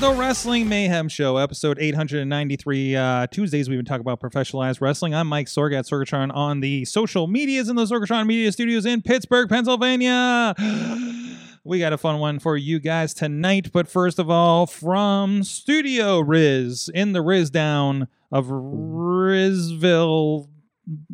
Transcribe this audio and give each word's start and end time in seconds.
The 0.00 0.12
Wrestling 0.12 0.66
Mayhem 0.66 1.10
Show, 1.10 1.36
episode 1.36 1.78
893. 1.78 2.96
Uh, 2.96 3.26
Tuesdays, 3.26 3.68
we've 3.68 3.78
been 3.78 3.84
talking 3.84 4.00
about 4.00 4.18
professionalized 4.18 4.80
wrestling. 4.80 5.14
I'm 5.14 5.26
Mike 5.26 5.46
Sorg 5.46 5.78
at 5.78 5.84
Sorgatron 5.84 6.34
on 6.34 6.60
the 6.60 6.86
social 6.86 7.26
medias 7.26 7.68
in 7.68 7.76
the 7.76 7.84
Sorgatron 7.84 8.26
Media 8.26 8.50
Studios 8.50 8.86
in 8.86 9.02
Pittsburgh, 9.02 9.48
Pennsylvania. 9.48 10.54
We 11.62 11.78
got 11.78 11.92
a 11.92 11.98
fun 11.98 12.20
one 12.20 12.38
for 12.38 12.56
you 12.56 12.80
guys 12.80 13.12
tonight, 13.12 13.70
but 13.70 13.86
first 13.86 14.18
of 14.18 14.30
all, 14.30 14.66
from 14.66 15.44
Studio 15.44 16.18
Riz 16.20 16.88
in 16.94 17.12
the 17.12 17.20
Riz 17.20 17.50
down 17.50 18.08
of 18.32 18.46
Rizville, 18.46 20.48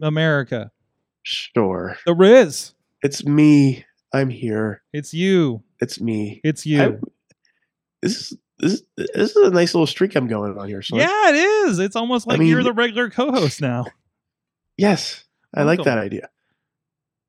America. 0.01 0.71
Sure. 1.25 1.97
The 2.07 2.15
Riz. 2.15 2.75
It's 3.03 3.27
me. 3.27 3.85
I'm 4.13 4.31
here. 4.31 4.83
It's 4.93 5.13
you. 5.13 5.65
It's 5.81 6.01
me. 6.01 6.41
It's 6.45 6.65
you. 6.65 6.81
I- 6.81 6.99
this 8.01 8.31
is 8.31 8.39
this 8.59 8.73
is 8.73 8.83
this 8.97 9.37
is 9.37 9.37
a 9.37 9.51
nice 9.51 9.75
little 9.75 9.87
streak 9.87 10.15
I'm 10.15 10.27
going 10.29 10.57
on 10.59 10.69
here. 10.69 10.83
So 10.83 10.97
yeah, 10.97 11.29
it 11.31 11.35
is. 11.37 11.79
It's 11.79 11.97
almost 11.97 12.27
I 12.29 12.33
like 12.33 12.41
mean- 12.41 12.49
you're 12.49 12.63
the 12.63 12.73
regular 12.73 13.11
co-host 13.11 13.61
now. 13.61 13.87
yes, 14.77 15.25
I 15.55 15.63
like 15.65 15.83
that 15.85 15.99
idea. 15.99 16.29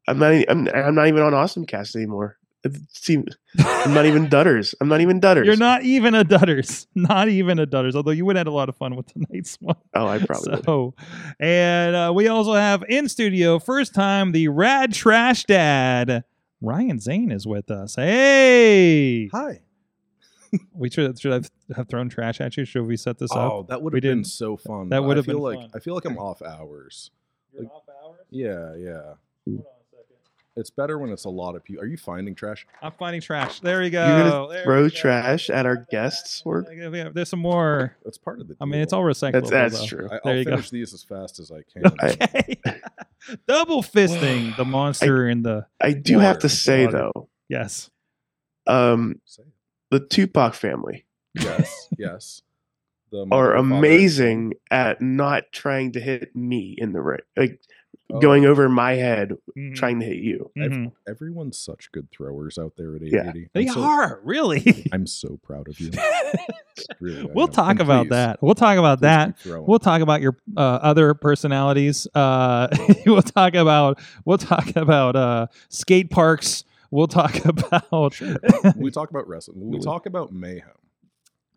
I'm 0.08 0.20
not. 0.20 0.32
I'm. 0.50 0.68
I'm 0.70 0.96
not 0.96 1.08
even 1.08 1.22
on 1.22 1.34
Awesome 1.34 1.66
Cast 1.66 1.96
anymore. 1.96 2.38
It 2.64 2.76
seems 2.92 3.36
I'm 3.60 3.94
not 3.94 4.06
even 4.06 4.28
Dutters. 4.30 4.74
I'm 4.82 4.88
not 4.88 5.00
even 5.02 5.22
Dutters. 5.22 5.46
You're 5.46 5.56
not 5.58 5.84
even 5.84 6.16
a 6.16 6.26
Dutters. 6.26 6.88
Not 6.96 7.30
even 7.30 7.60
a 7.60 7.68
Dutters. 7.68 7.94
Although 7.94 8.12
you 8.12 8.26
would 8.26 8.36
have 8.36 8.48
had 8.48 8.52
a 8.52 8.54
lot 8.56 8.68
of 8.68 8.76
fun 8.76 8.96
with 8.96 9.06
tonight's 9.14 9.56
one. 9.62 9.76
Oh, 9.94 10.08
I 10.08 10.18
probably. 10.20 10.56
would. 10.56 10.66
so, 10.66 10.96
and 11.40 11.96
uh, 11.96 12.12
we 12.16 12.28
also 12.28 12.54
have 12.54 12.84
in 12.90 13.08
studio, 13.10 13.60
first 13.60 13.94
time, 13.94 14.32
the 14.32 14.48
Rad 14.48 14.92
Trash 14.94 15.44
Dad. 15.46 16.24
Ryan 16.60 17.00
Zane 17.00 17.32
is 17.32 17.46
with 17.46 17.70
us. 17.70 17.96
Hey, 17.96 19.28
Hi. 19.28 19.62
we 20.74 20.90
should 20.90 21.20
should 21.20 21.32
have, 21.32 21.50
have 21.76 21.88
thrown 21.90 22.10
trash 22.10 22.40
at 22.42 22.56
you. 22.58 22.66
Should 22.66 22.86
we 22.88 22.98
set 22.98 23.18
this 23.18 23.32
Oh, 23.34 23.40
up? 23.40 23.52
Oh, 23.54 23.66
that 23.70 23.82
would 23.82 23.94
have 23.94 24.02
been 24.02 24.18
didn't- 24.20 24.28
so 24.28 24.58
fun. 24.58 24.90
that 24.90 25.04
would 25.04 25.18
have 25.18 25.26
been 25.26 25.40
like 25.40 25.60
fun. 25.60 25.70
I 25.76 25.80
feel 25.80 25.96
like 25.96 26.06
I'm 26.06 26.18
off 26.18 26.42
hours. 26.42 27.12
Like- 27.58 27.68
Yeah, 28.30 28.76
yeah. 28.76 29.14
It's 30.56 30.72
better 30.72 30.98
when 30.98 31.12
it's 31.12 31.26
a 31.26 31.30
lot 31.30 31.54
of 31.56 31.64
people. 31.64 31.84
Are 31.84 31.88
you 31.88 31.98
finding 31.98 32.34
trash? 32.34 32.66
I'm 32.82 32.92
finding 32.94 33.22
trash. 33.22 33.60
There 33.60 33.80
we 33.80 33.92
go. 33.92 34.04
You're 34.08 34.30
gonna 34.32 34.54
There 34.54 34.64
throw 34.64 34.84
we 34.86 34.90
go. 34.90 34.96
trash 34.96 35.52
at 35.52 35.68
our 35.68 35.86
guests. 35.92 36.42
Or 36.46 36.66
Yeah, 36.74 36.90
yeah, 36.92 37.10
There's 37.14 37.30
some 37.30 37.42
more. 37.42 37.96
That's 38.04 38.18
part 38.18 38.42
of 38.42 38.48
the. 38.48 38.56
I 38.60 38.66
mean, 38.66 38.82
it's 38.82 38.92
all 38.92 39.04
recyclable. 39.04 39.50
that's 39.52 39.76
that's 39.78 39.86
true. 39.86 40.08
I, 40.08 40.10
there 40.10 40.22
I'll 40.26 40.36
you 40.36 40.46
go. 40.46 40.52
finish 40.52 40.72
these 40.72 40.96
as 40.96 41.04
fast 41.04 41.40
as 41.40 41.52
I 41.52 41.62
can. 41.62 41.84
Okay. 42.04 42.60
Double 43.48 43.84
fisting 43.84 44.56
the 44.58 44.66
monster 44.66 45.30
in 45.30 45.44
the 45.44 45.68
I 45.80 45.94
do 45.94 46.18
have 46.18 46.40
to 46.40 46.50
say 46.50 46.86
water. 46.86 46.98
though, 47.14 47.30
yes. 47.50 47.92
um, 48.66 49.22
Say 49.26 49.44
it. 49.44 49.50
The 49.90 50.00
Tupac 50.00 50.54
family 50.54 51.06
Yes, 51.36 51.88
yes. 51.98 52.42
The 53.12 53.22
are 53.22 53.26
mother 53.26 53.56
and 53.56 53.70
father- 53.70 53.78
amazing 53.78 54.54
at 54.70 55.02
not 55.02 55.44
trying 55.54 55.94
to 55.94 56.00
hit 56.02 56.36
me 56.36 56.76
in 56.78 56.92
the 56.94 57.02
right, 57.02 57.22
like 57.38 57.60
Oh, 58.10 58.20
going 58.22 58.46
over 58.46 58.70
my 58.70 58.94
head, 58.94 59.34
Mhm. 59.58 59.76
trying 59.76 60.00
to 60.00 60.06
hit 60.06 60.20
you. 60.20 60.50
ev- 60.58 60.72
Mhm. 60.72 60.92
Everyone's 61.10 61.58
such 61.58 61.92
good 61.92 62.10
throwers 62.10 62.58
out 62.58 62.78
there 62.78 62.96
at 62.96 63.02
Yeah. 63.02 63.34
They 63.54 63.68
so, 63.68 63.82
are 63.82 64.22
really. 64.24 64.88
I'm 64.94 65.06
so 65.06 65.38
proud 65.44 65.68
of 65.68 65.78
you. 65.82 65.92
Really, 67.02 67.30
we'll 67.34 67.48
talk 67.48 67.72
And 67.72 67.82
about 67.82 68.04
please, 68.06 68.10
that. 68.12 68.42
We'll 68.42 68.56
talk 68.56 68.78
about 68.78 69.02
that. 69.02 69.36
We'll 69.46 69.80
talk 69.80 70.02
about 70.02 70.22
your 70.22 70.38
uh, 70.56 70.62
other 70.62 71.14
personalities. 71.16 72.08
Uh, 72.14 72.68
we'll 73.06 73.24
talk 73.24 73.56
about 73.56 74.00
we'll 74.26 74.38
talk 74.38 74.76
about 74.76 75.16
uh, 75.16 75.48
skate 75.70 76.10
parks. 76.12 76.64
We'll 76.92 77.08
talk 77.08 77.44
about 77.46 78.14
Sure. 78.14 78.38
we 78.76 78.92
talk 78.92 79.10
about 79.10 79.28
wrestling. 79.28 79.70
We 79.70 79.80
talk 79.80 80.06
about 80.06 80.32
mayhem. 80.32 80.72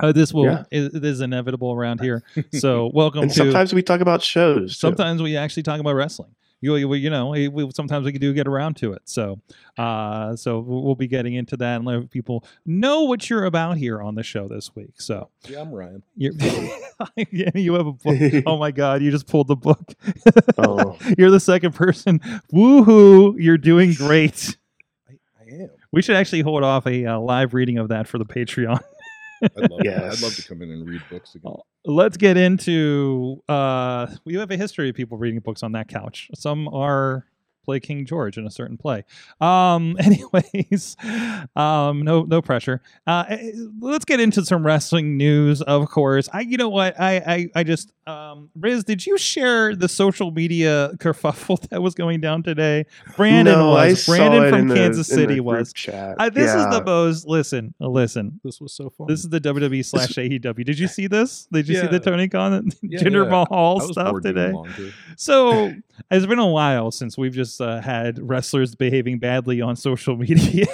uh, 0.00 0.12
this 0.12 0.32
will 0.32 0.44
Yeah. 0.46 0.64
is, 0.70 0.94
it 0.94 1.04
is 1.04 1.20
inevitable 1.20 1.72
around 1.72 2.00
here. 2.00 2.22
So 2.52 2.90
welcome 2.92 3.22
And 3.22 3.30
to. 3.30 3.36
sometimes 3.36 3.72
we 3.74 3.82
talk 3.82 4.00
about 4.00 4.22
shows. 4.22 4.72
too. 4.72 4.80
sometimes 4.80 5.22
we 5.22 5.36
actually 5.36 5.62
talk 5.62 5.80
about 5.80 5.94
wrestling. 5.94 6.34
You, 6.62 6.76
you, 6.76 6.92
you 6.92 7.08
know, 7.08 7.28
we, 7.28 7.48
we- 7.48 7.70
sometimes 7.70 8.04
we 8.04 8.12
do 8.12 8.34
get 8.34 8.46
around 8.46 8.76
to 8.78 8.92
it. 8.92 9.00
So, 9.06 9.40
uh, 9.78 10.36
so 10.36 10.60
we'll 10.60 10.82
we'll 10.82 10.94
be 10.94 11.06
getting 11.06 11.32
into 11.32 11.56
that 11.56 11.76
and 11.76 11.86
let 11.86 12.10
people 12.10 12.44
know 12.66 13.04
what 13.04 13.30
you're 13.30 13.46
about 13.46 13.78
here 13.78 14.02
on 14.02 14.14
the 14.14 14.22
show 14.22 14.46
this 14.46 14.74
week. 14.76 15.00
So, 15.00 15.30
Yeah, 15.48 15.62
I'm 15.62 15.72
Ryan. 15.72 16.02
you're, 16.16 16.34
yeah, 17.30 17.50
you 17.54 17.72
have 17.74 17.86
a 17.86 17.92
book. 17.92 18.42
Oh 18.44 18.58
my 18.58 18.72
God, 18.72 19.00
you 19.00 19.10
just 19.10 19.26
pulled 19.26 19.48
the 19.48 19.56
book. 19.56 19.94
Oh. 20.58 20.98
you're 21.16 21.30
the 21.30 21.40
second 21.40 21.74
person. 21.74 22.18
Woohoo! 22.52 23.36
You're 23.38 23.56
doing 23.58 23.94
great. 23.94 24.58
I, 25.92 25.96
I 25.96 25.96
am. 25.96 25.96
We 25.96 26.02
should 26.02 26.16
actually 26.16 26.40
hold 26.42 26.62
off 26.62 26.86
a 26.86 27.06
uh, 27.06 27.18
live 27.20 27.54
reading 27.54 27.78
of 27.78 27.88
that 27.88 28.06
for 28.08 28.18
the 28.18 28.24
Patreon. 28.26 28.80
I'd 29.42 29.70
love, 29.70 29.80
Yes. 29.84 30.18
I'd 30.18 30.22
love 30.22 30.34
to 30.34 30.42
come 30.46 30.62
in 30.62 30.70
and 30.70 30.86
read 30.88 31.02
books 31.10 31.34
again. 31.34 31.54
Let's 31.84 32.16
get 32.16 32.36
into. 32.36 33.42
Uh, 33.48 34.06
we 34.24 34.34
have 34.34 34.50
a 34.50 34.56
history 34.56 34.88
of 34.90 34.94
people 34.96 35.16
reading 35.18 35.40
books 35.40 35.62
on 35.62 35.72
that 35.72 35.88
couch. 35.88 36.28
Some 36.34 36.68
are 36.68 37.26
play 37.64 37.80
King 37.80 38.06
George 38.06 38.36
in 38.38 38.46
a 38.46 38.50
certain 38.50 38.76
play. 38.76 39.04
Um, 39.40 39.96
anyways, 40.00 40.96
um, 41.56 42.02
no 42.02 42.22
no 42.22 42.42
pressure. 42.42 42.82
Uh, 43.06 43.24
eh, 43.28 43.52
let's 43.80 44.04
get 44.04 44.20
into 44.20 44.44
some 44.44 44.64
wrestling 44.64 45.16
news. 45.16 45.62
Of 45.62 45.88
course, 45.88 46.28
I 46.32 46.40
you 46.40 46.56
know 46.56 46.68
what 46.68 46.98
I 47.00 47.16
I, 47.16 47.48
I 47.56 47.64
just 47.64 47.92
um, 48.06 48.50
Riz, 48.58 48.84
did 48.84 49.06
you 49.06 49.16
share 49.18 49.76
the 49.76 49.88
social 49.88 50.30
media 50.32 50.90
kerfuffle 50.98 51.68
that 51.68 51.80
was 51.80 51.94
going 51.94 52.20
down 52.20 52.42
today? 52.42 52.86
Brandon 53.16 53.58
No, 53.58 53.70
was. 53.70 54.02
saw 54.04 54.12
Brandon 54.12 54.50
from 54.50 54.74
Kansas 54.74 55.06
the 55.08 55.14
City 55.14 55.38
was. 55.40 55.72
Chat. 55.72 56.16
Uh, 56.18 56.28
this 56.30 56.52
is 56.52 56.64
the 56.66 56.78
Yeah. 56.78 56.82
most. 56.84 57.26
Listen, 57.26 57.74
listen. 57.78 58.40
This 58.42 58.60
was 58.60 58.72
so 58.72 58.90
fun. 58.90 59.06
This 59.06 59.20
is 59.20 59.28
the 59.28 59.40
WWE 59.40 59.84
slash 59.84 60.14
AEW. 60.16 60.64
Did 60.64 60.78
you 60.78 60.88
see 60.96 61.06
this? 61.06 61.46
Did 61.52 61.68
you 61.68 61.76
see 61.80 61.86
the 61.86 62.00
Tony 62.00 62.28
Khan 62.28 62.70
Yeah, 62.82 63.00
Jinder 63.00 63.24
yeah. 63.24 63.30
Mahal 63.30 63.80
I 63.80 63.84
was 63.84 63.92
stuff 63.92 64.20
today? 64.22 64.52
laundry. 64.52 64.92
So 65.16 65.72
it's 66.10 66.26
been 66.26 66.38
a 66.38 66.46
while 66.46 66.90
since 66.90 67.16
we've 67.16 67.32
just 67.32 67.60
uh, 67.60 67.80
had 67.80 68.18
wrestlers 68.18 68.74
behaving 68.74 69.18
badly 69.18 69.60
on 69.60 69.76
social 69.76 70.16
media, 70.18 70.66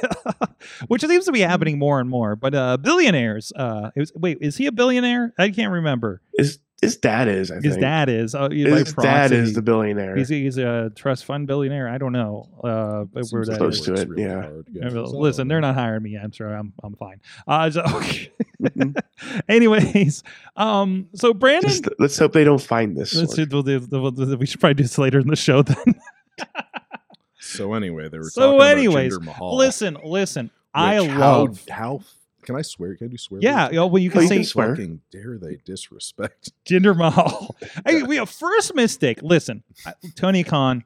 which 0.88 1.03
seems 1.03 1.25
to 1.26 1.32
be 1.32 1.41
happening 1.41 1.78
more 1.78 2.00
and 2.00 2.09
more. 2.09 2.37
But 2.37 2.54
uh, 2.54 2.76
billionaires. 2.76 3.53
Uh, 3.54 3.91
was, 3.97 4.12
wait, 4.14 4.38
is 4.41 4.56
he 4.56 4.66
a 4.66 4.72
billionaire? 4.72 5.32
I 5.38 5.50
can't 5.50 5.72
remember. 5.72 6.22
His 6.37 6.59
his 6.82 6.97
dad 6.98 7.26
is. 7.28 7.50
I 7.50 7.54
His 7.56 7.62
think. 7.75 7.81
dad 7.81 8.09
is. 8.10 8.34
Uh, 8.34 8.48
by 8.48 8.54
His 8.54 8.92
dad 8.94 9.32
is 9.32 9.54
the 9.54 9.62
billionaire. 9.62 10.14
He's, 10.14 10.28
he's 10.28 10.59
a 10.59 10.91
trust 10.94 11.25
fund 11.25 11.47
billionaire. 11.47 11.88
I 11.88 11.97
don't 11.97 12.12
know. 12.12 12.48
Uh, 12.62 13.04
but 13.04 13.25
Seems 13.25 13.32
where 13.32 13.44
that 13.47 13.56
Close 13.59 13.81
to 13.87 13.94
it, 13.94 14.09
really 14.09 14.25
yeah. 14.25 14.42
hard. 14.42 14.66
Yeah, 14.70 14.88
well, 14.92 15.04
it's 15.04 15.12
not 15.12 15.20
listen, 15.20 15.41
on 15.42 15.48
they're 15.48 15.60
not 15.62 15.75
hiring 15.75 16.03
me. 16.03 16.16
I'm 16.16 16.32
sorry, 16.34 16.54
I'm 16.54 16.75
I'm 16.82 16.94
fine. 16.97 17.20
Uh, 17.48 17.70
so, 17.70 17.82
Mhm. 18.62 18.97
anyways, 19.48 20.22
um, 20.56 21.09
so 21.14 21.32
Brandon, 21.34 21.70
Just- 21.70 21.88
let's 21.98 22.19
hope 22.19 22.32
they 22.32 22.44
don't 22.44 22.60
find 22.62 22.97
this. 22.97 23.14
let's 23.14 23.34
do, 23.34 23.47
we'll 23.50 23.62
do- 23.62 23.87
we'll 23.91 24.10
do- 24.10 24.37
we 24.37 24.44
should 24.47 24.60
probably 24.60 24.75
do 24.75 24.82
this 24.84 24.98
later 24.98 25.19
in 25.19 25.28
the 25.28 25.37
show 25.37 25.62
then. 25.62 25.76
So 27.38 27.75
anyway, 27.75 28.08
they 28.08 28.19
were 28.19 28.25
So 28.25 28.58
talking 28.58 28.66
anyways, 28.78 29.14
about 29.14 29.25
Mahal. 29.26 29.56
listen, 29.56 29.97
listen. 30.04 30.50
I 30.75 30.98
love. 30.98 31.64
how, 31.69 31.75
how 31.75 32.00
can 32.47 32.57
I 32.57 32.62
swear? 32.62 32.95
Can 32.95 33.09
I 33.09 33.11
do 33.11 33.19
swear? 33.19 33.41
Yeah, 33.43 33.65
words? 33.65 33.73
you 33.73 33.79
know, 33.81 33.87
well, 33.89 34.03
you 34.03 34.11
Oh, 34.11 34.12
can 34.12 34.23
you 34.23 34.29
say 34.29 34.37
can 34.37 34.44
swear. 34.44 34.69
Fucking 34.70 35.00
dare 35.11 35.37
they 35.38 35.56
disrespect? 35.65 36.53
Jinder 36.65 36.97
Mahal. 36.97 37.55
hey, 37.87 38.03
we 38.05 38.17
have 38.17 38.31
first 38.31 38.75
mistake. 38.75 39.19
Listen, 39.23 39.62
Tony 40.15 40.44
Khan, 40.44 40.85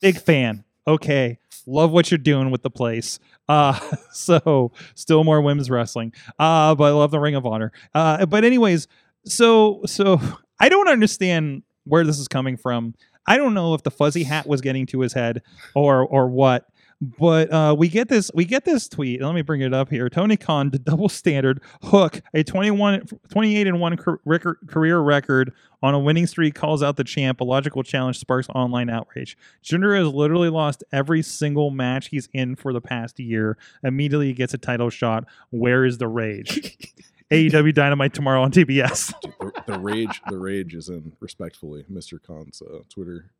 big 0.00 0.18
fan. 0.18 0.64
Okay, 0.88 1.38
love 1.66 1.92
what 1.92 2.10
you're 2.10 2.18
doing 2.18 2.50
with 2.50 2.62
the 2.62 2.70
place. 2.70 3.20
Uh, 3.48 3.78
so 4.12 4.72
still 4.94 5.22
more 5.22 5.40
women's 5.40 5.70
wrestling. 5.70 6.12
Uh, 6.38 6.74
but 6.74 6.84
I 6.84 6.90
love 6.90 7.10
the 7.10 7.20
Ring 7.20 7.34
of 7.34 7.46
Honor. 7.46 7.70
Uh, 7.94 8.26
but 8.26 8.44
anyways, 8.44 8.88
so 9.24 9.82
so 9.86 10.20
I 10.58 10.68
don't 10.68 10.88
understand 10.88 11.62
where 11.84 12.04
this 12.04 12.18
is 12.18 12.26
coming 12.26 12.56
from. 12.56 12.94
I 13.26 13.36
don't 13.36 13.54
know 13.54 13.74
if 13.74 13.82
the 13.84 13.90
fuzzy 13.90 14.24
hat 14.24 14.46
was 14.46 14.60
getting 14.60 14.86
to 14.86 15.00
his 15.00 15.12
head 15.12 15.42
or 15.74 16.04
or 16.04 16.26
what. 16.28 16.66
But 17.02 17.52
uh, 17.52 17.74
we 17.76 17.88
get 17.88 18.08
this 18.08 18.30
we 18.32 18.44
get 18.44 18.64
this 18.64 18.88
tweet. 18.88 19.20
Let 19.20 19.34
me 19.34 19.42
bring 19.42 19.60
it 19.60 19.74
up 19.74 19.90
here. 19.90 20.08
Tony 20.08 20.36
Khan, 20.36 20.70
the 20.70 20.78
double 20.78 21.08
standard 21.08 21.60
hook, 21.82 22.20
a 22.32 22.44
21, 22.44 23.08
28 23.28 23.66
and 23.66 23.80
one 23.80 23.96
career 23.96 25.00
record 25.00 25.52
on 25.82 25.94
a 25.94 25.98
winning 25.98 26.28
streak, 26.28 26.54
calls 26.54 26.80
out 26.80 26.96
the 26.96 27.02
champ. 27.02 27.40
A 27.40 27.44
logical 27.44 27.82
challenge 27.82 28.20
sparks 28.20 28.48
online 28.50 28.88
outrage. 28.88 29.36
Jinder 29.64 29.98
has 29.98 30.14
literally 30.14 30.48
lost 30.48 30.84
every 30.92 31.22
single 31.22 31.70
match 31.72 32.10
he's 32.10 32.28
in 32.32 32.54
for 32.54 32.72
the 32.72 32.80
past 32.80 33.18
year. 33.18 33.58
Immediately 33.82 34.32
gets 34.34 34.54
a 34.54 34.58
title 34.58 34.88
shot. 34.88 35.24
Where 35.50 35.84
is 35.84 35.98
the 35.98 36.06
rage? 36.06 36.78
AEW 37.32 37.74
Dynamite 37.74 38.14
tomorrow 38.14 38.42
on 38.42 38.52
TBS. 38.52 39.12
The, 39.22 39.62
the 39.66 39.78
rage, 39.80 40.20
the 40.28 40.38
rage 40.38 40.74
is 40.74 40.88
in 40.88 41.14
respectfully 41.18 41.84
Mr. 41.90 42.22
Khan's 42.22 42.62
uh, 42.62 42.82
Twitter. 42.88 43.32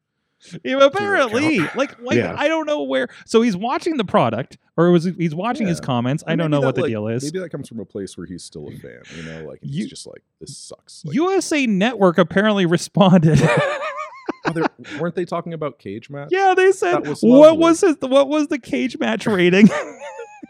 Apparently, 0.65 1.59
like, 1.75 1.99
like 2.03 2.17
Yeah. 2.17 2.35
I 2.37 2.49
don't 2.49 2.67
know 2.67 2.83
where. 2.83 3.09
So 3.27 3.43
he's 3.43 3.56
watching 3.56 3.97
the 3.97 4.05
product, 4.05 4.59
or 4.77 4.91
was 4.91 5.05
he's 5.05 5.35
watching 5.35 5.67
his 5.67 5.79
Yeah. 5.81 5.87
comments? 5.87 6.25
I 6.27 6.37
don't 6.37 6.50
know 6.50 6.61
what 6.61 6.75
that, 6.75 6.81
the 6.81 6.83
like, 6.83 6.91
deal 6.91 7.09
is. 7.09 7.23
Maybe 7.25 7.39
that 7.41 7.50
comes 7.50 7.69
from 7.69 7.81
a 7.81 7.85
place 7.85 8.17
where 8.17 8.27
he's 8.27 8.43
still 8.43 8.69
a 8.69 8.73
fan, 8.73 9.03
you 9.17 9.23
know, 9.23 9.49
like 9.49 9.62
and 9.62 9.71
You- 9.71 9.83
he's 9.83 9.91
just 9.91 10.06
like 10.06 10.23
this 10.41 10.56
sucks. 10.56 11.05
Like, 11.05 11.15
USA 11.15 11.67
Network 11.67 12.19
apparently 12.19 12.67
responded. 12.79 13.39
oh, 13.43 14.67
weren't 14.99 15.15
they 15.15 15.25
talking 15.25 15.53
about 15.53 15.79
cage 15.79 16.11
match? 16.11 16.29
yeah, 16.33 16.55
they 16.56 16.73
said 16.73 17.06
was 17.06 17.21
what 17.23 17.59
was 17.59 17.81
his 17.81 17.97
what 18.00 18.29
was 18.29 18.49
the 18.49 18.59
cage 18.59 18.99
match 18.99 19.27
rating? 19.27 19.69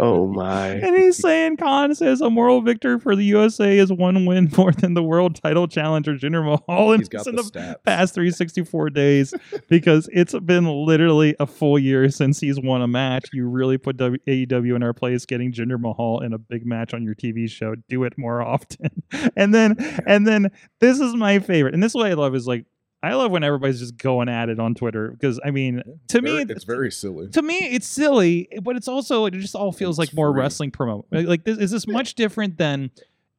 Oh 0.04 0.26
my. 0.32 0.68
and 0.70 0.96
he's 0.96 1.16
saying 1.16 1.58
Khan 1.58 1.94
says 1.94 2.20
a 2.20 2.28
moral 2.28 2.60
victory 2.60 2.98
for 2.98 3.14
the 3.14 3.24
USA 3.26 3.78
is 3.78 3.92
one 3.92 4.26
win 4.26 4.50
more 4.56 4.72
than 4.72 4.94
the 4.94 5.02
world 5.02 5.36
title 5.40 5.68
challenger 5.68 6.14
Jinder 6.16 6.44
Mahal 6.44 6.92
in, 6.92 7.00
got 7.10 7.26
in 7.26 7.36
the 7.36 7.42
the 7.42 7.78
past 7.84 8.14
364 8.14 8.90
days 8.90 9.32
because 9.68 10.08
it's 10.12 10.34
been 10.40 10.66
literally 10.66 11.36
a 11.38 11.46
full 11.46 11.78
year 11.78 12.10
since 12.10 12.40
he's 12.40 12.60
won 12.60 12.82
a 12.82 12.88
match. 12.88 13.28
You 13.32 13.48
really 13.48 13.78
put 13.78 13.96
w- 13.96 14.18
AEW 14.26 14.74
in 14.74 14.82
our 14.82 14.92
place, 14.92 15.24
getting 15.24 15.52
Jinder 15.52 15.78
Mahal 15.80 16.20
in 16.20 16.32
a 16.32 16.38
big 16.38 16.66
match 16.66 16.92
on 16.92 17.04
your 17.04 17.14
TV 17.14 17.48
show. 17.48 17.76
Do 17.88 18.02
it 18.04 18.18
more 18.18 18.42
often. 18.42 19.02
and 19.36 19.54
then, 19.54 19.76
and 20.06 20.26
then 20.26 20.50
this 20.80 20.98
is 20.98 21.14
my 21.14 21.38
favorite, 21.38 21.74
and 21.74 21.82
this 21.82 21.92
is 21.92 21.96
what 21.96 22.06
I 22.06 22.14
love 22.14 22.34
is 22.34 22.46
like 22.46 22.66
I 23.02 23.14
love 23.14 23.30
when 23.32 23.42
everybody's 23.42 23.80
just 23.80 23.96
going 23.98 24.28
at 24.28 24.48
it 24.48 24.60
on 24.60 24.74
Twitter 24.74 25.10
because 25.10 25.40
I 25.44 25.50
mean, 25.50 25.82
to 26.08 26.22
me, 26.22 26.30
Very- 26.30 26.42
it's 26.50 26.64
very 26.64 26.90
silly. 26.92 27.28
to 27.30 27.42
me 27.42 27.56
it's 27.58 27.86
silly 27.86 28.48
but 28.62 28.76
it's 28.76 28.88
also 28.88 29.26
it 29.26 29.32
just 29.32 29.54
all 29.56 29.72
feels 29.72 29.98
It's 29.98 30.10
like 30.10 30.14
more 30.16 30.32
free. 30.32 30.40
wrestling 30.40 30.70
promo 30.70 31.04
like, 31.10 31.26
like 31.26 31.44
this 31.44 31.58
is 31.58 31.70
this 31.72 31.86
much 31.88 32.14
different 32.14 32.58
than 32.58 32.90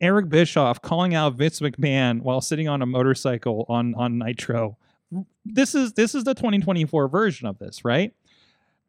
eric 0.02 0.28
bischoff 0.28 0.82
calling 0.82 1.16
out 1.16 1.36
vince 1.36 1.60
mcmahon 1.62 2.22
while 2.22 2.42
sitting 2.42 2.68
on 2.68 2.82
a 2.82 2.86
motorcycle 2.86 3.66
on 3.70 3.96
on 3.96 4.18
nitro? 4.18 4.78
This 5.46 5.76
is 5.76 5.94
this 5.94 6.14
is 6.16 6.24
the 6.26 6.34
2024 6.34 7.08
version 7.08 7.48
of 7.48 7.58
this 7.60 7.86
right? 7.86 8.14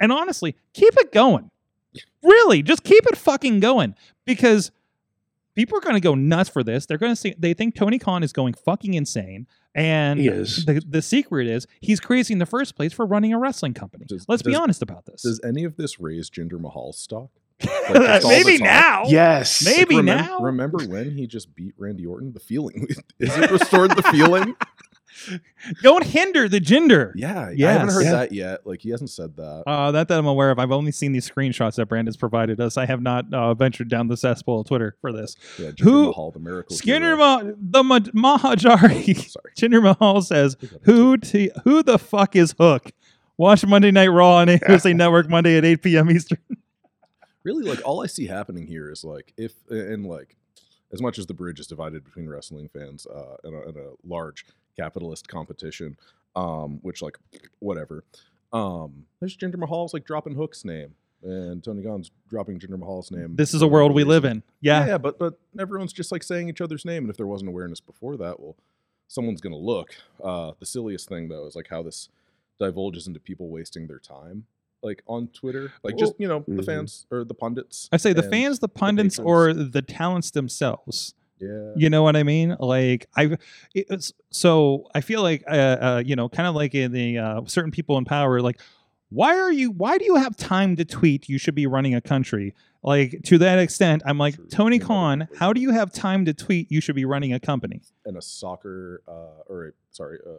And 0.01 0.11
honestly 0.11 0.57
keep 0.73 0.97
it 0.97 1.13
going. 1.13 1.51
Really 2.23 2.63
just 2.63 2.83
keep 2.83 3.07
it 3.07 3.17
fucking 3.17 3.61
going 3.61 3.95
because 4.25 4.73
people 5.55 5.77
are 5.79 5.81
going 5.81 5.95
to 5.95 6.01
go 6.01 6.15
nuts 6.15 6.49
for 6.51 6.63
this 6.63 6.87
they're 6.87 6.99
going 6.99 7.13
to 7.13 7.17
see 7.17 7.35
they 7.39 7.55
think 7.55 7.75
tony 7.75 7.99
khan 7.99 8.23
is 8.23 8.33
going 8.33 8.55
fucking 8.55 8.95
insane 8.95 9.47
and 9.75 10.21
He 10.21 10.29
is. 10.29 10.65
the, 10.67 10.81
the 10.89 11.03
secret 11.03 11.47
is 11.49 11.67
he's 11.81 11.99
crazy 12.01 12.33
in 12.33 12.39
the 12.39 12.47
first 12.47 12.77
place 12.77 12.93
for 12.93 13.05
running 13.05 13.33
a 13.33 13.39
wrestling 13.41 13.75
company. 13.75 14.05
Does- 14.09 14.25
Let's 14.29 14.43
be 14.45 14.55
honest 14.55 14.83
about 14.83 15.05
this. 15.07 15.23
Does 15.23 15.41
any 15.45 15.65
of 15.65 15.77
this 15.77 15.99
raise 15.99 16.31
Jinder 16.31 16.61
Mahal's 16.61 16.97
stock? 16.99 17.31
Like, 17.65 17.95
just 17.95 18.25
all 18.25 18.31
the 18.31 18.45
Maybe 18.45 18.59
now. 18.63 19.05
Yes. 19.07 19.65
Maybe. 19.65 19.97
Like, 19.97 20.05
remem- 20.05 20.07
now? 20.27 20.39
Remember 20.41 20.79
when 20.87 21.11
he 21.17 21.27
just 21.27 21.55
beat 21.57 21.75
Randy 21.77 22.07
Orton? 22.07 22.33
The 22.33 22.41
feeling 22.41 22.87
is 23.19 23.37
it 23.37 23.51
restored 23.51 23.91
the 23.97 24.03
feeling? 24.05 24.55
Don't 25.83 26.05
hinder 26.05 26.49
the 26.49 26.61
gender. 26.61 27.13
Yeah, 27.17 27.49
I 27.49 27.55
haven't 27.73 27.91
heard 27.95 28.05
Yeah. 28.05 28.13
that 28.13 28.33
yet. 28.33 28.67
Like 28.67 28.81
he 28.81 28.91
hasn't 28.91 29.11
said 29.11 29.37
that. 29.37 29.63
Uh, 29.67 29.91
that 29.93 30.09
that 30.09 30.19
I'm 30.19 30.27
aware 30.27 30.51
of. 30.51 30.59
I've 30.59 30.73
only 30.73 30.93
seen 30.93 31.13
these 31.13 31.29
screenshots 31.31 31.77
that 31.77 31.87
Brandon's 31.87 32.17
provided 32.17 32.61
us. 32.61 32.77
I 32.77 32.87
have 32.87 33.01
not 33.03 33.33
uh, 33.33 33.55
ventured 33.55 33.89
down 33.89 34.09
the 34.09 34.17
cesspool 34.17 34.61
of 34.61 34.67
Twitter 34.67 34.97
for 35.01 35.13
this. 35.13 35.37
yeah, 35.59 35.71
Jinder 35.71 35.81
who- 35.81 36.07
Mahal, 36.09 36.31
the 36.33 36.39
miracle. 36.41 36.77
Skinner. 36.77 37.17
Ma- 37.17 37.43
the 37.57 37.83
Ma- 37.83 37.99
Mahajari. 38.01 39.17
Sorry. 39.31 39.53
Jinder 39.57 39.83
Mahal 39.83 40.23
says, 40.23 40.57
"Who 40.83 41.17
t- 41.17 41.51
who 41.65 41.83
the 41.83 41.99
fuck 41.99 42.35
is 42.37 42.55
Hook?" 42.59 42.93
Watch 43.37 43.67
Monday 43.67 43.91
Night 43.91 44.09
Raw 44.09 44.37
on 44.37 44.49
USA 44.49 44.93
Network 44.93 45.29
Monday 45.29 45.57
at 45.59 45.65
8 45.65 45.83
p.m. 45.83 46.11
Eastern. 46.11 46.39
really 47.43 47.65
like 47.65 47.81
all 47.85 48.03
I 48.03 48.07
see 48.07 48.27
happening 48.27 48.67
here 48.67 48.91
is 48.91 49.05
like 49.05 49.33
if 49.37 49.53
and 49.69 50.07
like 50.07 50.37
as 50.93 51.03
much 51.03 51.19
as 51.19 51.27
the 51.27 51.35
bridge 51.35 51.59
is 51.59 51.67
divided 51.67 52.05
between 52.05 52.29
wrestling 52.29 52.69
fans 52.69 53.07
uh, 53.07 53.37
in, 53.43 53.53
a, 53.53 53.61
in 53.69 53.77
a 53.77 53.91
large 54.07 54.47
capitalist 54.77 55.29
competition, 55.29 55.97
um, 56.37 56.79
which 56.83 57.03
like 57.03 57.19
whatever. 57.61 58.05
Um, 58.53 59.07
there's 59.21 59.37
Jinder 59.37 59.57
Mahal's 59.57 59.93
like 59.95 60.05
dropping 60.05 60.35
Hook's 60.35 60.65
name, 60.65 60.95
and 61.23 61.63
Tony 61.63 61.83
Khan's 61.83 62.11
dropping 62.29 62.59
Jinder 62.61 62.79
Mahal's 62.79 63.11
name. 63.11 63.35
This 63.37 63.53
is 63.55 63.63
a 63.63 63.67
world 63.67 63.93
we 63.93 64.05
live 64.05 64.25
in. 64.25 64.43
Yeah. 64.61 64.87
yeah, 64.87 64.99
but 64.99 65.19
but 65.19 65.39
everyone's 65.59 65.93
just 65.93 66.13
like 66.13 66.23
saying 66.23 66.49
each 66.49 66.61
other's 66.61 66.85
name, 66.85 67.05
and 67.05 67.11
if 67.11 67.17
there 67.17 67.27
wasn't 67.27 67.49
awareness 67.49 67.81
before 67.81 68.17
that, 68.19 68.39
well, 68.41 68.57
someone's 69.09 69.41
gonna 69.41 69.57
look. 69.57 69.95
Uh, 70.23 70.53
the 70.61 70.67
silliest 70.67 71.09
thing 71.09 71.29
though 71.29 71.47
is 71.47 71.57
like 71.57 71.69
how 71.69 71.83
this 71.83 72.09
divulges 72.61 73.07
into 73.09 73.19
people 73.19 73.49
wasting 73.49 73.89
their 73.89 73.99
time, 73.99 74.45
like 74.83 75.03
on 75.07 75.27
Twitter, 75.29 75.73
like 75.83 75.97
just 75.97 76.15
you 76.19 76.29
know 76.29 76.45
the 76.47 76.63
Mhm. 76.63 76.67
fans 76.67 77.07
or 77.11 77.25
the 77.25 77.35
pundits. 77.35 77.89
I 77.91 77.97
say 77.97 78.13
the 78.13 78.23
fans, 78.23 78.61
the 78.61 78.69
pundits, 78.69 79.17
patrons. 79.17 79.27
or 79.29 79.53
the 79.55 79.83
talents 79.83 80.31
themselves. 80.31 81.15
Yeah, 81.47 81.73
You 81.77 81.91
know 81.91 82.03
what 82.03 82.17
I 82.17 82.23
mean? 82.23 82.57
Like 82.59 83.07
I, 83.17 83.37
it's 83.75 84.13
so 84.31 84.89
I 84.95 85.01
feel 85.01 85.23
like 85.23 85.45
uh, 85.49 85.55
uh 85.55 86.03
you 86.05 86.17
know, 86.17 86.29
kind 86.29 86.49
of 86.49 86.55
like 86.55 86.75
in 86.75 86.93
the 86.93 87.19
uh, 87.19 87.41
certain 87.47 87.71
people 87.71 87.99
in 87.99 88.05
power, 88.05 88.41
like 88.41 88.61
why 89.11 89.39
are 89.39 89.53
you? 89.53 89.71
Why 89.71 89.97
do 89.99 90.05
you 90.05 90.17
have 90.17 90.37
time 90.37 90.75
to 90.77 90.85
tweet? 90.85 91.29
You 91.29 91.39
should 91.39 91.55
be 91.55 91.67
running 91.67 91.95
a 91.95 92.01
country. 92.01 92.55
Like 92.83 93.21
to 93.25 93.39
that 93.39 93.59
extent, 93.61 94.03
I'm 94.05 94.19
like 94.19 94.35
True. 94.35 94.47
Tony 94.51 94.79
Khan. 94.79 95.29
How 95.37 95.53
do 95.53 95.61
you 95.61 95.71
have 95.71 95.93
time 95.93 96.25
to 96.25 96.35
tweet? 96.35 96.71
You 96.71 96.81
should 96.81 96.97
be 96.97 97.05
running 97.05 97.33
a 97.33 97.39
company. 97.39 97.83
and 98.05 98.17
a 98.17 98.23
soccer 98.23 99.03
uh, 99.07 99.43
or 99.49 99.69
a, 99.69 99.73
sorry, 99.93 100.19
uh, 100.27 100.31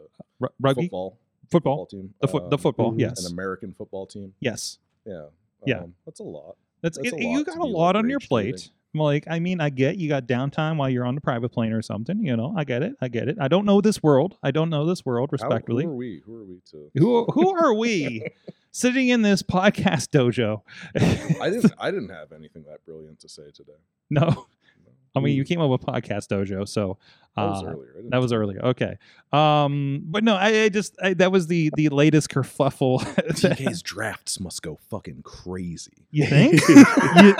R- 0.41 0.51
rugby, 0.59 0.83
football 0.83 1.17
football, 1.49 1.85
team, 1.85 2.13
the 2.21 2.27
foot, 2.27 2.49
the 2.49 2.57
um, 2.57 2.61
football. 2.61 2.91
mhm. 2.91 2.99
Yes, 2.99 3.25
an 3.25 3.31
American 3.31 3.73
football 3.73 4.05
team. 4.07 4.33
yes. 4.39 4.79
Yeah, 5.05 5.25
Yeah. 5.65 5.79
um, 5.81 5.93
that's 6.05 6.19
a 6.19 6.23
lot. 6.23 6.57
That's, 6.81 6.97
That's 6.97 7.13
it, 7.13 7.19
a 7.19 7.23
you 7.23 7.43
got 7.43 7.57
a 7.57 7.63
lot 7.63 7.95
on 7.95 8.09
your 8.09 8.19
plate. 8.19 8.69
Tweeting. 8.95 9.03
Like, 9.03 9.25
I 9.29 9.39
mean, 9.39 9.61
I 9.61 9.69
get 9.69 9.97
you 9.97 10.09
got 10.09 10.27
downtime 10.27 10.77
while 10.77 10.89
you're 10.89 11.05
on 11.05 11.15
the 11.15 11.21
private 11.21 11.49
plane 11.49 11.71
or 11.73 11.81
something. 11.81 12.23
You 12.23 12.35
know, 12.37 12.53
I 12.57 12.63
get 12.63 12.83
it. 12.83 12.93
I 13.01 13.07
get 13.07 13.27
it. 13.27 13.37
I 13.39 13.47
don't 13.47 13.65
know 13.65 13.81
this 13.81 14.01
world. 14.03 14.37
I 14.43 14.51
don't 14.51 14.69
know 14.69 14.85
this 14.85 15.05
world. 15.05 15.29
How- 15.31 15.45
Respectfully, 15.47 15.83
who 15.85 15.91
are 15.91 15.95
we? 15.95 16.21
Who 16.25 16.35
are 16.37 16.43
we 16.45 16.61
to? 16.71 16.91
who 16.95 17.25
who 17.25 17.55
are 17.55 17.73
we 17.73 18.27
sitting 18.71 19.09
in 19.09 19.21
this 19.21 19.41
podcast 19.43 20.09
dojo? 20.09 20.61
I 21.41 21.49
didn't. 21.49 21.73
I 21.79 21.91
didn't 21.91 22.09
have 22.09 22.31
anything 22.31 22.63
that 22.69 22.85
brilliant 22.85 23.19
to 23.21 23.29
say 23.29 23.51
today. 23.53 23.73
no, 24.09 24.45
I 25.15 25.19
mean 25.21 25.35
you 25.37 25.45
came 25.45 25.61
up 25.61 25.69
with 25.69 25.81
podcast 25.81 26.27
dojo, 26.27 26.67
so 26.67 26.97
that 27.37 27.43
was 27.43 27.63
uh, 27.63 27.67
earlier. 27.67 27.93
That 28.09 28.17
was 28.21 28.33
earlier. 28.33 28.65
Okay, 28.65 28.97
um, 29.31 30.01
but 30.05 30.23
no, 30.23 30.35
I, 30.35 30.63
I 30.63 30.69
just 30.69 30.95
I, 31.01 31.13
that 31.15 31.31
was 31.31 31.47
the 31.47 31.71
the 31.75 31.87
latest 31.89 32.29
kerfuffle. 32.29 32.99
TK's 33.29 33.81
drafts 33.83 34.39
must 34.39 34.61
go 34.61 34.77
fucking 34.89 35.21
crazy. 35.23 36.05
you 36.11 36.25
think? 36.27 36.61
You- 36.67 37.35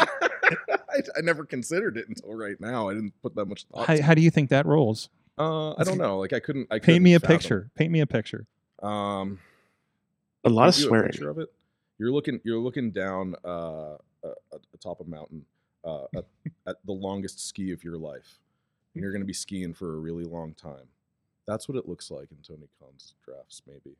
I, 0.90 1.02
I 1.18 1.22
never 1.22 1.46
considered 1.46 1.98
it 1.98 2.08
until 2.08 2.34
right 2.36 2.60
now. 2.60 2.90
I 2.90 2.94
didn't 2.94 3.14
put 3.22 3.36
that 3.36 3.46
much 3.46 3.66
thought. 3.66 3.88
how, 3.88 4.02
how 4.02 4.14
do 4.14 4.22
you 4.22 4.32
think 4.32 4.50
that 4.50 4.66
rolls? 4.66 5.10
uh, 5.38 5.72
I 5.74 5.84
don't 5.84 5.98
know. 5.98 6.20
Like 6.20 6.34
I 6.34 6.40
couldn't. 6.40 6.68
I 6.72 6.80
Paint 6.80 7.04
me 7.04 7.14
a 7.16 7.20
fathom. 7.20 7.38
picture. 7.38 7.70
Paint 7.76 7.92
me 7.92 8.00
a 8.02 8.08
picture. 8.08 8.46
Um, 8.82 9.40
A 10.44 10.50
lot 10.50 10.70
of 10.70 10.76
give 10.76 10.86
a 10.86 10.88
swearing. 10.88 11.12
picture 11.12 11.30
of 11.30 11.40
it. 11.40 11.52
You're 11.98 12.12
looking. 12.12 12.40
You're 12.44 12.60
looking 12.60 12.92
down 12.92 13.36
uh, 13.44 13.96
at 14.24 14.62
the 14.72 14.78
top 14.80 15.00
of 15.00 15.08
a 15.08 15.10
mountain 15.10 15.46
uh, 15.84 16.06
at, 16.16 16.26
at 16.68 16.76
the 16.86 16.92
longest 16.94 17.46
ski 17.48 17.72
of 17.72 17.84
your 17.84 17.98
life, 17.98 18.40
and 18.94 19.02
you're 19.02 19.12
going 19.12 19.22
to 19.22 19.26
be 19.28 19.34
skiing 19.34 19.74
for 19.74 19.96
a 19.96 19.98
really 20.00 20.24
long 20.26 20.54
time. 20.54 20.88
That's 21.48 21.68
what 21.70 21.78
it 21.78 21.88
looks 21.88 22.10
like 22.10 22.28
in 22.32 22.38
Tony 22.42 22.68
Khan's 22.80 23.14
drafts. 23.24 23.62
Maybe 23.68 23.96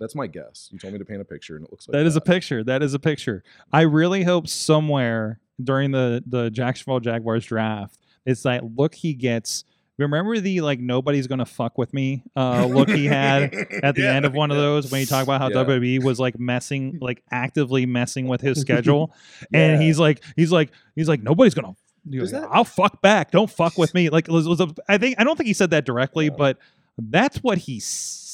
that's 0.00 0.16
my 0.16 0.26
guess. 0.26 0.68
You 0.72 0.78
told 0.78 0.92
me 0.92 0.98
to 0.98 1.04
paint 1.04 1.20
a 1.20 1.24
picture, 1.24 1.54
and 1.56 1.64
it 1.64 1.70
looks 1.70 1.86
like 1.86 1.92
That 1.92 2.04
is 2.06 2.16
a 2.16 2.20
picture. 2.20 2.64
That 2.64 2.82
is 2.82 2.94
a 2.94 2.98
picture. 2.98 3.44
I 3.72 3.82
really 3.82 4.24
hope 4.24 4.48
somewhere 4.48 5.38
during 5.62 5.90
the 5.90 6.22
the 6.26 6.50
Jacksonville 6.50 7.00
Jaguars 7.00 7.44
draft, 7.46 7.98
it's 8.26 8.44
like 8.44 8.62
look 8.76 8.94
he 8.94 9.14
gets. 9.14 9.64
Remember 9.96 10.38
the 10.38 10.60
like 10.60 10.78
nobody's 10.78 11.26
gonna 11.26 11.44
fuck 11.44 11.76
with 11.76 11.92
me 11.92 12.22
uh, 12.36 12.66
look 12.66 12.88
he 12.88 13.06
had 13.06 13.52
at 13.82 13.96
the 13.96 14.02
Yeah, 14.02 14.14
end 14.14 14.24
of 14.24 14.32
one 14.32 14.52
of 14.52 14.56
those 14.56 14.92
when 14.92 15.00
he 15.00 15.06
talked 15.06 15.24
about 15.24 15.40
how 15.40 15.48
Yeah. 15.48 15.64
WWE 15.64 16.04
was 16.04 16.20
like 16.20 16.38
messing, 16.38 16.98
like 17.00 17.24
actively 17.32 17.84
messing 17.84 18.28
with 18.28 18.40
his 18.40 18.60
schedule, 18.60 19.12
and 19.52 19.82
he's 19.82 19.98
like, 19.98 20.22
he's 20.36 20.52
like, 20.52 20.70
he's 20.94 21.08
like, 21.08 21.20
nobody's 21.24 21.54
gonna. 21.54 21.74
That- 22.08 22.46
I'll 22.52 22.62
fuck 22.62 23.02
back. 23.02 23.32
Don't 23.32 23.50
fuck 23.50 23.76
with 23.76 23.92
me. 23.94 24.08
Like, 24.08 24.28
was, 24.28 24.46
was 24.46 24.60
a, 24.60 24.68
I 24.88 24.98
think 24.98 25.16
I 25.18 25.24
don't 25.24 25.36
think 25.36 25.48
he 25.48 25.52
said 25.52 25.70
that 25.70 25.84
directly, 25.84 26.26
Yeah. 26.26 26.30
but 26.38 26.58
that's 26.96 27.38
what 27.38 27.58
he 27.58 27.80
said. 27.80 28.26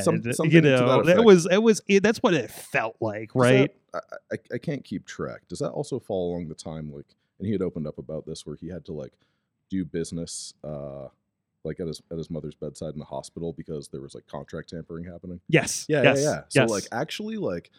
Some- 0.00 0.22
you 0.48 0.60
that 0.60 0.78
know, 0.78 1.00
it 1.00 1.24
was 1.24 1.46
it 1.50 1.62
was 1.62 1.80
it, 1.88 2.02
that's 2.02 2.18
what 2.22 2.34
it 2.34 2.50
felt 2.50 2.96
like, 3.00 3.34
right? 3.34 3.70
that- 3.92 4.04
I, 4.30 4.34
I, 4.34 4.54
I 4.54 4.58
can't 4.58 4.82
keep 4.84 5.06
track. 5.06 5.42
Does 5.48 5.58
that 5.58 5.70
also 5.70 5.98
fall 5.98 6.32
along 6.32 6.48
the 6.48 6.54
time 6.54 6.92
like? 6.92 7.04
And 7.38 7.46
he 7.46 7.52
had 7.52 7.60
opened 7.62 7.86
up 7.88 7.98
about 7.98 8.24
this 8.24 8.46
where 8.46 8.56
he 8.56 8.68
had 8.68 8.84
to 8.86 8.92
like 8.92 9.12
do 9.68 9.84
business, 9.84 10.54
uh, 10.62 11.08
like 11.64 11.80
at 11.80 11.88
his 11.88 12.00
at 12.10 12.16
his 12.16 12.30
mother's 12.30 12.54
bedside 12.54 12.92
in 12.94 12.98
the 13.00 13.04
hospital 13.04 13.52
because 13.52 13.88
there 13.88 14.00
was 14.00 14.14
like 14.14 14.26
contract 14.26 14.70
tampering 14.70 15.04
happening. 15.04 15.40
Yes. 15.48 15.84
Yeah, 15.88 16.02
yes, 16.02 16.18
yeah, 16.20 16.24
yeah. 16.24 16.40
So 16.48 16.60
yes. 16.62 16.70
like 16.70 16.84
actually 16.92 17.36
like 17.36 17.70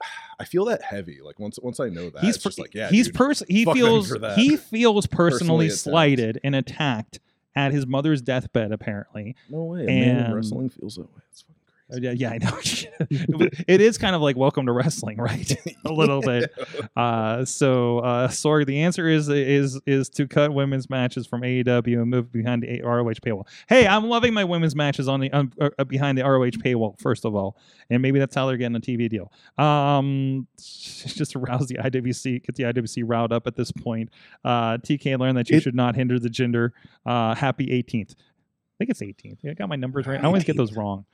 I 0.40 0.44
feel 0.44 0.64
that 0.66 0.82
heavy. 0.82 1.20
Like 1.22 1.38
once 1.38 1.58
once 1.62 1.80
I 1.80 1.88
know 1.88 2.10
that, 2.10 2.22
he's 2.24 2.38
per- 2.38 2.50
like 2.58 2.74
yeah, 2.74 2.90
he's 2.90 3.06
dude, 3.06 3.14
pers- 3.14 3.42
he 3.48 3.64
feels 3.64 4.10
that. 4.10 4.36
he 4.36 4.56
feels 4.56 5.06
personally 5.06 5.66
Personally 5.66 5.70
slighted 5.70 6.40
and 6.44 6.54
attacked 6.54 7.20
at 7.58 7.72
his 7.72 7.86
mother's 7.86 8.22
deathbed 8.22 8.72
apparently. 8.72 9.34
no 9.50 9.64
way. 9.64 9.82
A 9.84 9.86
man 9.86 10.26
in 10.26 10.34
wrestling 10.34 10.70
feels 10.70 10.96
that 10.96 11.02
way. 11.14 11.22
It's 11.30 11.42
fucking 11.42 11.54
Yeah, 12.00 12.10
yeah, 12.12 12.30
I 12.32 12.38
know. 12.38 12.58
it 13.66 13.80
is 13.80 13.96
kind 13.96 14.14
of 14.14 14.20
like 14.20 14.36
welcome 14.36 14.66
to 14.66 14.72
wrestling, 14.72 15.16
right? 15.16 15.56
a 15.86 15.90
little 15.92 16.20
bit. 16.20 16.52
Uh, 16.94 17.46
so, 17.46 18.00
uh, 18.00 18.28
sorry. 18.28 18.66
The 18.66 18.80
answer 18.82 19.08
is 19.08 19.28
is 19.30 19.80
is 19.86 20.10
to 20.10 20.26
cut 20.28 20.52
women's 20.52 20.90
matches 20.90 21.26
from 21.26 21.40
AEW 21.42 22.00
and 22.02 22.10
move 22.10 22.30
behind 22.30 22.62
the 22.62 22.82
ROH 22.82 23.04
paywall. 23.24 23.46
Hey, 23.70 23.86
I'm 23.86 24.04
loving 24.06 24.34
my 24.34 24.44
women's 24.44 24.76
matches 24.76 25.08
on 25.08 25.20
the 25.20 25.30
um, 25.32 25.50
uh, 25.60 25.84
behind 25.84 26.18
the 26.18 26.24
ROH 26.24 26.58
paywall. 26.62 27.00
First 27.00 27.24
of 27.24 27.34
all, 27.34 27.56
and 27.88 28.02
maybe 28.02 28.18
that's 28.18 28.34
how 28.34 28.46
they're 28.46 28.58
getting 28.58 28.76
a 28.76 28.80
TV 28.80 29.08
deal. 29.08 29.32
Um, 29.56 30.46
just 30.58 31.30
to 31.32 31.38
rouse 31.38 31.68
the 31.68 31.76
IWC, 31.76 32.44
get 32.44 32.54
the 32.54 32.64
IWC 32.64 33.02
riled 33.06 33.32
up 33.32 33.46
at 33.46 33.56
this 33.56 33.72
point. 33.72 34.10
Uh, 34.44 34.76
TK 34.76 35.18
learned 35.18 35.38
that 35.38 35.48
you 35.48 35.56
It- 35.56 35.62
should 35.62 35.74
not 35.74 35.94
hinder 35.96 36.18
the 36.18 36.28
gender. 36.30 36.74
Uh, 37.06 37.34
happy 37.34 37.66
18th. 37.68 38.12
I 38.12 38.84
think 38.84 38.90
it's 38.90 39.00
18th. 39.02 39.38
I 39.50 39.54
got 39.54 39.68
my 39.68 39.74
numbers 39.76 40.06
right. 40.06 40.20
I 40.22 40.24
always 40.26 40.44
get 40.44 40.56
those 40.56 40.72
wrong. 40.74 41.04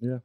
Yeah. 0.00 0.18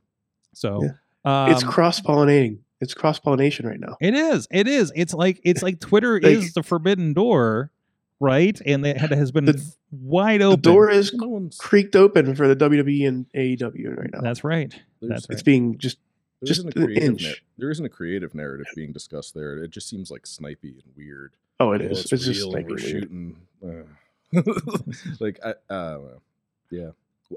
So 0.54 0.82
Yeah. 0.84 1.52
it's 1.52 1.64
um, 1.64 1.70
cross 1.70 2.00
pollinating. 2.02 2.60
It's 2.82 2.94
cross 2.94 3.20
pollination 3.20 3.66
right 3.68 3.80
now. 3.80 3.98
it 4.02 4.14
is. 4.14 4.48
It 4.52 4.68
is. 4.68 4.92
It's 4.96 5.14
like 5.14 5.40
it's 5.44 5.64
like 5.64 5.80
Twitter 5.80 6.14
Like- 6.22 6.26
is 6.26 6.54
the 6.54 6.64
forbidden 6.64 7.14
door, 7.14 7.72
right? 8.20 8.60
And 8.66 8.86
it 8.86 8.98
has 8.98 9.32
been 9.32 9.46
The- 9.46 9.62
wide 9.92 10.42
open. 10.42 10.62
The 10.62 10.70
door 10.72 10.90
is 10.90 11.14
no 11.14 11.50
creaked 11.58 11.96
open 11.96 12.36
for 12.36 12.48
the 12.48 12.56
WWE 12.56 13.08
and 13.08 13.26
AEW 13.34 13.98
right 13.98 14.10
now. 14.14 14.22
That's 14.22 14.44
right. 14.44 14.74
There's, 15.02 15.10
That's 15.10 15.30
It's 15.30 15.44
being 15.44 15.78
just 15.78 15.98
there 16.42 16.48
just 16.48 16.60
isn't 16.60 16.76
a 16.76 16.80
an 16.80 16.86
creative. 16.86 17.10
inch. 17.10 17.24
nar- 17.24 17.34
there 17.58 17.72
isn't 17.72 17.86
a 17.86 17.90
creative 17.90 18.36
narrative 18.36 18.68
being 18.76 18.92
discussed 18.92 19.34
there. 19.34 19.58
It 19.64 19.72
just 19.72 19.88
seems 19.90 20.12
like 20.12 20.24
snipey 20.24 20.74
and 20.84 20.84
weird. 20.98 21.34
oh, 21.62 21.72
it 21.72 21.82
Oh, 21.82 21.86
is. 21.86 22.12
It's, 22.12 22.26
just 22.26 22.42
real 22.42 22.52
like 22.52 22.68
we're 22.68 22.78
shooting. 22.78 23.38
uh, 23.66 23.84
like 25.20 25.40
I, 25.44 25.54
I. 25.74 25.98
Yeah. 26.70 26.90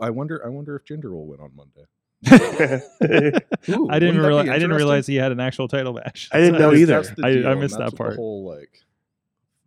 I 0.02 0.10
wonder. 0.10 0.44
I 0.44 0.48
wonder 0.48 0.74
if 0.76 0.84
Jinder 0.84 1.10
will 1.12 1.26
win 1.26 1.40
on 1.40 1.52
Monday. 1.56 1.86
Ooh, 2.30 2.32
I 2.32 2.80
didn't 3.08 3.36
wouldn't 3.68 3.90
that 3.90 4.12
be 4.12 4.18
realize. 4.18 4.48
I 4.48 4.54
didn't 4.54 4.72
realize 4.72 5.06
he 5.06 5.16
had 5.16 5.32
an 5.32 5.40
actual 5.40 5.68
title 5.68 5.92
match. 5.92 6.28
I 6.32 6.38
didn't 6.40 6.58
know 6.60 6.74
either. 6.74 7.04
I- 7.22 7.50
I 7.50 7.54
missed 7.54 7.78
that 7.78 7.94
part. 7.96 8.16
Whole 8.16 8.44
like. 8.44 8.82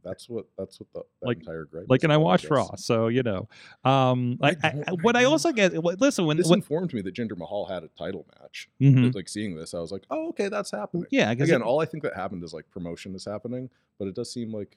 That's 0.03 0.27
what. 0.27 0.48
That's 0.58 0.79
what 0.79 0.91
the 0.93 1.00
that 1.00 1.05
Like- 1.27 1.38
entire 1.38 1.65
gripe. 1.65 1.86
Like, 1.88 2.03
and 2.03 2.12
I 2.12 2.17
watched 2.17 2.43
guess. 2.46 2.51
Raw, 2.51 2.75
so 2.75 3.08
you 3.08 3.24
know. 3.24 3.48
Um, 3.86 4.38
I, 4.41 4.55
I, 4.63 4.72
don't 4.72 5.03
what 5.03 5.15
I 5.15 5.25
also 5.25 5.51
get. 5.51 5.81
what- 5.81 6.01
Listen, 6.01 6.25
when, 6.25 6.38
This 6.38 6.48
when 6.48 6.60
informed 6.60 6.93
me 6.93 7.01
that 7.03 7.13
Jinder 7.15 7.38
Mahal 7.38 7.67
had 7.67 7.84
a 7.84 7.88
title 7.89 8.25
match. 8.41 8.67
Mhm. 8.81 9.13
Like 9.15 9.29
seeing 9.29 9.55
this, 9.55 9.74
I 9.74 9.79
was 9.79 9.91
like, 9.91 10.03
"Oh, 10.10 10.29
okay, 10.29 10.50
that's 10.50 10.72
happening." 10.72 11.05
yeah, 11.12 11.34
because 11.34 11.50
Again, 11.50 11.62
all 11.62 11.79
I 11.81 11.86
think 11.86 12.03
that 12.03 12.15
happened 12.15 12.43
is 12.43 12.53
like 12.53 12.70
promotion 12.72 13.13
is 13.15 13.25
happening, 13.25 13.70
but 14.00 14.08
it 14.08 14.15
does 14.15 14.31
seem 14.34 14.51
like 14.53 14.75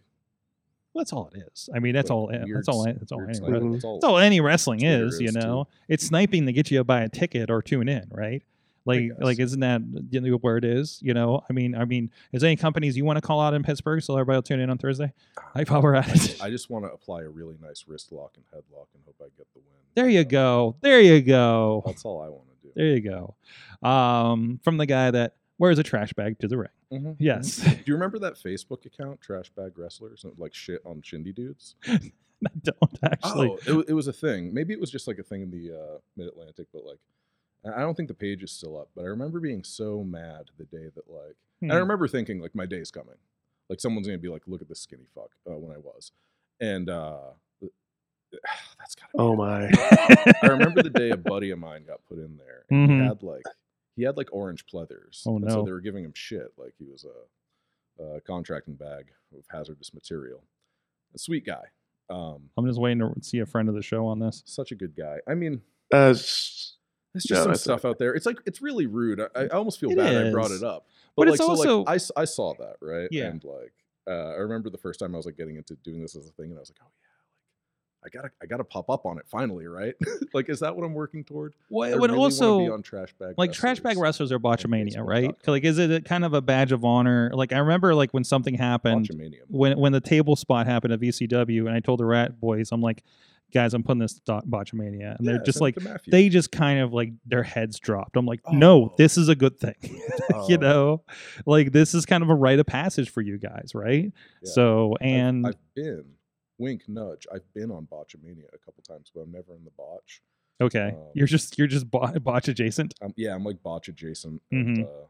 that's 0.94 1.12
all 1.12 1.30
it 1.34 1.42
is. 1.52 1.68
I 1.74 1.78
mean, 1.78 1.94
that's 1.94 2.10
like, 2.10 2.16
all. 2.16 2.26
weird 2.28 2.58
That's 2.58 2.68
all. 2.68 2.84
That's 2.84 3.12
all. 3.12 3.22
Any, 3.22 3.34
sniping. 3.34 3.54
Mhm. 3.60 3.72
That's 3.72 3.84
all- 3.84 4.00
all 4.04 4.18
any 4.18 4.40
wrestling 4.40 4.80
Twitter 4.80 5.06
is. 5.06 5.20
You 5.20 5.28
is, 5.28 5.34
too. 5.34 5.40
know, 5.40 5.68
it's 5.88 6.06
sniping 6.06 6.46
to 6.46 6.52
get 6.52 6.70
you 6.70 6.78
to 6.78 6.84
buy 6.84 7.02
a 7.02 7.08
ticket 7.08 7.50
or 7.50 7.62
tune 7.62 7.88
in, 7.88 8.06
right? 8.10 8.42
Like, 8.86 9.12
like, 9.18 9.38
isn't 9.40 9.60
that 9.60 9.80
you 10.10 10.20
know, 10.20 10.36
where 10.36 10.58
it 10.58 10.64
is? 10.64 10.98
You 11.02 11.14
know, 11.14 11.40
I 11.48 11.54
mean, 11.54 11.74
I 11.74 11.86
mean, 11.86 12.10
is 12.32 12.42
there 12.42 12.48
any 12.48 12.56
companies 12.56 12.98
you 12.98 13.04
want 13.06 13.16
to 13.16 13.22
call 13.22 13.40
out 13.40 13.54
in 13.54 13.62
Pittsburgh 13.62 14.02
so 14.02 14.12
everybody 14.14 14.36
will 14.36 14.42
tune 14.42 14.60
in 14.60 14.68
on 14.68 14.76
Thursday? 14.76 15.10
Like, 15.54 15.70
while 15.70 15.80
we're 15.80 15.94
at 15.94 16.14
it. 16.14 16.42
I 16.42 16.50
just 16.50 16.68
want 16.68 16.84
to 16.84 16.92
apply 16.92 17.22
a 17.22 17.28
really 17.30 17.56
nice 17.62 17.84
wrist 17.88 18.12
lock 18.12 18.36
and 18.36 18.44
headlock 18.46 18.88
and 18.94 19.02
hope 19.06 19.16
I 19.22 19.24
get 19.38 19.46
the 19.54 19.60
win. 19.60 19.64
There 19.94 20.08
you 20.10 20.20
Uh, 20.20 20.24
go. 20.24 20.76
There 20.82 21.00
you 21.00 21.22
go. 21.22 21.82
That's 21.86 22.04
all 22.04 22.20
I 22.20 22.28
want 22.28 22.42
to 22.60 22.68
do. 22.68 22.72
There 22.76 22.86
you 22.88 23.00
go. 23.00 23.88
Um, 23.88 24.60
from 24.62 24.76
the 24.76 24.84
guy 24.86 25.10
that 25.12 25.36
wears 25.58 25.78
a 25.78 25.82
trash 25.82 26.12
bag 26.12 26.38
to 26.40 26.48
the 26.48 26.58
ring. 26.58 26.68
Mhm, 26.92 27.16
Yes. 27.18 27.60
mhm. 27.60 27.76
Do 27.78 27.82
you 27.86 27.94
remember 27.94 28.18
that 28.20 28.34
Facebook 28.34 28.84
account, 28.86 29.20
Trash 29.20 29.50
Bag 29.50 29.78
Wrestlers, 29.78 30.24
and, 30.24 30.38
like 30.38 30.54
shit 30.54 30.80
on 30.84 31.00
shindy 31.02 31.32
dudes? 31.32 31.76
I 31.86 32.50
don't 32.62 32.98
actually. 33.02 33.48
Oh, 33.48 33.80
it, 33.80 33.88
it 33.90 33.92
was 33.94 34.06
a 34.06 34.12
thing. 34.12 34.52
Maybe 34.52 34.72
it 34.74 34.80
was 34.80 34.90
just 34.90 35.06
like 35.08 35.18
a 35.18 35.22
thing 35.22 35.42
in 35.42 35.50
the 35.50 35.72
uh, 35.72 35.98
Mid 36.16 36.28
Atlantic, 36.28 36.66
but 36.72 36.84
like, 36.84 36.98
I 37.64 37.78
I 37.78 37.80
don't 37.80 37.94
think 37.96 38.08
the 38.08 38.14
page 38.14 38.42
is 38.42 38.52
still 38.52 38.78
up. 38.78 38.90
But 38.94 39.02
I 39.02 39.08
remember 39.08 39.40
being 39.40 39.64
so 39.64 40.04
mad 40.04 40.50
the 40.58 40.64
day 40.64 40.90
that 40.94 41.08
like, 41.08 41.36
and 41.62 41.72
I 41.72 41.76
Hmm. 41.76 41.80
remember 41.82 42.06
thinking 42.08 42.40
like, 42.40 42.54
my 42.54 42.66
day's 42.66 42.90
coming. 42.90 43.16
Like 43.70 43.80
someone's 43.80 44.06
gonna 44.06 44.18
be 44.18 44.28
like, 44.28 44.42
look 44.46 44.60
at 44.60 44.68
this 44.68 44.80
skinny 44.80 45.06
fuck 45.14 45.30
uh, 45.50 45.56
when 45.56 45.74
I 45.74 45.78
was, 45.78 46.12
and 46.60 46.90
uh, 46.90 47.30
that's 48.78 48.94
gotta. 48.94 49.08
Be 49.14 49.18
Oh 49.18 49.36
my! 49.36 49.70
I 50.42 50.46
remember 50.48 50.82
the 50.82 50.90
day 50.90 51.10
a 51.12 51.16
buddy 51.32 51.50
of 51.50 51.58
mine 51.58 51.84
got 51.86 52.04
put 52.08 52.18
in 52.18 52.36
there, 52.36 52.64
and 52.68 52.90
Mhm. 52.90 53.00
he 53.00 53.06
had 53.06 53.22
like 53.22 53.44
he 53.96 54.02
had 54.02 54.16
like 54.16 54.28
orange 54.32 54.66
pleathers. 54.66 55.22
Oh, 55.26 55.36
and 55.36 55.50
So 55.50 55.62
they 55.62 55.72
were 55.72 55.80
giving 55.80 56.04
him 56.04 56.12
shit, 56.14 56.52
like 56.56 56.74
he 56.78 56.84
was 56.86 57.04
a, 57.04 58.02
a 58.02 58.20
contracting 58.20 58.74
bag 58.74 59.06
of 59.36 59.44
hazardous 59.50 59.92
material. 59.94 60.42
A 61.14 61.18
sweet 61.18 61.46
guy, 61.46 61.62
um, 62.10 62.50
I'm 62.56 62.66
just 62.66 62.80
waiting 62.80 62.98
to 63.00 63.12
see 63.22 63.38
a 63.38 63.46
friend 63.46 63.68
of 63.68 63.74
the 63.74 63.82
show 63.82 64.06
on 64.06 64.18
this. 64.18 64.42
such 64.46 64.72
a 64.72 64.74
good 64.74 64.96
guy. 64.96 65.18
I 65.28 65.34
mean, 65.34 65.62
Uh, 65.92 66.10
s- 66.10 66.76
there's 67.12 67.24
just 67.24 67.30
No, 67.38 67.42
some 67.44 67.52
that's 67.52 67.62
stuff 67.62 67.84
out 67.84 67.98
there. 67.98 68.14
It's 68.14 68.26
like 68.26 68.38
it's 68.46 68.60
really 68.60 68.86
rude. 68.86 69.20
I, 69.20 69.26
I 69.44 69.48
almost 69.48 69.78
feel 69.78 69.90
It 69.92 69.96
bad 69.96 70.26
I 70.26 70.30
brought 70.32 70.50
it 70.50 70.64
up, 70.64 70.86
But 71.16 71.28
like, 71.28 71.34
it's 71.34 71.44
so, 71.44 71.50
also- 71.50 71.78
like 71.80 71.88
I, 71.88 71.94
s- 71.94 72.10
I 72.16 72.24
saw 72.24 72.54
that 72.54 72.76
right, 72.80 73.08
Yeah. 73.12 73.26
and 73.26 73.42
like 73.44 73.72
uh, 74.08 74.30
I 74.32 74.36
remember 74.38 74.68
the 74.70 74.78
first 74.78 74.98
time 75.00 75.14
I 75.14 75.16
was 75.16 75.24
like 75.26 75.36
getting 75.36 75.56
into 75.56 75.76
doing 75.76 76.02
this 76.02 76.16
as 76.16 76.26
a 76.28 76.32
thing, 76.32 76.50
and 76.50 76.56
I 76.56 76.60
was 76.60 76.70
like, 76.70 76.80
oh 76.82 76.90
yeah, 77.00 77.03
like 77.03 77.03
I 78.04 78.08
gotta 78.10 78.30
I 78.42 78.46
gotta 78.46 78.64
pop 78.64 78.90
up 78.90 79.06
on 79.06 79.18
it 79.18 79.24
finally, 79.26 79.66
right? 79.66 79.94
like, 80.34 80.48
is 80.48 80.60
that 80.60 80.76
what 80.76 80.84
I'm 80.84 80.92
working 80.94 81.24
toward? 81.24 81.52
I 81.54 81.56
Well, 81.70 81.98
really 81.98 82.18
also, 82.18 82.58
be 82.60 82.68
on 82.68 82.82
trash 82.82 83.14
bag 83.18 83.34
like 83.38 83.52
trash 83.52 83.78
bag 83.80 83.96
Wrestlers. 83.96 84.30
wrestlers 84.30 84.32
are 84.32 84.38
botchamania, 84.38 85.04
right? 85.06 85.34
Like, 85.46 85.64
is 85.64 85.78
it 85.78 85.90
a 85.90 86.00
kind 86.00 86.24
of 86.24 86.34
a 86.34 86.42
badge 86.42 86.72
of 86.72 86.84
honor? 86.84 87.30
Like, 87.32 87.52
I 87.52 87.58
remember 87.58 87.94
like 87.94 88.12
when 88.12 88.24
something 88.24 88.54
happened 88.54 89.08
Botchamania. 89.08 89.40
when 89.48 89.78
when 89.78 89.92
the 89.92 90.00
table 90.00 90.36
spot 90.36 90.66
happened 90.66 90.92
at 90.92 91.00
VCW, 91.00 91.60
and 91.66 91.70
I 91.70 91.80
told 91.80 92.00
the 92.00 92.04
Rat 92.04 92.38
Boys, 92.40 92.70
I'm 92.72 92.82
like, 92.82 93.02
guys, 93.52 93.72
I'm 93.72 93.82
putting 93.84 94.00
this 94.00 94.14
dot 94.14 94.46
botchamania, 94.48 95.16
and 95.16 95.26
they're 95.26 95.38
just 95.38 95.60
like, 95.60 95.76
they 96.06 96.28
just 96.28 96.50
kind 96.52 96.80
of 96.80 96.92
like 96.92 97.12
their 97.24 97.42
heads 97.44 97.78
dropped. 97.78 98.16
I'm 98.16 98.26
like, 98.26 98.40
oh. 98.46 98.52
no, 98.52 98.74
Oh. 98.90 98.94
this 98.98 99.16
is 99.16 99.28
a 99.28 99.34
good 99.34 99.58
thing. 99.58 99.76
Oh. 100.32 100.48
you 100.48 100.56
Oh. 100.56 100.60
know, 100.60 101.02
like 101.46 101.70
this 101.72 101.94
is 101.94 102.04
kind 102.06 102.22
of 102.22 102.30
a 102.30 102.34
rite 102.34 102.58
of 102.58 102.66
passage 102.66 103.10
for 103.10 103.20
you 103.20 103.38
guys, 103.38 103.72
right? 103.74 104.04
Yeah. 104.42 104.50
So, 104.52 104.94
I've- 105.00 105.10
and 105.10 105.46
I've, 105.46 105.54
been 105.74 106.04
wink 106.58 106.82
nudge. 106.88 107.26
I've 107.32 107.52
been 107.54 107.70
on 107.70 107.86
Botchamania 107.90 108.46
a 108.52 108.58
couple 108.58 108.82
times, 108.86 109.10
but 109.14 109.20
I'm 109.22 109.32
never 109.32 109.54
in 109.54 109.64
the 109.64 109.70
botch. 109.72 110.22
okay, 110.60 110.88
um, 110.90 110.96
you're 111.14 111.26
just 111.26 111.58
you're 111.58 111.66
just 111.66 111.90
bot, 111.90 112.22
botch 112.22 112.48
adjacent. 112.48 112.94
I'm, 113.02 113.12
yeah, 113.16 113.34
I'm 113.34 113.44
like 113.44 113.62
botch 113.62 113.88
adjacent 113.88 114.40
Mhm. 114.52 114.58
and 114.76 114.80
uh, 114.84 115.06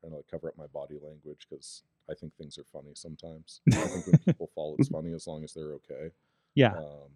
trying 0.00 0.10
to 0.12 0.16
like 0.16 0.26
cover 0.30 0.48
up 0.48 0.56
my 0.58 0.66
body 0.68 0.98
language 1.02 1.46
because 1.48 1.82
I 2.10 2.14
think 2.14 2.34
things 2.36 2.58
are 2.58 2.64
funny 2.64 2.90
sometimes. 2.94 3.60
I 3.72 3.76
think 3.76 4.06
when 4.06 4.18
people 4.24 4.50
fall, 4.54 4.74
it's 4.78 4.88
funny 4.88 5.12
as 5.12 5.26
long 5.26 5.44
as 5.44 5.52
they're 5.54 5.74
okay. 5.74 6.10
Yeah, 6.54 6.76
Um, 6.76 7.10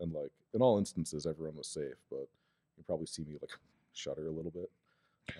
and 0.00 0.12
like 0.12 0.30
in 0.54 0.62
all 0.62 0.78
instances, 0.78 1.26
everyone 1.26 1.56
was 1.56 1.66
safe, 1.66 1.96
but 2.10 2.28
you 2.76 2.84
probably 2.86 3.06
see 3.06 3.24
me 3.24 3.36
like 3.40 3.50
shudder 3.94 4.28
a 4.28 4.30
little 4.30 4.52
bit. 4.52 4.70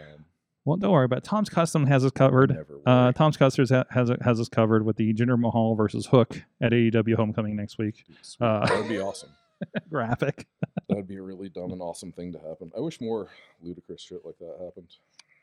Um, 0.00 0.24
well, 0.66 0.76
don't 0.76 0.92
worry 0.92 1.06
about 1.06 1.18
it. 1.18 1.24
Tom's 1.24 1.48
Custom 1.48 1.86
has 1.86 2.04
us 2.04 2.10
covered. 2.10 2.66
Uh. 2.84 3.12
Tom's 3.12 3.36
Customs 3.38 3.70
ha- 3.70 3.84
has 3.90 4.10
has 4.20 4.40
us 4.40 4.48
covered 4.48 4.84
with 4.84 4.96
the 4.96 5.12
Jinder 5.14 5.38
Mahal 5.38 5.74
versus 5.74 6.06
Hook 6.06 6.42
at 6.60 6.72
AEW 6.72 7.14
Homecoming 7.16 7.56
next 7.56 7.78
week. 7.78 8.04
Uh, 8.40 8.66
that 8.66 8.76
would 8.78 8.88
be 8.88 9.00
awesome. 9.00 9.30
Graphic. 9.88 10.46
That 10.88 10.96
would 10.96 11.08
be 11.08 11.16
a 11.16 11.22
really 11.22 11.48
dumb 11.48 11.72
and 11.72 11.80
awesome 11.80 12.12
thing 12.12 12.32
to 12.32 12.38
happen. 12.38 12.70
I 12.76 12.80
wish 12.80 13.00
more 13.00 13.28
ludicrous 13.62 14.02
shit 14.02 14.20
like 14.24 14.36
that 14.38 14.56
happened. 14.62 14.92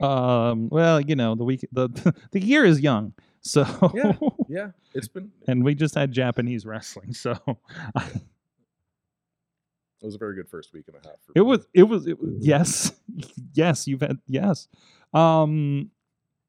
Um, 0.01 0.69
well, 0.69 0.99
you 1.01 1.15
know, 1.15 1.35
the 1.35 1.43
week 1.43 1.65
the 1.71 1.89
the 2.31 2.39
year 2.39 2.65
is 2.65 2.79
young, 2.81 3.13
so 3.41 3.65
Yeah. 3.95 4.13
Yeah, 4.49 4.67
it's 4.93 5.07
been 5.07 5.31
and 5.47 5.63
we 5.63 5.73
just 5.73 5.95
had 5.95 6.11
Japanese 6.11 6.65
wrestling, 6.65 7.13
so 7.13 7.31
it 7.95 10.05
was 10.05 10.15
a 10.15 10.17
very 10.17 10.35
good 10.35 10.49
first 10.49 10.73
week 10.73 10.85
and 10.87 10.97
a 10.97 11.07
half. 11.07 11.17
For 11.25 11.31
it 11.35 11.39
me. 11.39 11.45
was 11.45 11.65
it 11.73 11.83
was, 11.83 12.07
it 12.07 12.19
was 12.19 12.33
yes, 12.39 12.91
yes, 13.53 13.87
you've 13.87 14.01
had 14.01 14.17
yes. 14.27 14.67
Um. 15.13 15.89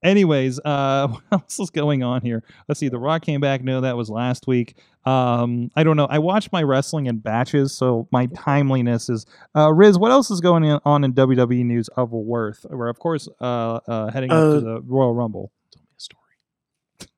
Anyways, 0.02 0.60
uh, 0.66 1.08
what 1.08 1.22
else 1.32 1.58
is 1.58 1.70
going 1.70 2.02
on 2.02 2.20
here? 2.20 2.42
Let's 2.68 2.78
see. 2.78 2.90
The 2.90 2.98
Rock 2.98 3.22
came 3.22 3.40
back. 3.40 3.62
No, 3.64 3.80
that 3.80 3.96
was 3.96 4.10
last 4.10 4.46
week. 4.46 4.76
Um, 5.06 5.70
I 5.76 5.82
don't 5.82 5.96
know. 5.96 6.04
I 6.04 6.18
watch 6.18 6.52
my 6.52 6.62
wrestling 6.62 7.06
in 7.06 7.20
batches, 7.20 7.72
so 7.72 8.06
my 8.12 8.26
timeliness 8.26 9.08
is. 9.08 9.24
Uh, 9.56 9.72
Riz, 9.72 9.98
what 9.98 10.10
else 10.10 10.30
is 10.30 10.42
going 10.42 10.62
on 10.84 11.04
in 11.04 11.14
WWE 11.14 11.64
news 11.64 11.88
of 11.96 12.12
worth? 12.12 12.66
We're 12.68 12.88
of 12.88 12.98
course 12.98 13.28
uh, 13.40 13.80
uh 13.88 14.10
heading 14.10 14.30
up 14.30 14.36
Uh, 14.36 14.52
to 14.54 14.60
the 14.60 14.80
Royal 14.82 15.14
Rumble. 15.14 15.50
Tell 15.72 15.80
me 15.82 15.88
a 15.96 16.00
story. 16.00 17.08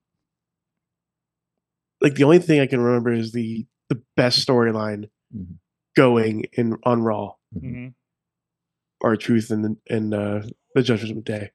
like 2.01 2.15
the 2.15 2.25
only 2.25 2.39
thing 2.39 2.61
I 2.61 2.67
can 2.67 2.81
remember 2.81 3.13
is 3.13 3.33
the 3.33 3.67
the 3.89 4.01
best 4.17 4.47
storyline 4.47 5.09
Mhm. 5.37 5.57
going 5.97 6.45
in 6.53 6.77
on 6.85 7.03
Raw 7.03 7.33
Mm-hmm. 7.55 7.89
are 9.03 9.17
Truth 9.17 9.51
and 9.51 9.77
and 9.89 10.15
uh, 10.15 10.43
the 10.77 10.83
Judgment 10.83 11.25
Day. 11.25 11.51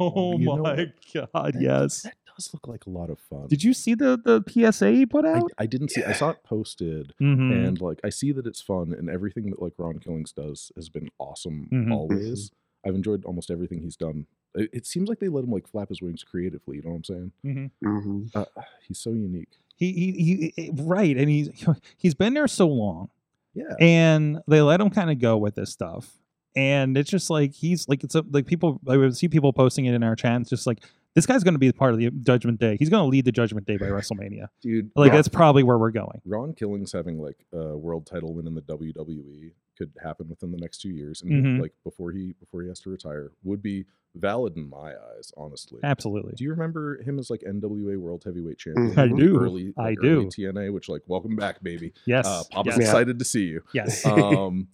Oh 0.00 0.38
You 0.38 0.46
my 0.56 0.56
god! 0.56 0.92
That- 1.32 1.60
Yes. 1.60 2.02
that 2.02 2.14
does 2.36 2.50
look 2.52 2.66
like 2.68 2.86
a 2.86 2.90
lot 2.90 3.10
of 3.10 3.18
fun. 3.18 3.46
Did 3.48 3.62
you 3.64 3.72
see 3.74 3.94
the 3.94 4.16
the 4.16 4.42
PSA 4.48 4.90
he 4.92 5.06
put 5.06 5.24
out? 5.24 5.50
I 5.58 5.66
didn't 5.66 5.90
see. 5.90 6.02
I 6.04 6.12
saw 6.12 6.30
it 6.30 6.42
posted, 6.44 7.12
Mhm. 7.20 7.66
and 7.68 7.80
like 7.80 8.00
I 8.04 8.08
see 8.10 8.32
that 8.32 8.46
it's 8.46 8.60
fun, 8.62 8.92
and 8.92 9.08
everything 9.10 9.50
that 9.50 9.60
like 9.62 9.72
Ron 9.78 9.98
Killings 9.98 10.32
does 10.32 10.70
has 10.76 10.88
been 10.88 11.08
awesome 11.18 11.68
Mhm. 11.72 11.92
always. 11.92 12.50
I've 12.86 12.94
enjoyed 12.94 13.24
almost 13.24 13.50
everything 13.50 13.80
he's 13.80 13.96
done. 13.96 14.26
It, 14.54 14.70
it 14.72 14.86
seems 14.86 15.08
like 15.08 15.18
they 15.18 15.28
let 15.28 15.44
him 15.44 15.50
like 15.50 15.66
flap 15.66 15.88
his 15.88 16.00
wings 16.02 16.22
creatively. 16.22 16.76
You 16.76 16.82
know 16.82 16.90
what 16.90 16.96
I'm 16.96 17.04
saying? 17.04 17.32
Mhm. 17.44 17.70
Mm-hmm. 17.84 18.38
Uh, 18.38 18.44
he's 18.86 18.98
so 18.98 19.10
unique. 19.10 19.48
He, 19.76 19.90
he 19.92 20.52
he 20.56 20.70
right, 20.72 21.16
and 21.16 21.28
he's 21.28 21.48
he's 21.98 22.14
been 22.14 22.34
there 22.34 22.46
so 22.46 22.68
long, 22.68 23.10
Yeah. 23.54 23.74
and 23.80 24.40
they 24.46 24.62
let 24.62 24.80
him 24.80 24.90
kind 24.90 25.10
of 25.10 25.18
go 25.18 25.36
with 25.36 25.56
this 25.56 25.72
stuff. 25.72 26.20
And 26.56 26.96
it's 26.96 27.10
just 27.10 27.30
like 27.30 27.52
he's 27.54 27.88
like 27.88 28.04
it's 28.04 28.14
a, 28.14 28.24
like 28.30 28.46
people 28.46 28.80
I 28.88 28.96
would 28.96 29.16
see 29.16 29.28
people 29.28 29.52
posting 29.52 29.86
it 29.86 29.94
in 29.94 30.02
our 30.02 30.14
chat. 30.16 30.40
It's 30.42 30.50
just 30.50 30.66
like 30.66 30.80
this 31.14 31.26
guy's 31.26 31.44
going 31.44 31.54
to 31.54 31.58
be 31.60 31.70
part 31.70 31.92
of 31.92 31.98
the 32.00 32.10
Judgment 32.10 32.58
Day. 32.58 32.76
He's 32.76 32.90
going 32.90 33.02
to 33.04 33.08
lead 33.08 33.24
the 33.24 33.32
Judgment 33.32 33.66
Day 33.66 33.76
by 33.76 33.86
WrestleMania. 33.86 34.48
dude. 34.60 34.90
Like 34.96 35.10
Yeah. 35.12 35.16
that's 35.16 35.28
probably 35.28 35.62
where 35.62 35.78
we're 35.78 35.92
going. 35.92 36.20
Ron 36.24 36.54
Killings 36.54 36.90
having 36.92 37.20
like 37.20 37.46
a 37.52 37.76
world 37.76 38.06
title 38.06 38.34
win 38.34 38.46
in 38.48 38.54
the 38.54 38.62
WWE 38.62 39.52
could 39.78 39.92
happen 40.02 40.28
within 40.28 40.50
the 40.52 40.58
next 40.58 40.78
two 40.78 40.90
years, 40.90 41.22
and 41.22 41.32
Mhm. 41.44 41.60
like 41.60 41.72
before 41.84 42.10
he 42.12 42.34
before 42.40 42.62
he 42.62 42.68
has 42.68 42.80
to 42.80 42.90
retire, 42.90 43.30
would 43.42 43.62
be 43.62 43.84
valid 44.16 44.56
in 44.56 44.68
my 44.70 44.92
eyes, 45.16 45.32
honestly. 45.36 45.80
Absolutely. 45.82 46.34
Do 46.36 46.44
you 46.44 46.50
remember 46.50 47.02
him 47.02 47.18
as 47.18 47.30
like 47.30 47.42
NWA 47.42 47.96
World 47.96 48.22
Heavyweight 48.24 48.58
Champion? 48.58 48.96
I 48.96 49.08
do. 49.08 49.36
Early, 49.40 49.72
I 49.76 49.82
like, 49.90 50.00
do. 50.00 50.18
early 50.18 50.26
TNA, 50.26 50.72
which 50.72 50.88
like 50.88 51.02
welcome 51.08 51.34
back, 51.34 51.62
baby. 51.64 51.92
Yes. 52.06 52.24
Uh, 52.26 52.42
Papa's 52.50 52.76
yes. 52.78 52.86
excited 52.86 53.18
to 53.18 53.24
see 53.24 53.44
you. 53.46 53.62
yes. 53.72 54.04
Um, 54.06 54.68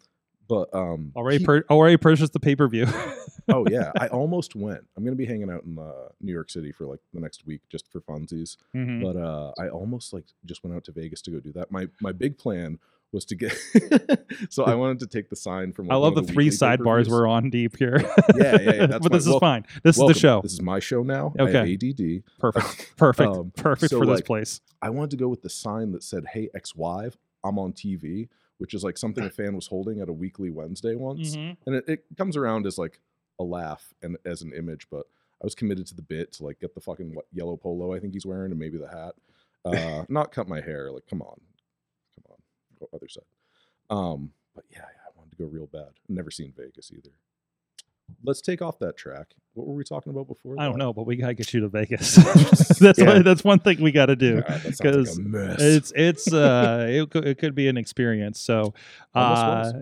but 0.50 0.68
um, 0.74 1.12
already 1.16 1.38
he- 1.38 1.44
pur- 1.44 1.64
already 1.70 1.96
purchased 1.96 2.34
the 2.34 2.40
pay 2.40 2.54
per 2.56 2.68
view. 2.68 2.86
oh 3.48 3.64
yeah, 3.70 3.92
I 3.98 4.08
almost 4.08 4.54
went. 4.54 4.84
I'm 4.96 5.04
gonna 5.04 5.16
be 5.16 5.24
hanging 5.26 5.48
out 5.50 5.62
in 5.64 5.78
uh, 5.78 6.08
New 6.20 6.32
York 6.32 6.50
City 6.50 6.72
for 6.72 6.84
like 6.86 7.00
the 7.14 7.20
next 7.20 7.46
week 7.46 7.60
just 7.70 7.90
for 7.90 8.00
funsies. 8.02 8.56
Mhm. 8.76 9.00
But 9.02 9.16
uh, 9.16 9.52
I 9.58 9.68
almost 9.68 10.12
like 10.12 10.24
just 10.44 10.62
went 10.64 10.76
out 10.76 10.84
to 10.84 10.92
Vegas 10.92 11.22
to 11.22 11.30
go 11.30 11.40
do 11.40 11.52
that. 11.52 11.70
My 11.70 11.86
my 12.02 12.12
big 12.12 12.36
plan 12.36 12.78
was 13.12 13.24
to 13.24 13.34
get. 13.34 13.56
so 14.50 14.64
I 14.64 14.74
wanted 14.74 15.00
to 15.00 15.06
take 15.06 15.30
the 15.30 15.36
sign 15.36 15.72
from. 15.72 15.86
Like, 15.88 15.94
I 15.94 15.98
love 15.98 16.16
of 16.16 16.26
the 16.26 16.32
three 16.32 16.48
sidebars 16.48 17.08
we're 17.08 17.26
on 17.26 17.50
deep 17.50 17.76
here. 17.76 18.00
Yeah, 18.36 18.60
yeah, 18.60 18.72
yeah, 18.72 18.86
but 18.98 19.10
this 19.12 19.22
is 19.22 19.28
Welcome- 19.28 19.40
fine. 19.40 19.66
This 19.82 19.96
Welcome. 19.98 20.10
is 20.12 20.16
the 20.16 20.20
show. 20.20 20.40
This 20.42 20.52
is 20.52 20.62
my 20.62 20.78
show 20.80 21.02
now. 21.02 21.32
I 21.38 21.42
Okay. 21.42 21.74
ADD. 21.74 22.22
Perfect. 22.38 22.96
Perfect. 22.96 23.28
Um, 23.30 23.52
Perfect 23.56 23.90
so, 23.90 23.98
for 23.98 24.06
this 24.06 24.20
place. 24.20 24.60
I 24.82 24.90
wanted 24.90 25.10
to 25.10 25.16
go 25.16 25.28
with 25.28 25.42
the 25.42 25.50
sign 25.50 25.92
that 25.92 26.02
said, 26.04 26.24
"Hey, 26.32 26.50
ex-wife, 26.54 27.16
I'm 27.42 27.58
on 27.58 27.72
TV," 27.72 28.28
which 28.60 28.74
is 28.74 28.84
like 28.84 28.96
something 28.98 29.24
a 29.24 29.30
fan 29.30 29.54
was 29.56 29.66
holding 29.66 30.00
at 30.00 30.08
a 30.08 30.12
weekly 30.12 30.50
Wednesday 30.50 30.94
once, 30.94 31.34
Mhm. 31.34 31.56
and 31.66 31.74
it, 31.74 31.84
it 31.88 32.04
comes 32.16 32.36
around 32.36 32.66
as 32.66 32.76
like 32.78 33.00
a 33.38 33.42
laugh 33.44 33.92
and 34.02 34.16
as 34.24 34.42
an 34.42 34.52
image. 34.52 34.86
But 34.90 35.06
I 35.42 35.44
was 35.46 35.54
committed 35.54 35.86
to 35.88 35.94
the 35.94 36.02
bit 36.02 36.32
to 36.34 36.44
like 36.44 36.60
get 36.60 36.74
the 36.74 36.80
fucking 36.80 37.14
what, 37.14 37.24
yellow 37.32 37.56
polo 37.56 37.94
I 37.94 38.00
think 38.00 38.12
he's 38.12 38.26
wearing 38.26 38.50
and 38.52 38.60
maybe 38.60 38.78
the 38.78 38.88
hat. 38.88 39.14
Uh, 39.62 40.06
not 40.08 40.32
cut 40.32 40.48
my 40.48 40.58
hair. 40.62 40.90
Like, 40.90 41.06
come 41.06 41.20
on, 41.20 41.38
come 42.14 42.24
on, 42.30 42.38
go 42.78 42.88
other 42.94 43.08
side. 43.08 43.24
Um, 43.90 44.32
but 44.54 44.64
yeah, 44.70 44.78
yeah, 44.78 45.02
I 45.06 45.10
wanted 45.18 45.32
to 45.32 45.36
go 45.36 45.44
real 45.44 45.66
bad. 45.66 45.90
Never 46.08 46.30
seen 46.30 46.54
Vegas 46.56 46.90
either. 46.90 47.10
Let's 48.24 48.40
take 48.40 48.62
off 48.62 48.78
that 48.80 48.96
track. 48.96 49.34
What 49.54 49.66
were 49.66 49.74
we 49.74 49.82
talking 49.82 50.12
about 50.12 50.28
before? 50.28 50.54
I 50.60 50.64
don't 50.66 50.78
know, 50.78 50.92
but 50.92 51.06
we 51.06 51.16
gotta 51.16 51.34
get 51.34 51.52
you 51.52 51.60
to 51.62 51.68
Vegas. 51.68 52.14
that's 52.78 52.98
Yeah. 53.00 53.14
what, 53.14 53.24
that's 53.24 53.42
one 53.42 53.58
thing 53.58 53.80
we 53.82 53.90
got 53.90 54.06
to 54.06 54.14
do. 54.16 54.42
because 54.64 55.16
that 55.16 55.32
like. 55.50 55.58
It's 55.60 55.92
it's 55.96 56.32
uh 56.32 56.86
it 56.88 57.10
could, 57.10 57.26
it 57.26 57.38
could 57.38 57.54
be 57.56 57.66
an 57.66 57.76
experience. 57.76 58.40
So 58.40 58.74
uh 59.14 59.72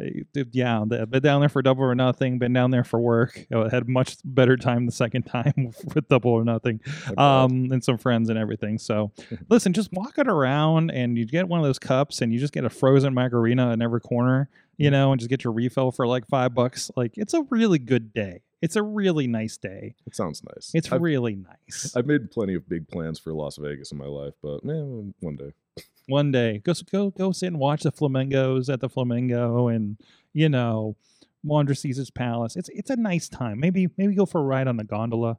yeah, 0.52 0.84
been 0.86 1.22
down 1.22 1.40
there 1.40 1.48
for 1.50 1.60
double 1.60 1.84
or 1.84 1.94
nothing. 1.94 2.38
Been 2.38 2.54
down 2.54 2.70
there 2.70 2.82
for 2.84 2.98
work. 2.98 3.46
Had 3.50 3.88
much 3.88 4.16
better 4.24 4.56
time 4.56 4.86
the 4.86 4.92
second 4.92 5.24
time 5.24 5.70
with 5.94 6.08
double 6.08 6.30
or 6.30 6.44
nothing. 6.44 6.80
Um, 7.18 7.68
and 7.70 7.84
some 7.84 7.98
friends 7.98 8.30
and 8.30 8.38
everything. 8.38 8.78
So, 8.78 9.12
listen, 9.50 9.72
just 9.74 9.92
walk 9.92 10.16
it 10.18 10.28
around, 10.28 10.90
and 10.90 11.18
you 11.18 11.26
get 11.26 11.46
one 11.48 11.60
of 11.60 11.66
those 11.66 11.78
cups, 11.78 12.22
and 12.22 12.32
you 12.32 12.38
just 12.38 12.52
get 12.52 12.64
a 12.64 12.70
frozen 12.70 13.12
margarita 13.14 13.70
in 13.72 13.82
every 13.82 14.00
corner, 14.00 14.48
you 14.78 14.90
know, 14.90 15.12
and 15.12 15.20
just 15.20 15.28
get 15.28 15.44
your 15.44 15.52
refill 15.52 15.90
for 15.92 16.06
like 16.06 16.26
five 16.28 16.54
bucks. 16.54 16.90
Like, 16.96 17.18
it's 17.18 17.34
a 17.34 17.42
really 17.50 17.78
good 17.78 18.14
day. 18.14 18.42
It's 18.62 18.76
a 18.76 18.82
really 18.82 19.26
nice 19.26 19.56
day. 19.56 19.94
it 20.06 20.16
sounds 20.16 20.42
nice. 20.42 20.70
It's 20.74 20.90
I've, 20.90 21.02
really 21.02 21.36
nice. 21.36 21.94
I've 21.94 22.06
made 22.06 22.30
plenty 22.30 22.54
of 22.54 22.68
big 22.68 22.88
plans 22.88 23.18
for 23.18 23.32
Las 23.32 23.56
Vegas 23.56 23.92
in 23.92 23.98
my 23.98 24.06
life, 24.06 24.34
but 24.42 24.64
man, 24.64 25.14
one 25.20 25.36
day. 25.36 25.52
one 26.08 26.32
day, 26.32 26.60
go 26.64 26.72
go 26.90 27.10
go 27.10 27.30
sit 27.32 27.48
and 27.48 27.58
watch 27.58 27.82
the 27.82 27.92
flamingos 27.92 28.68
at 28.68 28.80
the 28.80 28.88
flamingo, 28.88 29.68
and 29.68 29.96
you 30.32 30.48
know, 30.48 30.96
wander 31.44 31.74
Caesar's 31.74 32.10
Palace. 32.10 32.56
It's 32.56 32.68
it's 32.70 32.90
a 32.90 32.96
nice 32.96 33.28
time. 33.28 33.60
Maybe 33.60 33.88
maybe 33.96 34.14
go 34.14 34.26
for 34.26 34.40
a 34.40 34.44
ride 34.44 34.66
on 34.66 34.76
the 34.76 34.84
gondola. 34.84 35.38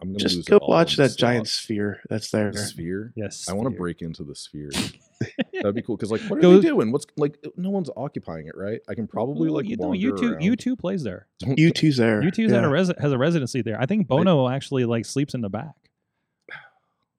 I'm 0.00 0.08
gonna 0.08 0.18
Just 0.18 0.36
lose 0.36 0.44
go 0.46 0.58
watch 0.62 0.98
on 0.98 1.06
that 1.06 1.16
giant 1.16 1.46
sphere 1.46 2.00
that's 2.08 2.30
there. 2.30 2.50
The 2.50 2.58
sphere. 2.58 3.12
Yes, 3.14 3.48
I 3.48 3.52
want 3.52 3.70
to 3.70 3.78
break 3.78 4.02
into 4.02 4.24
the 4.24 4.34
sphere. 4.34 4.70
That'd 5.52 5.74
be 5.74 5.82
cool 5.82 5.96
because 5.96 6.10
like, 6.10 6.20
what 6.22 6.38
are 6.38 6.42
Go- 6.42 6.56
they 6.56 6.68
doing? 6.68 6.92
What's 6.92 7.06
like? 7.16 7.38
No 7.56 7.70
one's 7.70 7.90
occupying 7.96 8.46
it, 8.46 8.56
right? 8.56 8.80
I 8.88 8.94
can 8.94 9.06
probably 9.06 9.48
like 9.48 9.66
you 9.68 9.76
know, 9.76 9.88
wander 9.88 10.00
U 10.00 10.16
two 10.16 10.32
around. 10.32 10.42
U 10.42 10.56
two 10.56 10.76
plays 10.76 11.02
there. 11.02 11.26
Don't- 11.40 11.58
U 11.58 11.70
two's 11.70 11.96
there. 11.96 12.22
U 12.22 12.30
two's 12.30 12.52
yeah. 12.52 12.58
at 12.58 12.64
a 12.64 12.68
resi- 12.68 12.98
has 13.00 13.12
a 13.12 13.18
residency 13.18 13.62
there. 13.62 13.80
I 13.80 13.86
think 13.86 14.06
Bono 14.06 14.48
actually 14.48 14.84
like 14.84 15.04
sleeps 15.04 15.34
in 15.34 15.40
the 15.40 15.48
back. 15.50 15.74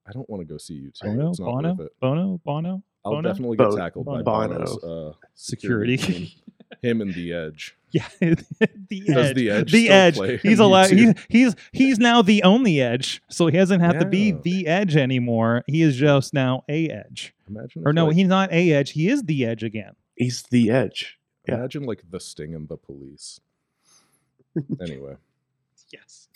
I 0.08 0.12
don't 0.12 0.28
want 0.30 0.40
to 0.40 0.46
go 0.46 0.56
see 0.56 0.74
you 0.74 0.90
two. 0.92 1.08
Bono, 1.08 1.30
it's 1.30 1.40
not 1.40 1.46
Bono, 1.46 1.68
worth 1.74 1.86
it. 1.86 1.92
Bono, 2.00 2.40
Bono, 2.44 2.82
I'll 3.04 3.12
Bono? 3.12 3.28
definitely 3.28 3.56
get 3.56 3.70
Bo- 3.70 3.76
tackled 3.76 4.06
by 4.06 4.22
Bono. 4.22 4.48
Bono's 4.58 4.84
uh, 4.84 5.12
security. 5.34 6.36
team. 6.70 6.90
Him 6.90 7.00
and 7.00 7.14
the 7.14 7.32
Edge. 7.32 7.76
yeah, 7.92 8.06
the 8.20 8.36
Does 9.06 9.26
edge. 9.30 9.34
the 9.36 9.50
Edge 9.50 9.72
the 9.72 9.84
still 9.84 9.92
edge. 9.94 10.14
play 10.16 10.36
He's 10.38 10.58
in 10.58 10.64
allowed. 10.64 10.90
He's, 10.90 11.14
he's 11.28 11.54
he's 11.72 11.98
now 11.98 12.20
the 12.22 12.42
only 12.42 12.80
edge, 12.80 13.22
so 13.30 13.46
he 13.46 13.52
doesn't 13.56 13.80
have 13.80 13.98
to 14.00 14.04
be 14.06 14.30
Yeah. 14.30 14.38
the 14.42 14.66
edge 14.66 14.96
anymore. 14.96 15.62
He 15.66 15.82
is 15.82 15.96
just 15.96 16.34
now 16.34 16.64
a 16.68 16.88
edge. 16.88 17.34
Imagine. 17.48 17.82
Or 17.86 17.90
if, 17.90 17.94
no, 17.94 18.06
like, 18.08 18.16
he's 18.16 18.28
not 18.28 18.52
a 18.52 18.72
edge. 18.72 18.90
He 18.92 19.08
is 19.08 19.22
the 19.22 19.44
edge 19.46 19.62
again. 19.62 19.94
He's 20.16 20.42
the 20.42 20.70
edge. 20.70 21.18
yeah. 21.48 21.54
Imagine 21.56 21.84
like 21.84 22.02
the 22.10 22.20
Sting 22.20 22.54
and 22.54 22.68
the 22.68 22.76
Police. 22.76 23.40
anyway, 24.80 25.16
Yes. 25.92 26.28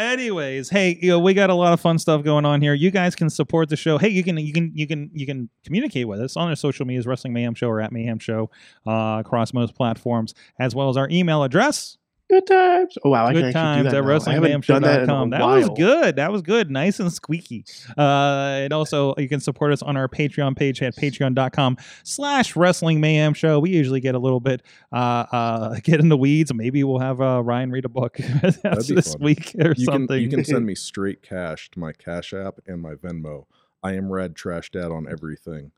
Anyways, 0.00 0.70
hey, 0.70 0.98
you 1.02 1.10
know, 1.10 1.18
we 1.18 1.34
got 1.34 1.50
a 1.50 1.54
lot 1.54 1.74
of 1.74 1.80
fun 1.80 1.98
stuff 1.98 2.24
going 2.24 2.46
on 2.46 2.62
here. 2.62 2.72
You 2.72 2.90
guys 2.90 3.14
can 3.14 3.28
support 3.28 3.68
the 3.68 3.76
show. 3.76 3.98
Hey, 3.98 4.08
you 4.08 4.24
can 4.24 4.38
you 4.38 4.50
can 4.50 4.72
you 4.74 4.86
can 4.86 5.10
you 5.12 5.26
can 5.26 5.50
communicate 5.62 6.08
with 6.08 6.22
us 6.22 6.38
on 6.38 6.48
our 6.48 6.56
social 6.56 6.86
medias, 6.86 7.06
Wrestling 7.06 7.34
Mayhem 7.34 7.54
Show 7.54 7.68
or 7.68 7.82
at 7.82 7.92
Mayhem 7.92 8.18
Show, 8.18 8.48
uh, 8.86 9.18
across 9.20 9.52
most 9.52 9.74
platforms, 9.74 10.32
as 10.58 10.74
well 10.74 10.88
as 10.88 10.96
our 10.96 11.06
email 11.10 11.42
address. 11.44 11.98
Good 12.30 12.46
times. 12.46 12.96
Oh 13.04 13.10
wow, 13.10 13.26
I 13.26 13.32
good 13.32 13.40
can 13.40 13.48
actually 13.48 13.60
times 13.60 13.78
do 13.78 13.90
that 13.90 13.96
at 13.96 14.04
now. 14.04 14.30
I 14.30 14.34
haven't 14.34 14.66
done 14.66 14.82
that 14.82 15.02
in 15.02 15.10
a 15.10 15.12
wrestlingmayhemshow.com. 15.12 15.30
That 15.30 15.44
was 15.44 15.68
good. 15.70 16.16
That 16.16 16.30
was 16.30 16.42
good. 16.42 16.70
Nice 16.70 17.00
and 17.00 17.12
squeaky. 17.12 17.64
Uh, 17.98 18.60
and 18.62 18.72
also, 18.72 19.14
you 19.18 19.28
can 19.28 19.40
support 19.40 19.72
us 19.72 19.82
on 19.82 19.96
our 19.96 20.06
Patreon 20.06 20.56
page 20.56 20.80
at 20.80 20.94
patreon.com 20.94 21.76
slash 22.04 22.54
wrestling 22.54 23.00
mayhem 23.00 23.34
show. 23.34 23.58
We 23.58 23.70
usually 23.70 24.00
get 24.00 24.14
a 24.14 24.20
little 24.20 24.38
bit, 24.38 24.62
uh, 24.92 25.26
uh, 25.32 25.80
get 25.82 25.98
in 25.98 26.08
the 26.08 26.16
weeds. 26.16 26.54
Maybe 26.54 26.84
we'll 26.84 27.00
have 27.00 27.20
uh, 27.20 27.42
Ryan 27.42 27.72
read 27.72 27.84
a 27.84 27.88
book 27.88 28.16
this 28.62 29.14
fun. 29.14 29.22
week 29.22 29.56
or 29.58 29.74
you 29.76 29.84
something. 29.84 30.06
can 30.06 30.20
you 30.20 30.28
can 30.28 30.44
send 30.44 30.64
me 30.64 30.76
straight 30.76 31.22
cash 31.22 31.68
to 31.72 31.80
my 31.80 31.92
Cash 31.92 32.32
App 32.32 32.60
and 32.66 32.80
my 32.80 32.94
Venmo. 32.94 33.46
I 33.82 33.94
am 33.94 34.12
Rad 34.12 34.36
Trash 34.36 34.70
Dad 34.70 34.92
on 34.92 35.10
everything. 35.10 35.72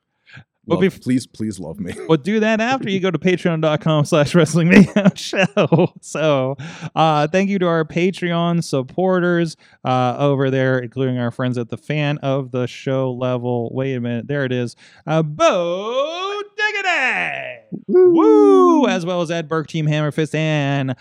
But 0.65 0.77
Love- 0.81 0.85
bef- 0.85 1.03
please, 1.03 1.27
please 1.27 1.59
love 1.59 1.81
me. 1.81 1.93
Well, 2.09 2.19
do 2.19 2.39
that 2.41 2.61
after 2.61 2.89
you 2.89 3.01
go 3.01 3.11
to 3.11 3.19
patreon.com 3.19 4.05
slash 4.05 4.33
wrestling 4.35 4.69
mayhem 4.69 5.13
show. 5.17 5.93
So 6.01 6.57
uh 6.95 7.27
thank 7.27 7.51
you 7.51 7.59
to 7.59 7.67
our 7.67 7.85
Patreon 7.85 8.63
supporters 8.63 9.57
uh 9.85 10.15
over 10.19 10.51
there, 10.51 10.79
including 10.79 11.19
our 11.19 11.33
friends 11.33 11.59
at 11.59 11.69
the 11.69 11.77
fan 11.77 12.19
of 12.19 12.53
the 12.53 12.67
show 12.69 13.11
level. 13.13 13.71
Wait 13.75 13.95
a 13.95 14.01
minute, 14.01 14.29
there 14.29 14.45
it 14.45 14.53
is. 14.53 14.77
Uh 15.07 15.23
Bo 15.23 16.43
Diggity! 16.57 17.59
Woo! 17.89 18.87
As 18.87 19.05
well 19.07 19.21
as 19.23 19.31
Ed 19.31 19.49
Burke, 19.49 19.67
Team 19.67 19.87
Hammerfist, 19.87 20.35
and 20.35 20.95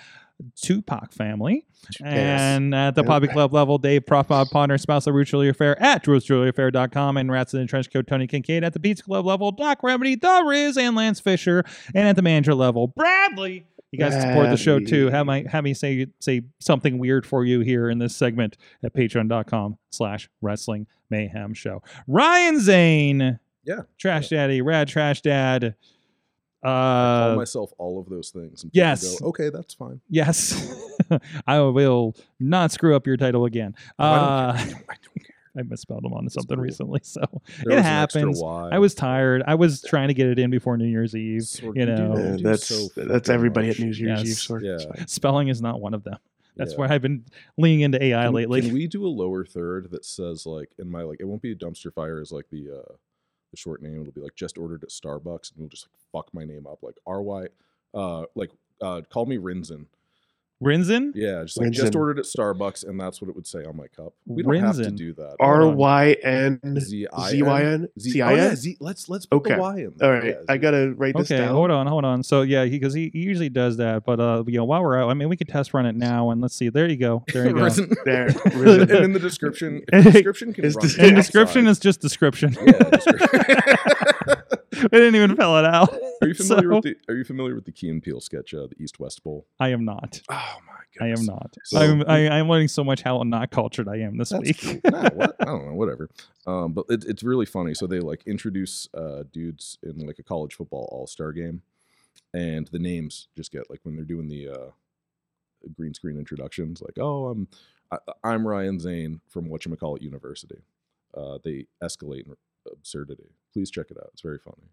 Tupac 0.56 1.12
family. 1.14 1.66
And 2.04 2.74
at 2.76 2.96
the. 2.96 3.04
Poppy 3.04 3.28
Club 3.28 3.54
level, 3.54 3.78
Dave, 3.78 4.06
Prof, 4.06 4.28
Bob, 4.28 4.48
Ponder, 4.50 4.78
Spouse, 4.78 5.08
LaRue, 5.08 5.26
Julia 5.26 5.52
Affair 5.52 5.82
at 5.82 6.04
Drew'sJuliaFair.com, 6.06 7.18
and 7.18 7.32
Rats 7.32 7.54
in 7.54 7.62
the 7.62 7.66
Trench 7.68 7.92
Coat, 7.92 8.08
Tony 8.08 8.28
Kincaid 8.28 8.64
at 8.64 8.74
the 8.74 8.80
Pizza 8.80 9.04
Club 9.04 9.26
level, 9.26 9.52
Doc 9.52 9.80
Remedy, 9.84 10.16
The 10.16 10.44
Riz, 10.46 10.78
and 10.78 10.96
Lance 10.96 11.20
Fisher, 11.20 11.64
and 11.94 12.08
at 12.08 12.16
the 12.16 12.22
manager 12.22 12.54
level, 12.56 12.88
Bradley. 12.88 13.66
You 13.92 14.00
guys 14.00 14.14
support 14.14 14.50
the 14.50 14.56
show 14.58 14.80
too. 14.80 15.10
Have 15.10 15.26
my 15.26 15.44
have 15.50 15.66
me 15.66 15.74
say 15.74 16.08
say 16.22 16.44
something 16.60 16.98
weird 16.98 17.26
for 17.26 17.44
you 17.44 17.60
here 17.60 17.90
in 17.90 17.98
this 18.00 18.16
segment 18.16 18.56
at 18.84 18.94
patreon.com 18.94 19.78
slash 19.90 20.30
wrestling 20.42 20.88
mayhem 21.10 21.54
show. 21.54 21.84
Ryan 22.08 22.62
Zane, 22.62 23.40
Yeah. 23.66 23.82
Trash 23.98 24.30
Daddy, 24.30 24.62
Rad 24.62 24.88
Trash 24.88 25.20
Dad. 25.22 25.76
Call 26.63 27.32
Uh 27.32 27.36
myself 27.36 27.71
all 27.78 28.00
of 28.00 28.08
those 28.10 28.30
things. 28.30 28.63
And 28.63 28.71
yes. 28.74 29.19
Go, 29.19 29.28
okay, 29.30 29.50
that's 29.50 29.74
fine. 29.74 30.00
Yes, 30.10 30.74
I 31.47 31.60
will 31.60 32.15
not 32.39 32.71
screw 32.71 32.95
up 32.95 33.08
your 33.08 33.17
title 33.17 33.45
again. 33.45 33.76
Oh, 34.00 34.04
I 34.06 34.15
don't 34.15 34.24
Uh. 34.24 34.28
I 34.28 34.58
don't, 34.58 34.67
I 34.67 34.95
don't 35.06 35.24
care. 35.26 35.36
I 35.58 35.63
misspelled 35.63 36.04
them 36.06 36.13
on 36.13 36.30
something 36.30 36.56
cool. 36.56 36.63
recently, 36.63 37.02
so 37.04 37.19
There 37.65 37.74
it 37.74 37.76
was 37.76 37.86
an 37.86 37.91
extra 38.04 38.21
happens. 38.21 38.41
I 38.41 38.78
was 38.80 38.95
tired. 38.95 39.43
I 39.45 39.56
was 39.56 39.82
trying 39.82 40.08
to 40.08 40.13
get 40.13 40.28
it 40.28 40.39
in 40.39 40.50
before 40.50 40.78
New 40.78 40.86
Year's 40.88 41.13
Eve. 41.13 41.41
Sorg, 41.41 41.76
you 41.76 41.86
know. 41.88 42.15
you 42.15 42.24
Uh, 42.24 42.38
do 42.38 42.43
that's 42.43 42.65
so 42.67 42.88
that's 42.95 43.28
everybody 43.28 43.67
much. 43.67 43.76
at 43.76 43.80
New 43.82 43.91
Year's 43.91 44.00
Eve. 44.21 44.28
Yes. 44.30 44.39
Sort 44.39 44.63
Yeah. 44.63 44.76
of. 44.76 45.10
Spelling 45.10 45.50
is 45.50 45.62
not 45.62 45.82
one 45.82 45.93
of 45.93 46.06
them. 46.06 46.15
That's 46.56 46.71
Yeah. 46.71 46.78
where 46.80 46.91
I've 46.93 47.02
been 47.02 47.26
leaning 47.58 47.82
into 47.82 48.02
AI 48.02 48.24
Can, 48.26 48.34
lately. 48.34 48.62
can 48.62 48.74
we 48.74 48.88
do 48.88 49.06
a 49.06 49.10
lower 49.10 49.43
third 49.43 49.91
that 49.91 50.06
says 50.06 50.45
like 50.45 50.69
in 50.80 50.89
my 50.89 51.02
like 51.02 51.19
it 51.19 51.26
won't 51.26 51.41
be 51.41 51.52
a 51.52 51.56
dumpster 51.56 51.93
fire 51.93 52.21
is 52.21 52.32
like 52.32 52.45
the 52.50 52.69
uh 52.71 52.93
the 53.52 53.58
short 53.58 53.82
name 53.82 54.02
it'll 54.02 54.14
be 54.14 54.22
like 54.22 54.36
just 54.36 54.58
ordered 54.58 54.84
at 54.84 54.90
Starbucks 54.90 55.52
and 55.52 55.60
we'll 55.60 55.70
just 55.70 55.88
like 55.88 56.24
fuck 56.26 56.34
my 56.34 56.44
name 56.44 56.66
up 56.68 56.80
like 56.82 56.96
R 57.06 57.22
Y 57.22 57.48
uh 57.94 58.24
like 58.36 58.52
uh 58.82 59.02
call 59.10 59.26
me 59.26 59.38
Rinzen 59.38 59.86
Rinzen? 60.62 61.12
Yeah, 61.15 61.41
just 61.43 61.60
like 61.60 61.71
just 61.71 61.95
ordered 61.95 62.19
at 62.19 62.26
Starbucks, 62.26 62.88
and 62.88 63.00
that's 63.00 63.19
what 63.21 63.30
it 63.30 63.36
would 63.36 63.47
say 63.47 63.65
on 63.65 63.76
my 63.76 63.88
cup. 63.88 64.13
We 64.26 64.43
don't 64.43 64.56
have 64.58 64.76
to 64.78 64.84
Rinzen. 64.84 64.95
do 64.95 65.13
that. 65.15 65.36
R 65.39 65.67
Y 65.67 66.15
N 66.24 66.60
Z 66.80 67.08
Z 67.30 67.41
Y 67.43 67.63
N 67.63 67.88
Z- 68.00 68.12
C 68.12 68.21
oh, 68.21 68.30
yeah, 68.36 68.54
Let's 68.80 69.10
let's 69.10 69.26
put 69.26 69.38
Okay. 69.38 69.56
the 69.56 69.60
Y 69.62 69.78
in. 69.80 69.93
there. 69.97 70.08
All 70.08 70.19
right, 70.19 70.26
Yeah, 70.28 70.34
I 70.47 70.54
Z- 70.56 70.60
gotta 70.60 70.93
write 70.95 71.15
this 71.17 71.32
Okay, 71.32 71.41
down. 71.43 71.56
hold 71.56 71.71
on, 71.71 71.88
hold 71.88 72.06
on. 72.06 72.21
So 72.24 72.43
yeah, 72.43 72.63
because 72.65 72.93
he, 72.93 73.10
he 73.12 73.19
usually 73.19 73.50
does 73.50 73.78
that, 73.78 74.06
but 74.06 74.19
uh, 74.19 74.43
you 74.45 74.58
know, 74.58 74.65
while 74.65 74.84
we're 74.84 75.02
out, 75.02 75.10
I 75.10 75.13
mean, 75.15 75.30
we 75.30 75.38
could 75.38 75.47
test 75.47 75.74
run 75.74 75.86
it 75.86 75.95
now, 75.95 76.30
and 76.30 76.41
let's 76.41 76.56
see. 76.56 76.69
There 76.69 76.88
you 76.88 76.97
go. 76.97 77.24
There 77.34 77.47
you 77.47 77.54
go. 77.54 77.63
Risen. 77.63 77.89
There, 78.06 78.28
and 78.45 78.54
Risen. 78.56 79.04
in 79.04 79.13
the 79.13 79.19
description, 79.19 79.82
if 79.91 80.04
the 80.04 80.12
description 80.12 80.54
can 80.54 80.65
Is 80.65 80.76
run 80.76 80.84
this- 80.86 80.97
And 80.97 81.08
Yeah, 81.10 81.15
description 81.15 81.67
is 81.67 81.80
just 81.80 82.02
description. 82.02 82.56
yeah, 82.65 82.71
description. 82.71 83.39
We 84.74 84.88
didn't 84.90 85.16
even 85.16 85.36
fill 85.36 85.58
it 85.58 85.66
out. 85.66 85.94
Are 86.22 86.28
you 86.28 86.34
familiar 86.34 86.70
So- 86.70 86.76
with 86.76 86.84
the 86.84 86.96
Are 87.10 87.16
you 87.16 87.24
familiar 87.24 87.56
with 87.56 87.66
the 87.66 87.72
Key 87.72 87.90
and 87.90 88.02
Peele 88.02 88.22
sketch, 88.22 88.54
uh, 88.54 88.68
the 88.68 88.82
East 88.82 89.00
West 89.00 89.24
Bowl? 89.24 89.46
I 89.60 89.70
am 89.70 89.84
not. 89.86 90.22
Oh 90.30 90.58
my 90.68 90.74
God. 90.98 91.06
I 91.06 91.08
am 91.10 91.26
not. 91.26 91.56
So- 91.64 91.80
I'm 91.80 92.04
I, 92.08 92.30
I'm 92.30 92.48
learning 92.50 92.68
so 92.70 92.84
much 92.84 93.02
how 93.02 93.22
not 93.24 93.52
cultured 93.52 93.88
I 93.88 93.98
am 93.98 94.18
this 94.18 94.32
week. 94.32 94.60
cool. 94.62 94.80
Nah, 94.92 95.10
what? 95.14 95.36
I 95.40 95.46
don't 95.46 95.66
know, 95.68 95.74
whatever. 95.74 96.10
Um, 96.48 96.74
but 96.74 96.86
it, 96.90 97.06
it's 97.06 97.24
really 97.24 97.46
funny. 97.46 97.74
So 97.74 97.88
they 97.88 98.00
like 98.00 98.24
introduce 98.26 98.88
uh, 98.94 99.24
dudes 99.32 99.78
in 99.84 100.00
like 100.06 100.20
a 100.20 100.24
college 100.24 100.56
football 100.56 100.88
all 100.92 101.08
star 101.08 101.32
game, 101.34 101.62
and 102.34 102.68
the 102.68 102.80
names 102.80 103.28
just 103.36 103.52
get 103.52 103.70
like 103.70 103.80
when 103.84 103.96
they're 103.96 104.06
doing 104.06 104.28
the 104.28 104.50
uh, 104.50 104.70
green 105.76 105.94
screen 105.94 106.18
introductions, 106.18 106.82
like, 106.82 106.98
oh, 107.00 107.28
I'm 107.28 107.48
I, 107.92 107.98
I'm 108.24 108.48
Ryan 108.48 108.80
Zane 108.80 109.22
from 109.28 109.48
whatchamacallit 109.50 110.02
University. 110.02 110.64
Uh, 111.16 111.40
they 111.44 111.66
escalate 111.84 112.26
in 112.26 112.32
absurdity. 112.71 113.30
Please 113.54 113.69
check 113.71 113.88
it 113.91 113.97
out. 113.97 114.10
It's 114.13 114.21
very 114.21 114.39
funny. 114.39 114.69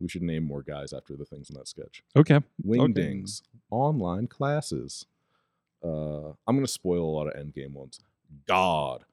We 0.00 0.08
should 0.08 0.22
name 0.22 0.42
more 0.44 0.62
guys 0.62 0.92
after 0.92 1.16
the 1.16 1.24
things 1.24 1.48
in 1.50 1.54
that 1.56 1.68
sketch. 1.68 2.02
okay. 2.16 2.40
Wingdings, 2.66 3.42
online 3.70 4.26
classes. 4.26 5.06
Uh, 5.84 6.30
I'm 6.46 6.56
gonna 6.56 6.66
spoil 6.66 7.04
a 7.04 7.14
lot 7.14 7.26
of 7.28 7.34
endgame 7.34 7.72
ones. 7.72 8.00
God, 8.48 9.04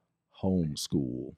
homeschool. 0.42 1.34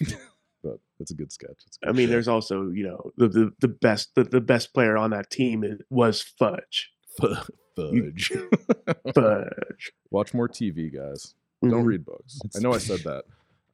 but 0.62 0.78
it's 1.00 1.10
a 1.10 1.14
good 1.14 1.32
sketch. 1.32 1.62
It's 1.66 1.78
a 1.82 1.86
I 1.86 1.88
good 1.90 1.96
mean, 1.96 2.06
show. 2.06 2.12
there's 2.12 2.28
also 2.28 2.70
you 2.70 2.84
know 2.84 3.10
the 3.16 3.28
the, 3.28 3.52
the 3.60 3.68
best 3.68 4.14
the, 4.14 4.24
the 4.24 4.40
best 4.40 4.72
player 4.72 4.96
on 4.96 5.10
that 5.10 5.30
team 5.30 5.64
is, 5.64 5.80
was 5.90 6.22
Fudge. 6.22 6.92
Fu- 7.20 7.34
fudge. 7.76 8.32
Fudge. 9.14 9.92
Watch 10.10 10.32
more 10.34 10.48
TV, 10.48 10.94
guys. 10.94 11.34
Don't 11.62 11.72
Mhm. 11.82 11.86
read 11.86 12.04
books. 12.04 12.38
I 12.56 12.58
know 12.60 12.72
I 12.72 12.78
said 12.78 13.00
that 13.00 13.24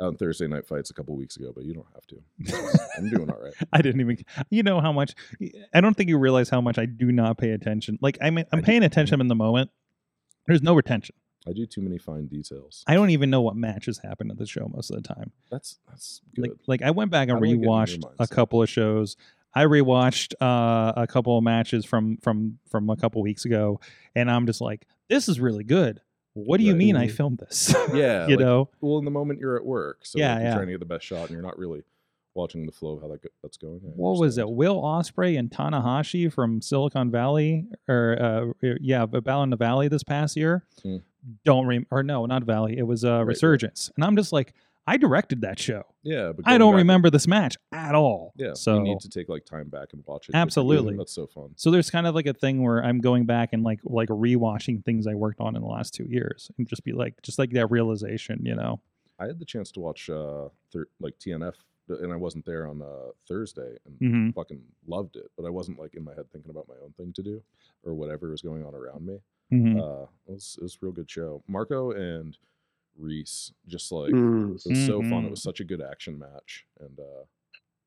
on 0.01 0.17
Thursday 0.17 0.47
night 0.47 0.67
fights 0.67 0.91
a 0.91 0.95
couple 0.95 1.17
weeks 1.17 1.37
ago, 1.37 1.53
but 1.55 1.65
you 1.65 1.75
don't 1.75 1.87
have 1.95 2.07
to. 2.07 2.79
I'm 2.99 3.11
doing 3.11 3.31
all 3.31 3.41
right. 3.41 3.53
I 3.73 3.83
didn't 3.83 4.01
even. 4.01 4.19
You 4.51 4.63
know 4.63 4.81
how 4.81 4.93
much? 4.93 5.15
I 5.75 5.81
don't 5.81 5.97
think 5.97 6.09
you 6.09 6.19
realize 6.19 6.49
how 6.49 6.61
much 6.61 6.79
I 6.79 6.87
do 6.87 7.13
not 7.13 7.39
pay 7.39 7.51
attention. 7.51 7.99
Like 8.01 8.19
I'm, 8.21 8.39
I'm 8.53 8.63
paying 8.63 8.83
attention 8.83 9.21
in 9.21 9.29
the 9.29 9.35
moment. 9.35 9.71
There's 10.47 10.63
no 10.63 10.75
retention. 10.75 11.15
I 11.47 11.53
do 11.53 11.67
too 11.67 11.81
many 11.81 11.99
fine 11.99 12.27
details. 12.27 12.85
I 12.87 12.95
don't 12.95 13.11
even 13.11 13.31
know 13.31 13.41
what 13.41 13.57
matches 13.57 13.99
happen 13.99 14.31
at 14.31 14.37
the 14.37 14.47
show 14.47 14.71
most 14.73 14.91
of 14.91 15.03
the 15.03 15.15
time. 15.15 15.33
That's 15.51 15.79
that's 15.89 16.21
good. 16.35 16.43
Like, 16.43 16.53
like 16.67 16.83
I 16.83 16.91
went 16.91 17.11
back 17.11 17.29
and 17.29 17.37
How 17.37 17.41
do 17.41 17.47
I 17.47 17.49
get 17.49 17.55
in 17.55 17.63
your 17.63 17.71
rewatched 17.71 18.05
a 18.19 18.27
couple 18.27 18.63
of 18.63 18.69
shows. 18.69 19.17
I 19.55 19.65
rewatched 19.65 20.35
uh, 20.41 20.93
a 20.97 21.07
couple 21.07 21.37
of 21.37 21.43
matches 21.43 21.85
from 21.85 22.19
from 22.19 22.59
from 22.69 22.91
a 22.91 22.97
couple 22.97 23.23
weeks 23.23 23.45
ago, 23.45 23.81
and 24.15 24.31
I'm 24.31 24.47
just 24.47 24.61
like, 24.61 24.87
this 25.09 25.29
is 25.29 25.41
really 25.41 25.65
good. 25.65 26.01
What 26.35 26.59
do 26.59 26.65
you 26.65 26.75
mean 26.77 26.97
I 26.97 27.09
filmed 27.09 27.39
this? 27.39 27.75
yeah, 27.95 28.27
you 28.27 28.37
like, 28.37 28.45
know. 28.45 28.69
well, 28.81 28.99
in 28.99 29.05
the 29.05 29.11
moment 29.11 29.41
you're 29.41 29.57
at 29.57 29.65
work, 29.65 29.99
so 30.07 30.19
Yeah, 30.19 30.35
like, 30.35 30.41
you're 30.43 30.49
yeah. 30.51 30.55
trying 30.55 30.67
to 30.67 30.73
get 30.73 30.81
the 30.81 30.87
best 30.87 31.05
shot, 31.05 31.23
and 31.23 31.31
you're 31.31 31.43
not 31.43 31.59
really 31.59 31.83
watching 32.35 32.65
the 32.67 32.73
flow 32.73 32.93
of 32.93 33.03
how 33.03 33.09
that 33.09 33.23
go- 33.23 33.29
that's 33.43 33.57
going. 33.57 33.81
What 33.81 34.21
was 34.21 34.39
it? 34.39 34.49
Will 34.49 34.81
Ospreay 34.81 35.37
and 35.39 35.51
Tanahashi 35.51 36.33
from 36.33 36.63
Silicon 36.63 37.11
Valley, 37.11 37.67
or 37.89 38.55
uh, 38.63 38.69
yeah, 38.81 39.07
Battle 39.07 39.43
in 39.43 39.51
the 39.51 39.57
Valley 39.57 39.89
this 39.89 40.05
past 40.05 40.37
year. 40.37 40.65
Hmm. 40.83 40.99
Don't 41.45 41.67
rem 41.67 41.87
or 41.91 42.03
no, 42.03 42.25
not 42.27 42.45
Valley. 42.45 42.79
It 42.79 42.87
was 42.87 43.05
uh, 43.05 43.19
right. 43.19 43.27
Resurgence, 43.27 43.91
and 43.97 44.05
I'm 44.05 44.17
just 44.17 44.33
like, 44.33 44.55
I 44.87 44.97
directed 44.97 45.43
that 45.43 45.59
show. 45.59 45.83
Yeah, 46.03 46.33
but 46.33 46.49
I 46.49 46.59
don't 46.59 46.75
remember 46.75 47.11
this 47.11 47.27
match 47.27 47.57
at 47.73 47.95
all. 47.95 48.33
Yeah, 48.37 48.55
so 48.55 48.75
you 48.77 48.81
need 48.83 49.01
to 49.01 49.09
take 49.09 49.29
like 49.29 49.45
time 49.45 49.69
back 49.69 49.89
and 49.93 50.03
watch 50.07 50.29
it. 50.29 50.35
Absolutely. 50.35 50.97
that's 50.97 51.13
so 51.13 51.27
fun. 51.27 51.51
So 51.57 51.71
there's 51.71 51.91
kind 51.91 52.07
of 52.07 52.15
like 52.15 52.27
a 52.27 52.33
thing 52.35 52.63
where 52.63 52.83
I'm 52.85 53.01
going 53.01 53.27
back 53.27 53.51
and 53.53 53.63
like 53.63 53.81
like 53.85 54.09
rewatching 54.09 54.85
things 54.85 55.07
I 55.07 55.15
worked 55.15 55.41
on 55.41 55.55
in 55.57 55.63
the 55.63 55.69
last 55.69 55.95
two 55.95 56.07
years 56.09 56.51
and 56.59 56.67
just 56.67 56.83
be 56.85 56.93
like 56.93 57.21
just 57.23 57.39
like 57.39 57.51
that 57.53 57.71
realization, 57.71 58.41
you 58.45 58.55
know. 58.55 58.81
I 59.19 59.27
had 59.27 59.39
the 59.39 59.45
chance 59.45 59.71
to 59.73 59.81
watch 59.81 60.09
uh 60.09 60.49
thir- 60.73 60.89
like 60.99 61.19
TNF, 61.19 61.55
and 61.89 62.13
I 62.13 62.17
wasn't 62.17 62.47
there 62.47 62.67
on 62.67 62.81
uh, 62.83 63.11
Thursday, 63.29 63.77
and 63.85 63.97
hmm 63.99 64.31
fucking 64.31 64.63
loved 64.87 65.17
it. 65.17 65.31
But 65.37 65.45
I 65.47 65.51
wasn't 65.51 65.79
like 65.79 65.95
in 65.95 66.03
my 66.05 66.15
head 66.15 66.31
thinking 66.33 66.51
about 66.51 66.67
my 66.69 66.77
own 66.83 66.93
thing 66.97 67.13
to 67.13 67.23
do 67.23 67.43
or 67.85 67.95
whatever 67.95 68.31
was 68.31 68.43
going 68.43 68.65
on 68.65 68.75
around 68.75 69.07
me. 69.07 69.19
hmm 69.51 69.79
Uh, 69.79 70.03
it 70.27 70.33
was 70.33 70.57
it 70.59 70.63
was 70.63 70.75
a 70.77 70.79
real 70.81 70.93
good 70.93 71.11
show. 71.11 71.43
Marco 71.47 71.91
and 71.93 72.37
Reese 73.01 73.53
just 73.67 73.91
like 73.93 74.13
Mm. 74.13 74.51
it 74.65 74.69
was 74.71 74.87
so 74.87 75.01
fun. 75.03 75.25
It 75.25 75.31
was 75.31 75.43
such 75.43 75.61
a 75.61 75.65
good 75.65 75.81
action 75.81 76.19
match, 76.19 76.67
and 76.81 76.99
uh, 76.99 77.23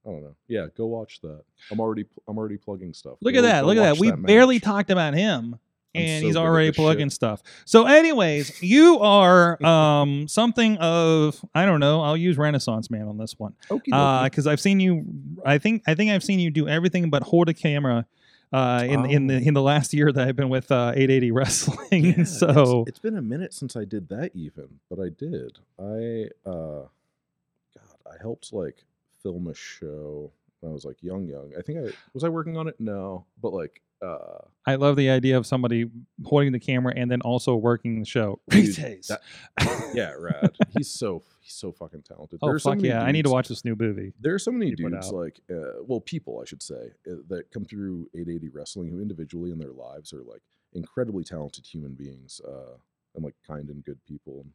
I 0.06 0.12
don't 0.12 0.22
know. 0.24 0.36
Yeah, 0.48 0.68
go 0.76 0.88
watch 0.88 1.22
that. 1.22 1.42
I'm 1.72 1.80
already 1.80 2.06
I'm 2.28 2.38
already 2.38 2.58
plugging 2.58 2.94
stuff. 2.94 3.18
Look 3.22 3.34
Go- 3.34 3.40
at 3.40 3.44
that! 3.44 3.66
Look 3.66 3.78
at 3.78 3.82
that! 3.82 3.92
watch 3.92 4.00
We 4.00 4.12
barely 4.12 4.60
talked 4.60 4.90
about 4.90 5.14
him, 5.14 5.60
and 5.96 6.22
so 6.22 6.28
he's 6.28 6.36
already 6.36 6.72
plugging 6.72 7.06
shit. 7.08 7.14
stuff. 7.14 7.42
So, 7.66 7.86
anyways, 7.86 8.62
you 8.62 9.00
are 9.00 9.64
um 9.66 10.28
something 10.28 10.78
of 10.78 11.44
I 11.56 11.66
don't 11.66 11.80
know. 11.80 12.02
I'll 12.02 12.18
use 12.18 12.38
Renaissance 12.38 12.90
Man 12.92 13.08
on 13.08 13.18
this 13.18 13.38
one 13.40 13.54
Okie 13.70 13.88
dokie. 13.94 14.24
because 14.26 14.48
I've 14.48 14.60
seen 14.60 14.80
you. 14.80 15.06
I 15.46 15.58
think 15.58 15.84
I 15.88 15.96
think 15.96 16.12
I've 16.12 16.24
seen 16.24 16.40
you 16.40 16.50
do 16.52 16.68
everything 16.68 17.10
but 17.10 17.24
hold 17.24 17.48
a 17.50 17.54
camera. 17.54 18.06
Uh, 18.54 18.84
in 18.88 19.06
in 19.10 19.28
the 19.28 19.36
Oh. 19.36 19.48
in 19.48 19.54
the 19.56 19.62
last 19.62 19.94
year 19.94 20.12
that 20.12 20.28
I've 20.28 20.36
been 20.36 20.50
with 20.50 20.72
uh, 20.72 20.94
880 20.96 21.32
Wrestling, 21.32 22.06
Yeah, 22.06 22.12
it's- 22.12 22.40
so 22.40 22.84
it's 22.88 23.00
been 23.00 23.18
a 23.18 23.22
minute 23.22 23.54
since 23.54 23.76
I 23.76 23.84
did 23.86 24.10
that 24.10 24.32
even, 24.36 24.80
but 24.90 25.00
I 25.00 25.10
did. 25.10 25.58
I 25.80 26.30
uh 26.48 26.86
God, 27.76 27.98
I 28.06 28.16
helped 28.22 28.54
like 28.54 28.84
film 29.24 29.48
a 29.48 29.56
show 29.56 30.32
when 30.64 30.72
I 30.72 30.74
was 30.74 30.86
like 30.86 31.04
young 31.04 31.28
young. 31.28 31.52
I 31.58 31.62
think 31.62 31.80
I 31.80 31.92
was 32.14 32.24
I 32.24 32.30
working 32.30 32.58
on 32.58 32.68
it? 32.68 32.76
No. 32.80 33.26
But 33.42 33.54
like 33.54 33.82
uh 34.02 34.40
I 34.66 34.76
love 34.76 34.96
the 34.96 35.10
idea 35.10 35.38
of 35.38 35.46
somebody 35.46 35.90
holding 36.24 36.54
the 36.54 36.60
camera 36.60 36.94
and 36.96 37.12
then 37.12 37.22
also 37.22 37.56
working 37.56 38.00
the 38.00 38.06
show. 38.06 38.40
Dude, 38.50 38.66
Reese 38.66 38.78
Hayes. 38.78 39.08
that- 39.10 39.22
yeah, 39.94 40.14
rad. 40.18 40.52
he's 40.78 40.90
so 40.90 41.24
he's 41.42 41.54
so 41.54 41.72
fucking 41.74 42.04
talented. 42.04 42.40
oh 42.42 42.48
There's 42.48 42.64
so 42.64 42.72
fuck 42.72 42.78
many 42.78 42.90
yeah! 42.90 43.04
I 43.04 43.12
need 43.12 43.26
to 43.26 43.32
watch 43.32 43.50
this 43.50 43.66
new 43.66 43.76
movie. 43.76 44.14
There 44.20 44.34
are 44.34 44.40
so 44.40 44.52
many 44.52 44.72
you 44.72 44.78
put 44.78 44.92
dudes 44.92 45.12
like 45.12 45.42
uh, 45.52 45.84
well 45.86 46.00
people 46.00 46.40
I 46.42 46.46
should 46.46 46.64
say 46.64 46.92
uh, 47.12 47.16
that 47.28 47.52
come 47.52 47.66
through 47.66 48.10
880 48.16 48.50
wrestling 48.50 48.90
who 48.90 49.02
individually 49.02 49.52
in 49.52 49.60
their 49.60 49.74
lives 49.74 50.14
are 50.14 50.24
like 50.24 50.42
incredibly 50.74 51.24
talented 51.24 51.66
human 51.68 51.94
beings 51.94 52.42
uh 52.48 52.78
and 53.16 53.24
like 53.24 53.36
kind 53.46 53.70
and 53.70 53.84
good 53.84 54.00
people. 54.08 54.42
And 54.44 54.54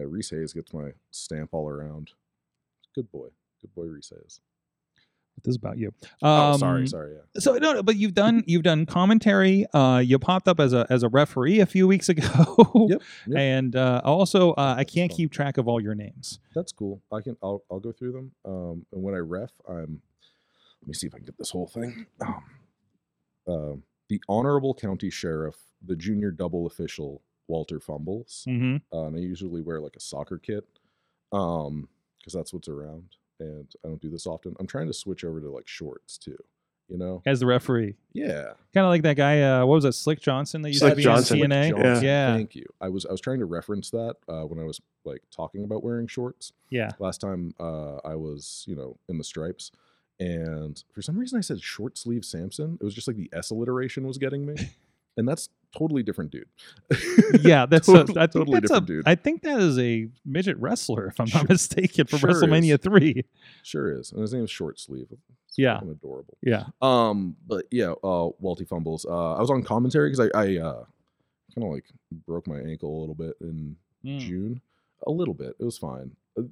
yeah, 0.00 0.06
Reese 0.08 0.30
Hayes 0.30 0.52
gets 0.52 0.72
my 0.72 0.92
stamp 1.10 1.50
all 1.52 1.68
around. 1.68 2.12
Good 2.94 3.10
boy. 3.10 3.28
Good 3.60 3.74
boy 3.74 3.84
Reese 3.84 4.10
Hayes. 4.10 4.40
This 5.44 5.52
is 5.52 5.56
about 5.56 5.78
you. 5.78 5.92
oh, 6.22 6.56
sorry, 6.56 6.80
Um, 6.82 6.86
sorry, 6.86 7.14
yeah. 7.14 7.40
So 7.40 7.54
no, 7.54 7.72
no, 7.74 7.82
but 7.82 7.96
you've 7.96 8.14
done 8.14 8.42
you've 8.46 8.62
done 8.62 8.86
commentary. 8.86 9.66
Uh, 9.72 9.98
you 10.04 10.18
popped 10.18 10.48
up 10.48 10.60
as 10.60 10.72
a 10.72 10.86
as 10.90 11.02
a 11.02 11.08
referee 11.08 11.60
a 11.60 11.66
few 11.66 11.86
weeks 11.86 12.08
ago. 12.14 12.26
Yep, 12.90 13.02
yep. 13.26 13.38
And 13.38 13.76
uh, 13.76 14.00
also, 14.04 14.52
uh, 14.52 14.74
I 14.76 14.84
can't 14.84 15.10
keep 15.10 15.30
track 15.32 15.58
of 15.58 15.68
all 15.68 15.80
your 15.80 15.94
names. 15.94 16.40
That's 16.54 16.72
cool. 16.72 17.00
I 17.12 17.20
can 17.20 17.36
I'll 17.42 17.62
I'll 17.70 17.80
go 17.80 17.92
through 17.92 18.12
them. 18.12 18.32
Um 18.44 18.86
and 18.92 19.02
when 19.02 19.14
I 19.14 19.18
ref, 19.18 19.50
I'm 19.68 20.02
let 20.82 20.88
me 20.88 20.94
see 20.94 21.06
if 21.06 21.14
I 21.14 21.18
can 21.18 21.26
get 21.26 21.38
this 21.38 21.50
whole 21.50 21.66
thing. 21.66 22.06
Um, 22.20 22.42
um 23.46 23.82
the 24.08 24.22
honorable 24.28 24.72
county 24.74 25.10
sheriff, 25.10 25.56
the 25.84 25.94
junior 25.96 26.30
double 26.30 26.66
official, 26.66 27.20
Walter 27.46 27.78
Fumbles. 27.78 28.44
Mm-hmm. 28.48 28.76
uh, 28.96 29.06
and 29.06 29.16
I 29.16 29.20
usually 29.20 29.60
wear 29.60 29.80
like 29.80 29.96
a 29.96 30.00
soccer 30.00 30.38
kit, 30.38 30.64
um, 31.30 31.88
because 32.18 32.32
that's 32.32 32.52
what's 32.54 32.68
around, 32.68 33.16
and 33.40 33.72
I 33.84 33.88
don't 33.88 34.00
do 34.00 34.10
this 34.10 34.26
often. 34.26 34.54
I'm 34.60 34.66
trying 34.66 34.86
to 34.88 34.92
switch 34.92 35.24
over 35.24 35.40
to 35.40 35.50
like 35.50 35.66
shorts 35.68 36.18
too, 36.18 36.36
you 36.88 36.96
know? 36.98 37.22
As 37.26 37.40
the 37.40 37.46
referee, 37.46 37.96
Yeah, 38.12 38.52
kind 38.74 38.84
of 38.84 38.90
like 38.90 39.02
that 39.02 39.16
guy. 39.16 39.42
Uh, 39.42 39.64
what 39.66 39.74
was 39.76 39.84
it, 39.84 39.92
Slick 39.92 40.20
Johnson? 40.20 40.62
That 40.62 40.68
used 40.70 40.80
Slick 40.80 40.92
to 40.92 40.96
be 40.96 41.02
Johnson. 41.02 41.38
in 41.40 41.50
TNA. 41.50 41.68
Slick 41.70 41.82
Yeah. 41.84 42.00
Yeah. 42.00 42.34
Thank 42.36 42.54
you. 42.56 42.66
I 42.80 42.88
was 42.88 43.06
I 43.06 43.10
was 43.12 43.20
trying 43.20 43.38
to 43.40 43.46
reference 43.46 43.90
that 43.90 44.16
uh, 44.28 44.42
when 44.42 44.58
I 44.58 44.64
was 44.64 44.80
like 45.04 45.22
talking 45.30 45.64
about 45.64 45.82
wearing 45.84 46.06
shorts 46.06 46.52
Yeah. 46.70 46.90
last 46.98 47.20
time. 47.20 47.54
Uh, 47.60 47.96
I 48.04 48.14
was 48.14 48.64
you 48.68 48.74
know 48.76 48.98
in 49.08 49.18
the 49.18 49.24
stripes, 49.24 49.70
and 50.20 50.82
for 50.92 51.02
some 51.02 51.16
reason 51.18 51.38
I 51.38 51.42
said 51.42 51.60
short 51.62 51.96
sleeve 51.98 52.24
Sampson. 52.24 52.78
It 52.80 52.84
was 52.84 52.94
just 52.94 53.06
like 53.08 53.16
the 53.16 53.30
S 53.32 53.50
alliteration 53.50 54.06
was 54.06 54.18
getting 54.18 54.44
me, 54.46 54.54
and 55.18 55.28
that's 55.28 55.50
totally 55.76 56.02
different, 56.02 56.30
dude. 56.30 56.46
Yeah, 57.42 57.66
that's 57.70 57.86
Totally- 57.86 58.18
a, 58.18 58.22
I 58.22 58.26
totally 58.26 58.60
that's 58.60 58.70
a, 58.70 58.80
different 58.80 58.86
dude. 58.86 59.02
I 59.06 59.14
think 59.16 59.42
that 59.42 59.60
is 59.60 59.78
a 59.78 60.08
midget 60.24 60.56
wrestler, 60.58 61.08
if 61.08 61.20
I'm 61.20 61.26
Sure- 61.26 61.40
not 61.42 61.48
mistaken, 61.50 62.06
from 62.06 62.20
sure 62.20 62.30
WrestleMania 62.30 62.74
is. 62.74 62.80
three. 62.80 63.24
Sure 63.62 63.92
is, 63.98 64.10
and 64.12 64.22
his 64.22 64.32
name 64.32 64.44
is 64.44 64.50
Short 64.50 64.80
Sleeve. 64.80 65.08
It's 65.10 65.58
Yeah. 65.58 65.78
adorable. 65.78 66.38
Yeah. 66.42 66.64
Um, 66.80 67.36
but 67.46 67.66
yeah, 67.70 67.90
uh, 68.02 68.30
Walty 68.42 68.66
fumbles. 68.66 69.04
Uh, 69.04 69.34
I 69.34 69.40
was 69.40 69.50
on 69.50 69.62
commentary 69.62 70.10
because 70.10 70.30
I, 70.34 70.40
I 70.40 70.56
uh, 70.58 70.84
kind 71.54 71.66
of 71.66 71.72
like 71.74 71.84
broke 72.26 72.46
my 72.46 72.60
ankle 72.60 72.96
a 72.96 73.00
little 73.00 73.14
bit 73.14 73.34
in 73.42 73.76
Mm. 74.04 74.20
June, 74.20 74.60
a 75.06 75.10
little 75.10 75.34
bit. 75.34 75.54
It 75.58 75.64
was 75.64 75.76
fine. 75.76 76.14
Uh, 76.38 76.42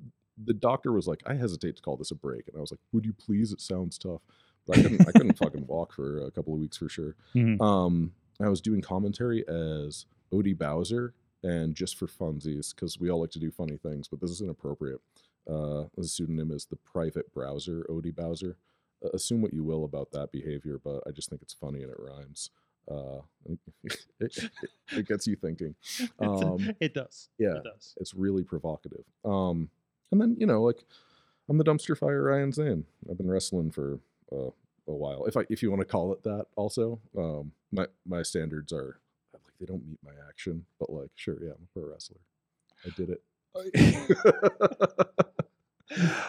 the 0.44 0.52
doctor 0.52 0.90
was 0.92 1.06
like, 1.06 1.22
"I 1.26 1.34
hesitate 1.34 1.76
to 1.76 1.82
call 1.82 1.96
this 1.96 2.10
a 2.10 2.16
break," 2.16 2.48
and 2.48 2.56
I 2.56 2.60
was 2.60 2.72
like, 2.72 2.80
"Would 2.92 3.06
you 3.06 3.12
please? 3.12 3.52
It 3.52 3.60
sounds 3.60 3.96
tough." 3.98 4.20
But 4.66 4.78
I 4.78 4.82
couldn't. 4.82 5.00
I 5.08 5.12
couldn't 5.12 5.38
fucking 5.38 5.64
walk 5.68 5.92
for 5.92 6.26
a 6.26 6.30
couple 6.32 6.52
of 6.54 6.58
weeks 6.60 6.76
for 6.76 6.88
sure. 6.88 7.14
Mhm. 7.36 7.60
Um, 7.62 8.12
I 8.40 8.48
was 8.48 8.60
doing 8.60 8.80
commentary 8.80 9.46
as 9.48 10.06
Odie 10.32 10.56
Bowser, 10.56 11.14
and 11.42 11.74
just 11.74 11.96
for 11.96 12.06
funsies, 12.06 12.74
because 12.74 12.98
we 12.98 13.10
all 13.10 13.20
like 13.20 13.30
to 13.30 13.38
do 13.38 13.50
funny 13.50 13.76
things, 13.76 14.08
but 14.08 14.20
this 14.20 14.30
is 14.30 14.40
inappropriate. 14.40 15.00
Uh, 15.48 15.84
the 15.96 16.08
pseudonym 16.08 16.50
is 16.50 16.66
the 16.66 16.76
Private 16.76 17.32
Browser 17.32 17.86
Odie 17.88 18.14
Bowser. 18.14 18.56
Uh, 19.04 19.10
assume 19.14 19.42
what 19.42 19.54
you 19.54 19.62
will 19.62 19.84
about 19.84 20.10
that 20.12 20.32
behavior, 20.32 20.80
but 20.82 21.02
I 21.06 21.10
just 21.10 21.28
think 21.28 21.42
it's 21.42 21.54
funny 21.54 21.82
and 21.82 21.92
it 21.92 21.98
rhymes. 21.98 22.50
Uh, 22.90 23.20
it, 24.20 24.50
it, 24.92 25.08
gets 25.08 25.26
you 25.26 25.36
thinking. 25.36 25.74
Um, 26.20 26.70
it 26.80 26.94
does. 26.94 27.28
yeah, 27.38 27.56
It 27.56 27.64
does. 27.64 27.94
it's 28.00 28.14
really 28.14 28.42
provocative. 28.44 29.04
Um, 29.24 29.70
and 30.12 30.20
then 30.20 30.36
you 30.38 30.46
know, 30.46 30.62
like 30.62 30.84
I'm 31.48 31.58
the 31.58 31.64
dumpster 31.64 31.96
fire 31.96 32.22
Ryan 32.22 32.52
Zane. 32.52 32.84
I've 33.10 33.18
been 33.18 33.30
wrestling 33.30 33.70
for 33.70 33.98
uh, 34.32 34.50
a 34.92 34.96
while, 34.96 35.24
if 35.26 35.36
I 35.36 35.44
if 35.50 35.62
you 35.62 35.70
want 35.70 35.80
to 35.80 35.86
call 35.86 36.12
it 36.12 36.22
that. 36.24 36.46
Also, 36.56 37.00
um, 37.16 37.52
my 37.72 37.86
my 38.06 38.22
standards 38.22 38.72
are 38.72 39.00
like 39.32 39.42
they 39.60 39.66
don't 39.66 39.86
meet 39.86 39.98
my 40.04 40.12
action, 40.28 40.66
but 40.78 40.90
like 40.90 41.10
sure, 41.14 41.36
yeah, 41.42 41.50
I'm 41.50 41.64
a 41.64 41.78
pro 41.78 41.90
wrestler. 41.90 42.20
I 42.84 42.90
did 42.96 43.10
it. 43.10 43.22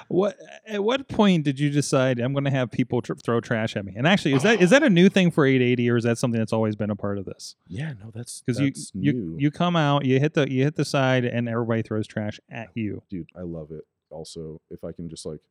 What 0.08 0.38
at 0.68 0.84
what 0.84 1.08
point 1.08 1.44
did 1.44 1.60
you 1.60 1.72
decide 1.72 2.20
I'm 2.20 2.32
going 2.32 2.46
to 2.46 2.52
have 2.52 2.70
people 2.70 3.02
tr- 3.02 3.16
throw 3.16 3.42
trash 3.42 3.76
at 3.76 3.84
me? 3.84 3.94
And 3.98 4.08
actually, 4.08 4.34
is 4.36 4.44
that 4.44 4.62
is 4.62 4.70
that 4.70 4.84
a 4.84 4.90
new 4.90 5.10
thing 5.10 5.32
for 5.32 5.46
880, 5.48 5.90
or 5.90 5.98
is 5.98 6.04
that 6.04 6.20
something 6.20 6.38
that's 6.40 6.54
always 6.54 6.76
been 6.76 6.92
a 6.92 6.96
part 6.96 7.18
of 7.18 7.26
this? 7.26 7.56
yeah, 7.68 7.94
no, 8.00 8.12
that's 8.14 8.42
Because 8.46 8.60
you 8.62 8.68
that's 8.68 8.92
you 8.94 9.36
you 9.40 9.50
come 9.52 9.76
out, 9.76 10.06
you 10.06 10.20
hit 10.20 10.36
the 10.36 10.50
you 10.50 10.64
hit 10.64 10.76
the 10.76 10.86
side, 10.86 11.26
and 11.26 11.50
everybody 11.50 11.82
throws 11.82 12.06
trash 12.06 12.40
at 12.52 12.70
you. 12.76 13.02
dude, 13.10 13.30
I 13.36 13.42
love 13.42 13.72
it. 13.72 13.82
Also, 14.12 14.62
if 14.70 14.84
I 14.84 14.92
can 14.92 15.10
just 15.10 15.26
like, 15.26 15.42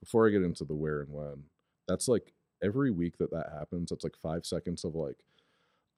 before 0.00 0.26
I 0.26 0.30
get 0.30 0.42
into 0.42 0.64
the 0.64 0.74
where 0.74 1.00
and 1.00 1.12
when, 1.12 1.44
that's 1.86 2.08
like 2.08 2.33
every 2.64 2.90
week 2.90 3.18
that 3.18 3.30
that 3.30 3.50
happens, 3.56 3.90
that's 3.90 4.04
like 4.04 4.16
five 4.16 4.46
seconds 4.46 4.84
of 4.84 4.94
like 4.94 5.16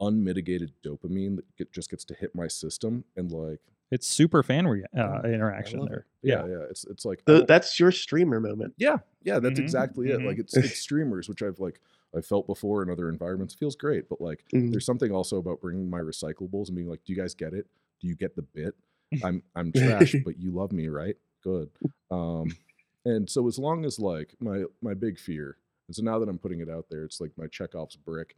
unmitigated 0.00 0.72
dopamine 0.84 1.36
that 1.36 1.56
get, 1.56 1.72
just 1.72 1.90
gets 1.90 2.04
to 2.04 2.14
hit 2.14 2.34
my 2.34 2.48
system 2.48 3.04
and 3.16 3.32
like 3.32 3.60
It's 3.90 4.06
super 4.06 4.42
fan 4.42 4.66
re- 4.66 4.84
uh, 4.96 5.22
interaction 5.24 5.84
there. 5.86 6.06
Yeah, 6.22 6.46
yeah, 6.46 6.64
it's 6.70 6.84
it's 6.84 7.04
like 7.04 7.24
The, 7.26 7.44
that's 7.46 7.78
your 7.80 7.92
streamer 7.92 8.40
moment. 8.40 8.74
yeah, 8.76 8.98
yeah, 9.22 9.38
that's 9.38 9.58
Mhm, 9.58 9.62
exactly 9.62 10.10
it. 10.10 10.20
mhm. 10.20 10.26
Like 10.26 10.38
it's 10.38 10.56
it's 10.56 10.78
streamers, 10.80 11.28
which 11.28 11.42
I've 11.42 11.58
like 11.60 11.80
I 12.16 12.20
felt 12.20 12.46
before 12.46 12.82
in 12.82 12.90
other 12.90 13.08
environments. 13.08 13.54
Feels 13.54 13.76
great, 13.76 14.08
but 14.08 14.20
like 14.20 14.44
Mhm. 14.52 14.70
there's 14.70 14.84
something 14.86 15.12
also 15.12 15.38
about 15.38 15.60
bringing 15.60 15.88
my 15.88 16.00
recyclables 16.00 16.68
and 16.68 16.76
being 16.76 16.88
like, 16.88 17.04
do 17.04 17.12
you 17.12 17.18
guys 17.18 17.34
get 17.34 17.54
it? 17.54 17.66
Do 18.00 18.08
you 18.08 18.16
get 18.16 18.36
the 18.36 18.42
bit? 18.42 18.74
I'm 19.22 19.42
I'm 19.54 19.72
trash, 19.72 20.14
but 20.24 20.38
you 20.38 20.50
love 20.50 20.72
me, 20.72 20.88
right? 20.88 21.16
Good. 21.42 21.70
Um, 22.10 22.56
and 23.04 23.28
so 23.28 23.48
as 23.48 23.58
long 23.58 23.84
as 23.84 23.98
like 23.98 24.34
my 24.40 24.64
my 24.82 24.94
big 24.94 25.18
fear, 25.18 25.58
and 25.88 25.94
so 25.96 26.02
now 26.02 26.18
that 26.18 26.28
I'm 26.28 26.38
putting 26.38 26.60
it 26.60 26.68
out 26.70 26.86
there, 26.90 27.04
it's 27.04 27.20
like 27.20 27.30
my 27.36 27.46
Chekhov's 27.46 27.96
brick. 27.96 28.36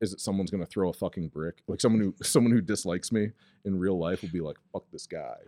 Is 0.00 0.12
it 0.12 0.20
someone's 0.20 0.50
gonna 0.50 0.66
throw 0.66 0.90
a 0.90 0.92
fucking 0.92 1.28
brick? 1.28 1.62
Like 1.68 1.80
someone 1.80 2.00
who 2.02 2.14
someone 2.22 2.52
who 2.52 2.60
dislikes 2.60 3.12
me 3.12 3.30
in 3.64 3.78
real 3.78 3.98
life 3.98 4.22
will 4.22 4.30
be 4.30 4.40
like, 4.40 4.56
fuck 4.72 4.84
this 4.92 5.06
guy. 5.06 5.36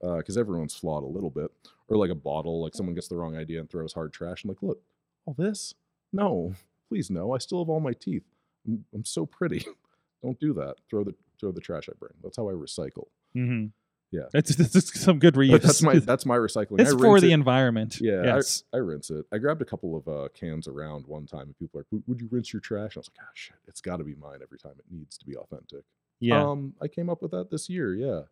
Because 0.00 0.38
everyone's 0.38 0.76
flawed 0.76 1.02
a 1.02 1.08
little 1.08 1.28
bit. 1.28 1.50
Or 1.88 1.96
like 1.96 2.10
a 2.10 2.14
bottle, 2.14 2.62
like 2.62 2.72
someone 2.72 2.94
gets 2.94 3.08
the 3.08 3.16
wrong 3.16 3.36
idea 3.36 3.58
and 3.58 3.68
throws 3.68 3.92
hard 3.92 4.12
trash. 4.12 4.44
And 4.44 4.48
like, 4.48 4.62
look, 4.62 4.80
all 5.26 5.34
this? 5.36 5.74
No, 6.12 6.54
please 6.88 7.10
no. 7.10 7.34
I 7.34 7.38
still 7.38 7.58
have 7.58 7.68
all 7.68 7.80
my 7.80 7.94
teeth. 7.94 8.22
I'm, 8.64 8.84
I'm 8.94 9.04
so 9.04 9.26
pretty. 9.26 9.66
Don't 10.22 10.38
do 10.38 10.52
that. 10.54 10.76
Throw 10.88 11.02
the 11.02 11.16
throw 11.40 11.50
the 11.50 11.60
trash 11.60 11.88
I 11.88 11.94
bring. 11.98 12.12
That's 12.22 12.36
how 12.36 12.48
I 12.48 12.52
recycle. 12.52 13.08
hmm 13.34 13.66
Yeah. 14.10 14.22
That's, 14.32 14.56
that's 14.56 14.98
some 15.00 15.18
good 15.18 15.34
reuse. 15.34 15.50
But 15.50 15.62
that's 15.62 15.82
my 15.82 15.98
that's 15.98 16.24
my 16.24 16.36
recycling. 16.36 16.80
it's 16.80 16.94
for 16.94 17.20
the 17.20 17.30
it- 17.30 17.34
environment. 17.34 18.00
Yeah, 18.00 18.22
Yes. 18.24 18.64
I, 18.72 18.78
I 18.78 18.80
rinse 18.80 19.10
it. 19.10 19.26
I 19.32 19.36
grabbed 19.38 19.60
a 19.60 19.66
couple 19.66 19.96
of 19.96 20.08
uh, 20.08 20.28
cans 20.34 20.66
around 20.66 21.06
one 21.06 21.26
time, 21.26 21.42
and 21.42 21.58
people 21.58 21.72
were 21.74 21.80
like, 21.80 21.86
"Would- 21.92 22.04
"Would 22.06 22.20
you 22.22 22.28
rinse 22.30 22.50
your 22.52 22.60
trash?" 22.60 22.96
And 22.96 22.98
I 22.98 23.00
was 23.00 23.10
like, 23.10 23.18
"Ah, 23.26 23.30
shit, 23.34 23.56
it's 23.66 23.82
got 23.82 23.98
to 23.98 24.04
be 24.04 24.14
mine 24.14 24.38
every 24.42 24.58
time. 24.58 24.72
It 24.78 24.86
needs 24.90 25.18
to 25.18 25.26
be 25.26 25.36
authentic." 25.36 25.84
yeah. 26.20 26.42
Um, 26.42 26.72
I 26.80 26.88
came 26.88 27.10
up 27.10 27.20
with 27.20 27.32
that 27.32 27.50
this 27.50 27.68
year. 27.68 27.94
Yeah, 27.94 28.22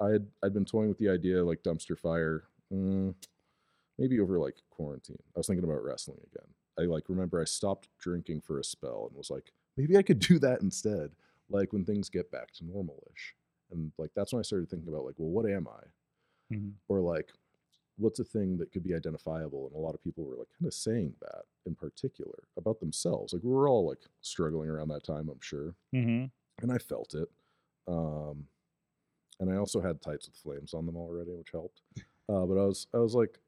I 0.00 0.10
had 0.10 0.26
I'd 0.44 0.54
been 0.54 0.64
toying 0.64 0.88
with 0.88 0.98
the 0.98 1.08
idea 1.10 1.44
like 1.44 1.64
dumpster 1.64 1.98
fire, 1.98 2.44
mm, 2.72 3.12
maybe 3.98 4.20
over 4.20 4.38
like 4.38 4.56
quarantine. 4.70 5.18
I 5.34 5.40
was 5.40 5.46
thinking 5.48 5.64
about 5.64 5.82
wrestling 5.82 6.20
again. 6.32 6.46
I 6.78 6.82
like 6.82 7.08
remember 7.08 7.40
I 7.40 7.44
stopped 7.44 7.88
drinking 7.98 8.42
for 8.42 8.58
a 8.60 8.64
spell 8.64 9.06
and 9.08 9.16
was 9.16 9.30
like, 9.30 9.52
maybe 9.76 9.96
I 9.96 10.02
could 10.02 10.18
do 10.30 10.38
that 10.38 10.60
instead. 10.62 11.10
Like 11.50 11.72
when 11.72 11.84
things 11.84 12.08
get 12.08 12.30
back 12.30 12.52
to 12.54 12.64
normal-ish, 12.64 13.34
and 13.74 13.92
like 13.98 14.10
that's 14.16 14.32
when 14.32 14.40
I 14.40 14.42
started 14.42 14.70
thinking 14.70 14.88
about 14.88 15.04
like, 15.04 15.16
well, 15.18 15.28
what 15.30 15.44
am 15.50 15.68
I? 15.68 16.54
Mhm. 16.54 16.72
or 16.88 17.00
like 17.00 17.32
what's 17.96 18.18
a 18.20 18.24
thing 18.24 18.56
that 18.58 18.70
could 18.72 18.82
be 18.82 18.94
identifiable? 18.94 19.66
And 19.66 19.76
a 19.76 19.78
lot 19.78 19.94
of 19.94 20.02
people 20.02 20.24
were 20.24 20.36
like 20.36 20.48
kind 20.58 20.66
of 20.66 20.74
saying 20.74 21.14
that 21.20 21.42
in 21.66 21.74
particular 21.74 22.44
about 22.56 22.80
themselves. 22.80 23.32
Like 23.32 23.42
we 23.42 23.50
were 23.50 23.68
all 23.68 23.86
like 23.88 24.00
struggling 24.20 24.68
around 24.68 24.88
that 24.88 25.04
time 25.04 25.28
i'm 25.28 25.40
sure. 25.40 25.74
Hmm 25.92 26.24
and 26.62 26.70
i 26.70 26.78
felt 26.78 27.14
it 27.14 27.28
um 27.88 28.46
and 29.40 29.50
i 29.52 29.56
also 29.56 29.80
had 29.80 30.00
tights 30.00 30.26
with 30.28 30.36
flames 30.36 30.72
on 30.72 30.86
them 30.86 30.96
already 30.96 31.32
which 31.34 31.50
helped. 31.52 31.82
Uh 32.28 32.46
but 32.46 32.56
i 32.58 32.64
was 32.64 32.86
i 32.94 32.98
was 32.98 33.14
like 33.14 33.38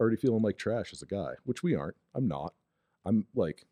already 0.00 0.16
feeling 0.16 0.42
like 0.42 0.58
trash 0.58 0.92
as 0.92 1.02
a 1.02 1.06
guy 1.06 1.32
which 1.44 1.62
we 1.62 1.74
aren't. 1.76 1.96
I'm 2.14 2.26
not. 2.26 2.52
I'm 3.04 3.26
like 3.34 3.64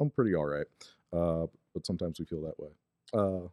i'm 0.00 0.10
pretty 0.10 0.34
all 0.34 0.44
right 0.46 0.66
uh 1.12 1.46
but 1.74 1.86
sometimes 1.86 2.18
we 2.18 2.24
feel 2.26 2.42
that 2.42 2.58
way. 2.58 2.70
Uh 3.14 3.48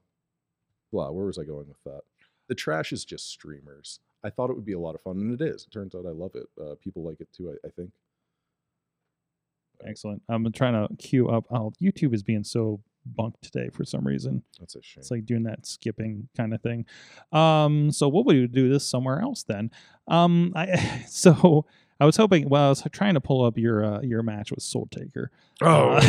blah 0.93 1.12
where 1.12 1.25
was 1.25 1.38
i 1.38 1.43
going 1.43 1.67
with 1.67 1.84
that 1.84 2.01
the 2.47 2.56
trash 2.56 2.91
is 2.91 3.06
just 3.06 3.29
streamers. 3.29 3.99
I 4.23 4.29
thought 4.29 4.49
it 4.49 4.56
would 4.56 4.65
be 4.65 4.73
a 4.73 4.79
lot 4.79 4.95
of 4.95 5.01
fun, 5.01 5.17
and 5.17 5.39
it 5.39 5.43
is. 5.43 5.63
It 5.63 5.71
turns 5.71 5.95
out 5.95 6.06
I 6.06 6.12
love 6.12 6.36
it. 6.36 6.47
Uh, 6.60 6.75
people 6.82 7.03
like 7.03 7.19
it 7.19 7.29
too. 7.36 7.49
I, 7.49 7.67
I 7.67 7.71
think. 7.71 7.91
Excellent. 9.86 10.21
I'm 10.29 10.49
trying 10.51 10.73
to 10.73 10.95
queue 10.95 11.29
up. 11.29 11.45
Oh, 11.51 11.73
YouTube 11.82 12.13
is 12.13 12.23
being 12.23 12.43
so 12.43 12.79
bunked 13.06 13.41
today 13.41 13.69
for 13.69 13.84
some 13.84 14.06
reason. 14.06 14.43
That's 14.60 14.75
a 14.75 14.82
shame. 14.82 15.01
It's 15.01 15.12
like 15.12 15.25
doing 15.25 15.43
that 15.43 15.65
skipping 15.65 16.29
kind 16.38 16.53
of 16.53 16.62
thing. 16.62 16.86
Um, 17.34 17.91
so 17.91 18.08
what 18.08 18.25
would 18.25 18.36
we 18.36 18.47
do 18.47 18.69
this 18.69 18.88
somewhere 18.88 19.19
else 19.19 19.43
then? 19.43 19.71
Um, 20.08 20.53
I 20.56 21.03
so 21.10 21.65
I 21.99 22.06
was 22.06 22.17
hoping. 22.17 22.49
Well, 22.49 22.65
I 22.65 22.69
was 22.69 22.84
trying 22.91 23.15
to 23.15 23.21
pull 23.21 23.43
up 23.43 23.58
your 23.58 23.84
uh, 23.84 24.01
your 24.01 24.23
match 24.23 24.51
with 24.51 24.63
Soul 24.63 24.88
Taker. 24.91 25.32
Oh. 25.62 25.99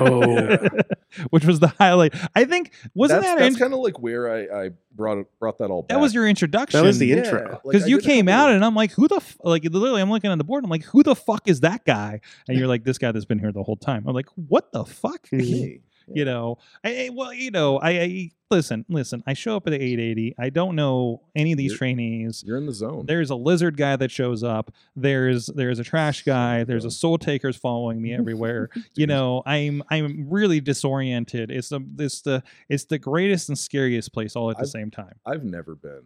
Oh. 0.00 0.56
which 1.30 1.44
was 1.44 1.60
the 1.60 1.68
highlight. 1.68 2.14
I 2.34 2.44
think 2.44 2.72
wasn't 2.94 3.22
that's, 3.22 3.34
that 3.34 3.38
that's 3.40 3.54
in- 3.54 3.60
kind 3.60 3.74
of 3.74 3.80
like 3.80 3.98
where 4.00 4.30
I, 4.32 4.66
I 4.66 4.70
brought 4.94 5.26
brought 5.38 5.58
that 5.58 5.70
all 5.70 5.82
back. 5.82 5.88
that 5.96 6.00
was 6.00 6.14
your 6.14 6.26
introduction? 6.28 6.78
That 6.80 6.86
was 6.86 6.98
the 6.98 7.06
Yeah, 7.08 7.16
intro. 7.16 7.50
like, 7.50 7.62
because 7.64 7.84
I 7.84 7.86
you 7.88 7.98
came 7.98 8.28
out 8.28 8.50
of- 8.50 8.56
and 8.56 8.64
I'm 8.64 8.74
like, 8.74 8.92
who 8.92 9.08
the 9.08 9.16
f-? 9.16 9.36
like 9.42 9.64
literally 9.64 10.00
I'm 10.02 10.10
looking 10.10 10.30
at 10.30 10.38
the 10.38 10.44
board. 10.44 10.64
I'm 10.64 10.70
like, 10.70 10.84
who 10.84 11.02
the 11.02 11.14
fuck 11.14 11.48
is 11.48 11.60
that 11.60 11.84
guy? 11.84 12.20
And 12.48 12.58
you're 12.58 12.68
like, 12.68 12.84
this 12.84 12.98
guy 12.98 13.12
that's 13.12 13.24
been 13.24 13.38
here 13.38 13.52
the 13.52 13.62
whole 13.62 13.76
time. 13.76 14.04
I'm 14.06 14.14
like, 14.14 14.28
what 14.36 14.72
the 14.72 14.84
fuck? 14.84 15.26
Mhm. 15.30 15.80
Me. 16.08 16.18
you 16.20 16.24
know 16.24 16.58
I, 16.84 17.06
I- 17.06 17.10
well 17.12 17.32
you 17.32 17.50
know 17.50 17.78
I, 17.78 17.90
I 18.00 18.30
listen 18.50 18.84
listen 18.88 19.22
i 19.26 19.32
show 19.32 19.56
up 19.56 19.66
at 19.66 19.70
the 19.70 19.76
880 19.82 20.34
i 20.38 20.48
don't 20.50 20.76
know 20.76 21.22
any 21.34 21.52
of 21.52 21.58
these 21.58 21.72
You're- 21.72 21.78
trainees. 21.78 22.44
You're 22.46 22.56
in 22.58 22.66
the 22.66 22.72
zone. 22.72 23.04
there's 23.06 23.30
a 23.30 23.34
lizard 23.34 23.76
guy 23.76 23.96
that 23.96 24.10
shows 24.10 24.42
up 24.44 24.72
there's 24.94 25.46
there's 25.46 25.78
a 25.78 25.84
trash 25.84 26.22
guy 26.24 26.62
there's 26.64 26.84
a 26.84 26.90
soul 26.90 27.18
takers 27.18 27.56
following 27.56 28.00
me 28.00 28.14
everywhere. 28.14 28.68
You 28.94 29.06
know 29.08 29.42
i'm 29.46 29.82
i'm 29.90 30.26
really 30.30 30.60
disoriented. 30.60 31.50
It's 31.50 31.68
the 31.70 31.80
it's 31.98 32.20
the 32.22 32.42
it's 32.68 32.84
the 32.84 32.98
greatest 32.98 33.48
and 33.48 33.58
scariest 33.58 34.12
place 34.12 34.36
all 34.36 34.50
at 34.50 34.56
the 34.56 34.62
I've- 34.62 34.70
same 34.70 34.90
time. 34.90 35.14
I've 35.26 35.42
never 35.44 35.74
been 35.74 36.02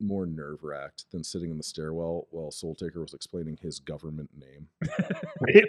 more 0.00 0.26
nerve 0.26 0.62
wracked 0.62 1.04
than 1.12 1.22
sitting 1.22 1.50
in 1.50 1.56
the 1.56 1.62
stairwell 1.62 2.26
while 2.30 2.50
Soul 2.50 2.74
Taker 2.74 3.00
was 3.00 3.14
explaining 3.14 3.58
his 3.60 3.78
government 3.80 4.30
name, 4.38 4.68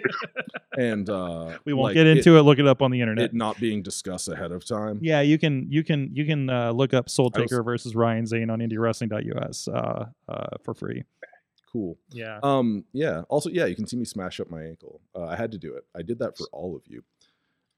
and 0.78 1.08
uh, 1.10 1.58
we 1.64 1.72
won't 1.72 1.88
like, 1.88 1.94
get 1.94 2.06
into 2.06 2.36
it, 2.38 2.42
look 2.42 2.58
it 2.58 2.66
up 2.66 2.82
on 2.82 2.90
the 2.90 3.00
internet 3.00 3.26
It 3.26 3.34
not 3.34 3.58
being 3.60 3.82
discussed 3.82 4.28
ahead 4.28 4.52
of 4.52 4.64
time. 4.64 4.98
yeah 5.02 5.20
you 5.20 5.38
can 5.38 5.66
you 5.70 5.84
can 5.84 6.10
you 6.14 6.24
can 6.24 6.48
uh, 6.50 6.70
look 6.72 6.94
up 6.94 7.08
soul 7.10 7.30
I 7.34 7.40
was- 7.40 7.50
taker 7.50 7.62
versus 7.62 7.94
ryan 7.94 8.26
zane 8.26 8.50
on 8.50 8.60
indywrestling.us 8.60 9.68
uh, 9.68 10.06
uh, 10.28 10.46
for 10.64 10.74
free 10.74 11.04
Cool. 11.70 11.96
yeah 12.10 12.38
Um, 12.42 12.84
yeah. 12.92 13.22
Also, 13.30 13.48
yeah, 13.48 13.64
you 13.64 13.74
can 13.74 13.86
see 13.86 13.96
me 13.96 14.04
smash 14.04 14.40
up 14.40 14.50
my 14.50 14.62
ankle. 14.62 15.00
Uh, 15.16 15.24
I 15.24 15.36
had 15.36 15.50
to 15.52 15.58
do 15.58 15.74
it. 15.74 15.86
I 15.96 16.02
did 16.02 16.18
that 16.18 16.36
for 16.36 16.46
all 16.52 16.76
of 16.76 16.82
you. 16.86 17.02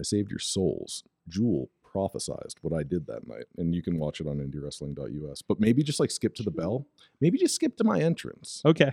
I 0.00 0.02
saved 0.02 0.30
your 0.32 0.40
souls. 0.40 1.04
Jewel 1.28 1.70
prophesized 1.94 2.54
what 2.62 2.78
I 2.78 2.82
did 2.82 3.06
that 3.06 3.26
night, 3.26 3.44
and 3.56 3.74
you 3.74 3.82
can 3.82 3.98
watch 3.98 4.20
it 4.20 4.26
on 4.26 4.38
indywrestling.us. 4.38 5.42
But 5.42 5.60
maybe 5.60 5.82
just 5.82 6.00
like 6.00 6.10
skip 6.10 6.34
to 6.36 6.42
the 6.42 6.50
bell. 6.50 6.86
Maybe 7.20 7.38
just 7.38 7.54
skip 7.54 7.76
to 7.76 7.84
my 7.84 8.00
entrance. 8.00 8.62
okay 8.64 8.92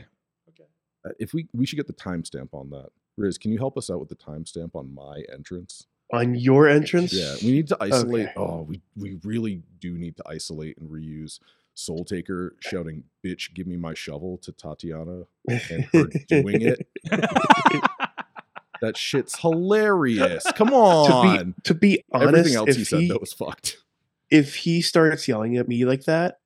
Uh, 1.05 1.09
if 1.19 1.33
we 1.33 1.47
we 1.53 1.65
should 1.65 1.77
get 1.77 1.87
the 1.87 1.93
timestamp 1.93 2.49
on 2.53 2.69
that. 2.69 2.89
Riz, 3.17 3.37
can 3.37 3.51
you 3.51 3.57
help 3.57 3.77
us 3.77 3.89
out 3.89 3.99
with 3.99 4.09
the 4.09 4.15
timestamp 4.15 4.75
on 4.75 4.93
my 4.93 5.23
entrance? 5.33 5.87
On 6.13 6.35
your 6.35 6.67
entrance? 6.67 7.13
Yeah, 7.13 7.35
we 7.43 7.51
need 7.51 7.67
to 7.67 7.77
isolate. 7.79 8.27
Okay. 8.27 8.33
Oh, 8.37 8.61
we 8.67 8.81
we 8.95 9.17
really 9.23 9.63
do 9.79 9.97
need 9.97 10.17
to 10.17 10.23
isolate 10.27 10.77
and 10.77 10.89
reuse 10.89 11.39
Soul 11.73 12.03
Taker 12.05 12.55
shouting 12.59 13.05
"Bitch, 13.25 13.53
give 13.53 13.65
me 13.65 13.77
my 13.77 13.93
shovel" 13.93 14.37
to 14.39 14.51
Tatiana 14.51 15.23
and 15.47 15.85
her 15.93 16.05
doing 16.27 16.61
it. 16.61 16.87
That 18.81 18.97
shit's 18.97 19.37
hilarious. 19.41 20.43
Come 20.55 20.73
on. 20.73 21.07
to 21.07 21.13
on. 21.13 21.45
be 21.51 21.53
to 21.63 21.73
be 21.73 22.03
honest, 22.11 22.27
Everything 22.37 22.55
else 22.55 22.69
if 22.69 22.75
he 22.77 22.83
said 22.83 22.99
he, 23.01 23.07
that 23.09 23.21
was 23.21 23.31
fucked. 23.33 23.77
if 24.29 24.55
he 24.55 24.81
starts 24.81 25.27
yelling 25.27 25.57
at 25.57 25.67
me 25.67 25.85
like 25.85 26.05
that, 26.05 26.39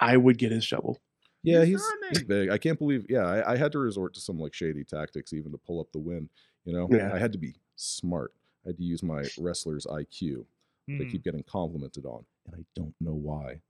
I 0.00 0.16
would 0.16 0.38
get 0.38 0.52
his 0.52 0.64
shovel. 0.64 0.98
Yeah, 1.44 1.60
He's 1.60 1.68
he's, 1.68 1.80
doing 1.82 1.96
he's 2.10 2.18
it. 2.22 2.28
big. 2.28 2.50
I 2.50 2.58
can't 2.58 2.78
believe. 2.78 3.06
Yeah, 3.08 3.24
I, 3.26 3.52
I 3.52 3.56
had 3.56 3.70
to 3.72 3.78
resort 3.78 4.12
to 4.14 4.20
some 4.20 4.38
like 4.38 4.52
shady 4.54 4.82
tactics 4.84 5.32
even 5.32 5.52
to 5.52 5.58
pull 5.58 5.80
up 5.80 5.86
the 5.92 5.98
win. 6.00 6.28
You 6.64 6.72
know, 6.72 6.88
Yeah. 6.90 7.12
I 7.14 7.18
had 7.18 7.30
to 7.32 7.38
be 7.38 7.54
smart. 7.76 8.32
I 8.66 8.70
had 8.70 8.76
to 8.78 8.82
use 8.84 9.02
my 9.02 9.22
wrestler's 9.38 9.86
IQ. 9.86 10.44
that 10.88 10.94
I 10.94 11.04
Mhm. 11.04 11.10
keep 11.12 11.22
getting 11.22 11.42
complimented 11.44 12.04
on, 12.06 12.24
and 12.46 12.56
I 12.56 12.64
don't 12.74 12.94
know 13.00 13.14
why. 13.14 13.60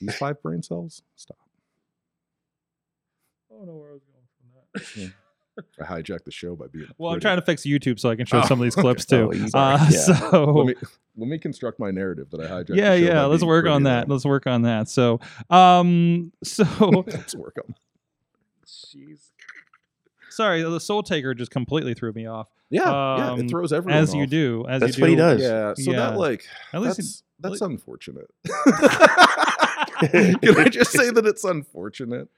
These 0.00 0.14
five 0.16 0.40
brain 0.42 0.62
cells, 0.62 1.02
stop. 1.16 1.36
I 3.50 3.54
don't 3.56 3.66
know 3.66 3.74
where 3.74 3.90
I 3.90 3.92
was 3.92 4.02
going 4.04 4.84
from 4.94 5.02
that. 5.04 5.12
I 5.80 5.84
hijacked 5.84 6.24
the 6.24 6.30
show 6.30 6.56
by 6.56 6.66
being. 6.68 6.86
Well, 6.98 7.12
I'm 7.12 7.20
trying 7.20 7.36
to 7.36 7.42
fix 7.42 7.62
YouTube 7.62 8.00
so 8.00 8.08
I 8.10 8.16
can 8.16 8.24
show 8.26 8.40
Oh, 8.40 8.46
some 8.46 8.58
of 8.58 8.64
these 8.64 8.74
clips 8.74 9.04
too. 9.04 9.30
Oh, 9.54 9.58
uh, 9.58 9.78
yeah. 9.90 9.98
So 10.30 10.44
Let 10.44 10.66
me 10.66 10.74
let 11.16 11.28
me 11.28 11.38
construct 11.38 11.78
my 11.78 11.90
narrative 11.90 12.30
that 12.30 12.40
I 12.40 12.44
hijacked. 12.46 12.66
the 12.68 12.76
yeah, 12.76 12.96
show 12.96 13.04
yeah. 13.04 13.12
by 13.14 13.24
Let's 13.26 13.44
work 13.44 13.66
on 13.66 13.82
that. 13.82 14.00
then. 14.06 14.10
Let's 14.10 14.24
work 14.24 14.46
on 14.46 14.62
that. 14.62 14.88
So, 14.88 15.20
um, 15.50 16.32
so 16.44 16.64
Let's 17.06 17.34
work 17.34 17.58
on. 17.62 17.74
Jeez. 18.66 19.18
sorry, 20.30 20.62
the 20.62 20.80
Soul 20.80 21.02
Taker 21.02 21.34
just 21.34 21.50
completely 21.50 21.92
threw 21.94 22.12
me 22.12 22.26
off. 22.26 22.48
Yeah, 22.70 22.84
yeah. 23.18 23.30
Um, 23.32 23.40
It 23.40 23.50
throws 23.50 23.72
everyone 23.74 24.00
As 24.02 24.14
you 24.14 24.26
do, 24.26 24.64
as 24.66 24.80
That's 24.80 24.96
you 24.96 25.02
what 25.02 25.06
do. 25.08 25.10
he 25.12 25.16
does. 25.16 25.42
Yeah. 25.42 25.74
So 25.76 25.90
Yeah. 25.92 25.96
that 26.10 26.16
like 26.18 26.46
At 26.72 26.80
least 26.80 26.96
that's 26.96 27.16
he- 27.18 27.22
that's 27.40 27.60
unfortunate. 27.60 28.30
Can 30.42 30.56
I 30.58 30.68
just 30.68 30.90
say 30.92 31.10
that 31.10 31.26
it's 31.26 31.44
unfortunate? 31.44 32.28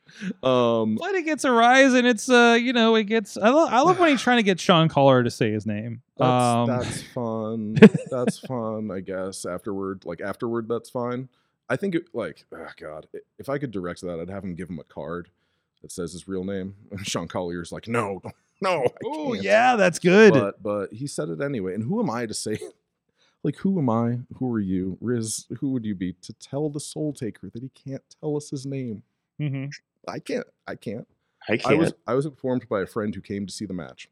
Um, 0.42 0.96
But 0.96 1.14
it 1.14 1.24
gets 1.24 1.44
a 1.44 1.50
rise, 1.50 1.94
and 1.94 2.06
it's 2.06 2.28
uh, 2.28 2.58
you 2.60 2.72
know, 2.72 2.94
it 2.94 3.04
gets. 3.04 3.36
I, 3.36 3.48
lo- 3.50 3.66
I 3.68 3.80
love 3.80 3.98
when 3.98 4.10
he's 4.10 4.22
trying 4.22 4.38
to 4.38 4.42
get 4.42 4.60
Sean 4.60 4.88
Collar 4.88 5.22
to 5.22 5.30
say 5.30 5.50
his 5.52 5.66
name. 5.66 6.02
That's, 6.16 6.30
um, 6.30 6.66
that's 6.68 7.02
fun. 7.14 7.76
that's 8.10 8.38
fun, 8.40 8.90
I 8.90 9.00
guess. 9.00 9.44
Afterward, 9.46 10.04
like 10.04 10.20
afterward, 10.20 10.68
that's 10.68 10.90
fine. 10.90 11.28
I 11.68 11.76
think 11.76 11.94
it 11.94 12.08
like, 12.12 12.44
oh 12.52 12.66
God, 12.78 13.06
if 13.38 13.48
I 13.48 13.58
could 13.58 13.70
direct 13.70 14.02
that, 14.02 14.20
I'd 14.20 14.30
have 14.30 14.44
him 14.44 14.54
give 14.54 14.68
him 14.68 14.78
a 14.78 14.84
card 14.84 15.28
that 15.82 15.90
says 15.92 16.12
his 16.12 16.28
real 16.28 16.44
name. 16.44 16.74
And 16.90 17.06
Sean 17.06 17.26
Collier's 17.28 17.72
like, 17.72 17.88
no, 17.88 18.20
no. 18.60 18.86
Oh 19.04 19.32
yeah, 19.34 19.76
that's 19.76 19.98
good. 19.98 20.32
But 20.34 20.62
but 20.62 20.92
he 20.92 21.06
said 21.06 21.28
it 21.30 21.40
anyway. 21.40 21.74
And 21.74 21.82
who 21.84 22.00
am 22.00 22.10
I 22.10 22.26
to 22.26 22.34
say? 22.34 22.58
Like, 23.44 23.56
who 23.56 23.78
am 23.78 23.90
I? 23.90 24.18
Who 24.38 24.52
are 24.52 24.60
you, 24.60 24.96
Riz? 25.00 25.46
Who 25.60 25.70
would 25.72 25.84
you 25.84 25.94
be 25.94 26.14
to 26.22 26.32
tell 26.32 26.70
the 26.70 26.80
Soul 26.80 27.12
Taker 27.12 27.50
that 27.50 27.62
he 27.62 27.68
can't 27.68 28.02
tell 28.20 28.36
us 28.36 28.50
his 28.50 28.66
name? 28.66 29.02
hmm 29.38 29.66
I 30.08 30.18
can't. 30.18 30.46
I 30.66 30.74
can't. 30.74 31.06
I 31.48 31.54
I 31.54 31.56
can't. 31.56 31.78
was 31.78 31.94
I 32.06 32.14
was 32.14 32.26
informed 32.26 32.68
by 32.68 32.82
a 32.82 32.86
friend 32.86 33.14
who 33.14 33.20
came 33.20 33.46
to 33.46 33.52
see 33.52 33.66
the 33.66 33.74
match, 33.74 34.08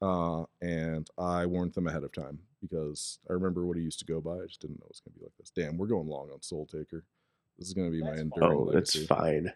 uh, 0.00 0.44
and 0.60 1.08
I 1.16 1.46
warned 1.46 1.74
them 1.74 1.86
ahead 1.86 2.02
of 2.04 2.12
time 2.12 2.40
because 2.60 3.18
I 3.30 3.32
remember 3.32 3.66
what 3.66 3.76
he 3.76 3.82
used 3.82 3.98
to 4.00 4.04
go 4.04 4.20
by. 4.20 4.34
I 4.34 4.46
just 4.46 4.60
didn't 4.60 4.80
know 4.80 4.86
it 4.86 4.90
was 4.90 5.00
going 5.00 5.14
to 5.14 5.18
be 5.20 5.24
like 5.24 5.36
this. 5.38 5.50
Damn, 5.50 5.78
we're 5.78 5.86
going 5.86 6.08
long 6.08 6.30
on 6.32 6.42
Soul 6.42 6.66
Taker. 6.66 7.04
This 7.58 7.68
is 7.68 7.74
going 7.74 7.90
to 7.90 7.96
be 7.96 8.02
my 8.02 8.16
enduring 8.16 8.58
oh, 8.58 8.70
that's 8.72 9.04
fine. 9.06 9.52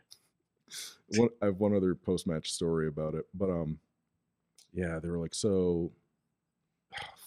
One, 1.16 1.28
I 1.42 1.46
have 1.46 1.58
one 1.58 1.74
other 1.74 1.94
post 1.94 2.26
match 2.26 2.52
story 2.52 2.88
about 2.88 3.14
it, 3.14 3.26
but 3.34 3.50
um, 3.50 3.78
yeah, 4.72 4.98
they 4.98 5.08
were 5.08 5.18
like, 5.18 5.34
so, 5.34 5.92
fuck. 6.92 7.25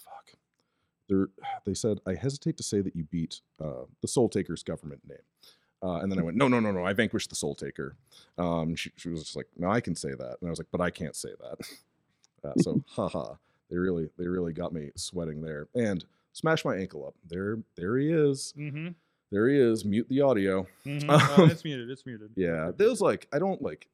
They're, 1.10 1.28
they 1.66 1.74
said, 1.74 2.00
I 2.08 2.14
hesitate 2.14 2.56
to 2.58 2.64
say 2.64 2.80
that 2.80 2.96
you 2.96 3.04
beat 3.04 3.42
uh, 3.62 3.84
the 4.02 4.08
Soul 4.08 4.30
Taker's 4.30 4.64
government 4.64 5.02
name. 5.08 5.18
Uh, 5.82 6.00
and 6.02 6.12
then 6.12 6.20
I 6.20 6.24
went, 6.24 6.36
no, 6.38 6.48
no, 6.50 6.60
no, 6.60 6.72
no, 6.72 6.86
I 6.86 6.94
vanquished 6.94 7.30
the 7.30 7.36
Soul 7.36 7.56
Taker. 7.56 7.96
Um, 8.38 8.76
she, 8.76 8.92
she 8.98 9.10
was 9.10 9.24
just 9.24 9.36
like, 9.36 9.48
no, 9.58 9.70
I 9.70 9.80
can 9.82 9.96
say 9.96 10.10
that. 10.12 10.38
And 10.42 10.48
I 10.48 10.50
was 10.50 10.60
like, 10.60 10.68
but 10.72 10.82
I 10.82 10.90
can't 10.90 11.16
say 11.16 11.32
that. 11.42 11.68
Uh, 12.42 12.54
so, 12.60 12.82
haha, 12.96 13.34
they 13.70 13.76
really, 13.76 14.10
they 14.18 14.26
really 14.26 14.54
got 14.54 14.72
me 14.72 14.92
sweating 14.96 15.42
there. 15.42 15.68
And 15.76 16.06
smash 16.32 16.64
my 16.64 16.78
ankle 16.78 17.06
up. 17.06 17.14
There, 17.28 17.58
there 17.76 17.98
he 17.98 18.14
is. 18.14 18.54
hmm 18.56 18.90
There 19.30 19.50
he 19.50 19.58
is. 19.58 19.84
Mute 19.84 20.08
the 20.08 20.22
audio. 20.22 20.66
hmm 20.86 21.10
Um, 21.10 21.20
oh, 21.38 21.46
it's 21.52 21.66
muted. 21.66 21.90
It's 21.90 22.06
muted. 22.06 22.30
Yeah, 22.38 22.72
there 22.78 22.88
was 22.88 23.02
like 23.02 23.28
I 23.34 23.40
don't 23.40 23.62
like, 23.62 23.90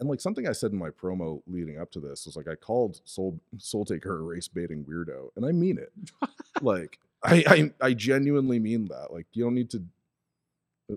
and 0.00 0.08
like 0.08 0.20
something 0.20 0.46
I 0.46 0.52
said 0.52 0.72
in 0.72 0.78
my 0.78 0.90
promo 0.90 1.42
leading 1.46 1.78
up 1.78 1.90
to 1.92 2.00
this 2.00 2.26
was 2.26 2.36
like 2.36 2.48
I 2.48 2.54
called 2.54 3.00
Soul 3.04 3.40
Soul 3.58 3.84
Taker 3.84 4.18
a 4.18 4.22
race 4.22 4.48
baiting 4.48 4.84
weirdo, 4.84 5.30
and 5.36 5.44
I 5.46 5.52
mean 5.52 5.78
it. 5.78 5.92
like 6.62 6.98
I, 7.22 7.44
I 7.80 7.86
I 7.88 7.94
genuinely 7.94 8.58
mean 8.58 8.86
that. 8.88 9.12
Like 9.12 9.26
you 9.32 9.44
don't 9.44 9.54
need 9.54 9.70
to, 9.70 9.82
uh, 10.92 10.96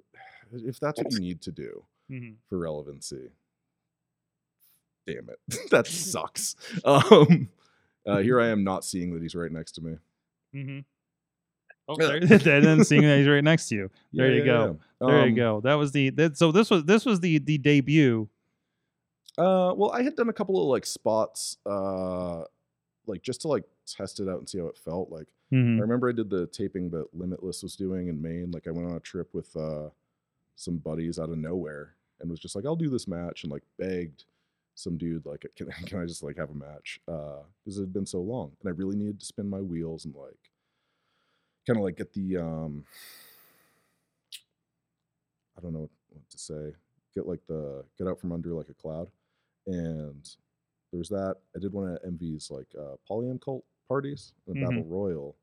if 0.53 0.79
that's 0.79 1.01
what 1.01 1.11
you 1.13 1.19
need 1.19 1.41
to 1.43 1.51
do 1.51 1.83
hmm 2.09 2.31
for 2.49 2.57
relevancy. 2.57 3.29
Damn 5.07 5.29
it, 5.29 5.69
that 5.71 5.87
sucks. 5.87 6.55
Um, 6.85 7.49
uh, 8.05 8.17
here 8.19 8.39
I 8.41 8.47
am 8.47 8.63
not 8.63 8.83
seeing 8.85 9.13
that 9.13 9.21
he's 9.21 9.35
right 9.35 9.51
next 9.51 9.73
to 9.73 9.81
me. 9.81 9.97
Mm-hmm. 10.55 10.79
Oh, 11.87 11.95
there, 11.95 12.17
and 12.17 12.65
then 12.65 12.83
seeing 12.83 13.01
that 13.03 13.17
he's 13.17 13.27
right 13.27 13.43
next 13.43 13.67
to 13.69 13.75
you. 13.75 13.91
There 14.13 14.31
you 14.31 14.45
go. 14.45 14.79
yeah. 15.01 15.07
There 15.07 15.25
you 15.25 15.29
Um, 15.31 15.35
go. 15.35 15.61
That 15.61 15.75
was 15.75 15.91
the 15.91 16.09
that, 16.11 16.37
so 16.37 16.51
this 16.51 16.69
was 16.69 16.83
this 16.85 17.05
was 17.05 17.19
the 17.19 17.39
the 17.39 17.57
debut. 17.57 18.29
Uh, 19.39 19.73
well, 19.75 19.91
I 19.91 20.03
had 20.03 20.15
done 20.17 20.29
a 20.29 20.33
couple 20.33 20.61
of 20.61 20.67
like 20.67 20.85
spots, 20.85 21.57
uh, 21.65 22.43
like 23.07 23.23
just 23.23 23.41
to 23.41 23.49
like 23.49 23.65
test 23.87 24.19
it 24.19 24.29
out 24.29 24.39
and 24.39 24.49
see 24.49 24.59
how 24.59 24.67
it 24.67 24.77
felt. 24.77 25.11
Like 25.11 25.27
Mhm. 25.51 25.77
I 25.79 25.81
remember 25.81 26.09
I 26.09 26.13
did 26.13 26.29
the 26.29 26.47
taping 26.47 26.91
that 26.91 27.13
Limitless 27.15 27.63
was 27.63 27.75
doing 27.77 28.07
in 28.09 28.21
Maine. 28.21 28.51
Like 28.51 28.67
I 28.67 28.71
went 28.71 28.89
on 28.89 28.97
a 28.97 29.01
trip 29.01 29.33
with 29.33 29.55
uh 29.57 29.91
some 30.55 30.77
buddies 30.77 31.19
out 31.19 31.29
of 31.31 31.37
nowhere 31.37 31.95
and 32.19 32.29
was 32.29 32.39
just 32.39 32.55
like, 32.55 32.65
I'll 32.65 32.75
do 32.77 32.89
this 32.89 33.07
match 33.07 33.43
and 33.43 33.51
like 33.51 33.63
begged 33.77 34.25
some 34.75 34.97
dude 34.97 35.25
like, 35.25 35.45
can 35.55 35.67
can 35.87 35.99
I 36.01 36.05
just 36.05 36.23
like 36.23 36.37
have 36.37 36.51
a 36.51 36.55
match? 36.55 37.01
Uh, 37.07 37.43
because 37.63 37.77
it 37.79 37.83
had 37.83 37.93
been 37.93 38.05
so 38.07 38.21
long 38.21 38.57
and 38.61 38.69
I 38.69 38.73
really 38.75 38.97
needed 38.97 39.19
to 39.21 39.25
spin 39.27 39.49
my 39.49 39.61
wheels 39.61 40.05
and 40.05 40.15
like 40.15 40.51
kind 41.67 41.77
of 41.77 41.83
like 41.83 41.97
get 41.97 42.13
the 42.13 42.37
um 42.37 42.85
I 45.57 45.61
don't 45.61 45.73
know 45.73 45.89
what 46.09 46.29
to 46.29 46.37
say. 46.37 46.73
Get 47.13 47.27
like 47.27 47.45
the 47.47 47.85
get 47.97 48.07
out 48.07 48.19
from 48.19 48.31
under 48.31 48.53
like 48.53 48.69
a 48.69 48.73
cloud. 48.73 49.11
And 49.67 50.27
there's 50.91 51.09
that. 51.09 51.37
I 51.55 51.59
did 51.59 51.73
one 51.73 51.93
at 51.93 52.03
MV's 52.05 52.49
like 52.51 52.67
uh 52.79 52.95
Polyam 53.09 53.39
cult 53.41 53.63
parties, 53.87 54.33
the 54.47 54.53
Mhm. 54.53 54.61
Battle 54.65 54.85
Royal, 54.85 55.35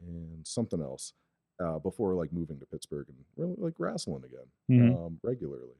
and 0.00 0.46
something 0.46 0.80
else. 0.80 1.12
Uh, 1.60 1.78
before 1.78 2.14
like 2.14 2.32
moving 2.32 2.58
to 2.58 2.64
Pittsburgh 2.64 3.06
and 3.10 3.18
really 3.36 3.54
like 3.58 3.74
wrestling 3.78 4.24
again 4.24 4.46
Mhm. 4.70 4.96
um, 5.06 5.20
regularly. 5.22 5.76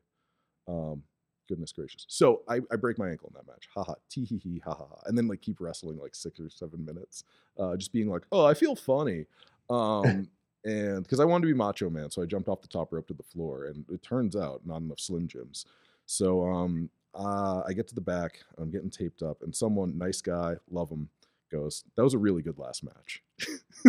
Um, 0.69 1.03
goodness 1.49 1.73
gracious. 1.73 2.05
So 2.09 2.43
I, 2.49 2.61
I 2.71 2.77
break 2.77 2.99
my 2.99 3.09
ankle 3.11 3.29
in 3.31 3.35
that 3.35 3.47
match. 3.47 3.67
Ha 3.75 3.83
ha. 3.85 3.95
tee 4.11 4.25
hee 4.27 4.39
hee, 4.39 4.59
ha 4.59 4.75
ha 4.75 4.87
ha. 4.87 5.01
And 5.07 5.17
then 5.17 5.27
like 5.27 5.41
keep 5.41 5.59
wrestling 5.59 5.99
like 5.99 6.15
six 6.15 6.39
or 6.39 6.51
seven 6.51 6.85
minutes. 6.85 7.25
Uh, 7.59 7.77
just 7.79 7.93
being 7.93 8.11
like, 8.11 8.25
oh, 8.31 8.45
I 8.45 8.53
feel 8.55 8.77
funny. 8.77 9.25
Um, 9.71 10.29
and 10.65 11.03
because 11.03 11.19
I 11.19 11.25
wanted 11.25 11.47
to 11.47 11.55
be 11.55 11.57
Macho 11.59 11.89
Man, 11.89 12.11
so 12.11 12.21
I 12.23 12.27
jumped 12.27 12.49
off 12.51 12.61
the 12.61 12.69
top 12.69 12.93
rope 12.93 13.07
to 13.09 13.15
the 13.15 13.23
floor. 13.23 13.65
And 13.65 13.85
it 13.91 14.03
turns 14.03 14.37
out 14.37 14.67
not 14.67 14.83
enough 14.83 15.01
Slim 15.01 15.29
Jims. 15.29 15.65
So 16.05 16.45
um, 16.47 16.91
uh, 17.15 17.63
I 17.67 17.73
get 17.73 17.89
to 17.89 17.95
the 17.95 18.01
back, 18.01 18.41
I'm 18.59 18.71
getting 18.71 18.91
taped 18.91 19.23
up, 19.23 19.43
and 19.43 19.55
someone, 19.55 19.99
nice 19.99 20.21
guy, 20.21 20.57
love 20.71 20.91
him, 20.91 21.09
goes, 21.51 21.85
that 21.97 22.05
was 22.05 22.15
a 22.15 22.19
really 22.19 22.43
good 22.43 22.59
last 22.59 22.85
match. 22.85 23.23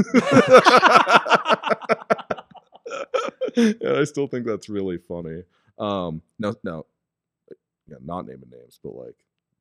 and 3.55 3.97
I 3.97 4.03
still 4.05 4.27
think 4.27 4.45
that's 4.45 4.69
really 4.69 4.97
funny. 4.97 5.43
Um, 5.77 6.21
no, 6.39 6.55
no, 6.63 6.85
yeah, 7.87 7.97
not 8.03 8.25
naming 8.25 8.49
names, 8.49 8.79
but 8.83 8.95
like 8.95 9.15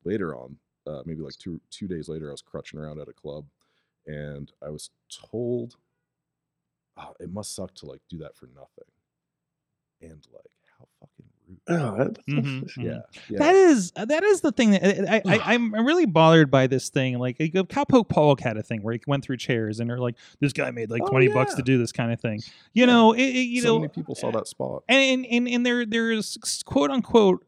later 0.05 0.35
on, 0.35 0.57
uh, 0.87 1.03
maybe 1.05 1.21
like 1.21 1.37
two 1.39 1.61
two 1.71 1.89
days 1.89 2.09
later, 2.09 2.29
I 2.29 2.33
was 2.33 2.43
crutching 2.43 2.81
around 2.81 3.01
at 3.01 3.09
a 3.09 3.13
club, 3.13 3.45
and 4.07 4.51
I 4.65 4.71
was 4.71 4.91
told, 5.11 5.77
oh, 6.97 7.13
it 7.21 7.33
must 7.33 7.55
suck 7.55 7.75
to 7.77 7.87
like 7.87 8.01
do 8.09 8.19
that 8.19 8.37
for 8.37 8.47
nothing, 8.47 8.91
and 10.01 10.27
like 10.33 10.51
how. 10.79 11.09
Oh, 11.69 11.97
that, 11.99 12.27
Mhm, 12.27 12.71
Yeah, 12.77 12.83
mhm. 12.83 13.03
yeah. 13.29 13.39
That 13.39 13.55
is 13.55 13.91
that 13.93 14.23
is 14.25 14.41
the 14.41 14.53
thing 14.53 14.71
that 14.73 15.11
I, 15.11 15.23
I 15.27 15.41
I'm 15.55 15.73
really 15.87 16.07
bothered 16.07 16.51
by 16.51 16.67
this 16.67 16.89
thing. 16.89 17.19
Like 17.19 17.37
a 17.41 17.49
Cowpoke 17.49 18.09
Paul 18.09 18.37
had 18.41 18.57
a 18.57 18.63
thing 18.63 18.83
where 18.83 18.95
he 18.95 19.01
went 19.07 19.25
through 19.25 19.37
chairs 19.39 19.81
and 19.81 19.89
they're 19.91 19.99
like, 19.99 20.17
this 20.41 20.53
guy 20.53 20.71
made 20.71 20.91
like 20.91 21.03
Oh, 21.05 21.09
twenty 21.09 21.29
bucks 21.29 21.55
to 21.57 21.63
do 21.63 21.79
this 21.79 21.93
kind 21.93 22.13
of 22.13 22.21
thing. 22.21 22.41
You 22.73 22.83
Yeah. 22.83 22.87
know, 22.87 23.13
it, 23.13 23.21
it- 23.23 23.49
you 23.49 23.63
so 23.63 23.75
know, 23.75 23.79
many 23.81 23.89
people 23.89 24.15
saw 24.15 24.31
that 24.33 24.47
spot. 24.47 24.83
and 24.89 25.27
and 25.27 25.49
and 25.49 25.65
there 25.67 25.85
there's 25.87 26.37
quote 26.65 26.91
unquote 26.91 27.45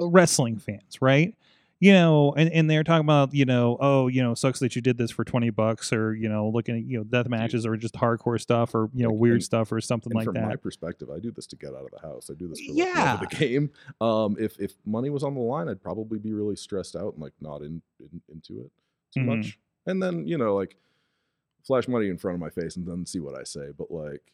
uh, 0.00 0.06
wrestling 0.08 0.58
fans, 0.58 1.00
right? 1.00 1.34
You 1.82 1.94
know, 1.94 2.34
and, 2.36 2.52
and 2.52 2.68
they're 2.68 2.84
talking 2.84 3.06
about 3.06 3.32
you 3.32 3.46
know, 3.46 3.78
oh, 3.80 4.08
you 4.08 4.22
know, 4.22 4.34
sucks 4.34 4.58
that 4.58 4.76
you 4.76 4.82
did 4.82 4.98
this 4.98 5.10
for 5.10 5.24
twenty 5.24 5.48
bucks, 5.48 5.94
or 5.94 6.14
you 6.14 6.28
know, 6.28 6.50
looking 6.50 6.76
at 6.76 6.84
you 6.84 6.98
know 6.98 7.04
death 7.04 7.26
matches 7.28 7.64
or 7.64 7.74
just 7.78 7.94
hardcore 7.94 8.38
stuff, 8.38 8.74
or 8.74 8.90
you 8.94 9.02
know, 9.02 9.10
weird 9.12 9.36
and- 9.36 9.44
stuff 9.44 9.72
or 9.72 9.80
something 9.80 10.12
like 10.12 10.26
from 10.26 10.34
my 10.34 10.56
perspective, 10.56 11.08
I 11.10 11.18
do 11.20 11.30
this 11.30 11.46
to 11.46 11.56
get 11.56 11.70
out 11.70 11.84
of 11.84 11.90
the 11.90 12.06
house. 12.06 12.28
I 12.30 12.34
do 12.34 12.48
this 12.48 12.60
for 12.60 12.72
Yeah. 12.74 13.16
the 13.16 13.26
game. 13.34 13.70
Um, 13.98 14.36
if 14.38 14.60
if 14.60 14.74
money 14.84 15.08
was 15.08 15.24
on 15.24 15.34
the 15.34 15.40
line, 15.40 15.68
I'd 15.70 15.80
probably 15.82 16.18
be 16.18 16.34
really 16.34 16.54
stressed 16.56 16.96
out 16.96 17.14
and 17.14 17.22
like 17.22 17.32
not 17.40 17.62
in, 17.62 17.80
in 17.98 18.20
into 18.30 18.60
it 18.60 18.70
too 19.14 19.20
Mhm. 19.20 19.24
much. 19.38 19.58
And 19.86 20.02
then 20.02 20.26
you 20.26 20.36
know 20.36 20.54
like 20.54 20.76
flash 21.66 21.88
money 21.88 22.08
in 22.08 22.18
front 22.18 22.34
of 22.34 22.40
my 22.40 22.50
face 22.50 22.76
and 22.76 22.86
then 22.86 23.06
see 23.06 23.20
what 23.20 23.34
I 23.38 23.42
say. 23.44 23.68
But 23.76 23.90
like, 23.90 24.32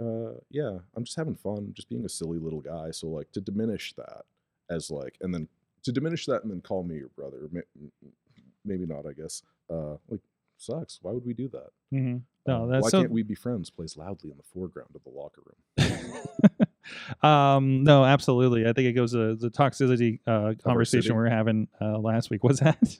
uh, 0.00 0.34
yeah, 0.50 0.78
I'm 0.94 1.02
just 1.04 1.16
having 1.16 1.34
fun, 1.34 1.72
just 1.74 1.88
being 1.88 2.04
a 2.04 2.08
silly 2.08 2.38
little 2.38 2.60
guy. 2.60 2.92
So 2.92 3.08
like 3.08 3.32
to 3.32 3.40
diminish 3.40 3.94
that 3.94 4.22
as 4.70 4.92
like, 4.92 5.16
and 5.20 5.34
then 5.34 5.48
to 5.84 5.92
diminish 5.92 6.26
that 6.26 6.42
and 6.42 6.50
then 6.50 6.60
call 6.60 6.82
me 6.82 6.96
your 6.96 7.08
brother, 7.16 7.48
maybe 8.64 8.86
not. 8.86 9.06
I 9.06 9.12
guess. 9.12 9.42
Uh, 9.70 9.96
like 10.08 10.20
sucks. 10.56 10.98
Why 11.02 11.12
would 11.12 11.24
we 11.24 11.34
do 11.34 11.48
that? 11.48 11.68
Mhm. 11.92 12.22
No, 12.46 12.64
Um, 12.64 12.70
that's 12.70 12.82
why 12.84 12.88
so- 12.90 13.00
can't 13.00 13.12
we 13.12 13.22
be 13.22 13.34
friends? 13.34 13.70
Plays 13.70 13.96
loudly 13.96 14.30
in 14.30 14.36
the 14.36 14.42
foreground 14.42 14.90
of 14.94 15.02
the 15.04 15.10
locker 15.10 15.42
room. 15.46 15.58
um, 17.22 17.84
no, 17.84 18.04
absolutely. 18.04 18.66
I 18.68 18.72
think 18.72 18.88
it 18.88 18.92
goes 18.92 19.12
to 19.12 19.34
the 19.34 19.50
toxicity 19.50 20.20
uh, 20.26 20.54
conversation 20.62 21.14
we 21.14 21.22
were 21.22 21.28
having 21.30 21.68
uh, 21.80 21.98
last 21.98 22.30
week. 22.30 22.44
Was 22.44 22.58
that? 22.60 22.98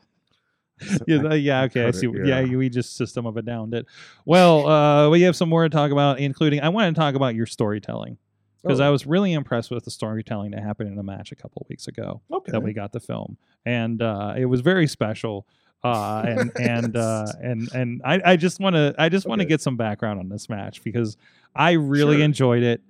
yeah, 1.06 1.34
yeah, 1.34 1.62
okay, 1.64 1.84
I 1.86 1.90
see. 1.92 2.06
it, 2.06 2.26
Yeah, 2.26 2.40
yeah. 2.40 2.56
we 2.56 2.68
just 2.68 2.96
system 2.96 3.26
of 3.26 3.36
a 3.36 3.42
downed 3.42 3.74
it. 3.74 3.86
Well, 4.24 4.66
uh, 4.66 5.08
we 5.10 5.22
have 5.22 5.36
some 5.36 5.48
more 5.48 5.62
to 5.62 5.68
talk 5.70 5.92
about, 5.92 6.18
including 6.18 6.60
I 6.60 6.68
want 6.70 6.94
to 6.94 6.98
talk 7.00 7.14
about 7.14 7.34
your 7.34 7.46
storytelling 7.46 8.18
because 8.64 8.80
Oh. 8.80 8.84
I 8.86 8.90
was 8.90 9.06
really 9.06 9.32
impressed 9.34 9.70
with 9.70 9.84
the 9.84 9.90
storytelling 9.90 10.50
that 10.52 10.62
happened 10.62 10.90
in 10.92 10.98
a 10.98 11.02
match 11.02 11.30
a 11.32 11.36
couple 11.36 11.62
of 11.62 11.68
weeks 11.68 11.86
ago 11.86 12.22
okay. 12.32 12.50
that 12.52 12.62
we 12.62 12.72
got 12.72 12.92
to 12.94 13.00
film, 13.00 13.36
and 13.66 14.00
uh, 14.02 14.34
it 14.36 14.46
was 14.46 14.60
very 14.60 14.86
special. 14.88 15.46
Uh, 15.82 16.22
and 16.26 16.52
and 16.58 16.96
uh, 16.96 17.26
and 17.42 17.68
and 17.74 18.00
I, 18.04 18.20
I 18.32 18.36
just 18.36 18.58
want 18.58 18.74
to 18.74 18.94
I 18.98 19.08
just 19.10 19.26
want 19.26 19.40
to 19.40 19.44
Okay. 19.44 19.50
get 19.50 19.60
some 19.60 19.76
background 19.76 20.18
on 20.18 20.28
this 20.30 20.48
match 20.48 20.82
because 20.82 21.16
I 21.54 21.72
really 21.72 22.16
Sure. 22.16 22.24
enjoyed 22.24 22.62
it. 22.62 22.80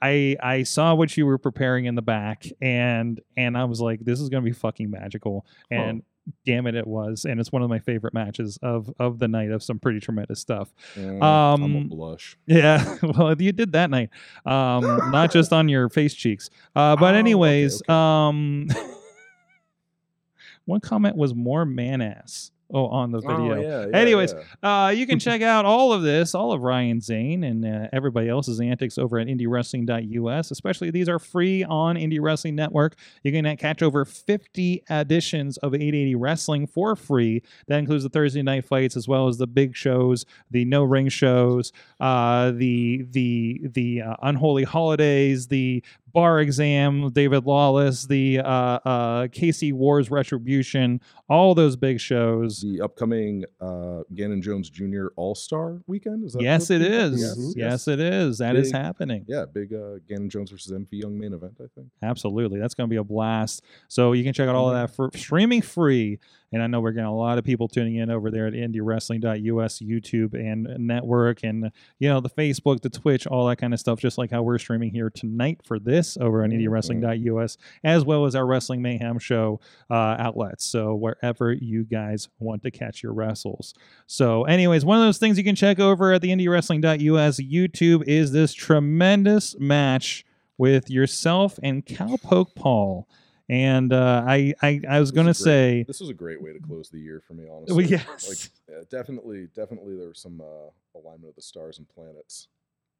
I 0.00 0.36
I 0.40 0.62
saw 0.62 0.94
what 0.94 1.16
you 1.16 1.26
were 1.26 1.38
preparing 1.38 1.86
in 1.86 1.94
the 1.96 2.02
back, 2.02 2.46
and 2.62 3.20
and 3.36 3.58
I 3.58 3.64
was 3.64 3.80
like, 3.80 4.00
this 4.04 4.20
is 4.20 4.28
gonna 4.28 4.44
be 4.44 4.52
fucking 4.52 4.88
magical. 4.90 5.44
And 5.70 6.02
damn 6.46 6.66
it, 6.66 6.74
it 6.74 6.86
was. 6.86 7.24
And 7.24 7.38
it's 7.40 7.52
one 7.52 7.62
of 7.62 7.68
my 7.68 7.78
favorite 7.78 8.14
matches 8.14 8.58
of 8.62 8.92
of 8.98 9.18
the 9.18 9.28
night 9.28 9.50
of 9.50 9.62
some 9.62 9.78
pretty 9.78 10.00
tremendous 10.00 10.40
stuff. 10.40 10.72
Mm, 10.94 11.22
I'm 11.22 11.62
Um, 11.62 11.72
gonna 11.74 11.84
blush. 11.86 12.36
Yeah, 12.46 12.96
well, 13.02 13.34
you 13.40 13.52
did 13.52 13.72
that 13.72 13.90
night, 13.90 14.10
um, 14.46 14.82
not 15.10 15.30
just 15.32 15.52
on 15.52 15.68
your 15.68 15.88
face 15.88 16.14
cheeks. 16.14 16.50
Uh, 16.74 16.96
but 16.96 17.06
Oh, 17.06 17.08
okay, 17.08 17.18
anyways, 17.18 17.82
okay. 17.82 17.92
um, 17.92 18.68
one 20.64 20.80
comment 20.80 21.16
was 21.16 21.34
more 21.34 21.64
man 21.64 22.00
ass. 22.00 22.50
Oh, 22.72 22.86
on 22.86 23.12
the 23.12 23.20
video. 23.20 23.54
Oh, 23.54 23.60
yeah, 23.60 23.86
yeah, 23.86 23.96
Anyways, 23.96 24.34
yeah. 24.62 24.86
Uh, 24.86 24.88
you 24.88 25.06
can 25.06 25.18
check 25.20 25.42
out 25.42 25.64
all 25.64 25.92
of 25.92 26.02
this, 26.02 26.34
all 26.34 26.52
of 26.52 26.62
Ryan 26.62 27.00
Zane 27.00 27.44
and 27.44 27.64
uh, 27.64 27.88
everybody 27.92 28.28
else's 28.28 28.60
antics 28.60 28.96
over 28.96 29.18
at 29.18 29.26
IndyWrestling.us. 29.26 30.50
Especially 30.50 30.90
these 30.90 31.08
are 31.08 31.18
free 31.18 31.62
on 31.62 31.96
Indy 31.96 32.18
Wrestling 32.18 32.54
Network. 32.54 32.96
You 33.22 33.32
can 33.32 33.56
catch 33.56 33.82
over 33.82 34.04
50 34.04 34.84
editions 34.90 35.56
of 35.58 35.74
880 35.74 36.14
Wrestling 36.14 36.66
for 36.66 36.96
free. 36.96 37.42
That 37.68 37.78
includes 37.78 38.02
the 38.02 38.08
Thursday 38.08 38.42
night 38.42 38.64
fights 38.64 38.96
as 38.96 39.06
well 39.06 39.28
as 39.28 39.38
the 39.38 39.46
big 39.46 39.76
shows, 39.76 40.24
the 40.50 40.64
no 40.64 40.84
ring 40.84 41.08
shows, 41.08 41.72
uh, 42.00 42.50
the 42.52 43.06
the 43.10 43.60
the 43.62 44.02
uh, 44.02 44.16
unholy 44.22 44.64
holidays, 44.64 45.48
the 45.48 45.82
bar 46.14 46.40
exam, 46.40 47.10
David 47.10 47.44
Lawless, 47.44 48.06
the 48.06 48.38
uh, 48.38 48.44
uh, 48.48 49.28
Casey 49.28 49.72
Wars 49.72 50.10
Retribution, 50.10 51.00
all 51.28 51.54
those 51.54 51.76
big 51.76 52.00
shows. 52.00 52.60
the 52.62 52.80
upcoming 52.80 53.44
uh, 53.60 54.02
Gannon 54.14 54.40
Jones 54.40 54.70
Jr. 54.70 55.08
All 55.16 55.34
Star 55.34 55.82
Weekend. 55.86 56.24
Is 56.24 56.32
that 56.34 56.42
Yes, 56.42 56.70
it's- 56.70 56.88
is. 56.88 57.20
Yes, 57.20 57.54
Yes, 57.56 57.88
it 57.88 58.00
is. 58.00 58.38
That 58.38 58.56
is 58.56 58.72
Big- 58.72 58.80
happening. 58.80 59.24
Yeah, 59.28 59.44
big 59.52 59.74
uh, 59.74 59.96
Gannon 60.08 60.30
Jones 60.30 60.50
versus 60.50 60.72
MV 60.72 60.86
Young 60.92 61.18
main 61.18 61.32
event. 61.34 61.54
I 61.60 61.66
think. 61.74 61.88
Absolutely. 62.02 62.60
That's 62.60 62.74
going 62.74 62.88
to 62.88 62.90
be 62.92 62.96
a 62.98 63.04
blast. 63.04 63.62
So 63.88 64.12
you 64.12 64.22
can 64.24 64.32
check 64.32 64.48
out 64.48 64.54
all 64.54 64.70
of 64.70 64.74
that 64.74 64.94
for 64.94 65.10
streaming 65.16 65.60
free. 65.62 66.20
And 66.54 66.62
I 66.62 66.68
know 66.68 66.80
we're 66.80 66.92
getting 66.92 67.06
a 67.06 67.14
lot 67.14 67.36
of 67.36 67.44
people 67.44 67.66
tuning 67.66 67.96
in 67.96 68.10
over 68.10 68.30
there 68.30 68.46
at 68.46 68.52
IndyWrestling.us, 68.52 69.80
YouTube 69.80 70.34
and 70.34 70.68
network, 70.78 71.42
and 71.42 71.72
you 71.98 72.08
know 72.08 72.20
the 72.20 72.30
Facebook, 72.30 72.80
the 72.80 72.90
Twitch, 72.90 73.26
all 73.26 73.46
that 73.48 73.56
kind 73.56 73.74
of 73.74 73.80
stuff. 73.80 73.98
Just 73.98 74.18
like 74.18 74.30
how 74.30 74.42
we're 74.42 74.58
streaming 74.58 74.92
here 74.92 75.10
tonight 75.10 75.60
for 75.64 75.80
this 75.80 76.16
over 76.16 76.44
on 76.44 76.50
IndyWrestling.us, 76.50 77.56
as 77.82 78.04
well 78.04 78.24
as 78.24 78.36
our 78.36 78.46
Wrestling 78.46 78.82
Mayhem 78.82 79.18
show 79.18 79.58
uh, 79.90 80.16
outlets. 80.18 80.64
So 80.64 80.94
wherever 80.94 81.52
you 81.52 81.82
guys 81.82 82.28
want 82.38 82.62
to 82.62 82.70
catch 82.70 83.02
your 83.02 83.12
wrestles. 83.12 83.74
So, 84.06 84.44
anyways, 84.44 84.84
one 84.84 84.98
of 84.98 85.04
those 85.04 85.18
things 85.18 85.36
you 85.36 85.44
can 85.44 85.56
check 85.56 85.80
over 85.80 86.12
at 86.12 86.22
the 86.22 86.30
IndyWrestling.us 86.30 87.40
YouTube 87.40 88.04
is 88.06 88.30
this 88.30 88.54
tremendous 88.54 89.58
match 89.58 90.24
with 90.56 90.88
yourself 90.88 91.58
and 91.62 91.84
Cowpoke 91.84 92.54
Paul. 92.54 93.08
And 93.48 93.92
uh, 93.92 94.24
I, 94.26 94.54
I, 94.62 94.80
I 94.88 95.00
was 95.00 95.10
going 95.10 95.26
to 95.26 95.34
say, 95.34 95.84
This 95.86 96.00
was 96.00 96.08
a 96.08 96.14
great 96.14 96.40
way 96.40 96.52
to 96.54 96.58
close 96.60 96.88
the 96.88 96.98
year 96.98 97.20
for 97.26 97.34
me, 97.34 97.44
honestly. 97.52 97.76
well, 97.76 97.86
yes, 97.86 98.28
Like, 98.28 98.50
yeah, 98.70 98.84
definitely, 98.90 99.48
definitely, 99.54 99.96
there 99.96 100.08
was 100.08 100.18
some 100.18 100.40
uh, 100.40 100.98
alignment 100.98 101.28
of 101.30 101.34
the 101.36 101.42
stars 101.42 101.78
and 101.78 101.86
planets. 101.88 102.48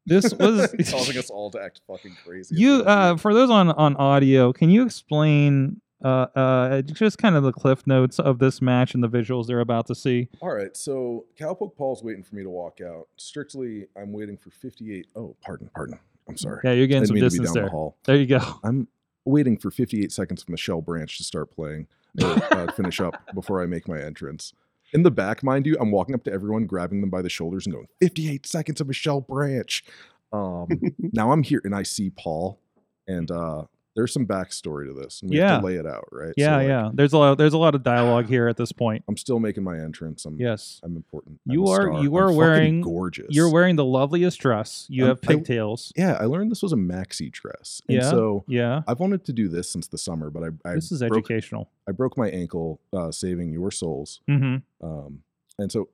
this 0.05 0.31
was 0.39 0.73
causing 0.91 1.17
us 1.17 1.29
all 1.31 1.49
to 1.51 1.59
act 1.61 1.81
fucking 1.87 2.15
crazy. 2.23 2.55
you. 2.57 2.69
the 2.69 2.73
end 2.73 2.79
of 2.81 2.85
the 2.85 2.91
Uh, 2.91 3.17
for 3.17 3.33
those 3.33 3.49
on 3.49 3.69
on 3.71 3.95
audio, 3.95 4.53
can 4.53 4.69
you 4.69 4.83
explain 4.85 5.81
uh, 6.03 6.27
uh, 6.35 6.81
just 6.83 7.17
kind 7.17 7.35
of 7.35 7.41
the 7.41 7.51
cliff 7.51 7.87
notes 7.87 8.19
of 8.19 8.37
this 8.37 8.61
match 8.61 8.93
and 8.93 9.03
the 9.03 9.09
visuals 9.09 9.47
they're 9.47 9.61
about 9.61 9.87
to 9.87 9.95
see? 9.95 10.27
All 10.41 10.53
right, 10.53 10.77
so 10.77 11.25
Cowpoke 11.39 11.75
Paul's 11.75 12.03
waiting 12.03 12.21
for 12.21 12.35
me 12.35 12.43
to 12.43 12.49
walk 12.51 12.81
out. 12.85 13.07
Strictly, 13.17 13.87
I'm 13.97 14.11
waiting 14.11 14.37
for 14.37 14.51
58. 14.51 15.07
Oh, 15.15 15.35
pardon, 15.41 15.71
pardon. 15.73 15.97
I'm 16.29 16.37
sorry. 16.37 16.59
Yeah, 16.63 16.71
you're 16.73 16.85
getting 16.87 17.05
some 17.05 17.15
mean 17.15 17.23
to 17.23 17.29
be 17.31 17.37
distance 17.39 17.47
down 17.49 17.53
there. 17.55 17.63
the 17.65 17.69
hall. 17.71 17.97
There 18.03 18.15
you 18.15 18.25
go. 18.27 18.39
I'm 18.63 18.87
waiting 19.25 19.57
for 19.57 19.71
58 19.71 20.11
seconds 20.11 20.43
for 20.43 20.51
Michelle 20.51 20.81
Branch 20.81 21.15
to 21.17 21.23
start 21.23 21.53
playing, 21.53 21.87
or, 22.21 22.31
uh, 22.51 22.71
finish 22.75 23.01
up 23.01 23.21
before 23.33 23.61
I 23.61 23.65
make 23.65 23.87
my 23.87 23.99
entrance. 23.99 24.53
In 24.93 25.03
the 25.03 25.11
back, 25.11 25.43
mind 25.43 25.65
you, 25.65 25.75
I'm 25.79 25.91
walking 25.91 26.15
up 26.15 26.23
to 26.25 26.31
everyone, 26.31 26.65
grabbing 26.65 27.01
them 27.01 27.09
by 27.09 27.21
the 27.21 27.29
shoulders, 27.29 27.65
and 27.65 27.73
going, 27.73 27.87
58 27.99 28.45
seconds 28.45 28.79
of 28.79 28.87
Michelle 28.87 29.21
Branch. 29.21 29.83
Um, 30.31 30.67
now 30.99 31.31
I'm 31.31 31.43
here, 31.43 31.61
and 31.63 31.75
I 31.75 31.83
see 31.83 32.11
Paul, 32.11 32.59
and 33.07 33.29
uh, 33.31 33.63
there's 33.95 34.11
some 34.11 34.25
backstory 34.25 34.87
to 34.87 34.93
this. 34.93 35.21
And 35.21 35.31
we 35.31 35.37
have 35.37 35.49
Yeah. 35.49 35.59
to 35.59 35.65
lay 35.65 35.75
it 35.75 35.85
out, 35.85 36.07
right? 36.11 36.33
Yeah, 36.35 36.45
So, 36.47 36.57
like, 36.57 36.67
yeah. 36.67 36.91
There's 36.93 37.13
a 37.13 37.17
lot. 37.17 37.37
There's 37.37 37.53
a 37.53 37.57
lot 37.57 37.75
of 37.75 37.83
dialogue 37.83 38.25
here 38.29 38.47
at 38.47 38.57
this 38.57 38.71
point. 38.71 39.03
I'm 39.07 39.17
still 39.17 39.39
making 39.39 39.63
my 39.63 39.79
entrance. 39.79 40.25
I'm, 40.25 40.37
Yes. 40.39 40.81
I'm 40.83 40.95
important. 40.95 41.39
I'm 41.47 41.53
You 41.53 41.67
are- 41.67 42.01
you 42.03 42.17
I'm 42.17 42.23
are 42.23 42.31
wearing- 42.33 42.81
gorgeous. 42.81 43.27
You're 43.29 43.49
wearing 43.51 43.75
the 43.77 43.85
loveliest 43.85 44.39
dress. 44.39 44.85
You 44.89 45.03
Um, 45.03 45.09
have 45.09 45.19
I- 45.23 45.27
pigtails. 45.27 45.93
Yeah, 45.95 46.17
I 46.19 46.25
learned 46.25 46.51
this 46.51 46.61
was 46.61 46.73
a 46.73 46.77
maxi 46.77 47.31
dress, 47.31 47.81
and 47.87 47.97
Yeah. 47.97 48.09
so 48.09 48.43
Yeah. 48.47 48.81
I've 48.87 48.99
wanted 48.99 49.23
to 49.25 49.33
do 49.33 49.47
this 49.47 49.69
since 49.69 49.87
the 49.87 49.97
summer, 49.97 50.29
but 50.29 50.43
I, 50.43 50.69
I 50.71 50.75
This 50.75 50.91
is 50.91 50.99
broke, 50.99 51.13
educational. 51.19 51.69
I 51.87 51.91
broke 51.91 52.17
my 52.17 52.29
ankle 52.29 52.79
uh, 52.93 53.11
saving 53.11 53.51
your 53.53 53.71
souls, 53.71 54.21
Mm-hmm. 54.29 54.85
um, 54.85 55.21
and 55.57 55.71
so 55.71 55.87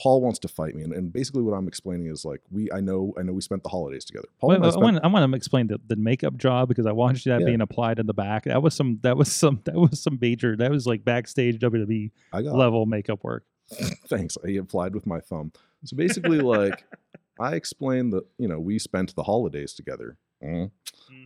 Paul 0.00 0.20
wants 0.22 0.38
to 0.40 0.48
fight 0.48 0.74
me, 0.74 0.82
and, 0.82 0.92
and 0.94 1.12
basically 1.12 1.42
what 1.42 1.52
I'm 1.52 1.68
explaining 1.68 2.06
is 2.06 2.24
like 2.24 2.40
we 2.50 2.70
I 2.72 2.80
know 2.80 3.12
I 3.18 3.22
know 3.22 3.32
we 3.32 3.40
spent 3.42 3.62
the 3.62 3.68
holidays 3.68 4.04
together. 4.04 4.28
Paul 4.40 4.50
Wait, 4.50 4.62
I 4.62 4.66
I, 4.66 4.70
spent- 4.70 4.82
want, 4.82 4.98
I 5.04 5.06
want 5.08 5.30
to 5.30 5.36
explain 5.36 5.66
the, 5.66 5.78
the 5.86 5.96
makeup 5.96 6.36
job 6.36 6.68
because 6.68 6.86
I 6.86 6.92
watched 6.92 7.26
that 7.26 7.40
Yeah. 7.40 7.46
being 7.46 7.60
applied 7.60 7.98
in 7.98 8.06
the 8.06 8.14
back. 8.14 8.44
That 8.44 8.62
was 8.62 8.74
some. 8.74 8.98
That 9.02 9.16
was 9.16 9.30
some. 9.30 9.60
That 9.64 9.74
was 9.74 10.00
some 10.02 10.18
major. 10.20 10.56
That 10.56 10.70
was 10.70 10.86
like 10.86 11.04
backstage 11.04 11.58
WWE 11.58 12.10
I 12.32 12.42
got 12.42 12.54
level 12.54 12.86
makeup 12.86 13.22
work. 13.22 13.44
thanks. 14.08 14.36
I 14.46 14.50
applied 14.52 14.94
with 14.94 15.06
my 15.06 15.20
thumb. 15.20 15.52
So 15.84 15.96
basically, 15.96 16.38
like 16.40 16.84
I 17.40 17.54
explained 17.54 18.12
that 18.14 18.24
you 18.38 18.48
know 18.48 18.58
we 18.58 18.78
spent 18.78 19.14
the 19.14 19.24
holidays 19.24 19.72
together. 19.74 20.16
Mhm. 20.42 20.70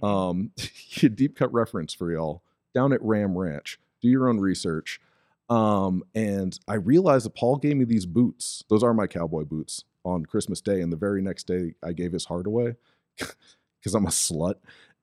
Um, 0.02 0.50
deep 1.14 1.36
cut 1.36 1.52
reference 1.52 1.94
for 1.94 2.10
y'all 2.12 2.42
down 2.74 2.92
at 2.92 3.00
Ram 3.02 3.38
Ranch. 3.38 3.78
Do 4.02 4.08
your 4.08 4.28
own 4.28 4.40
research. 4.40 5.00
Um, 5.49 6.03
and 6.14 6.59
I 6.66 6.74
realized 6.74 7.26
that 7.26 7.34
Paul 7.34 7.57
gave 7.57 7.76
me 7.76 7.84
these 7.84 8.07
boots. 8.07 8.64
Those 8.68 8.82
are 8.82 8.95
my 8.95 9.07
cowboy 9.07 9.45
boots 9.45 9.84
on 10.05 10.24
Christmas 10.26 10.61
Day. 10.61 10.80
And 10.80 10.92
the 10.92 10.97
very 10.97 11.22
next 11.22 11.47
day, 11.47 11.74
I 11.82 11.92
gave 11.92 12.12
his 12.12 12.24
heart 12.24 12.47
away 12.47 12.76
because 13.18 13.95
I'm 13.95 14.07
a 14.07 14.11
slut. 14.11 14.55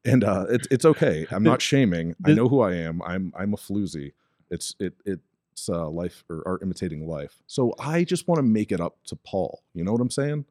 And 0.03 0.23
uh, 0.23 0.47
it's 0.49 0.67
it's 0.71 0.85
okay. 0.85 1.27
I'm 1.29 1.43
not 1.43 1.61
shaming. 1.61 2.15
I 2.25 2.33
know 2.33 2.47
who 2.47 2.61
I 2.61 2.73
am. 2.73 3.03
I'm 3.03 3.31
I'm 3.37 3.53
a 3.53 3.57
floozy. 3.57 4.13
It's 4.49 4.75
it 4.79 4.95
it's 5.05 5.69
uh, 5.69 5.87
life 5.89 6.23
or 6.27 6.41
art 6.47 6.63
imitating 6.63 7.07
life. 7.07 7.43
So 7.45 7.75
I 7.77 8.03
just 8.03 8.27
want 8.27 8.39
to 8.39 8.43
make 8.43 8.71
it 8.71 8.81
up 8.81 8.97
to 9.05 9.15
Paul. 9.15 9.61
You 9.75 9.83
know 9.83 9.91
what 9.91 10.01
I'm 10.01 10.09
saying? 10.09 10.45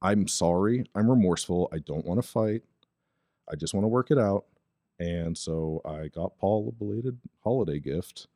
I'm 0.00 0.28
sorry. 0.28 0.84
I'm 0.94 1.10
remorseful. 1.10 1.68
I 1.72 1.78
don't 1.78 2.06
want 2.06 2.22
to 2.22 2.28
fight. 2.28 2.62
I 3.50 3.56
just 3.56 3.74
want 3.74 3.82
to 3.84 3.88
work 3.88 4.12
it 4.12 4.18
out. 4.18 4.44
And 5.00 5.36
so 5.36 5.80
I 5.84 6.08
got 6.08 6.38
Paul 6.38 6.68
a 6.68 6.72
belated 6.72 7.18
holiday 7.42 7.80
gift. 7.80 8.28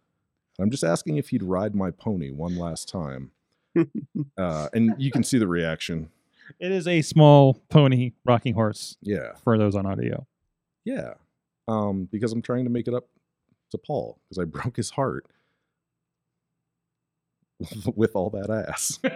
I'm 0.59 0.71
just 0.71 0.85
asking 0.85 1.17
if 1.19 1.29
he'd 1.31 1.43
ride 1.43 1.75
my 1.75 1.91
pony 1.91 2.31
one 2.31 2.57
last 2.59 2.89
time. 2.89 3.31
uh, 4.39 4.69
and 4.73 4.95
you 4.99 5.11
can 5.11 5.23
see 5.23 5.39
the 5.39 5.47
reaction. 5.47 6.11
It 6.59 6.73
is 6.73 6.89
a 6.89 7.03
small 7.03 7.55
pony 7.69 8.13
rocking 8.25 8.55
horse 8.55 8.97
Yeah. 9.03 9.33
for 9.45 9.57
those 9.59 9.75
on 9.77 9.87
audio. 9.87 10.27
Yeah. 10.85 11.15
Um, 11.69 12.09
because 12.11 12.33
I'm 12.33 12.43
trying 12.43 12.65
to 12.65 12.71
make 12.71 12.89
it 12.89 12.95
up 12.95 13.07
to 13.71 13.79
Paul 13.79 14.19
because 14.29 14.39
I 14.43 14.45
broke 14.47 14.77
his 14.77 14.91
heart 14.91 15.27
with 17.95 18.13
all 18.17 18.31
that 18.31 18.51
ass. 18.51 18.99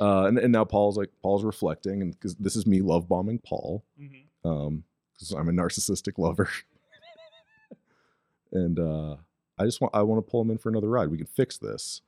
uh, 0.00 0.24
and, 0.24 0.38
and 0.38 0.52
now 0.52 0.64
Paul's 0.64 0.96
like, 0.96 1.10
Paul's 1.22 1.44
reflecting, 1.44 2.00
and 2.02 2.12
because 2.12 2.34
this 2.36 2.56
is 2.56 2.66
me 2.66 2.80
love 2.80 3.08
bombing 3.08 3.38
Paul. 3.38 3.84
um 4.44 4.82
because 5.14 5.30
i'm 5.32 5.48
a 5.48 5.52
narcissistic 5.52 6.18
lover 6.18 6.48
and 8.52 8.78
uh 8.78 9.16
i 9.58 9.64
just 9.64 9.80
want 9.80 9.94
i 9.94 10.02
want 10.02 10.24
to 10.24 10.30
pull 10.30 10.40
him 10.40 10.50
in 10.50 10.58
for 10.58 10.68
another 10.68 10.88
ride 10.88 11.10
we 11.10 11.16
can 11.18 11.26
fix 11.26 11.58
this 11.58 12.00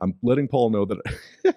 i'm 0.00 0.14
letting 0.22 0.48
paul 0.48 0.70
know 0.70 0.84
that 0.84 0.98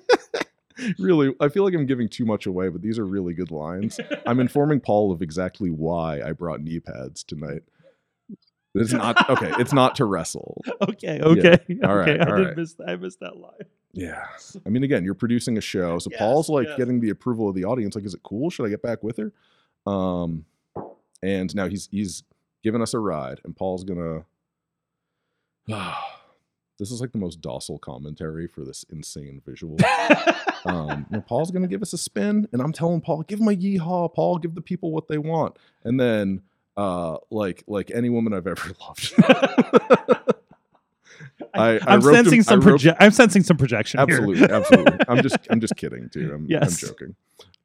really 1.00 1.34
i 1.42 1.50
feel 1.50 1.64
like 1.64 1.74
i'm 1.74 1.86
giving 1.86 2.08
too 2.08 2.26
much 2.26 2.46
away 2.46 2.70
but 2.70 2.82
these 2.82 2.98
are 2.98 3.06
really 3.06 3.34
good 3.34 3.52
lines 3.52 4.00
i'm 4.26 4.40
informing 4.40 4.80
paul 4.80 5.12
of 5.12 5.22
exactly 5.22 5.70
why 5.70 6.22
i 6.22 6.32
brought 6.32 6.62
knee 6.62 6.80
pads 6.80 7.24
tonight 7.24 7.62
it's 8.76 8.94
not 8.94 9.30
okay 9.30 9.52
it's 9.60 9.74
not 9.74 9.96
to 9.96 10.06
wrestle 10.06 10.62
Okay. 10.90 11.20
Okay. 11.22 11.58
All 11.84 11.96
right, 11.96 12.10
okay. 12.10 12.20
I 12.20 12.30
all 12.32 12.38
did 12.38 12.48
right. 12.48 12.58
miss. 12.58 12.76
I 12.88 12.96
missed 12.96 13.20
that 13.20 13.36
line. 13.38 13.52
yeah 13.94 14.26
i 14.66 14.70
mean 14.70 14.84
again 14.84 15.04
you're 15.04 15.16
producing 15.16 15.58
a 15.58 15.62
show 15.62 15.98
so 16.00 16.10
Yes, 16.12 16.20
paul's 16.20 16.48
like 16.50 16.68
yes. 16.68 16.78
getting 16.78 17.00
the 17.02 17.10
approval 17.10 17.50
of 17.50 17.56
the 17.56 17.66
audience 17.66 17.96
like 17.96 18.06
is 18.06 18.14
it 18.14 18.22
cool 18.24 18.50
should 18.50 18.66
i 18.66 18.70
get 18.70 18.82
back 18.84 19.02
with 19.04 19.18
her 19.18 19.34
um 19.92 20.46
and 21.24 21.54
now 21.56 21.68
he's 21.68 21.90
he's 21.92 22.24
giving 22.64 22.82
us 22.82 22.94
a 22.94 23.00
ride 23.00 23.40
and 23.44 23.56
paul's 23.56 23.84
gonna 23.84 24.24
this 26.80 26.92
is 26.92 27.02
like 27.02 27.12
the 27.12 27.18
most 27.18 27.42
docile 27.42 27.78
commentary 27.80 28.48
for 28.48 28.64
this 28.66 28.84
insane 28.90 29.42
visual. 29.46 29.78
um, 30.66 31.06
Paul's 31.28 31.52
gonna 31.52 31.68
give 31.68 31.82
us 31.82 31.94
a 31.94 31.98
spin, 31.98 32.48
and 32.54 32.62
I'm 32.62 32.72
telling 32.74 33.02
Paul, 33.02 33.22
give 33.24 33.40
my 33.42 33.56
yeehaw, 33.56 34.14
Paul, 34.14 34.38
give 34.40 34.56
the 34.56 34.62
people 34.62 34.92
what 34.92 35.08
they 35.10 35.18
want, 35.18 35.58
and 35.84 36.00
then, 36.00 36.42
uh, 36.78 37.18
like 37.30 37.64
like 37.68 37.92
any 37.94 38.10
woman 38.10 38.34
I've 38.34 38.48
ever 38.48 38.72
loved. 38.82 39.14
I, 41.54 41.80
I'm 41.86 42.00
roped 42.02 42.18
him- 42.18 42.26
sensing 42.26 42.44
some 42.44 42.62
roped- 42.62 42.84
proje- 42.84 42.96
I'm 43.00 43.12
sensing 43.12 43.44
some 43.44 43.58
projection. 43.58 44.00
here. 44.08 44.18
absolutely, 44.18 44.50
absolutely. 44.50 44.98
I'm 45.08 45.22
just 45.22 45.38
I'm 45.50 45.60
just 45.60 45.76
kidding 45.76 46.10
too. 46.10 46.32
I'm, 46.34 46.46
Yes. 46.48 46.82
I'm 46.82 46.90
joking. 46.90 47.16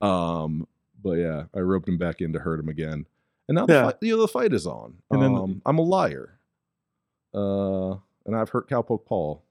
Um, 0.00 0.66
but 1.02 1.12
yeah, 1.18 1.44
I 1.54 1.60
roped 1.60 1.88
him 1.88 1.98
back 1.98 2.20
in 2.20 2.32
to 2.32 2.38
hurt 2.40 2.58
him 2.60 2.68
again, 2.68 3.06
and 3.48 3.56
now 3.56 3.66
the, 3.66 3.72
Yeah. 3.74 3.84
fight, 3.86 3.96
you 4.02 4.16
know, 4.16 4.22
the 4.22 4.28
fight 4.28 4.52
is 4.52 4.66
on. 4.66 4.98
And 5.10 5.22
then- 5.22 5.34
um, 5.34 5.62
I'm 5.66 5.78
a 5.78 5.82
liar, 5.82 6.38
uh, 7.34 7.92
and 8.26 8.34
I've 8.36 8.48
hurt 8.50 8.68
Cowpoke 8.68 9.04
Paul. 9.04 9.42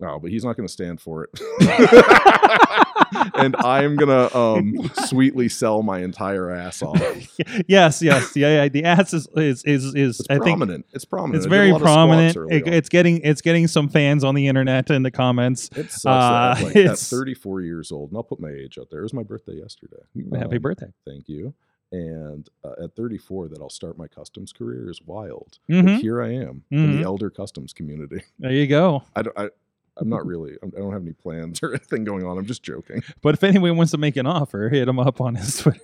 No, 0.00 0.18
but 0.20 0.30
he's 0.30 0.44
not 0.44 0.56
going 0.56 0.66
to 0.66 0.72
stand 0.72 1.00
for 1.00 1.24
it. 1.24 1.40
and 3.34 3.56
I'm 3.56 3.96
gonna 3.96 4.32
um, 4.32 4.90
sweetly 5.06 5.48
sell 5.48 5.82
my 5.82 6.00
entire 6.00 6.50
ass 6.52 6.82
off. 6.82 7.00
yes, 7.66 8.00
yes, 8.00 8.36
yeah, 8.36 8.62
yeah. 8.62 8.68
The 8.68 8.84
ass 8.84 9.12
is 9.12 9.26
is 9.34 9.64
is, 9.64 9.84
is 9.96 10.20
It's 10.20 10.26
I 10.30 10.34
think 10.34 10.44
prominent. 10.58 10.86
it's 10.92 11.04
prominent. 11.04 11.36
it's 11.36 11.46
I 11.46 11.48
did 11.48 11.54
a 11.54 11.58
very 11.58 11.72
lot 11.72 11.76
of 11.82 11.88
squats 11.88 12.34
prominent. 12.34 12.52
It- 12.68 12.72
it's 12.74 12.88
getting 12.88 13.20
it's 13.22 13.40
getting 13.40 13.66
some 13.66 13.88
fans 13.88 14.22
on 14.22 14.36
the 14.36 14.46
internet 14.46 14.88
in 14.90 15.02
the 15.02 15.10
comments. 15.10 15.68
It 15.74 15.90
sucks 15.90 16.04
Uh, 16.06 16.54
that, 16.54 16.62
like, 16.64 16.76
at 16.76 16.82
it's- 16.82 17.10
34 17.10 17.62
years 17.62 17.90
old, 17.90 18.10
and 18.10 18.16
I'll 18.18 18.22
put 18.22 18.38
my 18.38 18.50
age 18.50 18.78
out 18.78 18.88
there. 18.90 19.00
It 19.00 19.04
was 19.04 19.14
my 19.14 19.24
birthday 19.24 19.54
yesterday. 19.54 20.02
Happy 20.38 20.56
Um, 20.56 20.62
birthday! 20.62 20.92
Thank 21.04 21.28
you. 21.28 21.54
And 21.90 22.46
uh, 22.62 22.84
at 22.84 22.94
34, 22.96 23.48
that 23.48 23.60
I'll 23.60 23.70
start 23.70 23.96
my 23.96 24.08
customs 24.08 24.52
career 24.52 24.90
is 24.90 25.00
wild. 25.02 25.58
Mhm. 25.70 25.84
But 25.86 26.00
here 26.02 26.20
I 26.22 26.34
am 26.34 26.64
in 26.70 26.78
Mhm. 26.78 26.98
the 26.98 27.02
elder 27.04 27.30
customs 27.30 27.72
community. 27.72 28.22
There 28.38 28.52
you 28.52 28.66
go. 28.66 29.04
I 29.16 29.22
don't. 29.22 29.38
I, 29.38 29.48
I'm 29.96 30.08
not 30.08 30.24
really. 30.26 30.52
I'm- 30.62 30.70
don't 30.70 30.92
have 30.92 31.02
any 31.02 31.14
plans 31.14 31.60
or 31.62 31.70
anything 31.70 32.04
going 32.04 32.24
on. 32.24 32.36
I'm 32.38 32.46
just 32.46 32.62
joking. 32.62 33.02
But 33.22 33.34
if 33.34 33.42
anyone 33.42 33.76
wants 33.76 33.92
to 33.92 33.98
make 33.98 34.16
an 34.16 34.26
offer, 34.26 34.68
hit 34.68 34.86
him 34.86 34.98
up 34.98 35.20
on 35.20 35.34
his 35.36 35.56
Twitter. 35.58 35.80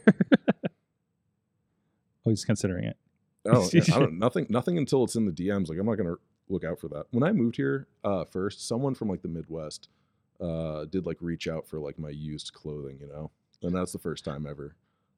oh, 2.27 2.31
he's 2.31 2.45
considering 2.45 2.85
it. 2.85 2.97
Oh, 3.47 3.69
I 3.75 3.99
don't, 3.99 4.19
nothing. 4.19 4.47
Nothing 4.49 4.79
until 4.79 5.05
it's 5.05 5.17
in 5.17 5.27
the 5.27 5.33
DMs. 5.33 5.69
Like 5.69 5.79
I'm 5.79 5.87
not 5.87 5.97
gonna 5.97 6.17
look 6.49 6.65
out 6.65 6.79
for 6.79 6.89
that. 6.89 7.07
When 7.11 7.23
I 7.23 7.33
moved 7.33 7.57
here 7.57 7.87
uh, 8.03 8.25
first, 8.25 8.67
someone 8.67 8.95
from 8.95 9.09
like 9.09 9.23
the 9.23 9.29
Midwest 9.29 9.89
uh, 10.41 10.85
did 10.87 11.07
like 11.07 11.19
reach 11.21 11.47
out 11.49 11.67
for 11.67 11.79
like 11.79 11.99
my 11.99 12.09
used 12.11 12.53
clothing, 12.55 12.99
you 13.01 13.07
know, 13.09 13.31
and 13.63 13.75
that's 13.75 13.93
the 13.93 13.99
first 13.99 14.25
time 14.25 14.47
ever 14.47 14.75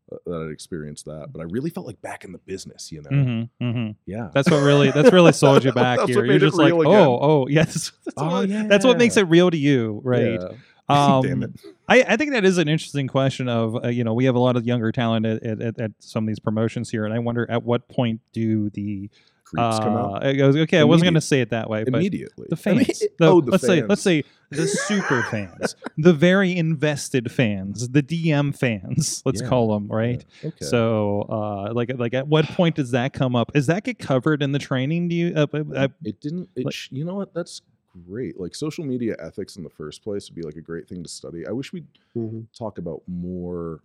that 0.09 0.45
I'd 0.47 0.53
experienced 0.53 1.05
that. 1.07 1.29
But 1.33 1.41
I 1.41 1.45
really 1.45 1.71
felt 1.71 1.87
like 1.87 2.01
back 2.01 2.25
in 2.25 2.33
the 2.33 2.39
business, 2.39 2.91
you 2.93 3.03
know. 3.03 3.11
hmm 3.11 3.43
hmm 3.73 3.91
Yeah, 4.07 4.31
That's 4.33 4.51
what 4.51 4.63
really 4.63 4.91
that's 4.91 5.13
really 5.13 5.33
sold 5.33 5.65
you 5.65 5.73
back 5.73 6.01
here. 6.07 6.25
You're 6.25 6.39
just 6.39 6.57
like, 6.57 6.73
real 6.73 6.87
oh, 6.89 7.19
oh, 7.21 7.47
yes. 7.51 7.93
That's, 8.05 8.15
Oh, 8.17 8.29
what, 8.29 8.49
that's 8.69 8.85
what 8.85 8.99
makes 8.99 9.17
it 9.17 9.29
real 9.29 9.51
to 9.51 9.57
you, 9.57 10.01
right? 10.05 10.41
Yeah. 10.41 10.49
Um, 10.89 11.23
Damn 11.23 11.43
it. 11.43 11.51
I, 11.89 12.05
I 12.11 12.17
think 12.17 12.31
that 12.31 12.45
is 12.45 12.59
an 12.59 12.69
interesting 12.69 13.09
question. 13.09 13.49
Of 13.49 13.85
uh, 13.85 13.89
you 13.89 14.05
know, 14.05 14.15
we 14.15 14.25
have 14.27 14.37
a 14.37 14.39
lot 14.39 14.57
of 14.57 14.65
younger 14.65 14.93
talent 14.93 15.27
at, 15.27 15.43
at, 15.43 15.81
at 15.81 15.91
some 15.99 16.23
of 16.23 16.29
these 16.29 16.39
promotions 16.39 16.91
here, 16.91 17.05
and 17.05 17.13
I 17.13 17.19
wonder 17.19 17.45
at 17.51 17.65
what 17.65 17.89
point 17.89 18.21
do 18.33 18.71
the 18.71 19.11
Creeps 19.47 19.79
come 19.79 19.95
uh, 19.95 20.15
out 20.17 20.27
it 20.27 20.35
goes, 20.35 20.57
okay, 20.57 20.81
I 20.81 20.85
wasn't 20.85 21.05
going 21.05 21.15
to 21.15 21.21
say 21.21 21.41
it 21.41 21.51
that 21.51 21.71
way, 21.71 21.85
but 21.85 21.95
immediately. 21.95 22.49
the 22.51 22.59
I 22.67 22.75
mean, 22.75 22.85
fans. 22.85 23.01
it- 23.03 23.17
the, 23.17 23.27
oh, 23.27 23.41
the 23.41 23.53
let's 23.53 23.65
say 23.65 23.83
let's 23.83 24.03
say 24.03 24.25
the 24.51 24.67
super 24.89 25.23
fans, 25.31 25.77
the 25.97 26.13
very 26.13 26.57
invested 26.57 27.31
fans, 27.31 27.89
the 27.91 28.03
DM 28.03 28.57
fans. 28.59 29.23
Let's 29.27 29.41
Yeah, 29.43 29.49
call 29.49 29.73
them 29.73 29.87
right. 29.89 30.25
Yeah, 30.43 30.49
Okay. 30.49 30.65
So, 30.65 31.23
uh, 31.29 31.73
like, 31.75 31.91
like, 31.97 32.15
at 32.15 32.27
what 32.29 32.45
point 32.47 32.75
does 32.77 32.91
that 32.93 33.13
come 33.13 33.35
up? 33.37 33.53
Does 33.53 33.67
that 33.67 33.83
get 33.85 33.99
covered 34.01 34.43
in 34.43 34.51
the 34.53 34.59
training? 34.59 35.09
Do 35.09 35.15
you? 35.17 35.33
Uh, 35.37 35.47
uh, 35.75 35.89
it 36.05 36.21
didn't. 36.21 36.49
It 36.57 36.65
like- 36.67 36.75
sh- 36.75 36.89
you 36.93 37.05
know 37.05 37.15
what? 37.15 37.33
That's 37.35 37.63
great. 38.09 38.39
Like 38.41 38.55
social 38.55 38.85
media 38.85 39.15
ethics 39.21 39.57
in 39.57 39.63
the 39.63 39.71
first 39.71 40.03
place 40.03 40.29
would 40.29 40.35
be 40.37 40.43
like 40.43 40.57
a 40.57 40.61
great 40.61 40.89
thing 40.89 41.03
to 41.05 41.09
study. 41.09 41.47
I 41.47 41.53
wish 41.53 41.73
we'd 41.73 41.87
Mhm. 42.17 42.47
talk 42.57 42.79
about 42.79 43.03
more 43.09 43.81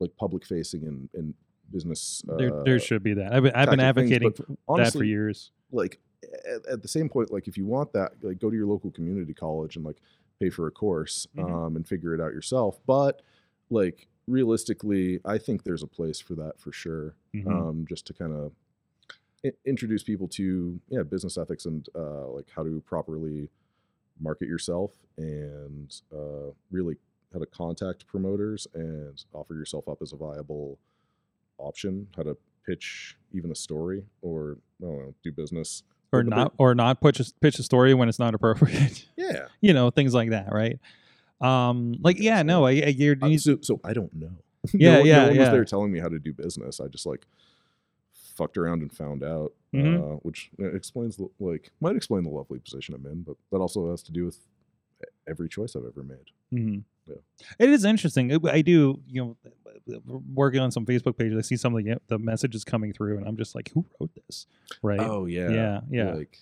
like 0.00 0.14
public 0.16 0.44
facing 0.44 0.86
and, 0.86 1.08
and 1.14 1.34
business. 1.72 2.22
there, 2.38 2.54
uh, 2.54 2.62
there 2.62 2.78
should 2.78 3.02
be 3.02 3.14
that. 3.14 3.32
I've 3.32 3.42
been, 3.42 3.54
I've 3.54 3.68
been 3.70 3.78
things, 3.78 3.88
advocating 3.88 4.34
but 4.68 4.76
that 4.78 4.92
for 4.92 5.04
years. 5.04 5.50
like 5.70 5.98
at, 6.46 6.66
at 6.74 6.82
the 6.82 6.88
same 6.88 7.08
point, 7.08 7.32
like 7.32 7.48
if 7.48 7.56
you 7.56 7.66
want 7.66 7.92
that, 7.94 8.12
like 8.22 8.38
go 8.38 8.50
to 8.50 8.56
your 8.56 8.66
local 8.66 8.90
community 8.90 9.34
college 9.34 9.76
and 9.76 9.84
like 9.84 9.96
pay 10.40 10.50
for 10.50 10.66
a 10.66 10.70
course 10.70 11.26
Mhm. 11.36 11.50
um, 11.50 11.76
and 11.76 11.86
figure 11.86 12.14
it 12.14 12.20
out 12.20 12.32
yourself. 12.32 12.78
But 12.86 13.22
like 13.70 14.08
realistically, 14.28 15.20
I 15.24 15.38
think 15.38 15.64
there's 15.64 15.82
a 15.82 15.86
place 15.86 16.20
for 16.20 16.34
that 16.36 16.58
for 16.60 16.72
sure. 16.72 17.14
Mhm. 17.34 17.46
Um, 17.46 17.86
just 17.88 18.06
to 18.08 18.12
kind 18.14 18.32
of 18.32 18.52
I- 19.44 19.52
introduce 19.64 20.02
people 20.04 20.28
to 20.28 20.80
yeah 20.88 21.02
business 21.02 21.36
ethics 21.38 21.66
and 21.66 21.88
uh, 21.96 22.28
like 22.28 22.48
how 22.54 22.62
to 22.62 22.80
properly 22.86 23.48
market 24.20 24.46
yourself 24.46 24.92
and 25.16 25.92
uh, 26.14 26.52
really 26.70 26.96
how 27.32 27.38
to 27.40 27.46
contact 27.46 28.06
promoters 28.06 28.68
and 28.74 29.24
offer 29.32 29.54
yourself 29.54 29.88
up 29.88 30.00
as 30.02 30.12
a 30.12 30.16
viable 30.16 30.78
option. 31.58 32.08
How 32.16 32.22
to 32.24 32.36
pitch 32.66 33.16
even 33.32 33.50
a 33.50 33.54
story 33.54 34.04
or 34.22 34.58
I 34.80 34.84
don't 34.86 34.98
know, 34.98 35.14
do 35.24 35.32
business 35.32 35.82
or 36.12 36.22
not 36.22 36.52
or 36.58 36.74
not 36.74 37.00
pitch 37.00 37.18
a, 37.20 37.24
pitch 37.40 37.58
a 37.58 37.62
story 37.62 37.94
when 37.94 38.08
it's 38.08 38.18
not 38.18 38.34
appropriate 38.34 39.06
Yeah. 39.16 39.46
you 39.60 39.72
know 39.72 39.90
things 39.90 40.12
like 40.14 40.30
that 40.30 40.52
right 40.52 40.78
um 41.40 41.94
like 42.02 42.18
yeah 42.20 42.38
so- 42.38 42.42
no 42.44 42.66
i, 42.66 42.70
I 42.72 42.72
you're, 42.96 43.16
Uh, 43.22 43.26
you- 43.28 43.38
so, 43.38 43.58
so 43.62 43.80
I 43.84 43.92
don't 43.94 44.12
know. 44.14 44.30
Yeah, 44.74 44.92
no, 44.92 44.98
one- 44.98 45.06
yeah, 45.08 45.16
No 45.22 45.28
one 45.30 45.38
was 45.38 45.48
there 45.48 45.64
telling 45.64 45.90
me 45.90 45.98
how 45.98 46.08
to 46.08 46.18
do 46.20 46.32
business. 46.32 46.80
I 46.80 46.86
just 46.88 47.04
like 47.06 47.26
fucked 48.36 48.56
around 48.56 48.82
and 48.82 48.92
found 48.92 49.24
out, 49.24 49.52
Mhm. 49.74 49.96
uh, 49.98 50.16
which 50.22 50.50
uh, 50.60 50.66
explains 50.72 51.16
the, 51.16 51.28
like 51.40 51.72
might 51.80 51.96
explain 51.96 52.22
the 52.24 52.30
lovely 52.30 52.58
position 52.60 52.94
I'm 52.94 53.06
in, 53.06 53.22
but 53.22 53.36
that 53.50 53.58
also 53.58 53.90
has 53.90 54.02
to 54.04 54.12
do 54.12 54.24
with 54.26 54.38
every 55.26 55.48
choice 55.48 55.74
I've 55.74 55.84
ever 55.86 56.02
made. 56.04 56.30
Mhm. 56.52 56.84
Yeah. 57.06 57.16
it 57.58 57.68
is 57.68 57.84
interesting 57.84 58.32
i 58.48 58.62
do 58.62 59.00
you 59.08 59.36
know 59.36 59.36
working 60.32 60.60
on 60.60 60.70
some 60.70 60.86
facebook 60.86 61.18
pages 61.18 61.36
i 61.36 61.40
see 61.42 61.56
some 61.56 61.74
of 61.76 61.84
the, 61.84 61.96
the 62.08 62.18
messages 62.18 62.62
coming 62.64 62.92
through 62.92 63.16
and 63.18 63.26
i'm 63.26 63.36
just 63.36 63.54
like 63.54 63.70
who 63.74 63.84
wrote 64.00 64.10
this 64.26 64.46
right 64.82 65.00
Oh 65.00 65.26
yeah, 65.26 65.48
Yeah, 65.50 65.80
yeah. 65.90 66.12
Like 66.14 66.38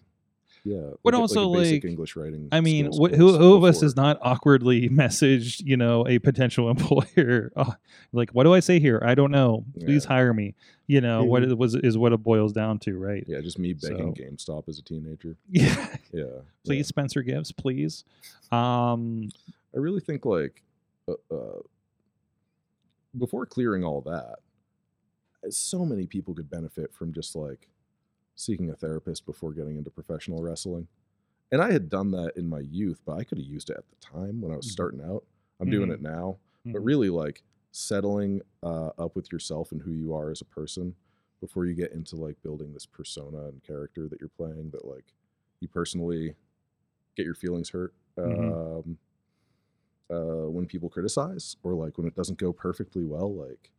yeah, 0.63 0.91
But 1.03 1.15
like 1.15 1.15
a- 1.15 1.17
like 1.17 1.21
also, 1.23 1.55
basic 1.55 1.85
like, 1.85 1.91
English 1.91 2.17
writing. 2.17 2.49
I 2.53 2.61
mean, 2.61 2.93
wh- 2.93 3.09
who, 3.17 3.31
course 3.31 3.37
who 3.39 3.55
of 3.55 3.65
us 3.65 3.77
before. 3.77 3.87
has 3.87 3.97
not 3.97 4.19
awkwardly 4.21 4.89
messaged, 5.03 5.63
you 5.65 5.79
know, 5.79 6.07
a 6.07 6.19
potential 6.19 6.69
employer? 6.75 7.51
Oh, 7.57 7.73
like, 8.13 8.33
what 8.33 8.45
do 8.45 8.53
I 8.53 8.61
say 8.61 8.79
here? 8.79 9.03
I 9.03 9.15
don't 9.15 9.31
know. 9.31 9.65
Please 9.79 10.05
Yeah. 10.05 10.09
hire 10.17 10.35
me. 10.35 10.55
You 10.87 11.01
know, 11.01 11.25
what 11.25 11.45
it 11.45 11.57
was 11.57 11.75
is 11.77 11.97
what 11.97 12.13
it 12.13 12.19
boils 12.23 12.53
down 12.53 12.79
to, 12.81 12.99
right? 12.99 13.25
Yeah, 13.27 13.41
just 13.41 13.59
me 13.59 13.73
begging 13.73 14.15
So- 14.15 14.23
GameStop 14.23 14.69
as 14.69 14.79
a 14.79 14.83
teenager. 14.83 15.35
Yeah. 15.49 15.97
Yeah, 16.13 16.25
please, 16.67 16.77
yeah. 16.77 16.83
Spencer 16.83 17.23
Gibbs, 17.23 17.53
please. 17.53 18.05
Um, 18.53 19.31
I 19.75 19.79
really 19.79 20.01
think 20.01 20.25
like 20.25 20.63
uh, 21.09 21.15
uh, 21.35 21.61
before 23.17 23.47
clearing 23.47 23.85
all 23.85 24.01
that, 24.03 24.39
uh, 25.47 25.51
so 25.51 25.85
many 25.85 26.07
people 26.07 26.35
could 26.35 26.51
benefit 26.51 26.93
from 26.93 27.13
just 27.13 27.35
like 27.35 27.69
seeking 28.37 28.71
a 28.71 28.77
therapist 28.77 29.27
before 29.27 29.53
getting 29.55 29.77
into 29.77 29.91
professional 29.91 30.43
wrestling. 30.43 30.89
And 31.53 31.63
I 31.63 31.73
had 31.73 31.91
done 31.91 32.13
that 32.13 32.37
in 32.37 32.49
my 32.49 32.61
youth, 32.61 33.01
but 33.07 33.15
I 33.15 33.25
could 33.25 33.39
have 33.39 33.47
used 33.47 33.71
it 33.71 33.79
at 33.79 33.89
the 33.91 33.97
time 33.97 34.41
when 34.43 34.53
I 34.53 34.57
was 34.57 34.67
Mhm. 34.67 34.71
starting 34.71 35.03
out. 35.03 35.25
I'm 35.61 35.71
doing 35.71 35.91
Mhm. 35.91 35.93
it 35.93 36.03
now, 36.03 36.39
but 36.73 36.81
mhm. 36.81 36.85
really 36.85 37.11
like 37.11 37.45
settling 37.73 38.43
uh, 38.63 38.91
up 38.99 39.17
with 39.17 39.33
yourself 39.33 39.73
and 39.73 39.83
who 39.83 39.93
you 39.93 40.15
are 40.15 40.31
as 40.31 40.43
a 40.43 40.47
person 40.47 40.97
before 41.41 41.67
you 41.67 41.75
get 41.75 41.93
into 41.93 42.17
like 42.17 42.43
building 42.43 42.73
this 42.75 42.87
persona 42.87 43.47
and 43.49 43.63
character 43.63 44.09
that 44.09 44.21
you're 44.21 44.31
playing 44.31 44.71
that 44.73 44.87
like 44.87 45.15
you 45.61 45.69
personally 45.69 46.37
get 47.17 47.25
your 47.27 47.35
feelings 47.35 47.71
hurt 47.71 47.95
Mhm. 48.25 48.61
um, 48.83 48.99
uh, 50.11 50.49
when 50.51 50.67
people 50.67 50.89
criticize 50.91 51.57
or 51.63 51.75
like 51.75 51.99
when 51.99 52.07
it 52.07 52.15
doesn't 52.17 52.39
go 52.39 52.53
perfectly 52.53 53.05
well 53.05 53.33
like 53.35 53.71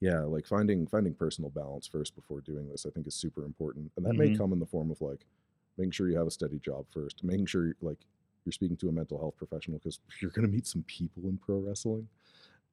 yeah 0.00 0.20
like 0.20 0.46
finding 0.46 0.86
finding 0.86 1.14
personal 1.14 1.50
balance 1.50 1.86
first 1.86 2.14
before 2.14 2.40
doing 2.40 2.68
this 2.68 2.86
i 2.86 2.90
think 2.90 3.06
is 3.06 3.14
super 3.14 3.44
important 3.44 3.92
and 3.96 4.06
that 4.06 4.16
may 4.16 4.28
Mhm. 4.28 4.30
come 4.30 4.52
in 4.52 4.58
the 4.60 4.66
form 4.66 4.90
of 4.90 5.00
like 5.00 5.26
making 5.78 5.90
sure 5.90 6.08
you 6.08 6.16
have 6.16 6.26
a 6.26 6.30
steady 6.30 6.58
job 6.58 6.86
first 6.90 7.22
making 7.24 7.46
sure 7.46 7.74
like 7.82 7.98
you're 8.44 8.52
speaking 8.52 8.76
to 8.76 8.88
a 8.88 8.92
mental 8.92 9.18
health 9.18 9.36
professional 9.36 9.78
because 9.78 10.00
you're 10.22 10.30
going 10.30 10.46
to 10.46 10.52
meet 10.52 10.66
some 10.66 10.82
people 10.84 11.24
in 11.24 11.36
pro 11.38 11.58
wrestling 11.58 12.08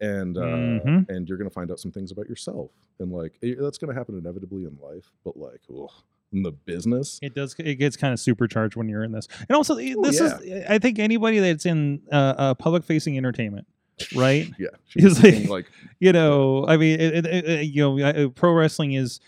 and 0.02 0.38
uh, 0.38 0.80
Mhm. 0.82 1.08
and 1.10 1.28
you're 1.28 1.38
going 1.38 1.50
to 1.50 1.54
find 1.54 1.72
out 1.72 1.80
some 1.80 1.92
things 1.92 2.12
about 2.12 2.30
yourself 2.30 2.72
and 3.00 3.12
like 3.12 3.38
it- 3.42 3.60
that's 3.60 3.78
going 3.78 3.92
to 3.94 3.98
happen 4.00 4.18
inevitably 4.18 4.66
in 4.66 4.78
life 4.82 5.12
but 5.24 5.38
like 5.38 5.62
ugh, 5.72 5.92
in 6.34 6.44
the 6.44 6.52
business 6.52 7.20
It 7.22 7.34
does. 7.36 7.56
It 7.58 7.76
gets 7.76 7.96
kind 7.96 8.14
of 8.14 8.20
supercharged 8.20 8.76
when 8.76 8.90
you're 8.90 9.04
in 9.04 9.12
this, 9.14 9.28
and 9.48 9.56
also 9.56 9.76
Oh, 9.76 10.02
this 10.04 10.20
yeah. 10.20 10.38
is. 10.40 10.66
I 10.70 10.78
think 10.80 11.00
anybody 11.00 11.40
that's 11.40 11.66
in 11.66 12.02
uh, 12.12 12.16
uh, 12.38 12.54
public-facing 12.56 13.18
entertainment, 13.18 13.66
right? 14.16 14.50
yeah 14.60 14.68
It's 14.96 15.20
she's 15.20 15.24
like- 15.24 15.50
like 15.50 15.66
you 16.00 16.12
know, 16.12 16.66
I 16.68 16.78
mean, 16.78 17.00
it, 17.00 17.26
it, 17.26 17.46
it, 17.46 17.64
you 17.68 17.82
know, 17.98 18.00
uh, 18.06 18.28
pro 18.30 18.52
wrestling 18.52 18.94
is 18.94 19.20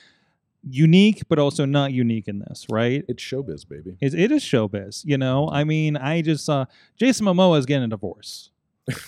unique, 0.70 1.24
but 1.30 1.40
also 1.40 1.66
not 1.66 1.94
unique 1.94 2.28
in 2.28 2.40
this, 2.40 2.66
right? 2.70 3.04
it's 3.08 3.24
showbiz 3.24 3.68
baby 3.68 3.96
It, 4.02 4.14
it 4.14 4.32
is 4.32 4.44
showbiz, 4.44 5.04
you 5.06 5.18
know. 5.18 5.50
I 5.50 5.64
mean, 5.64 5.96
I 5.96 6.22
just 6.22 6.46
saw 6.46 6.66
Jason 6.98 7.26
Momoa 7.26 7.58
is 7.60 7.66
getting 7.66 7.84
a 7.86 7.88
divorce, 7.88 8.52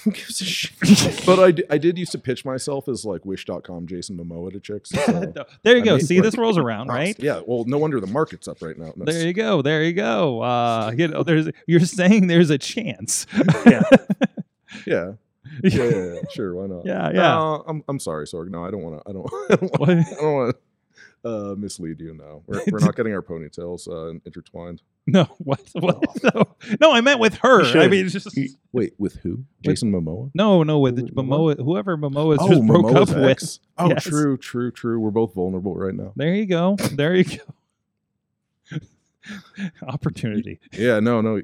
Who 0.04 0.12
gives 0.12 0.42
a 0.42 0.46
shit? 0.46 1.24
but 1.26 1.40
I, 1.40 1.74
I 1.74 1.78
did 1.78 1.98
used 1.98 2.12
to 2.14 2.18
pitch 2.20 2.46
myself 2.46 2.88
as 2.88 3.06
like 3.06 3.26
wish.com 3.26 3.88
Jason 3.88 4.18
Momoa 4.18 4.52
to 4.54 4.60
chicks. 4.60 4.90
so- 4.90 5.34
there 5.64 5.76
you 5.76 5.82
I 5.82 5.86
go. 5.86 5.96
mean, 5.98 6.06
See, 6.06 6.16
like, 6.16 6.24
this 6.24 6.38
rolls 6.38 6.58
around, 6.60 6.88
right? 6.90 7.16
Yeah. 7.20 7.42
Well, 7.46 7.66
no 7.66 7.78
wonder 7.78 8.00
the 8.00 8.08
market's 8.08 8.48
up 8.48 8.62
right 8.62 8.78
now. 8.78 8.94
There 8.96 9.26
you 9.28 9.34
go. 9.34 9.62
There 9.62 9.84
you 9.84 9.94
go. 9.94 10.42
Uh, 10.42 10.92
you 10.96 11.08
know, 11.08 11.24
there's 11.24 11.50
you're 11.68 11.80
saying 11.82 12.28
there's 12.28 12.50
a 12.50 12.58
chance. 12.58 13.26
Yeah. 13.66 13.82
yeah. 14.86 15.12
Yeah, 15.64 15.84
yeah, 15.84 15.90
yeah, 16.14 16.20
sure. 16.34 16.56
Why 16.56 16.68
not? 16.68 16.86
Yeah, 16.86 17.08
yeah. 17.08 17.22
No, 17.22 17.64
I'm, 17.68 17.84
I'm 17.90 18.00
sorry, 18.00 18.26
Sorg. 18.26 18.50
No, 18.50 18.64
I 18.64 18.72
don't 18.72 18.82
want 18.84 19.04
to. 19.04 19.10
I 19.10 19.12
don't. 19.14 19.28
I 19.52 19.56
don't 19.56 19.80
want. 19.80 19.92
I 19.92 20.22
don't 20.22 20.34
want 20.34 20.56
to 20.56 20.62
uh, 21.24 21.56
mislead 21.58 22.00
you. 22.00 22.14
No, 22.14 22.44
we're, 22.48 22.62
we're 22.72 22.80
not 22.80 22.96
getting 22.96 23.14
our 23.14 23.22
ponytails 23.22 23.88
uh, 23.88 24.20
intertwined. 24.26 24.82
No, 25.08 25.24
what? 25.40 25.60
what? 25.74 25.98
No, 26.24 26.44
no, 26.80 26.92
I 26.92 27.02
meant 27.02 27.20
with 27.20 27.34
her. 27.40 27.64
I 27.80 27.88
mean, 27.88 28.06
it's 28.06 28.14
just 28.14 28.38
Wait, 28.72 28.94
with 29.00 29.16
who? 29.16 29.44
Jason 29.66 29.92
Momoa. 29.92 30.30
no, 30.36 30.62
no, 30.62 30.78
with 30.78 31.00
Who- 31.00 31.08
Momoa, 31.08 31.58
whoever 31.58 31.98
Momoa 31.98 32.38
Oh, 32.40 32.48
just 32.48 32.68
broke 32.68 32.86
Momoa's 32.86 33.12
up 33.12 33.18
with. 33.18 33.60
Oh, 33.80 33.90
Yes. 33.90 34.04
true, 34.04 34.38
true, 34.38 34.72
true. 34.72 35.00
We're 35.00 35.10
both 35.10 35.34
vulnerable 35.34 35.76
right 35.76 35.96
now. 35.96 36.14
There 36.16 36.36
you 36.36 36.46
go. 36.46 36.76
There 36.94 37.16
you 37.16 37.24
go. 38.72 38.80
Opportunity. 39.88 40.60
Yeah, 40.72 41.00
no, 41.00 41.20
no. 41.22 41.42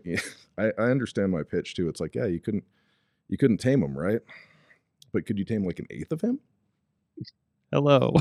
I, 0.57 0.65
I 0.77 0.83
understand 0.91 1.31
my 1.31 1.41
pitch 1.43 1.73
too. 1.75 1.89
It's 1.89 1.99
like, 1.99 2.13
yeah, 2.15 2.25
you 2.25 2.39
couldn't, 2.39 2.63
you 3.29 3.37
couldn't 3.39 3.57
tame 3.57 3.81
him, 3.83 3.97
right? 3.97 4.19
But 5.13 5.25
could 5.25 5.39
you 5.39 5.45
tame 5.45 5.65
like 5.65 5.79
an 5.79 5.87
eighth 5.89 6.11
of 6.11 6.21
him? 6.21 6.39
Hello. 7.71 8.13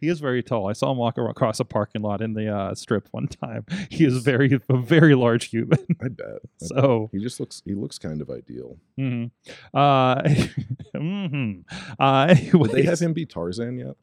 He 0.00 0.08
is 0.08 0.20
very 0.20 0.42
tall. 0.42 0.68
I 0.68 0.72
saw 0.72 0.90
him 0.90 0.98
walk 0.98 1.18
across 1.18 1.60
a 1.60 1.64
parking 1.64 2.02
lot 2.02 2.20
in 2.20 2.34
the 2.34 2.48
uh, 2.54 2.74
strip 2.74 3.08
one 3.12 3.26
time. 3.28 3.64
He 3.90 4.04
is 4.04 4.18
very, 4.22 4.60
a 4.68 4.76
very 4.76 5.14
large 5.14 5.48
human. 5.50 5.78
I 6.02 6.08
bet. 6.08 6.26
I 6.26 6.32
bet. 6.32 6.40
So, 6.68 7.10
he 7.12 7.18
just 7.20 7.40
looks, 7.40 7.62
he 7.64 7.74
looks 7.74 7.98
kind 7.98 8.20
of 8.20 8.30
ideal. 8.30 8.76
Mm-hmm. 8.98 9.76
uh, 9.76 10.14
mm-hmm. 10.94 11.60
uh, 11.98 12.26
Did 12.26 12.36
they 12.36 12.48
anyways, 12.50 12.84
have 12.88 12.98
him 13.00 13.12
be 13.12 13.26
Tarzan 13.26 13.78
yet? 13.78 13.96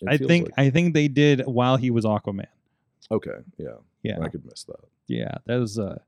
It 0.00 0.08
I 0.08 0.16
think 0.16 0.46
like- 0.46 0.54
I 0.58 0.70
think 0.70 0.94
they 0.94 1.08
did 1.08 1.42
while 1.46 1.76
he 1.76 1.90
was 1.90 2.04
Aquaman. 2.04 2.46
okay, 3.10 3.38
yeah, 3.58 3.76
Yeah, 4.02 4.18
I 4.20 4.28
could 4.28 4.44
miss 4.44 4.64
that. 4.64 4.80
yeah, 5.06 5.36
that 5.46 5.56
was 5.56 5.78
uh, 5.78 5.98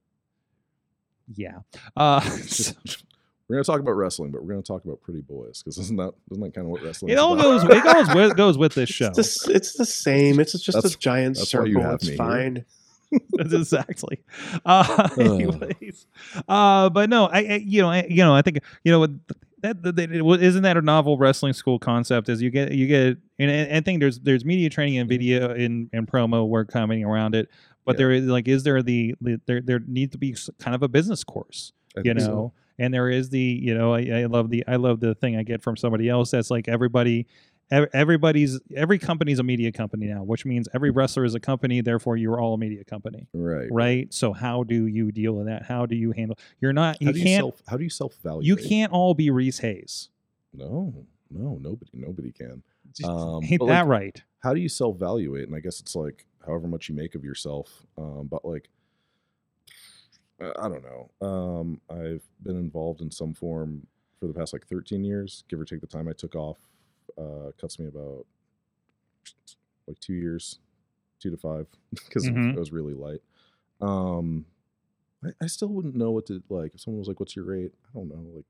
yeah. 1.36 1.58
Uh, 1.96 2.20
we're 3.48 3.56
gonna 3.56 3.64
talk 3.64 3.80
about 3.80 3.92
wrestling, 3.92 4.30
but 4.30 4.42
we're 4.42 4.50
gonna 4.50 4.62
talk 4.62 4.84
about 4.84 5.00
pretty 5.02 5.20
boys 5.20 5.62
because 5.62 5.78
isn't 5.78 5.96
that 5.96 6.12
isn't 6.30 6.42
that 6.42 6.54
kind 6.54 6.66
of 6.66 6.70
what 6.70 6.82
wrestling? 6.82 7.10
it 7.10 7.14
is 7.14 7.20
all 7.20 7.34
about? 7.34 7.42
goes 7.42 7.64
it 7.64 7.84
goes 7.84 8.14
with 8.14 8.36
goes 8.36 8.58
with 8.58 8.74
this 8.74 8.88
show. 8.90 9.10
It's 9.16 9.44
the, 9.44 9.54
it's 9.54 9.72
the 9.74 9.86
same. 9.86 10.40
It's 10.40 10.52
just 10.52 10.76
That's- 10.76 10.94
a 10.94 10.98
giant 10.98 11.36
that's 11.36 11.52
why 11.54 11.64
you 11.64 11.74
circle. 11.74 11.82
have 11.82 11.94
It's 11.94 12.04
me 12.04 12.10
here. 12.10 12.16
fine. 12.16 12.64
exactly. 13.38 14.20
Uh, 14.64 15.08
anyways, 15.18 16.06
uh, 16.48 16.88
but 16.90 17.08
no, 17.10 17.26
I, 17.26 17.38
I 17.38 17.54
you 17.64 17.82
know 17.82 17.88
I, 17.90 18.04
you 18.08 18.24
know 18.24 18.34
I 18.34 18.42
think 18.42 18.58
you 18.82 18.90
know 18.90 18.98
what 19.00 19.10
that, 19.62 19.82
that, 19.82 19.96
that 19.96 20.12
it 20.12 20.22
wa- 20.22 20.34
isn't 20.34 20.62
that 20.62 20.76
a 20.76 20.82
novel 20.82 21.16
wrestling 21.16 21.52
school 21.52 21.78
concept? 21.78 22.28
Is 22.28 22.42
you 22.42 22.50
get 22.50 22.72
you 22.72 22.86
get 22.86 23.16
and 23.38 23.50
I 23.50 23.76
I 23.76 23.80
think 23.80 24.00
there's 24.00 24.18
there's 24.20 24.44
media 24.44 24.68
training 24.68 24.98
and 24.98 25.08
video 25.08 25.50
and, 25.50 25.88
and 25.92 26.10
promo 26.10 26.48
work 26.48 26.70
coming 26.72 27.04
around 27.04 27.34
it, 27.36 27.48
but 27.84 27.94
Yeah. 27.94 27.98
there 27.98 28.10
is 28.12 28.24
like 28.24 28.48
is 28.48 28.62
there 28.64 28.82
the, 28.82 29.14
the 29.20 29.40
there 29.46 29.60
there 29.60 29.80
needs 29.86 30.12
to 30.12 30.18
be 30.18 30.34
kind 30.58 30.74
of 30.74 30.82
a 30.82 30.88
business 30.88 31.22
course, 31.22 31.72
I 31.96 32.00
you 32.04 32.14
know. 32.14 32.20
so. 32.20 32.52
And 32.78 32.92
there 32.92 33.08
is 33.08 33.30
the, 33.30 33.40
you 33.40 33.74
know, 33.74 33.94
I, 33.94 34.22
I 34.22 34.24
love 34.26 34.50
the, 34.50 34.64
I 34.66 34.76
love 34.76 35.00
the 35.00 35.14
thing 35.14 35.36
I 35.36 35.42
get 35.42 35.62
from 35.62 35.76
somebody 35.76 36.08
else. 36.08 36.30
That's 36.30 36.50
like 36.50 36.68
everybody, 36.68 37.26
everybody's, 37.70 38.60
every 38.76 38.98
company's 38.98 39.38
a 39.38 39.42
media 39.42 39.70
company 39.72 40.06
now, 40.06 40.24
which 40.24 40.44
means 40.44 40.68
every 40.74 40.90
wrestler 40.90 41.24
is 41.24 41.34
a 41.34 41.40
company. 41.40 41.80
Therefore, 41.80 42.16
you're 42.16 42.40
all 42.40 42.54
a 42.54 42.58
media 42.58 42.84
company, 42.84 43.28
right? 43.32 43.68
right? 43.70 44.12
So 44.12 44.32
how 44.32 44.64
do 44.64 44.86
you 44.86 45.12
deal 45.12 45.34
with 45.34 45.46
that? 45.46 45.64
How 45.64 45.86
do 45.86 45.94
you 45.94 46.12
handle? 46.12 46.38
You're 46.60 46.72
not, 46.72 46.96
How 47.00 47.10
you 47.10 47.18
you 47.18 47.24
can't, 47.24 47.42
self? 47.42 47.62
How 47.68 47.76
do 47.76 47.84
you 47.84 47.90
self 47.90 48.14
value? 48.22 48.46
you 48.46 48.56
can't 48.56 48.92
all 48.92 49.14
be 49.14 49.30
Reese 49.30 49.58
Hayes. 49.58 50.08
No, 50.52 51.06
no, 51.30 51.58
nobody, 51.60 51.90
nobody 51.94 52.32
can. 52.32 52.62
Um, 53.02 53.42
Ain't 53.44 53.60
that 53.66 53.66
like, 53.66 53.86
right? 53.86 54.22
How 54.40 54.54
do 54.54 54.60
you 54.60 54.68
self 54.68 54.96
evaluate? 54.96 55.46
And 55.46 55.56
I 55.56 55.60
guess 55.60 55.80
it's 55.80 55.96
like 55.96 56.26
however 56.46 56.68
much 56.68 56.88
you 56.88 56.94
make 56.94 57.14
of 57.14 57.24
yourself. 57.24 57.84
Um, 57.96 58.28
but 58.30 58.44
like, 58.44 58.68
I 60.40 60.68
don't 60.68 60.82
know. 60.84 61.10
Um, 61.26 61.80
I've 61.88 62.22
been 62.42 62.56
involved 62.56 63.00
in 63.00 63.10
some 63.10 63.34
form 63.34 63.86
for 64.18 64.26
the 64.26 64.34
past 64.34 64.52
like 64.52 64.66
13 64.66 65.04
years, 65.04 65.44
give 65.48 65.60
or 65.60 65.64
take 65.64 65.80
the 65.80 65.86
time 65.86 66.08
I 66.08 66.12
took 66.12 66.34
off. 66.34 66.58
Uh, 67.16 67.52
cuts 67.58 67.78
me 67.78 67.86
about 67.86 68.26
like 69.86 69.98
two 70.00 70.14
years, 70.14 70.58
two 71.20 71.30
to 71.30 71.36
five, 71.36 71.68
because 71.92 72.30
Mhm. 72.30 72.54
it 72.54 72.58
was 72.58 72.72
really 72.72 72.94
light. 72.94 73.22
Um, 73.80 74.46
I, 75.24 75.30
I 75.42 75.46
still 75.46 75.68
wouldn't 75.68 75.96
know 75.96 76.12
what 76.12 76.26
to 76.26 76.42
like. 76.50 76.74
If 76.74 76.80
someone 76.82 77.00
was 77.00 77.08
like, 77.08 77.20
"What's 77.20 77.36
your 77.36 77.46
rate?" 77.46 77.74
I 77.88 77.98
don't 77.98 78.08
know. 78.08 78.26
Like, 78.36 78.46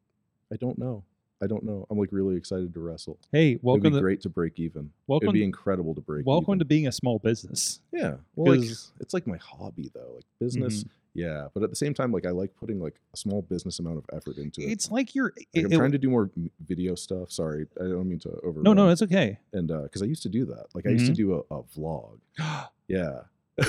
I 0.52 0.56
don't 0.56 0.78
know. 0.78 1.04
I 1.42 1.46
don't 1.46 1.64
know. 1.64 1.86
I'm 1.90 1.98
like 1.98 2.10
really 2.12 2.36
excited 2.36 2.72
to 2.74 2.80
wrestle. 2.80 3.18
Hey, 3.32 3.58
welcome. 3.60 3.86
It'd 3.86 3.92
be 3.94 3.98
to 3.98 4.02
great 4.02 4.20
to 4.22 4.28
break 4.28 4.58
even. 4.60 4.90
welcome, 5.06 5.28
It'd 5.28 5.34
be 5.34 5.44
incredible 5.44 5.94
to 5.94 6.00
break. 6.00 6.24
welcome 6.26 6.52
even. 6.52 6.58
to 6.60 6.64
being 6.64 6.86
a 6.86 6.92
small 6.92 7.18
business. 7.18 7.80
Yeah. 7.92 8.14
Well, 8.36 8.56
like, 8.56 8.68
it's 9.00 9.12
like 9.12 9.26
my 9.26 9.36
hobby 9.38 9.90
though. 9.94 10.12
Like 10.16 10.24
business. 10.40 10.84
Mhm. 10.84 10.88
Yeah. 11.16 11.48
But 11.52 11.62
at 11.62 11.70
the 11.70 11.76
same 11.76 11.92
time, 11.92 12.12
like 12.12 12.24
I 12.24 12.30
like 12.30 12.54
putting 12.56 12.80
like 12.80 12.94
a 13.12 13.16
small 13.16 13.42
business 13.42 13.78
amount 13.78 13.98
of 13.98 14.04
effort 14.16 14.36
into 14.38 14.62
it. 14.62 14.66
It's 14.70 14.90
like 14.90 15.14
you're. 15.14 15.32
Like, 15.36 15.48
it- 15.52 15.64
I'm 15.66 15.72
it- 15.72 15.76
trying 15.76 15.92
to 15.92 15.98
do 15.98 16.08
more 16.08 16.30
video 16.66 16.94
stuff. 16.94 17.30
Sorry, 17.30 17.66
I 17.80 17.84
don't 17.84 18.08
mean 18.08 18.20
to 18.20 18.30
over. 18.42 18.62
no, 18.62 18.72
no, 18.72 18.88
it's 18.88 19.02
okay. 19.02 19.38
and 19.52 19.68
because 19.68 20.02
I 20.02 20.06
used 20.06 20.22
to 20.22 20.28
do 20.28 20.44
that. 20.46 20.66
Like 20.74 20.86
I 20.86 20.90
used 20.90 21.06
to 21.06 21.12
Mhm. 21.12 21.16
do 21.16 21.44
a, 21.50 21.54
a 21.56 21.62
vlog. 21.64 22.18
Yeah. 22.86 23.20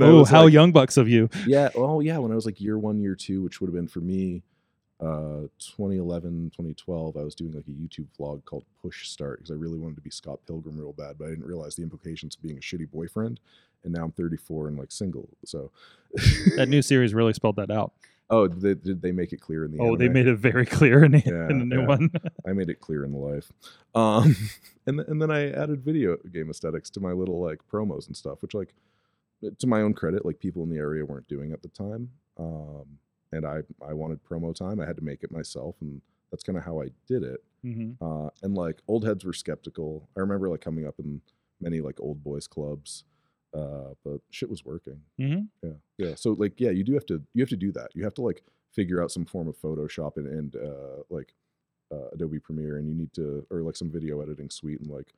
oh, 0.00 0.24
how 0.24 0.44
like- 0.44 0.52
young 0.52 0.70
bucks 0.72 0.96
of 0.96 1.08
you! 1.08 1.28
Yeah. 1.46 1.70
Oh, 1.74 1.98
yeah. 2.00 2.18
When 2.18 2.30
I 2.30 2.34
was 2.36 2.46
like 2.46 2.60
year 2.60 2.78
one, 2.78 3.00
year 3.00 3.14
two, 3.14 3.42
which 3.42 3.60
would 3.60 3.66
have 3.68 3.74
been 3.74 3.88
for 3.88 4.00
me, 4.00 4.42
uh, 5.00 5.46
2011, 5.58 6.50
2012, 6.50 7.16
I 7.16 7.22
was 7.22 7.34
doing 7.34 7.52
like 7.52 7.64
a 7.68 7.70
YouTube 7.70 8.06
vlog 8.18 8.44
called 8.44 8.64
Push 8.82 9.08
Start 9.08 9.38
because 9.38 9.50
I 9.50 9.54
really 9.54 9.78
wanted 9.78 9.96
to 9.96 10.00
be 10.02 10.10
Scott 10.10 10.40
Pilgrim 10.46 10.76
real 10.78 10.92
bad, 10.92 11.16
but 11.18 11.26
I 11.26 11.30
didn't 11.30 11.46
realize 11.46 11.76
the 11.76 11.82
implications 11.82 12.34
of 12.36 12.42
being 12.42 12.58
a 12.58 12.60
shitty 12.60 12.90
boyfriend. 12.90 13.38
And 13.84 13.92
now 13.94 14.04
I'm 14.04 14.10
34 14.12 14.68
and 14.68 14.78
like 14.78 14.90
single. 14.90 15.28
So 15.44 15.70
That 16.56 16.68
new 16.68 16.82
series 16.92 17.14
really 17.14 17.32
spelled 17.32 17.56
that 17.56 17.70
out. 17.70 17.92
oh, 18.28 18.48
did 18.48 18.60
they, 18.60 18.74
did 18.74 19.00
they 19.02 19.12
make 19.12 19.32
it 19.32 19.40
clear 19.40 19.64
in 19.64 19.70
the? 19.70 19.78
Oh, 19.80 19.96
they 19.96 20.08
made 20.08 20.26
it 20.26 20.34
very 20.36 20.66
clear 20.78 21.04
in 21.04 21.12
the, 21.12 21.22
Yeah, 21.24 21.48
in 21.48 21.60
the 21.60 21.64
new 21.64 21.80
yeah. 21.82 21.86
one. 21.86 22.10
I 22.46 22.52
made 22.52 22.68
it 22.68 22.80
clear 22.80 23.04
in 23.04 23.12
the 23.12 23.18
life. 23.18 23.52
Um, 23.94 24.34
and 24.86 24.98
and 25.00 25.22
then 25.22 25.30
I 25.30 25.50
added 25.52 25.84
video 25.84 26.16
game 26.32 26.50
aesthetics 26.50 26.90
to 26.90 27.00
my 27.00 27.12
little 27.12 27.40
like 27.40 27.60
promos 27.72 28.08
and 28.08 28.16
stuff, 28.16 28.42
which 28.42 28.52
like 28.54 28.74
to 29.58 29.66
my 29.68 29.80
own 29.80 29.94
credit, 29.94 30.26
like 30.26 30.40
people 30.40 30.64
in 30.64 30.70
the 30.70 30.76
area 30.78 31.04
weren't 31.04 31.28
doing 31.28 31.52
at 31.52 31.62
the 31.62 31.68
time. 31.68 32.10
Um, 32.36 32.98
and 33.32 33.46
I 33.46 33.62
I 33.86 33.92
wanted 33.92 34.24
promo 34.24 34.54
time. 34.54 34.80
I 34.80 34.86
had 34.86 34.96
to 34.96 35.04
make 35.04 35.22
it 35.22 35.30
myself, 35.32 35.76
and 35.80 36.00
that's 36.30 36.42
kind 36.42 36.58
of 36.58 36.64
how 36.64 36.80
I 36.82 36.88
did 37.06 37.22
it. 37.22 37.42
hmm 37.62 37.92
Uh, 38.00 38.30
and 38.42 38.54
like 38.54 38.80
old 38.88 39.04
heads 39.04 39.24
were 39.24 39.32
skeptical. 39.32 40.08
I 40.16 40.20
remember 40.20 40.48
like 40.48 40.60
coming 40.60 40.86
up 40.86 40.98
in 40.98 41.20
many 41.60 41.80
like 41.80 42.00
old 42.00 42.22
boys 42.22 42.46
clubs, 42.46 43.04
uh, 43.54 43.94
but 44.04 44.20
shit 44.30 44.48
was 44.50 44.64
working. 44.64 45.00
hmm 45.18 45.42
Yeah, 45.62 45.72
yeah. 45.98 46.14
So 46.14 46.32
like, 46.32 46.60
yeah, 46.60 46.70
you 46.70 46.84
do 46.84 46.94
have 46.94 47.06
to 47.06 47.22
you 47.34 47.42
have 47.42 47.48
to 47.50 47.56
do 47.56 47.72
that. 47.72 47.88
You 47.94 48.04
have 48.04 48.14
to 48.14 48.22
like 48.22 48.42
figure 48.72 49.02
out 49.02 49.10
some 49.10 49.24
form 49.24 49.48
of 49.48 49.56
Photoshop 49.56 50.16
and, 50.16 50.26
and 50.26 50.56
uh, 50.56 51.02
like 51.10 51.34
uh, 51.92 52.08
Adobe 52.12 52.38
Premiere, 52.38 52.76
and 52.76 52.88
you 52.88 52.94
need 52.94 53.12
to 53.14 53.46
or 53.50 53.62
like 53.62 53.76
some 53.76 53.90
video 53.90 54.20
editing 54.20 54.50
suite 54.50 54.80
and 54.80 54.90
like 54.90 55.12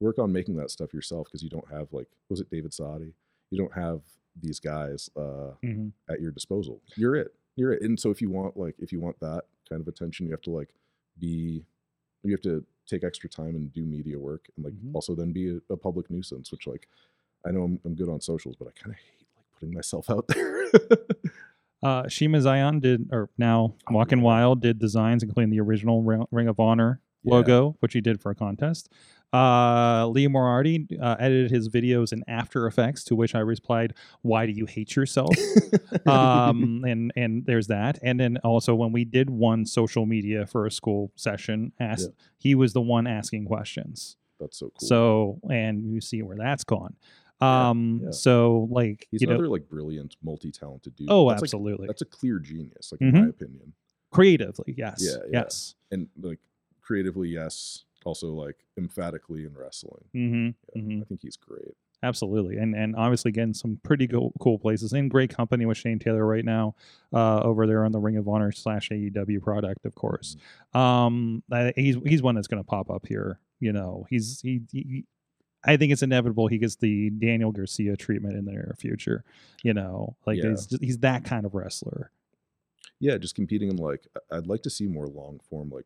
work 0.00 0.18
on 0.18 0.32
making 0.32 0.56
that 0.56 0.70
stuff 0.70 0.92
yourself 0.94 1.26
because 1.26 1.42
you 1.42 1.50
don't 1.50 1.70
have 1.70 1.92
like 1.92 2.08
was 2.28 2.40
it 2.40 2.50
David 2.50 2.72
Saadi? 2.74 3.14
You 3.50 3.58
don't 3.58 3.74
have 3.74 4.00
these 4.40 4.60
guys 4.60 5.08
uh, 5.16 5.52
hmm 5.62 5.88
at 6.08 6.20
your 6.20 6.32
disposal. 6.32 6.80
You're 6.96 7.16
it. 7.16 7.34
You're 7.60 7.74
it. 7.74 7.82
And 7.82 8.00
so 8.00 8.10
if 8.10 8.22
you 8.22 8.30
want 8.30 8.56
like 8.56 8.74
if 8.78 8.90
you 8.90 9.00
want 9.00 9.20
that 9.20 9.42
kind 9.68 9.80
of 9.82 9.86
attention, 9.88 10.24
you 10.26 10.32
have 10.32 10.40
to 10.42 10.50
like 10.50 10.70
be 11.18 11.62
you 12.22 12.32
have 12.32 12.40
to 12.42 12.64
take 12.86 13.04
extra 13.04 13.28
time 13.28 13.54
and 13.54 13.72
do 13.72 13.84
media 13.84 14.18
work 14.18 14.46
and 14.56 14.64
like 14.64 14.74
Mhm. 14.74 14.94
also 14.94 15.14
then 15.14 15.30
be 15.32 15.50
a, 15.56 15.72
a 15.72 15.76
public 15.76 16.10
nuisance, 16.10 16.50
which 16.50 16.66
like 16.66 16.88
I 17.46 17.50
know 17.50 17.62
I'm, 17.64 17.78
I'm 17.84 17.94
good 17.94 18.08
on 18.08 18.20
socials, 18.20 18.56
but 18.58 18.68
I 18.68 18.72
kind 18.72 18.94
of 18.94 18.98
hate 18.98 19.26
like 19.36 19.46
putting 19.58 19.74
myself 19.74 20.08
out 20.10 20.26
there. 20.34 20.66
Uh, 21.82 22.06
Shima 22.08 22.38
Xion 22.38 22.80
did, 22.80 23.08
or 23.10 23.30
now 23.38 23.74
Oh, 23.88 23.94
Walking. 23.94 24.20
Wild 24.20 24.60
did 24.60 24.78
designs, 24.78 25.22
including 25.22 25.50
the 25.50 25.60
original 25.60 26.02
Ring 26.02 26.24
Ring 26.30 26.48
of 26.48 26.58
Honor 26.60 27.00
Yeah. 27.22 27.34
logo, 27.34 27.76
which 27.80 27.92
he 27.94 28.00
did 28.00 28.20
for 28.20 28.30
a 28.30 28.34
contest. 28.34 28.90
Uh, 29.32 30.08
Lee 30.08 30.26
Moriarty 30.26 30.86
uh, 31.00 31.16
edited 31.20 31.50
his 31.50 31.68
videos 31.68 32.12
in 32.12 32.24
After 32.26 32.66
Effects, 32.66 33.04
to 33.04 33.14
which 33.14 33.34
I 33.34 33.38
replied, 33.40 33.94
"Why 34.22 34.46
do 34.46 34.52
you 34.52 34.66
hate 34.66 34.96
yourself?" 34.96 35.34
um, 36.06 36.84
and 36.86 37.12
and 37.16 37.46
there's 37.46 37.68
that. 37.68 37.98
And 38.02 38.18
then 38.18 38.38
also 38.38 38.74
when 38.74 38.90
we 38.92 39.04
did 39.04 39.30
one 39.30 39.66
social 39.66 40.04
media 40.06 40.46
for 40.46 40.66
a 40.66 40.70
school 40.70 41.12
session, 41.14 41.72
asked 41.78 42.10
he 42.38 42.54
was 42.54 42.72
the 42.72 42.80
one 42.80 43.06
asking 43.06 43.44
questions. 43.46 44.16
That's 44.40 44.58
so 44.58 44.70
cool. 44.78 44.88
So 44.88 45.40
and 45.50 45.84
you 45.92 46.00
see 46.00 46.22
where 46.22 46.36
that's 46.36 46.64
gone. 46.64 46.96
Um, 47.40 48.00
yeah. 48.04 48.10
so 48.10 48.68
like 48.70 49.06
he's 49.10 49.22
you 49.22 49.26
know, 49.28 49.34
another 49.34 49.48
like 49.48 49.68
brilliant, 49.68 50.16
multi-talented 50.22 50.94
dude. 50.96 51.08
oh, 51.10 51.28
that's, 51.28 51.40
like, 51.40 51.46
absolutely, 51.48 51.86
that's 51.86 52.02
a 52.02 52.06
clear 52.06 52.38
genius, 52.38 52.92
like 52.92 53.00
in 53.00 53.12
Mhm. 53.12 53.22
my 53.22 53.28
opinion. 53.28 53.72
creatively, 54.10 54.74
yes, 54.76 54.98
Yeah, 55.02 55.18
yeah. 55.30 55.40
yes. 55.44 55.74
And 55.90 56.08
like 56.20 56.38
creatively, 56.82 57.28
yes. 57.28 57.84
Also 58.04 58.28
like 58.28 58.56
emphatically 58.78 59.44
in 59.44 59.54
wrestling. 59.56 60.04
Mm-hmm. 60.14 60.78
Yeah, 60.78 60.82
hmm 60.82 61.02
I 61.02 61.04
think 61.04 61.20
he's 61.22 61.36
great. 61.36 61.74
Absolutely, 62.02 62.56
and 62.56 62.74
and 62.74 62.96
obviously 62.96 63.30
getting 63.30 63.52
some 63.52 63.78
pretty 63.82 64.06
go- 64.06 64.32
cool 64.40 64.58
places 64.58 64.94
in 64.94 65.08
great 65.10 65.28
company 65.34 65.66
with 65.66 65.76
Shane 65.76 65.98
Taylor 65.98 66.24
right 66.26 66.44
now, 66.46 66.74
uh, 67.12 67.40
over 67.42 67.66
there 67.66 67.84
on 67.84 67.92
the 67.92 67.98
Ring 67.98 68.16
of 68.16 68.26
Honor 68.26 68.52
slash 68.52 68.88
AEW 68.88 69.42
product, 69.42 69.84
of 69.84 69.94
course. 69.94 70.36
Um, 70.72 71.42
I- 71.52 71.74
he's 71.76 71.96
he's 72.06 72.22
one 72.22 72.34
that's 72.36 72.46
going 72.48 72.62
to 72.62 72.66
pop 72.66 72.90
up 72.90 73.06
here. 73.06 73.38
You 73.60 73.72
know, 73.74 74.06
he's 74.08 74.40
he, 74.40 74.62
he. 74.72 75.04
I 75.62 75.76
think 75.76 75.92
it's 75.92 76.02
inevitable 76.02 76.46
he 76.46 76.56
gets 76.56 76.76
the 76.76 77.10
Daniel 77.10 77.52
Garcia 77.52 77.94
treatment 77.98 78.34
in 78.34 78.46
the 78.46 78.52
near 78.52 78.74
future. 78.78 79.22
You 79.62 79.74
know, 79.74 80.16
like 80.26 80.38
Yeah. 80.42 80.48
he's 80.52 80.64
just, 80.64 80.82
he's 80.82 80.98
that 81.00 81.24
kind 81.24 81.44
of 81.44 81.54
wrestler. 81.54 82.10
Yeah, 82.98 83.18
just 83.18 83.34
competing 83.34 83.68
in 83.68 83.76
like 83.76 84.06
I'd 84.32 84.46
like 84.46 84.62
to 84.62 84.70
see 84.70 84.86
more 84.86 85.06
long 85.06 85.38
form 85.50 85.68
like 85.68 85.84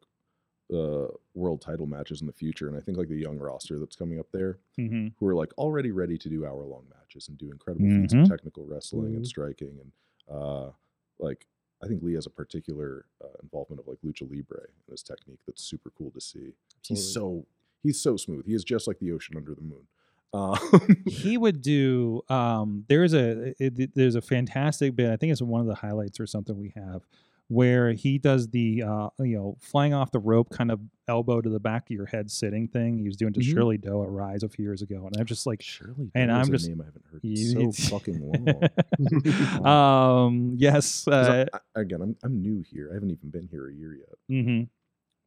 uh 0.72 1.06
world 1.34 1.60
title 1.60 1.86
matches 1.86 2.20
in 2.20 2.26
the 2.26 2.32
future 2.32 2.68
and 2.68 2.76
I 2.76 2.80
think 2.80 2.96
like 2.96 3.08
the 3.08 3.16
young 3.16 3.38
roster 3.38 3.78
that's 3.78 3.96
coming 3.96 4.18
up 4.18 4.26
there 4.32 4.58
Mm-hmm. 4.78 5.08
who 5.18 5.26
are 5.26 5.34
like 5.34 5.52
already 5.58 5.90
ready 5.92 6.16
to 6.18 6.28
do 6.28 6.44
hour 6.46 6.64
long 6.64 6.84
matches 6.98 7.28
and 7.28 7.36
do 7.38 7.50
incredible 7.52 7.86
feats 7.90 8.14
of 8.14 8.28
technical 8.28 8.64
wrestling 8.64 9.14
and 9.14 9.24
Mhm. 9.24 9.28
striking 9.28 9.78
and 9.80 9.92
uh 10.34 10.70
like 11.18 11.46
I 11.82 11.86
think 11.86 12.02
Lee 12.02 12.14
has 12.14 12.24
a 12.26 12.30
particular 12.30 13.04
uh, 13.22 13.26
involvement 13.42 13.78
of 13.80 13.86
like 13.88 13.98
lucha 14.04 14.22
libre 14.22 14.62
and 14.62 14.90
his 14.90 15.02
technique 15.02 15.40
that's 15.46 15.62
super 15.62 15.90
cool 15.90 16.10
to 16.12 16.20
see. 16.20 16.54
He's 16.88 17.12
so 17.12 17.44
he's 17.82 18.00
so 18.00 18.16
smooth. 18.16 18.46
He 18.46 18.54
is 18.54 18.64
just 18.64 18.86
like 18.86 18.98
the 19.00 19.12
ocean 19.12 19.36
under 19.36 19.54
the 19.54 19.60
moon. 19.60 19.86
Uh, 20.32 20.58
he 21.06 21.36
would 21.44 21.60
do 21.60 22.22
um 22.30 22.84
there's 22.88 23.12
a 23.12 23.54
it, 23.62 23.94
there's 23.94 24.14
a 24.16 24.22
fantastic 24.22 24.96
bit 24.96 25.10
i 25.10 25.16
think 25.16 25.30
it's 25.30 25.40
one 25.42 25.60
of 25.60 25.66
the 25.68 25.74
highlights 25.76 26.18
or 26.18 26.26
something 26.26 26.58
we 26.58 26.70
have 26.74 27.02
where 27.49 27.92
he 27.92 28.16
does 28.18 28.49
the 28.49 28.82
uh 28.82 29.09
you 29.18 29.36
know 29.36 29.57
flying 29.61 29.92
off 29.92 30.11
the 30.11 30.18
rope 30.18 30.49
kind 30.51 30.70
of 30.70 30.80
elbow 31.09 31.40
to 31.42 31.51
the 31.51 31.61
back 31.61 31.82
of 31.90 31.90
your 31.95 32.07
head 32.07 32.30
sitting 32.30 32.66
thing 32.66 32.97
he 32.99 33.05
was 33.07 33.16
doing 33.18 33.32
to 33.34 33.40
Mhm. 33.40 33.53
shirley 33.53 33.76
doe 33.76 34.03
at 34.03 34.09
rise 34.09 34.42
a 34.42 34.49
few 34.49 34.64
years 34.64 34.80
ago 34.80 35.05
and 35.07 35.14
i'm 35.18 35.26
just 35.26 35.47
like 35.47 35.61
Shirley 35.61 36.11
and 36.14 36.30
Doe 36.30 36.34
I'm 36.36 36.49
a 36.49 36.51
just- 36.53 36.66
name 36.68 36.80
I 36.80 36.84
haven't 36.86 37.05
heard 37.12 37.20
You- 37.22 37.70
so 37.72 37.88
fucking 37.90 38.20
long. 38.20 39.66
um 39.66 40.55
yes 40.57 41.07
uh, 41.07 41.45
I- 41.53 41.80
again, 41.80 42.01
I'm 42.03 42.16
I'm 42.22 42.40
new 42.40 42.62
here. 42.62 42.88
I 42.90 42.95
haven't 42.95 43.11
even 43.11 43.30
been 43.30 43.47
here 43.51 43.68
a 43.68 43.74
year 43.74 43.95
yet. 43.95 44.14
mhm. 44.30 44.68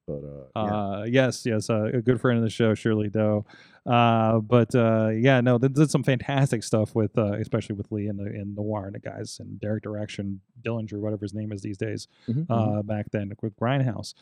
But 0.08 0.24
uh, 0.24 0.64
yeah. 0.66 0.76
Uh, 0.76 1.04
yes, 1.04 1.46
yes, 1.46 1.70
uh, 1.70 1.90
a 1.94 2.02
good 2.02 2.22
friend 2.22 2.38
of 2.38 2.44
the 2.44 2.50
show, 2.50 2.74
Shirley 2.74 3.10
Doe. 3.10 3.46
Uh, 3.86 4.40
but 4.40 4.74
uh, 4.74 5.10
yeah, 5.10 5.42
no, 5.42 5.58
they 5.58 5.68
did 5.68 5.92
some 5.92 6.04
fantastic 6.04 6.64
stuff 6.64 6.96
with, 6.96 7.18
uh, 7.18 7.34
especially 7.34 7.76
with 7.76 7.92
Lee 7.92 8.08
and 8.08 8.18
the 8.18 8.24
and 8.26 8.56
the 8.56 8.62
War 8.62 8.86
and 8.86 8.96
the 8.96 9.00
guys 9.00 9.38
and 9.40 9.60
Derek 9.60 9.84
Direction, 9.84 10.40
Dillinger, 10.62 11.00
whatever 11.00 11.24
his 11.24 11.34
name 11.34 11.52
is 11.52 11.62
these 11.62 11.78
days. 11.78 12.08
Mhm, 12.30 12.48
mhm. 12.48 12.80
Uh, 12.80 12.82
back 12.84 13.12
then 13.12 13.32
with 13.42 13.56
Grindhouse. 13.60 14.14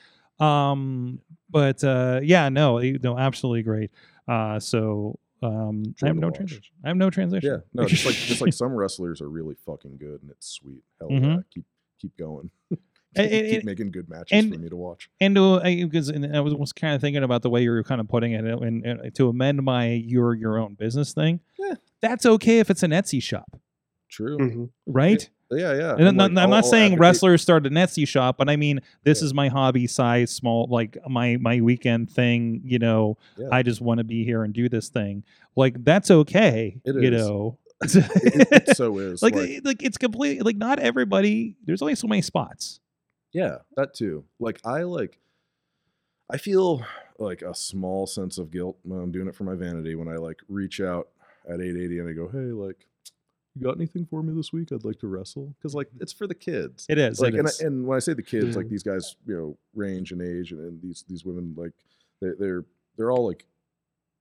Um, 0.43 1.19
but 1.49 1.83
uh, 1.83 2.19
yeah, 2.23 2.49
no, 2.49 2.79
no, 2.79 3.17
absolutely 3.17 3.61
great. 3.63 3.91
Uh, 4.27 4.59
so 4.59 5.17
um, 5.43 5.83
I 6.03 6.07
have 6.07 6.15
no 6.17 6.27
watch. 6.27 6.35
transition. 6.37 6.75
I 6.83 6.87
have 6.87 6.97
no 6.97 7.09
transition. 7.11 7.49
yeah, 7.49 7.57
no, 7.73 7.87
just 7.87 8.05
like 8.05 8.15
just 8.15 8.41
like 8.41 8.53
some 8.63 8.73
wrestlers 8.73 9.21
are 9.21 9.29
really 9.29 9.55
fucking 9.65 9.97
good, 9.97 10.21
and 10.23 10.31
it's 10.31 10.47
sweet. 10.47 10.83
Hell 10.99 11.09
yeah, 11.11 11.19
Mhm. 11.19 11.43
keep 11.53 11.65
keep 11.99 12.17
going. 12.17 12.49
And- 13.17 13.29
keep, 13.29 13.55
and- 13.57 13.63
making 13.65 13.91
good 13.91 14.09
matches 14.09 14.29
and- 14.31 14.53
for 14.53 14.59
me 14.59 14.69
to 14.69 14.75
watch. 14.75 15.09
and 15.21 15.35
to 15.35 15.59
because 15.63 16.11
I 16.11 16.39
was, 16.39 16.53
was 16.53 16.73
kind 16.73 16.95
of 16.95 17.01
thinking 17.01 17.23
about 17.23 17.41
the 17.41 17.49
way 17.49 17.63
you 17.63 17.71
were 17.71 17.83
kind 17.83 18.01
of 18.01 18.07
putting 18.07 18.33
it, 18.33 18.43
and, 18.45 18.85
and 18.85 19.15
to 19.15 19.29
amend 19.29 19.61
my 19.63 19.87
your 19.91 20.33
your 20.33 20.57
own 20.57 20.75
business 20.75 21.13
thing. 21.13 21.39
Yeah. 21.59 21.75
That's 22.01 22.25
okay 22.25 22.59
if 22.59 22.69
it's 22.69 22.83
an 22.83 22.91
Etsy 22.91 23.21
shop, 23.23 23.57
True. 24.09 24.37
Mhm. 24.37 24.69
right? 24.85 25.29
Yeah, 25.51 25.73
yeah. 25.75 25.91
And 25.95 26.07
I'm, 26.07 26.17
like, 26.17 26.31
not, 26.31 26.43
I'm 26.43 26.49
not 26.49 26.57
I'll 26.57 26.63
saying 26.63 26.85
advocate- 26.93 26.99
wrestlers 27.01 27.41
start 27.41 27.65
an 27.67 27.73
Etsy 27.73 28.07
shop, 28.07 28.37
but 28.37 28.49
I 28.49 28.55
mean 28.55 28.79
this 29.03 29.21
Yeah. 29.21 29.25
is 29.27 29.33
my 29.33 29.47
hobby 29.47 29.87
size, 29.87 30.31
small, 30.31 30.67
like 30.69 30.97
my 31.07 31.37
my 31.37 31.61
weekend 31.61 32.09
thing. 32.09 32.61
You 32.65 32.79
know, 32.79 33.17
Yeah. 33.37 33.49
I 33.51 33.61
just 33.63 33.79
want 33.81 33.99
to 33.99 34.03
be 34.03 34.23
here 34.25 34.43
and 34.43 34.53
do 34.53 34.67
this 34.69 34.89
thing. 34.89 35.23
Like 35.55 35.83
that's 35.83 36.09
okay. 36.11 36.81
It 36.83 36.95
you 36.95 37.11
is. 37.13 37.27
know, 37.27 37.57
it, 37.81 37.95
it, 37.95 38.67
it 38.69 38.75
so 38.75 38.97
is. 38.97 39.21
like 39.23 39.35
like, 39.35 39.61
like 39.63 39.83
it's 39.83 39.97
completely 39.97 40.41
like 40.43 40.57
not 40.57 40.79
everybody. 40.79 41.55
There's 41.63 41.81
only 41.81 41.95
so 41.95 42.07
many 42.07 42.21
spots. 42.23 42.79
Yeah, 43.35 43.57
that 43.75 43.93
too. 43.93 44.23
Like 44.39 44.59
I 44.63 44.83
like, 44.83 45.19
I 46.29 46.37
feel 46.37 46.83
like 47.19 47.41
a 47.41 47.53
small 47.53 48.07
sense 48.07 48.37
of 48.37 48.49
guilt 48.49 48.77
when 48.83 48.99
I'm 49.01 49.11
doing 49.11 49.27
it 49.27 49.35
for 49.35 49.43
my 49.43 49.55
vanity 49.55 49.95
when 49.95 50.07
I 50.07 50.15
like 50.15 50.39
reach 50.47 50.79
out 50.81 51.09
at 51.47 51.59
880 51.61 51.99
and 51.99 52.09
I 52.09 52.13
go, 52.13 52.27
hey, 52.29 52.51
like, 52.51 52.87
you 53.55 53.63
got 53.63 53.75
anything 53.75 54.05
for 54.05 54.23
me 54.23 54.33
this 54.33 54.51
week? 54.51 54.71
I'd 54.71 54.83
like 54.85 54.99
to 54.99 55.07
wrestle 55.07 55.53
because 55.57 55.75
like 55.75 55.89
it's 55.99 56.11
for 56.13 56.27
the 56.27 56.33
kids. 56.35 56.85
It 56.89 56.97
is. 56.97 57.19
like 57.19 57.33
it 57.35 57.39
and, 57.39 57.47
I, 57.47 57.51
and 57.65 57.85
when 57.85 57.95
I 57.95 57.99
say 57.99 58.13
the 58.13 58.23
kids, 58.23 58.55
like 58.57 58.65
Mhm. 58.65 58.69
these 58.69 58.83
guys, 58.83 59.15
you 59.27 59.35
know, 59.37 59.57
range 59.75 60.11
in 60.11 60.21
age, 60.21 60.51
and, 60.51 60.59
and 60.61 60.81
these 60.81 61.03
these 61.07 61.23
women, 61.25 61.53
like 61.57 61.71
they, 62.21 62.29
they're 62.39 62.63
they're 62.97 63.11
all 63.11 63.25
like 63.27 63.45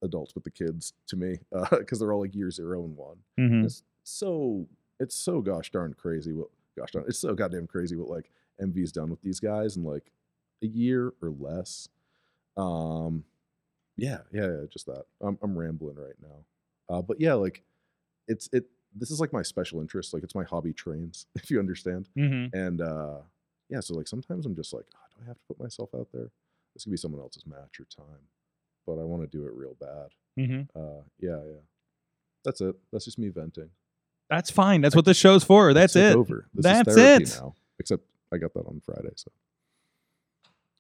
adults 0.03 0.35
with 0.35 0.45
the 0.45 0.51
kids 0.51 0.93
to 1.09 1.17
me 1.17 1.39
because 1.71 1.99
they're 1.99 2.13
all 2.13 2.21
like 2.21 2.35
year 2.35 2.51
zero 2.51 2.85
and 2.85 2.97
one. 2.97 3.17
Mhm. 3.39 3.65
It's 3.65 3.83
so 4.05 4.67
it's 5.01 5.17
so 5.17 5.41
gosh 5.41 5.71
darn 5.73 5.95
crazy. 5.95 6.33
What 6.33 6.49
gosh 6.77 6.93
darn 6.93 7.05
it's 7.09 7.19
so 7.19 7.35
goddamn 7.35 7.67
crazy 7.67 7.97
what 7.97 8.09
like 8.11 8.31
MV's 8.61 8.93
done 8.93 9.11
with 9.11 9.21
these 9.23 9.41
guys 9.41 9.77
in 9.77 9.85
like 9.85 10.11
a 10.63 10.67
year 10.67 11.13
or 11.23 11.31
less. 11.31 11.89
Um, 12.57 13.25
yeah, 13.97 14.19
yeah, 14.33 14.47
yeah 14.47 14.65
just 14.71 14.87
that. 14.87 15.05
I'm 15.21 15.39
I'm 15.43 15.57
rambling 15.59 15.97
right 15.97 16.17
now, 16.23 16.95
uh, 16.95 17.03
but 17.03 17.21
yeah, 17.21 17.35
like 17.35 17.63
it's 18.29 18.49
it. 18.53 18.67
This 18.97 19.11
is 19.11 19.21
like 19.21 19.33
my 19.33 19.43
special 19.43 19.81
interest. 19.81 20.15
Like 20.15 20.23
it's 20.23 20.35
my 20.37 20.45
hobby 20.45 20.73
trains, 20.73 21.27
if 21.35 21.51
you 21.51 21.59
understand. 21.59 22.09
Mhm. 22.17 22.53
And 22.53 22.81
uh 22.81 23.19
yeah, 23.69 23.81
so 23.81 23.95
like 23.95 24.09
sometimes 24.09 24.47
I'm 24.47 24.55
just 24.55 24.73
like, 24.73 24.87
oh, 24.95 24.99
do 25.17 25.25
I 25.25 25.27
have 25.29 25.37
to 25.39 25.45
put 25.49 25.61
myself 25.61 25.91
out 25.95 26.09
there? 26.13 26.31
This 26.75 26.85
could 26.85 26.91
be 26.91 26.97
someone 26.97 27.21
else's 27.21 27.47
match 27.47 27.81
or 27.81 27.85
time, 27.85 28.29
but 28.87 28.99
I 28.99 29.05
want 29.05 29.23
to 29.23 29.29
do 29.39 29.47
it 29.47 29.53
real 29.55 29.77
bad. 29.81 30.11
Mhm. 30.39 30.69
Uh, 30.77 31.03
yeah, 31.19 31.39
yeah. 31.45 31.61
That's 32.45 32.61
it. 32.61 32.77
That's 32.93 33.05
just 33.07 33.19
me 33.19 33.29
venting. 33.31 33.71
That's 34.29 34.51
fine. 34.51 34.81
That's 34.81 34.97
what 34.97 35.05
this 35.05 35.17
show's 35.17 35.45
for. 35.45 35.73
That's 35.75 35.97
it. 35.97 36.15
Over. 36.17 36.49
This 36.55 36.65
That's 36.65 36.97
it. 36.97 37.41
now. 37.41 37.55
Except 37.79 38.03
I 38.35 38.39
got 38.39 38.53
that 38.55 38.67
on 38.67 38.81
Friday. 38.85 39.13
So 39.17 39.31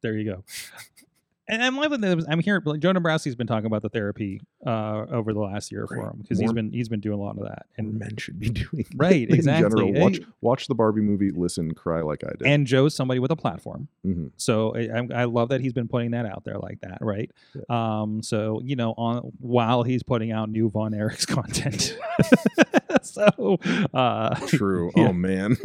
There 0.02 0.14
you 0.16 0.24
go. 0.24 0.44
And 1.46 1.62
I'm 1.62 1.76
loving 1.76 2.00
that. 2.00 2.24
I'm 2.28 2.40
here. 2.40 2.62
Like 2.64 2.80
Joe 2.80 2.92
Dombrowski's 2.94 3.34
been 3.34 3.46
talking 3.46 3.66
about 3.66 3.82
the 3.82 3.90
therapy 3.90 4.40
uh, 4.66 5.04
over 5.10 5.34
the 5.34 5.40
last 5.40 5.70
year 5.70 5.86
for 5.86 5.96
him 5.96 6.20
because 6.22 6.38
he's 6.38 6.52
been 6.54 6.72
he's 6.72 6.88
been 6.88 7.00
doing 7.00 7.18
a 7.18 7.22
lot 7.22 7.36
of 7.36 7.44
that. 7.44 7.66
and 7.76 7.98
men 7.98 8.16
should 8.16 8.38
be 8.40 8.48
doing 8.50 8.86
Right, 8.96 9.28
in 9.28 9.34
exactly. 9.34 9.68
general. 9.84 10.00
Watch 10.02 10.20
watch 10.40 10.66
the 10.68 10.74
Barbie 10.74 11.02
movie. 11.02 11.30
Listen, 11.30 11.74
cry 11.74 12.00
like 12.00 12.24
I 12.24 12.30
did. 12.38 12.46
and 12.46 12.66
Joe's 12.66 12.94
somebody 12.94 13.20
with 13.20 13.30
a 13.30 13.36
platform, 13.36 13.88
Mhm. 14.06 14.30
so 14.38 14.74
I, 14.74 14.88
I'm- 14.88 15.32
love 15.34 15.50
that 15.50 15.60
he's 15.60 15.72
been 15.74 15.88
putting 15.88 16.12
that 16.12 16.24
out 16.26 16.44
there 16.44 16.56
like 16.58 16.80
that, 16.80 16.98
right? 17.02 17.30
Um, 17.68 18.22
so 18.22 18.60
you 18.64 18.76
know, 18.76 18.94
on 18.96 19.32
while 19.38 19.82
he's 19.82 20.02
putting 20.02 20.32
out 20.32 20.48
new 20.48 20.70
Von 20.70 20.94
Erich's 20.94 21.26
content. 21.26 21.98
so, 23.02 23.58
uh, 23.92 24.34
True. 24.46 24.90
Yeah. 24.96 25.08
Oh 25.08 25.12
man, 25.12 25.56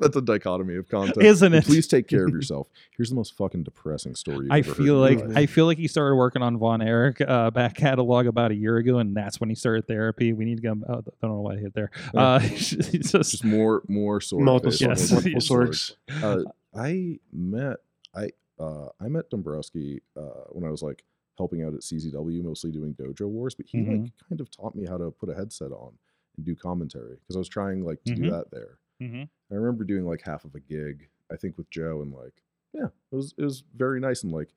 that's 0.00 0.16
a 0.16 0.22
dichotomy 0.22 0.76
of 0.76 0.88
content, 0.88 1.22
Isn't 1.22 1.52
it? 1.54 1.64
Please 1.64 1.86
take 1.86 2.08
care 2.08 2.24
of 2.26 2.32
yourself. 2.32 2.68
Here's 2.96 3.10
the 3.10 3.16
most 3.16 3.36
fucking 3.36 3.64
depressing 3.64 4.14
story. 4.14 4.44
You've 4.44 4.52
I 4.52 4.62
feel 4.62 4.84
your 4.86 5.09
like. 5.14 5.36
I 5.36 5.46
feel 5.46 5.66
like 5.66 5.78
he 5.78 5.88
started 5.88 6.14
working 6.16 6.42
on 6.42 6.58
Von 6.58 6.82
Erich 6.82 7.20
uh, 7.20 7.50
back 7.50 7.74
catalog 7.74 8.26
about 8.26 8.50
a 8.50 8.54
year 8.54 8.76
ago, 8.78 8.98
and 8.98 9.16
that's 9.16 9.40
when 9.40 9.48
he 9.48 9.54
started 9.54 9.86
therapy. 9.86 10.32
We 10.32 10.44
need 10.44 10.56
to 10.56 10.62
go. 10.62 10.74
Oh, 10.88 10.94
I 10.98 11.00
don't 11.22 11.30
know 11.36 11.40
why 11.40 11.54
I 11.54 11.58
hit 11.58 11.74
there. 11.74 11.90
Uh, 12.14 12.40
it's 12.42 12.70
just, 12.70 13.30
just 13.32 13.44
more 13.44 13.82
more 13.88 14.20
sword 14.20 14.44
Multiple 14.44 14.70
face, 14.72 14.80
Yes. 14.80 15.08
swords. 15.08 15.12
more 15.12 15.32
Multiple 15.32 15.40
swords. 15.40 15.96
Uh, 16.22 16.42
I 16.74 17.18
met 17.32 17.76
I 18.14 18.30
uh, 18.58 18.88
I 19.00 19.08
met 19.08 19.30
Dombrowski 19.30 20.02
uh, 20.16 20.44
when 20.50 20.64
I 20.64 20.70
was 20.70 20.82
like 20.82 21.04
helping 21.38 21.62
out 21.64 21.72
at 21.74 21.80
CZW, 21.80 22.42
mostly 22.44 22.70
doing 22.70 22.94
Dojo 22.94 23.26
Wars. 23.28 23.54
But 23.54 23.66
he 23.66 23.78
Mm-hmm. 23.78 24.02
like 24.02 24.12
kind 24.28 24.40
of 24.40 24.50
taught 24.50 24.74
me 24.74 24.86
how 24.86 24.98
to 24.98 25.10
put 25.10 25.28
a 25.30 25.34
headset 25.34 25.72
on 25.72 25.92
and 26.36 26.44
do 26.46 26.54
commentary 26.54 27.16
because 27.20 27.36
I 27.36 27.38
was 27.38 27.48
trying 27.48 27.84
like 27.84 28.02
to 28.04 28.12
Mhm. 28.12 28.16
do 28.24 28.30
that 28.30 28.50
there. 28.50 28.78
Mhm. 29.02 29.28
I 29.50 29.54
remember 29.54 29.84
doing 29.84 30.04
like 30.04 30.22
half 30.22 30.44
of 30.44 30.54
a 30.54 30.60
gig, 30.60 31.08
I 31.32 31.36
think 31.36 31.56
with 31.58 31.70
Joe, 31.70 32.02
and 32.02 32.12
like 32.12 32.42
yeah, 32.74 32.86
it 33.10 33.16
was 33.16 33.34
it 33.38 33.42
was 33.42 33.64
very 33.74 33.98
nice 33.98 34.22
and 34.22 34.30
like 34.32 34.50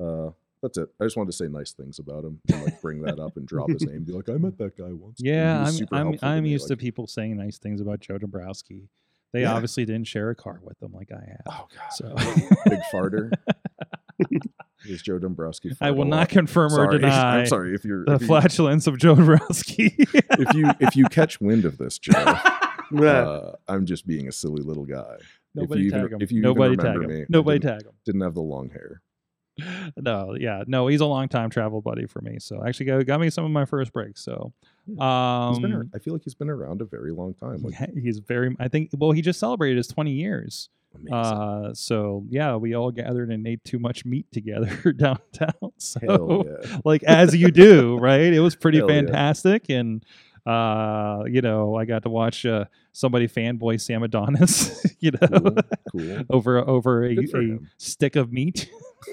uh, 0.00 0.30
that's 0.62 0.78
it. 0.78 0.88
I 1.00 1.04
just 1.04 1.16
wanted 1.16 1.30
to 1.32 1.36
say 1.36 1.48
nice 1.48 1.72
things 1.72 1.98
about 1.98 2.24
him 2.24 2.40
and 2.52 2.64
like 2.64 2.80
bring 2.80 3.02
that 3.02 3.18
up 3.20 3.36
and 3.36 3.46
drop 3.46 3.68
his 3.70 3.82
name, 3.82 4.04
be 4.04 4.12
like 4.12 4.28
I 4.28 4.32
met 4.34 4.56
that 4.58 4.76
guy 4.76 4.92
once. 4.92 5.18
yeah, 5.22 5.68
I'm 5.92 6.08
I'm, 6.08 6.18
I'm 6.22 6.42
me, 6.44 6.50
used 6.50 6.68
to 6.68 6.76
people 6.76 7.06
saying 7.06 7.36
nice 7.36 7.58
things 7.58 7.80
about 7.80 8.00
Joe 8.00 8.18
Dombrowski. 8.18 8.88
They 9.32 9.42
Yeah. 9.42 9.52
obviously 9.54 9.84
didn't 9.84 10.06
share 10.06 10.30
a 10.30 10.34
car 10.34 10.60
with 10.62 10.78
them 10.80 10.92
like 10.92 11.10
I 11.12 11.24
have. 11.28 11.42
Oh 11.46 11.66
god, 11.74 11.92
So 11.92 12.14
big 12.70 12.80
farter. 12.92 13.30
Is 14.88 15.02
Joe 15.02 15.18
Dombrowski? 15.18 15.72
I 15.80 15.90
will 15.90 16.04
not 16.04 16.28
confirm 16.28 16.72
or 16.72 16.76
Sorry. 16.76 16.98
deny 16.98 17.40
I'm 17.40 17.46
sorry 17.46 17.74
if 17.74 17.84
you're 17.84 18.04
the 18.04 18.14
if 18.14 18.20
you, 18.22 18.26
flatulence 18.28 18.86
of 18.86 18.98
Joe 18.98 19.14
Dombrowski. 19.16 19.94
if 19.98 20.54
you 20.54 20.70
if 20.80 20.96
you 20.96 21.04
catch 21.06 21.40
wind 21.40 21.64
of 21.64 21.76
this, 21.78 21.98
Joe. 21.98 22.12
Uh, 22.96 23.52
I'm 23.68 23.84
just 23.84 24.06
being 24.06 24.28
a 24.28 24.32
silly 24.32 24.62
little 24.62 24.84
guy. 24.86 25.16
Nobody 25.54 25.82
you 25.82 25.86
even- 25.88 26.02
tag 26.02 26.12
him. 26.12 26.18
if 26.22 26.30
you 26.32 26.40
Nobody 26.40 26.76
tag 26.76 26.96
him. 26.96 27.06
me, 27.08 27.24
Nobody 27.28 27.58
tag 27.58 27.82
him. 27.84 27.92
Didn't 28.04 28.20
have 28.20 28.34
the 28.34 28.42
long 28.42 28.70
hair. 28.70 29.02
no, 29.96 30.36
yeah, 30.38 30.64
no, 30.66 30.86
he's 30.86 31.00
a 31.00 31.06
long 31.06 31.28
time 31.28 31.50
travel 31.50 31.80
buddy 31.80 32.06
for 32.06 32.20
me. 32.20 32.38
So 32.38 32.62
actually, 32.66 32.86
got, 32.86 33.06
got 33.06 33.20
me 33.20 33.30
some 33.30 33.44
of 33.44 33.50
my 33.50 33.64
first 33.64 33.92
breaks. 33.92 34.22
So, 34.22 34.52
um, 34.98 35.60
been. 35.62 35.90
I 35.94 35.98
feel 35.98 36.12
like 36.12 36.22
he's 36.22 36.34
been 36.34 36.50
around 36.50 36.80
a 36.82 36.84
very 36.84 37.12
long 37.12 37.34
time. 37.34 37.62
Like, 37.62 37.74
he- 37.74 38.00
he's 38.00 38.18
very. 38.18 38.54
I 38.58 38.68
think. 38.68 38.90
Well, 38.96 39.12
he 39.12 39.22
just 39.22 39.40
celebrated 39.40 39.76
his 39.76 39.88
twenty 39.88 40.12
years. 40.12 40.68
Amazing. 40.94 41.12
Uh, 41.14 41.74
so 41.74 42.24
yeah, 42.30 42.56
we 42.56 42.74
all 42.74 42.90
gathered 42.90 43.30
and 43.30 43.46
ate 43.46 43.62
too 43.64 43.78
much 43.78 44.04
meat 44.04 44.26
together 44.32 44.92
downtown. 44.96 45.52
So 45.78 46.44
yeah. 46.46 46.78
like 46.84 47.02
as 47.02 47.36
you 47.36 47.50
do, 47.50 47.98
right? 47.98 48.32
It 48.32 48.40
was 48.40 48.56
pretty 48.56 48.78
Hell 48.78 48.90
yeah. 48.90 49.02
fantastic, 49.02 49.68
and 49.68 50.02
uh, 50.46 51.24
you 51.26 51.42
know, 51.42 51.74
I 51.76 51.84
got 51.84 52.02
to 52.04 52.08
watch 52.08 52.46
uh, 52.46 52.64
somebody 52.96 53.28
fanboy 53.28 53.80
Sam 53.80 54.02
Adonis, 54.02 54.84
you 55.00 55.10
know, 55.12 55.28
Cool. 55.28 55.56
cool. 55.92 56.22
over 56.30 56.58
over 56.58 57.04
a, 57.04 57.16
a 57.16 57.58
stick 57.78 58.16
of 58.16 58.32
meat. 58.32 58.70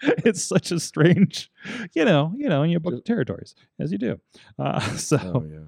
it's 0.00 0.42
such 0.42 0.70
a 0.72 0.78
strange, 0.80 1.50
you 1.94 2.04
know, 2.04 2.32
you 2.36 2.48
know, 2.48 2.62
in 2.62 2.70
your 2.70 2.80
book 2.80 2.94
Just- 2.94 3.06
territories 3.06 3.54
as 3.78 3.92
you 3.92 3.98
do. 3.98 4.20
Uh, 4.58 4.80
so. 4.96 5.18
Oh 5.34 5.44
yeah. 5.50 5.58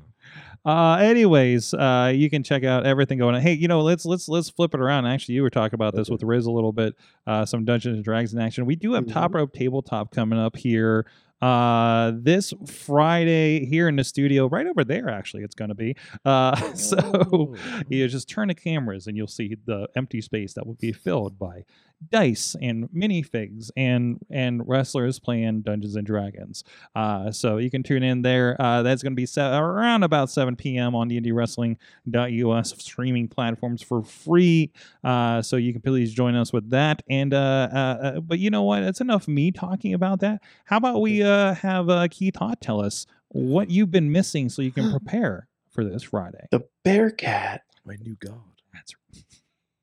Uh, 0.62 0.96
anyways, 0.96 1.72
uh, 1.72 2.12
you 2.14 2.28
can 2.28 2.42
check 2.42 2.64
out 2.64 2.84
everything 2.84 3.16
going 3.16 3.34
on. 3.34 3.40
Hey, 3.40 3.54
you 3.54 3.66
know, 3.66 3.80
let's 3.80 4.04
let's 4.04 4.28
let's 4.28 4.50
flip 4.50 4.74
it 4.74 4.80
around. 4.80 5.06
Actually, 5.06 5.36
you 5.36 5.42
were 5.42 5.48
talking 5.48 5.74
about 5.74 5.94
this 5.94 6.08
Okay. 6.08 6.12
with 6.12 6.22
Riz 6.22 6.44
a 6.44 6.50
little 6.50 6.72
bit. 6.72 6.94
Uh, 7.26 7.46
some 7.46 7.64
Dungeons 7.64 7.96
and 7.96 8.04
Dragons 8.04 8.34
in 8.34 8.40
action. 8.40 8.66
We 8.66 8.76
do 8.76 8.92
have 8.92 9.04
Mhm. 9.06 9.12
Top 9.12 9.34
Rope 9.34 9.54
Tabletop 9.54 10.10
coming 10.14 10.38
up 10.38 10.56
here. 10.56 11.06
Uh, 11.42 12.12
this 12.14 12.52
Friday 12.66 13.64
here 13.64 13.88
in 13.88 13.96
the 13.96 14.04
studio, 14.04 14.46
right 14.48 14.66
over 14.66 14.84
there. 14.84 15.08
Actually, 15.08 15.42
it's 15.42 15.54
going 15.54 15.70
to 15.70 15.74
be. 15.74 15.96
Uh, 16.24 16.54
so 16.74 16.96
Oh. 17.32 17.54
you 17.88 18.06
just 18.08 18.28
turn 18.28 18.48
the 18.48 18.54
cameras 18.54 19.06
and 19.06 19.16
you'll 19.16 19.26
see 19.26 19.56
the 19.64 19.88
empty 19.96 20.20
space 20.20 20.54
that 20.54 20.66
will 20.66 20.74
be 20.80 20.92
filled 20.92 21.38
by 21.38 21.64
dice 22.10 22.56
and 22.62 22.88
minifigs 22.96 23.70
and 23.76 24.18
and 24.30 24.66
wrestlers 24.66 25.18
playing 25.18 25.60
Dungeons 25.60 25.96
and 25.96 26.06
Dragons. 26.06 26.64
Uh, 26.96 27.30
so 27.30 27.58
you 27.58 27.70
can 27.70 27.82
tune 27.82 28.02
in 28.02 28.22
there. 28.22 28.56
Uh, 28.58 28.82
that's 28.82 29.02
going 29.02 29.12
to 29.12 29.16
be 29.16 29.26
se- 29.26 29.54
around 29.58 30.02
about 30.02 30.30
7 30.30 30.56
p.m. 30.56 30.94
on 30.94 31.10
dndwrestling.us 31.10 32.74
streaming 32.78 33.28
platforms 33.28 33.82
for 33.82 34.02
free. 34.02 34.72
Uh, 35.04 35.42
so 35.42 35.56
you 35.56 35.72
can 35.72 35.82
please 35.82 36.12
join 36.14 36.34
us 36.34 36.52
with 36.54 36.70
that. 36.70 37.02
And 37.10 37.34
uh, 37.34 37.68
uh, 37.70 37.76
uh, 37.76 38.20
but 38.20 38.38
you 38.38 38.48
know 38.50 38.62
what? 38.62 38.82
It's 38.82 39.00
enough 39.02 39.28
me 39.28 39.50
talking 39.50 39.92
about 39.94 40.20
that. 40.20 40.42
How 40.64 40.78
about 40.78 41.00
we 41.02 41.22
uh, 41.30 41.54
have 41.54 41.88
uh, 41.88 42.08
Keith 42.10 42.34
Hott 42.34 42.56
tell 42.60 42.80
us 42.80 43.06
what 43.28 43.70
you've 43.70 43.90
been 43.90 44.12
missing 44.12 44.48
so 44.48 44.60
you 44.62 44.72
can 44.72 44.90
prepare 44.96 45.48
for 45.70 45.84
this 45.84 46.02
Friday. 46.02 46.48
the 46.50 46.64
Bearcat. 46.84 47.62
My 47.84 47.96
new 48.02 48.16
god. 48.16 48.42
That's 48.74 48.94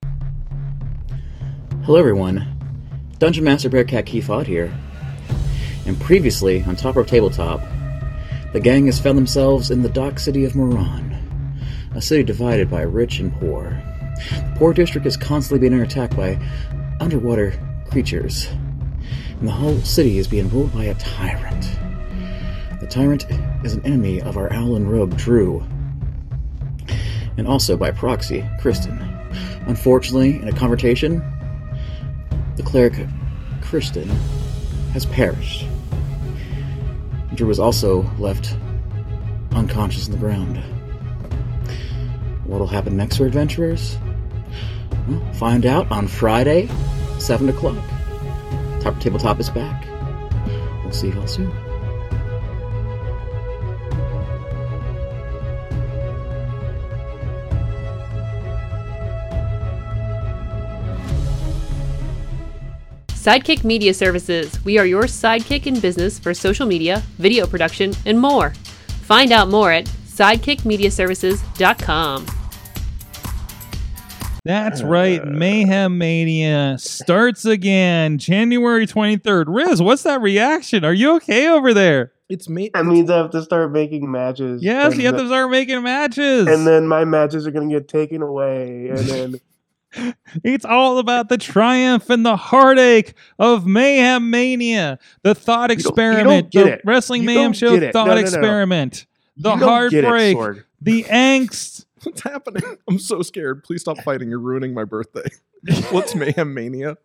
Hello, 1.86 1.98
everyone. 1.98 2.54
Dungeon 3.20 3.44
Master 3.44 3.70
Bearcat 3.70 4.06
Keith 4.06 4.30
Ott 4.30 4.46
here. 4.46 4.72
And 5.86 6.00
previously 6.00 6.64
on 6.64 6.76
Top 6.76 6.96
Rope 6.98 7.08
Tabletop, 7.08 7.62
the 8.54 8.60
gang 8.60 8.86
has 8.88 9.00
found 9.00 9.18
themselves 9.18 9.72
in 9.72 9.82
the 9.82 9.90
dock 9.90 10.20
city 10.20 10.44
of 10.44 10.56
Moran, 10.56 11.18
a 11.96 12.02
city 12.02 12.24
divided 12.24 12.70
by 12.70 12.82
rich 12.82 13.20
and 13.20 13.34
poor. 13.40 13.70
The 14.32 14.54
poor 14.58 14.74
district 14.74 15.08
is 15.08 15.16
constantly 15.16 15.68
being 15.68 15.82
attacked 15.82 16.16
by 16.16 16.40
underwater 17.00 17.54
creatures, 17.90 18.48
and 19.40 19.48
the 19.48 19.52
whole 19.52 19.80
city 19.82 20.18
is 20.18 20.28
being 20.28 20.50
ruled 20.50 20.74
by 20.74 20.86
a 20.86 20.96
tyrant. 20.96 21.70
The 22.80 22.88
tyrant 22.88 23.26
is 23.64 23.74
an 23.74 23.86
enemy 23.86 24.22
of 24.22 24.38
our 24.38 24.52
owl 24.54 24.76
and 24.76 24.92
rogue 24.92 25.16
Drew, 25.18 25.64
and 27.38 27.48
also 27.48 27.78
by 27.78 27.92
proxy, 27.92 28.44
Kristen. 28.60 28.98
Unfortunately, 29.68 30.38
in 30.42 30.48
a 30.48 30.52
confrontation, 30.52 31.24
the 32.56 32.64
cleric 32.64 33.08
Kristen 33.62 34.10
has 34.94 35.06
perished. 35.06 35.68
Drew 37.36 37.48
was 37.48 37.60
also 37.60 38.02
left 38.18 38.56
unconscious 39.52 40.08
on 40.08 40.14
the 40.14 40.18
ground. 40.18 40.58
What'll 42.46 42.68
happen 42.68 42.98
next 42.98 43.18
for 43.18 43.26
adventurers? 43.26 43.98
Well, 45.08 45.34
find 45.34 45.66
out 45.66 45.92
on 45.92 46.08
Friday, 46.08 46.70
7 47.20 47.50
o'clock. 47.50 47.78
Top 48.88 49.00
Tabletop 49.02 49.40
is 49.42 49.50
back. 49.50 49.86
We'll 50.82 50.94
see 50.94 51.10
you 51.10 51.20
all 51.20 51.28
soon. 51.28 51.52
Sidekick 63.10 63.66
Media 63.66 63.94
Services. 63.94 64.64
We 64.64 64.78
are 64.78 64.86
your 64.86 65.04
sidekick 65.04 65.68
in 65.68 65.82
business 65.82 66.18
for 66.18 66.34
social 66.34 66.66
media, 66.66 67.04
video 67.18 67.46
production, 67.46 67.92
and 68.06 68.18
more. 68.18 68.54
Find 69.02 69.34
out 69.34 69.50
more 69.50 69.74
at 69.74 69.84
sidekickmediaservices.com. 69.84 72.37
That's 74.48 74.82
uh, 74.82 74.88
right. 74.88 75.26
Mayhem 75.26 75.98
Mania 75.98 76.78
starts 76.80 77.46
again 77.46 78.18
January 78.18 78.88
23rd. 78.88 79.46
Riz, 79.48 79.82
what's 79.82 80.04
that 80.04 80.22
reaction? 80.22 80.84
Are 80.86 80.94
you 80.94 81.16
okay 81.18 81.48
over 81.50 81.74
there? 81.74 82.14
It's 82.30 82.50
me. 82.50 82.70
That 82.74 82.86
means 82.86 83.10
I 83.10 83.18
have 83.18 83.32
to 83.32 83.42
start 83.42 83.72
making 83.72 84.10
matches. 84.12 84.62
Yes, 84.64 84.98
you 84.98 85.06
have 85.06 85.16
the- 85.16 85.24
to 85.24 85.28
start 85.28 85.50
making 85.52 85.82
matches. 85.84 86.48
And 86.48 86.66
then 86.68 86.88
my 86.88 87.06
matches 87.06 87.46
are 87.48 87.52
going 87.52 87.70
to 87.70 87.76
get 87.76 87.88
taken 87.88 88.22
away. 88.22 88.90
And 88.90 89.00
then 89.00 89.36
It's 90.44 90.66
all 90.66 90.98
about 91.00 91.30
the 91.30 91.38
triumph 91.38 92.10
and 92.10 92.26
the 92.26 92.36
heartache 92.36 93.14
of 93.40 93.66
Mayhem 93.66 94.30
Mania, 94.30 95.00
the 95.24 95.34
thought 95.36 95.70
You 95.70 95.78
don't- 95.78 95.84
you 95.86 95.90
experiment, 95.90 96.26
don't 96.26 96.52
get 96.52 96.64
the 96.66 96.74
it. 96.74 96.82
Wrestling 96.86 97.22
You 97.22 97.28
Mayhem 97.28 97.54
Show 97.54 97.80
get 97.80 97.94
thought 97.94 98.08
no, 98.08 98.16
no, 98.16 98.22
no. 98.22 98.28
experiment, 98.28 99.06
the 99.38 99.50
you 99.52 99.56
it, 99.56 99.60
heartbreak, 99.64 100.38
the 100.82 101.04
angst. 101.06 101.86
What's 102.04 102.22
happening? 102.22 102.64
I'm 102.88 103.00
so 103.00 103.22
scared. 103.22 103.64
Please 103.64 103.82
stop 103.82 103.98
fighting. 104.00 104.30
You're 104.30 104.40
ruining 104.40 104.74
my 104.74 104.84
birthday. 104.84 105.28
What's 105.92 106.16
Mayhem 106.16 106.54
Mania? 106.54 106.98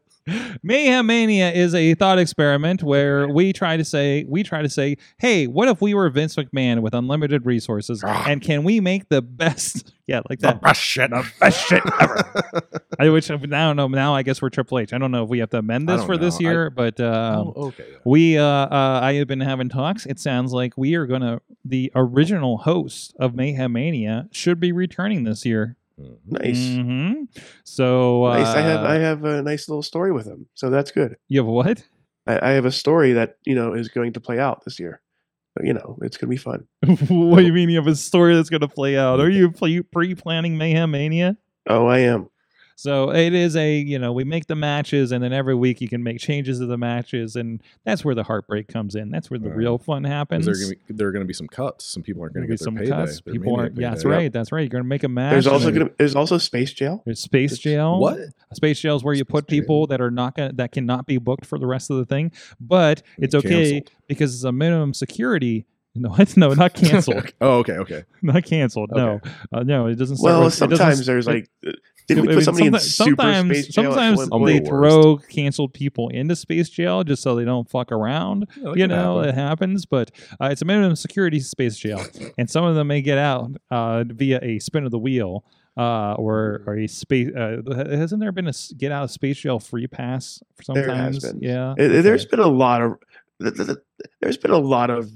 Mayhem 0.62 1.06
Mania 1.06 1.50
is 1.50 1.74
a 1.74 1.94
thought 1.94 2.18
experiment 2.18 2.82
where 2.82 3.26
we 3.28 3.52
try 3.52 3.76
to 3.76 3.84
say 3.84 4.24
we 4.28 4.42
try 4.42 4.62
to 4.62 4.68
say, 4.68 4.96
hey, 5.18 5.46
what 5.46 5.68
if 5.68 5.80
we 5.80 5.94
were 5.94 6.08
Vince 6.10 6.36
McMahon 6.36 6.80
with 6.80 6.94
unlimited 6.94 7.44
resources, 7.44 8.02
Ah. 8.04 8.24
and 8.28 8.40
can 8.40 8.62
we 8.62 8.80
make 8.80 9.08
the 9.08 9.22
best? 9.22 9.92
Yeah, 10.08 10.20
like 10.28 10.40
that. 10.40 10.60
best 10.60 10.80
shit. 10.82 11.10
The 11.10 11.24
best 11.40 11.64
shit 11.68 11.80
ever. 12.00 12.70
I 12.98 13.08
which 13.08 13.30
I 13.30 13.36
don't 13.36 13.76
know. 13.76 13.86
Now 13.86 14.14
I 14.16 14.22
guess 14.24 14.42
we're 14.42 14.50
Triple 14.50 14.80
H. 14.80 14.92
I 14.92 14.98
don't 14.98 15.12
know 15.12 15.22
if 15.22 15.30
we 15.30 15.38
have 15.38 15.50
to 15.50 15.58
amend 15.58 15.88
this 15.88 16.04
for 16.04 16.18
this 16.18 16.40
know. 16.40 16.48
I- 16.48 16.52
year, 16.52 16.70
but 16.70 17.00
um, 17.00 17.52
oh, 17.56 17.66
okay. 17.68 17.86
we 18.04 18.36
uh, 18.36 18.44
uh, 18.44 19.00
I 19.00 19.14
have 19.14 19.28
been 19.28 19.40
having 19.40 19.68
talks. 19.68 20.04
It 20.04 20.18
sounds 20.18 20.52
like 20.52 20.76
we 20.76 20.96
are 20.96 21.06
gonna 21.06 21.40
the 21.64 21.92
original 21.94 22.58
host 22.58 23.14
of 23.20 23.36
Mayhem 23.36 23.72
Mania 23.72 24.28
should 24.32 24.58
be 24.58 24.72
returning 24.72 25.22
this 25.22 25.46
year. 25.46 25.76
Nice. 26.26 26.58
Mhm. 26.58 27.28
So 27.64 28.24
uh. 28.24 28.30
I 28.30 28.60
have 28.60 28.84
I 28.84 28.94
have 28.94 29.24
a 29.24 29.42
nice 29.42 29.68
little 29.68 29.82
story 29.82 30.12
with 30.12 30.26
him. 30.26 30.46
So 30.54 30.70
that's 30.70 30.90
good. 30.90 31.16
you 31.28 31.40
have 31.40 31.46
what? 31.46 31.84
I, 32.26 32.50
I 32.50 32.52
have 32.52 32.64
a 32.64 32.72
story 32.72 33.12
that, 33.14 33.36
you 33.44 33.54
know, 33.54 33.74
is 33.74 33.88
going 33.88 34.12
to 34.12 34.20
play 34.20 34.38
out 34.38 34.64
this 34.64 34.78
year. 34.78 35.00
But, 35.56 35.66
you 35.66 35.74
know, 35.74 35.98
it's 36.02 36.16
going 36.16 36.28
to 36.28 36.34
be 36.34 36.36
fun. 36.36 36.66
what 37.08 37.40
do 37.40 37.46
you 37.46 37.52
mean 37.52 37.68
you 37.68 37.76
have 37.76 37.86
a 37.86 37.96
story 37.96 38.34
that's 38.34 38.48
going 38.48 38.60
to 38.60 38.68
play 38.68 38.96
out? 38.96 39.20
Are 39.20 39.28
you 39.30 39.50
pre-planning 39.50 40.56
Mayhem 40.56 40.90
Mania? 40.92 41.36
Oh, 41.68 41.86
I 41.86 41.98
am. 42.00 42.28
So 42.82 43.12
it 43.14 43.32
is 43.32 43.54
a 43.54 43.76
you 43.76 43.96
know 43.98 44.12
we 44.12 44.24
make 44.24 44.48
the 44.48 44.56
matches 44.56 45.12
and 45.12 45.22
then 45.22 45.32
every 45.32 45.54
week 45.54 45.80
you 45.80 45.88
can 45.88 46.02
make 46.02 46.18
changes 46.18 46.58
to 46.58 46.66
the 46.66 46.76
matches 46.76 47.36
and 47.36 47.62
that's 47.84 48.04
where 48.04 48.16
the 48.16 48.24
heartbreak 48.24 48.66
comes 48.66 48.96
in. 48.96 49.10
That's 49.10 49.30
where 49.30 49.38
the 49.38 49.50
Uh, 49.50 49.54
real 49.54 49.78
fun 49.78 50.02
happens. 50.02 50.46
There 50.46 50.54
gonna 50.56 50.74
be, 50.88 50.94
there 50.94 51.06
are 51.06 51.12
going 51.12 51.22
to 51.24 51.28
be 51.28 51.32
some 51.32 51.46
cuts. 51.46 51.84
Some 51.84 52.02
people 52.02 52.22
aren't 52.22 52.34
going 52.34 52.42
to 52.44 52.48
be 52.48 52.54
get 52.56 52.64
some 52.64 52.74
payday. 52.74 52.90
cuts. 52.90 53.20
People 53.20 53.54
aren't. 53.54 53.76
Yeah, 53.78 53.90
that's 53.90 54.02
payday. 54.02 54.16
right. 54.16 54.32
That's 54.32 54.50
right. 54.50 54.62
You're 54.62 54.68
going 54.68 54.82
to 54.82 54.88
make 54.88 55.04
a 55.04 55.08
match. 55.08 55.32
There's 55.32 55.46
also 55.46 55.70
going 55.70 55.86
to 55.88 55.94
there's 55.96 56.16
also 56.16 56.38
Space 56.38 56.72
Jail. 56.72 57.02
there's 57.04 57.20
space 57.20 57.56
jail. 57.58 58.00
What? 58.00 58.18
Space 58.54 58.80
jail 58.80 58.96
is 58.96 59.04
where 59.04 59.14
you 59.14 59.20
Space 59.24 59.30
put 59.30 59.46
people 59.46 59.86
that 59.86 60.00
are 60.00 60.10
not 60.10 60.34
gonna 60.34 60.52
that 60.54 60.72
cannot 60.72 61.06
be 61.06 61.18
booked 61.18 61.46
for 61.46 61.58
the 61.60 61.66
rest 61.68 61.88
of 61.88 61.98
the 61.98 62.04
thing. 62.04 62.32
But 62.60 63.02
it's 63.16 63.34
okay 63.36 63.48
Canceled. 63.80 63.90
because 64.08 64.34
it's 64.34 64.44
a 64.44 64.50
minimum 64.52 64.92
security. 64.92 65.66
No, 65.94 66.14
it's 66.18 66.38
no, 66.38 66.54
not 66.54 66.72
canceled. 66.72 67.34
oh, 67.42 67.58
okay, 67.58 67.74
okay. 67.74 68.04
not 68.22 68.44
canceled. 68.46 68.88
No, 68.94 69.20
uh, 69.52 69.62
no, 69.62 69.88
it 69.88 69.96
doesn't. 69.96 70.16
Start 70.16 70.32
Well, 70.32 70.44
with- 70.44 70.54
it 70.56 70.60
doesn't- 70.70 70.76
sometimes 70.78 71.04
there's 71.04 71.28
it- 71.28 71.30
like 71.30 71.50
uh, 71.66 71.72
didn't 72.08 72.26
we 72.26 72.32
I 72.32 72.34
put 72.34 72.36
mean, 72.36 72.44
somebody 72.44 72.66
in 72.66 72.78
super 72.78 73.22
sometimes, 73.22 73.50
space 73.50 73.68
jail? 73.68 73.84
at 73.86 73.94
sometimes 73.94 74.30
one 74.30 74.44
they 74.44 74.52
the 74.54 74.58
point? 74.60 74.68
throw 74.68 75.16
canceled 75.18 75.72
people 75.74 76.08
into 76.08 76.34
space 76.36 76.68
jail 76.68 77.04
just 77.04 77.22
so 77.22 77.34
they 77.36 77.44
don't 77.44 77.68
fuck 77.68 77.92
around. 77.92 78.48
Yeah, 78.56 78.72
you 78.76 78.86
know, 78.86 79.18
happen. 79.18 79.28
it 79.30 79.34
happens, 79.34 79.86
but 79.86 80.10
uh, 80.40 80.46
it's 80.50 80.62
a 80.62 80.64
minimum 80.64 80.96
security 80.96 81.40
space 81.40 81.76
jail, 81.76 82.04
and 82.38 82.48
some 82.50 82.64
of 82.64 82.74
them 82.74 82.86
may 82.88 83.02
get 83.02 83.18
out 83.18 83.50
uh, 83.70 84.04
via 84.06 84.38
a 84.42 84.58
spin 84.58 84.84
of 84.84 84.90
the 84.90 84.98
wheel. 84.98 85.44
Uh, 85.74 86.12
or 86.18 86.60
or 86.66 86.76
a 86.76 86.86
space 86.86 87.30
uh, 87.34 87.56
hasn't 87.74 88.20
there 88.20 88.30
been 88.30 88.46
a 88.46 88.52
get 88.76 88.92
out 88.92 89.04
of 89.04 89.10
space 89.10 89.38
jail 89.38 89.58
free 89.58 89.86
pass 89.86 90.38
for 90.62 90.74
There 90.74 90.94
has 90.94 91.22
sometimes? 91.22 91.40
been. 91.40 91.40
Yeah, 91.48 91.70
Uh, 91.70 92.02
There's 92.02 92.26
okay. 92.26 92.30
been 92.36 92.40
a 92.40 92.48
lot 92.48 92.82
of 92.82 92.98
th- 93.40 93.54
th- 93.54 93.66
th- 93.68 93.78
there's 94.20 94.36
been 94.36 94.50
a 94.50 94.58
lot 94.58 94.90
of 94.90 95.10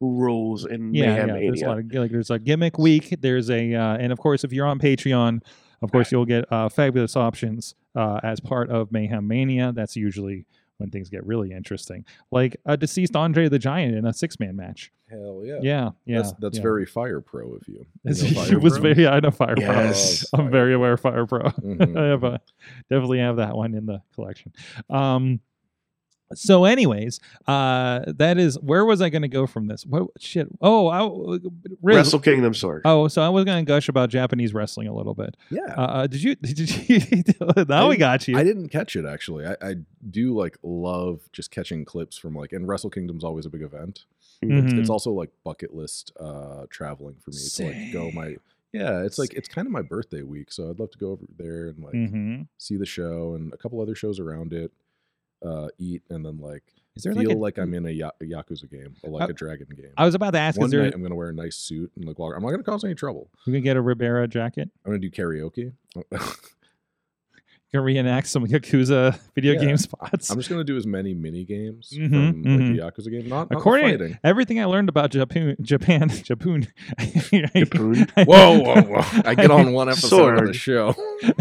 rules 0.00 0.64
in 0.64 0.94
yeah, 0.94 1.06
Mayhem 1.12 1.28
yeah. 1.28 1.34
There's 1.34 1.62
a 1.62 1.66
lot 1.66 1.76
Mania. 1.76 1.98
of 1.98 2.02
like 2.04 2.10
there's 2.12 2.30
a 2.30 2.38
gimmick 2.38 2.78
week. 2.78 3.14
There's 3.20 3.50
a 3.50 3.74
uh, 3.74 3.96
and 3.98 4.12
of 4.12 4.18
course 4.18 4.44
if 4.44 4.52
you're 4.52 4.66
on 4.66 4.78
Patreon, 4.78 5.42
of 5.82 5.90
course 5.92 6.10
you'll 6.12 6.26
get 6.26 6.50
uh, 6.52 6.68
fabulous 6.68 7.16
options 7.16 7.74
uh, 7.94 8.20
as 8.22 8.40
part 8.40 8.70
of 8.70 8.92
Mayhem 8.92 9.26
Mania. 9.26 9.72
That's 9.72 9.96
usually 9.96 10.46
when 10.78 10.90
things 10.90 11.10
get 11.10 11.26
really 11.26 11.52
interesting, 11.52 12.06
like 12.30 12.56
a 12.64 12.74
deceased 12.76 13.14
Andre 13.14 13.48
the 13.48 13.58
Giant 13.58 13.94
in 13.94 14.06
a 14.06 14.12
six 14.14 14.40
man 14.40 14.56
match. 14.56 14.90
Hell 15.10 15.42
yeah. 15.44 15.58
Yeah, 15.60 15.90
yeah, 16.06 16.16
That's 16.22 16.32
that's 16.38 16.56
yeah. 16.56 16.62
very 16.62 16.86
fire 16.86 17.20
pro 17.20 17.52
of 17.54 17.62
you. 17.66 17.84
You 18.04 18.34
know 18.34 18.42
it 18.44 18.62
was 18.62 18.78
Pro? 18.78 18.94
very. 18.94 19.06
I 19.06 19.20
know 19.20 19.30
Fire 19.32 19.54
Yes. 19.58 20.28
Pro. 20.34 20.44
I'm 20.44 20.50
very 20.50 20.72
aware 20.72 20.92
of 20.92 21.00
Fire 21.00 21.26
Pro. 21.26 21.42
Mhm. 21.42 21.96
I 21.98 22.08
have 22.10 22.24
a 22.24 22.40
definitely 22.88 23.18
have 23.18 23.36
that 23.36 23.56
one 23.56 23.74
in 23.74 23.86
the 23.86 24.00
collection. 24.14 24.52
Um, 24.88 25.40
so, 26.34 26.64
anyways, 26.64 27.20
uh, 27.46 28.00
that 28.06 28.38
is 28.38 28.58
where 28.60 28.84
was 28.84 29.00
I 29.02 29.08
going 29.08 29.22
to 29.22 29.28
go 29.28 29.46
from 29.46 29.66
this? 29.66 29.84
What 29.84 30.08
shit? 30.18 30.48
Oh, 30.60 30.88
I, 30.88 31.38
Riz, 31.82 31.96
Wrestle 31.96 32.20
Kingdom 32.20 32.54
Sword. 32.54 32.82
Oh, 32.84 33.08
so 33.08 33.22
I 33.22 33.28
was 33.28 33.44
going 33.44 33.64
to 33.64 33.68
gush 33.68 33.88
about 33.88 34.10
Japanese 34.10 34.54
wrestling 34.54 34.88
a 34.88 34.94
little 34.94 35.14
bit. 35.14 35.36
Yeah. 35.50 35.62
Uh, 35.76 35.80
uh, 35.80 36.06
did 36.06 36.22
you? 36.22 36.34
Did 36.42 36.88
you? 36.88 37.22
now 37.68 37.88
we 37.88 37.96
got 37.96 38.26
you. 38.28 38.36
I 38.38 38.44
didn't 38.44 38.68
catch 38.68 38.96
it 38.96 39.04
actually. 39.04 39.46
I, 39.46 39.56
I 39.62 39.74
do 40.10 40.36
like 40.36 40.58
love 40.62 41.20
just 41.32 41.50
catching 41.50 41.84
clips 41.84 42.16
from 42.16 42.34
like 42.34 42.52
and 42.52 42.66
Wrestle 42.68 42.90
Kingdom's 42.90 43.24
always 43.24 43.46
a 43.46 43.50
big 43.50 43.62
event. 43.62 44.04
It's, 44.42 44.72
Mhm. 44.72 44.78
it's 44.78 44.88
also 44.88 45.10
like 45.12 45.30
bucket 45.44 45.74
list 45.74 46.12
uh 46.18 46.64
traveling 46.70 47.16
for 47.22 47.30
me 47.30 47.36
to 47.56 47.64
like 47.66 47.92
go 47.92 48.10
my 48.12 48.36
yeah, 48.72 49.02
it's 49.02 49.18
like 49.18 49.34
it's 49.34 49.48
kind 49.48 49.66
of 49.66 49.72
my 49.72 49.82
birthday 49.82 50.22
week, 50.22 50.50
so 50.52 50.70
I'd 50.70 50.78
love 50.80 50.92
to 50.92 50.98
go 50.98 51.10
over 51.10 51.24
there 51.36 51.66
and 51.68 51.82
like 51.82 51.92
Mhm. 51.94 52.46
see 52.56 52.76
the 52.76 52.86
show 52.86 53.34
and 53.34 53.52
a 53.52 53.56
couple 53.56 53.80
other 53.82 53.94
shows 53.94 54.18
around 54.20 54.52
it, 54.52 54.70
uh 55.44 55.68
eat 55.78 56.02
and 56.10 56.24
then 56.24 56.38
like 56.38 56.62
Is 56.96 57.02
there 57.04 57.14
feel 57.14 57.30
like 57.30 57.38
like, 57.38 57.58
a? 57.58 57.62
I'm 57.62 57.74
in 57.74 57.86
a, 57.86 57.90
ya- 57.90 58.10
a 58.20 58.24
Yakuza 58.24 58.70
game 58.70 58.94
or 59.02 59.10
like 59.10 59.28
I- 59.28 59.30
a 59.30 59.34
dragon 59.34 59.66
game. 59.76 59.92
I 59.96 60.04
was 60.04 60.14
about 60.14 60.32
to 60.32 60.38
ask. 60.38 60.58
One 60.58 60.66
Is 60.66 60.72
there? 60.72 60.82
night 60.82 60.94
I'm 60.94 61.02
gonna 61.02 61.14
wear 61.14 61.28
a 61.30 61.34
nice 61.34 61.56
suit 61.56 61.90
and 61.96 62.04
like 62.04 62.18
walk. 62.18 62.34
I'm 62.36 62.42
not 62.42 62.50
gonna 62.50 62.62
cause 62.62 62.84
any 62.84 62.94
trouble. 62.94 63.30
We 63.46 63.52
can 63.52 63.62
get 63.62 63.76
a 63.76 63.80
Ribera 63.82 64.28
jacket. 64.28 64.70
I'm 64.84 64.92
gonna 64.92 64.98
do 65.00 65.10
karaoke. 65.10 65.72
You 67.72 67.78
can 67.78 67.84
reenact 67.84 68.26
some 68.26 68.44
Yakuza 68.48 69.16
video 69.36 69.52
Yeah. 69.52 69.60
game 69.60 69.76
spots. 69.76 70.28
I'm 70.30 70.38
just 70.38 70.48
gonna 70.50 70.64
do 70.64 70.76
as 70.76 70.86
many 70.88 71.14
mini 71.14 71.44
games 71.44 71.92
Mhm, 71.96 72.08
from 72.10 72.42
like 72.42 72.60
mhm. 72.60 72.76
the 72.76 72.82
Yakuza 72.82 73.10
game. 73.12 73.28
Not, 73.28 73.36
not 73.36 73.48
the 73.50 73.56
According 73.58 73.90
fighting. 73.98 74.18
everything 74.24 74.60
I 74.60 74.64
learned 74.64 74.88
about 74.88 75.12
Japan, 75.12 75.56
Japan, 75.62 76.08
Japan. 76.08 76.66
Japan? 77.54 78.06
Whoa, 78.26 78.58
whoa, 78.58 78.82
whoa! 78.82 79.04
I 79.24 79.36
get 79.36 79.52
on 79.52 79.72
one 79.72 79.88
episode 79.88 80.38
of 80.40 80.46
the 80.48 80.52
show. 80.52 80.94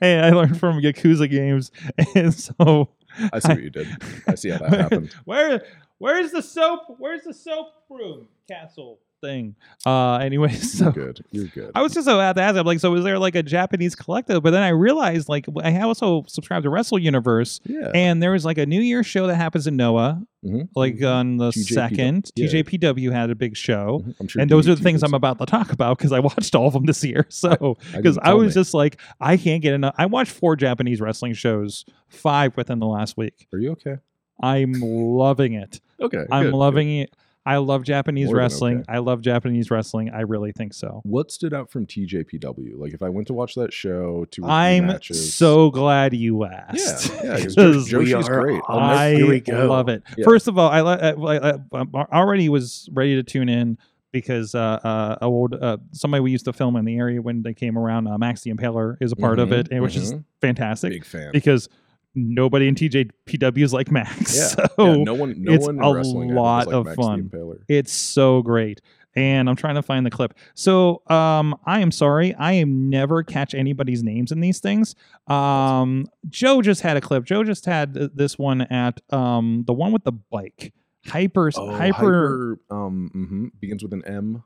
Hey, 0.00 0.20
I 0.20 0.30
learned 0.30 0.60
from 0.60 0.80
Yakuza 0.80 1.28
games, 1.28 1.72
and 2.14 2.32
so 2.32 2.90
I 3.32 3.38
see 3.38 3.48
what 3.48 3.62
you 3.62 3.70
did. 3.70 3.88
I 4.26 4.34
see 4.34 4.50
how 4.50 4.58
that 4.58 4.72
happened. 4.80 5.14
Where, 5.24 5.62
where's 5.98 6.30
the 6.30 6.42
soap? 6.42 6.96
Where's 6.98 7.22
the 7.22 7.34
soap 7.34 7.68
room 7.90 8.28
castle 8.48 8.98
thing? 9.22 9.56
Uh, 9.86 10.16
anyway, 10.16 10.52
so 10.52 10.84
You're 10.84 10.92
good. 10.92 11.24
You're 11.30 11.46
good. 11.46 11.70
I 11.74 11.80
was 11.80 11.94
just 11.94 12.06
about 12.06 12.36
to 12.36 12.42
ask. 12.42 12.56
I'm 12.58 12.66
like, 12.66 12.80
so 12.80 12.94
is 12.94 13.04
there 13.04 13.18
like 13.18 13.34
a 13.34 13.42
Japanese 13.42 13.94
collective? 13.94 14.42
But 14.42 14.50
then 14.50 14.62
I 14.62 14.68
realized, 14.68 15.28
like, 15.30 15.46
I 15.62 15.80
also 15.80 16.24
subscribe 16.28 16.64
to 16.64 16.70
Wrestle 16.70 16.98
Universe, 16.98 17.60
yeah. 17.64 17.90
and 17.94 18.22
there 18.22 18.32
was 18.32 18.44
like 18.44 18.58
a 18.58 18.66
New 18.66 18.80
Year 18.82 19.02
show 19.02 19.26
that 19.28 19.36
happens 19.36 19.66
in 19.66 19.76
Noah, 19.76 20.22
Mhm. 20.44 20.68
like 20.74 21.02
on 21.02 21.36
the 21.38 21.50
TJPW. 21.52 21.72
second. 21.74 22.30
Yeah. 22.34 22.46
TJPW 22.48 23.12
had 23.12 23.30
a 23.30 23.34
big 23.34 23.56
show. 23.56 24.02
Mhm. 24.04 24.14
I'm 24.20 24.28
sure 24.28 24.42
And 24.42 24.50
those 24.50 24.68
are 24.68 24.74
the 24.74 24.82
things 24.82 25.02
I'm 25.04 25.14
about 25.14 25.38
to 25.38 25.46
talk 25.46 25.72
about 25.72 25.96
because 25.98 26.12
I 26.12 26.18
watched 26.18 26.54
all 26.54 26.66
of 26.66 26.72
them 26.74 26.84
this 26.84 27.02
year. 27.04 27.26
So 27.30 27.76
because 27.94 28.16
didn't 28.16 28.26
I 28.26 28.34
was 28.34 28.48
me. 28.56 28.60
just 28.60 28.74
like, 28.74 29.00
I 29.20 29.36
can't 29.36 29.62
get 29.62 29.72
enough. 29.72 29.94
I 29.96 30.06
watched 30.06 30.32
four 30.32 30.56
Japanese 30.56 31.00
wrestling 31.00 31.32
shows, 31.34 31.84
five 32.08 32.56
within 32.56 32.80
the 32.80 32.86
last 32.86 33.16
week. 33.16 33.46
Are 33.52 33.58
you 33.58 33.70
okay? 33.72 33.96
I'm 34.42 34.72
loving 34.72 35.52
it. 35.54 35.80
Okay. 36.00 36.24
I'm 36.32 36.44
good, 36.44 36.50
good. 36.50 36.56
loving 36.58 36.90
it. 36.98 37.14
I 37.44 37.56
love 37.56 37.82
Japanese 37.82 38.26
More 38.26 38.36
wrestling. 38.36 38.76
okay. 38.78 38.84
I 38.92 38.98
love 38.98 39.20
Japanese 39.20 39.70
wrestling. 39.70 40.10
I 40.10 40.20
really 40.20 40.52
think 40.52 40.72
so. 40.74 41.00
What 41.04 41.32
stood 41.32 41.52
out 41.52 41.70
from 41.72 41.86
TJPW? 41.86 42.78
Like, 42.78 42.94
if 42.94 43.02
I 43.02 43.08
went 43.08 43.26
to 43.28 43.32
watch 43.32 43.54
that 43.56 43.72
show, 43.72 44.26
two 44.30 44.42
or 44.42 44.46
three 44.46 44.52
I'm 44.52 44.86
matches. 44.86 45.34
so 45.34 45.70
glad 45.70 46.14
you 46.14 46.44
asked. 46.44 47.12
yeah. 47.24 47.36
Because 47.36 47.54
'Cause 47.56 47.86
Joshi's 47.88 48.28
are 48.28 48.40
great. 48.42 48.62
on 48.68 48.82
I'll 48.82 48.96
I 48.98 49.12
never- 49.12 49.18
Here 49.24 49.28
we 49.28 49.40
go. 49.40 49.66
love 49.66 49.88
it. 49.88 50.02
Yeah. 50.16 50.24
First 50.24 50.46
of 50.46 50.56
all, 50.58 50.68
I, 50.70 50.80
I, 50.80 51.10
I, 51.12 51.58
I 51.72 52.04
already 52.18 52.48
was 52.48 52.88
ready 52.92 53.16
to 53.16 53.22
tune 53.24 53.48
in 53.48 53.76
because 54.12 54.54
uh, 54.54 54.58
uh, 54.84 55.16
old 55.22 55.54
uh, 55.54 55.78
somebody 55.92 56.20
we 56.20 56.30
used 56.30 56.44
to 56.44 56.52
film 56.52 56.76
in 56.76 56.84
the 56.84 56.96
area 56.96 57.20
when 57.22 57.42
they 57.42 57.54
came 57.54 57.78
around, 57.78 58.06
uh, 58.06 58.18
Max 58.18 58.42
the 58.42 58.52
Impaler 58.52 58.96
is 59.00 59.10
a 59.10 59.16
part 59.16 59.38
of 59.38 59.48
Mhm, 59.48 59.52
it, 59.60 59.68
and 59.72 59.82
which 59.82 59.96
is 59.96 60.12
mhm. 60.12 60.24
fantastic 60.40 60.92
big 60.92 61.04
fan. 61.04 61.30
because 61.32 61.68
nobody 62.14 62.68
in 62.68 62.74
TJPW 62.74 63.62
is 63.62 63.72
like 63.72 63.90
Max. 63.90 64.36
Yeah, 64.36 64.46
so 64.48 64.68
yeah, 64.78 65.04
no 65.04 65.14
one, 65.14 65.34
no 65.42 65.52
it's 65.52 65.66
one 65.66 65.78
a 65.82 65.92
wrestling 65.94 66.30
I 66.30 66.34
know 66.34 66.40
is 66.40 66.42
lot 66.42 66.66
like 66.66 66.74
of 66.76 66.84
Max 66.86 66.96
fun. 66.96 67.30
It's 67.68 67.92
so 67.92 68.42
great. 68.42 68.80
And 69.14 69.48
I'm 69.50 69.56
trying 69.56 69.74
to 69.74 69.82
find 69.82 70.06
the 70.06 70.10
clip. 70.10 70.32
So 70.54 71.02
um, 71.08 71.54
I 71.66 71.80
am 71.80 71.90
sorry. 71.90 72.34
I 72.34 72.52
am 72.52 72.88
never 72.88 73.22
catch 73.22 73.52
anybody's 73.54 74.02
names 74.02 74.32
in 74.32 74.40
these 74.40 74.58
things. 74.58 74.94
Um, 75.26 76.06
Joe 76.30 76.62
just 76.62 76.80
had 76.80 76.96
a 76.96 77.00
clip. 77.02 77.24
Joe 77.24 77.44
just 77.44 77.66
had 77.66 77.92
this 77.92 78.38
one 78.38 78.62
at 78.62 79.02
um, 79.10 79.64
the 79.66 79.74
one 79.74 79.92
with 79.92 80.04
the 80.04 80.12
bike. 80.12 80.72
Hyper, 81.06 81.50
Oh, 81.56 81.70
hyper, 81.72 81.92
hyper, 81.92 82.58
um, 82.70 83.10
mhm, 83.14 83.60
begins 83.60 83.82
with 83.82 83.92
an 83.92 84.02
M. 84.06 84.44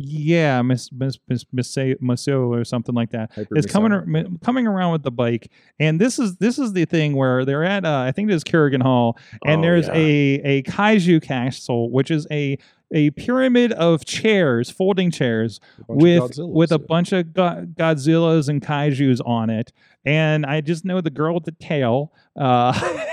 yeah, 0.00 0.62
Miss 0.62 0.90
Miss 0.92 1.18
Miss 1.28 1.44
Miss 1.52 1.76
Maso 2.00 2.52
or 2.52 2.64
something 2.64 2.94
like 2.94 3.10
that 3.10 3.32
Hyper 3.34 3.58
is 3.58 3.66
coming 3.66 3.90
ar- 3.92 4.06
coming 4.44 4.66
around 4.68 4.92
with 4.92 5.02
the 5.02 5.10
bike, 5.10 5.50
and 5.80 6.00
this 6.00 6.18
is 6.20 6.36
this 6.36 6.58
is 6.58 6.72
the 6.72 6.84
thing 6.84 7.16
where 7.16 7.44
they're 7.44 7.64
at. 7.64 7.84
Uh, 7.84 7.98
I 8.06 8.12
think 8.12 8.30
it 8.30 8.34
is 8.34 8.44
Korakuen 8.44 8.80
Hall, 8.82 9.18
and 9.44 9.58
Oh, 9.58 9.62
there's 9.62 9.88
yeah. 9.88 9.94
a 9.94 10.34
a 10.44 10.62
kaiju 10.62 11.20
castle, 11.22 11.90
which 11.90 12.10
is 12.12 12.26
a 12.30 12.56
a 12.94 13.10
pyramid 13.10 13.72
of 13.72 14.04
chairs, 14.06 14.70
folding 14.70 15.10
chairs 15.10 15.60
A 15.80 15.92
bunch 15.92 15.98
of 15.98 15.98
with 16.00 16.38
with 16.38 16.72
a 16.72 16.78
bunch 16.78 17.12
of 17.12 17.32
go- 17.34 17.66
Godzillas 17.74 18.48
and 18.48 18.62
kaiju's 18.62 19.20
on 19.20 19.50
it. 19.50 19.72
And 20.06 20.46
I 20.46 20.60
just 20.62 20.84
know 20.86 21.00
the 21.00 21.10
girl 21.10 21.34
with 21.34 21.44
the 21.44 21.52
tail. 21.52 22.12
Uh, 22.34 22.72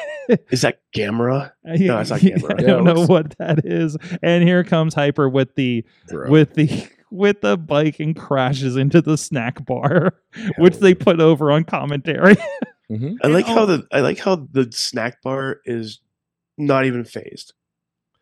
Is 0.50 0.62
that 0.62 0.80
Gamera? 0.96 1.52
I, 1.68 1.78
No, 1.78 2.00
it's 2.00 2.10
not 2.10 2.20
Gamera. 2.22 2.60
I 2.60 2.64
don't 2.64 2.84
know 2.84 3.06
what 3.06 3.38
that 3.38 3.66
is. 3.66 3.98
And 4.22 4.44
here 4.44 4.64
comes 4.64 4.94
Hyper 4.94 5.30
with 5.30 5.56
the 5.56 5.86
Bro. 6.10 6.30
with 6.32 6.54
the 6.56 6.88
with 7.12 7.42
the 7.42 7.58
bike 7.58 8.00
and 8.00 8.16
crashes 8.16 8.76
into 8.76 9.02
the 9.02 9.18
snack 9.18 9.66
bar, 9.66 10.16
which 10.58 10.78
they 10.80 10.94
put 10.94 11.20
over 11.22 11.52
on 11.52 11.64
commentary. 11.64 12.36
Mhm. 12.92 13.18
I 13.24 13.28
like 13.28 13.46
oh- 13.48 13.54
how 13.56 13.66
the 13.66 13.88
I 13.92 14.02
like 14.02 14.20
how 14.20 14.48
the 14.52 14.70
snack 14.72 15.22
bar 15.22 15.58
is 15.66 16.00
not 16.58 16.86
even 16.86 17.04
phased. 17.04 17.54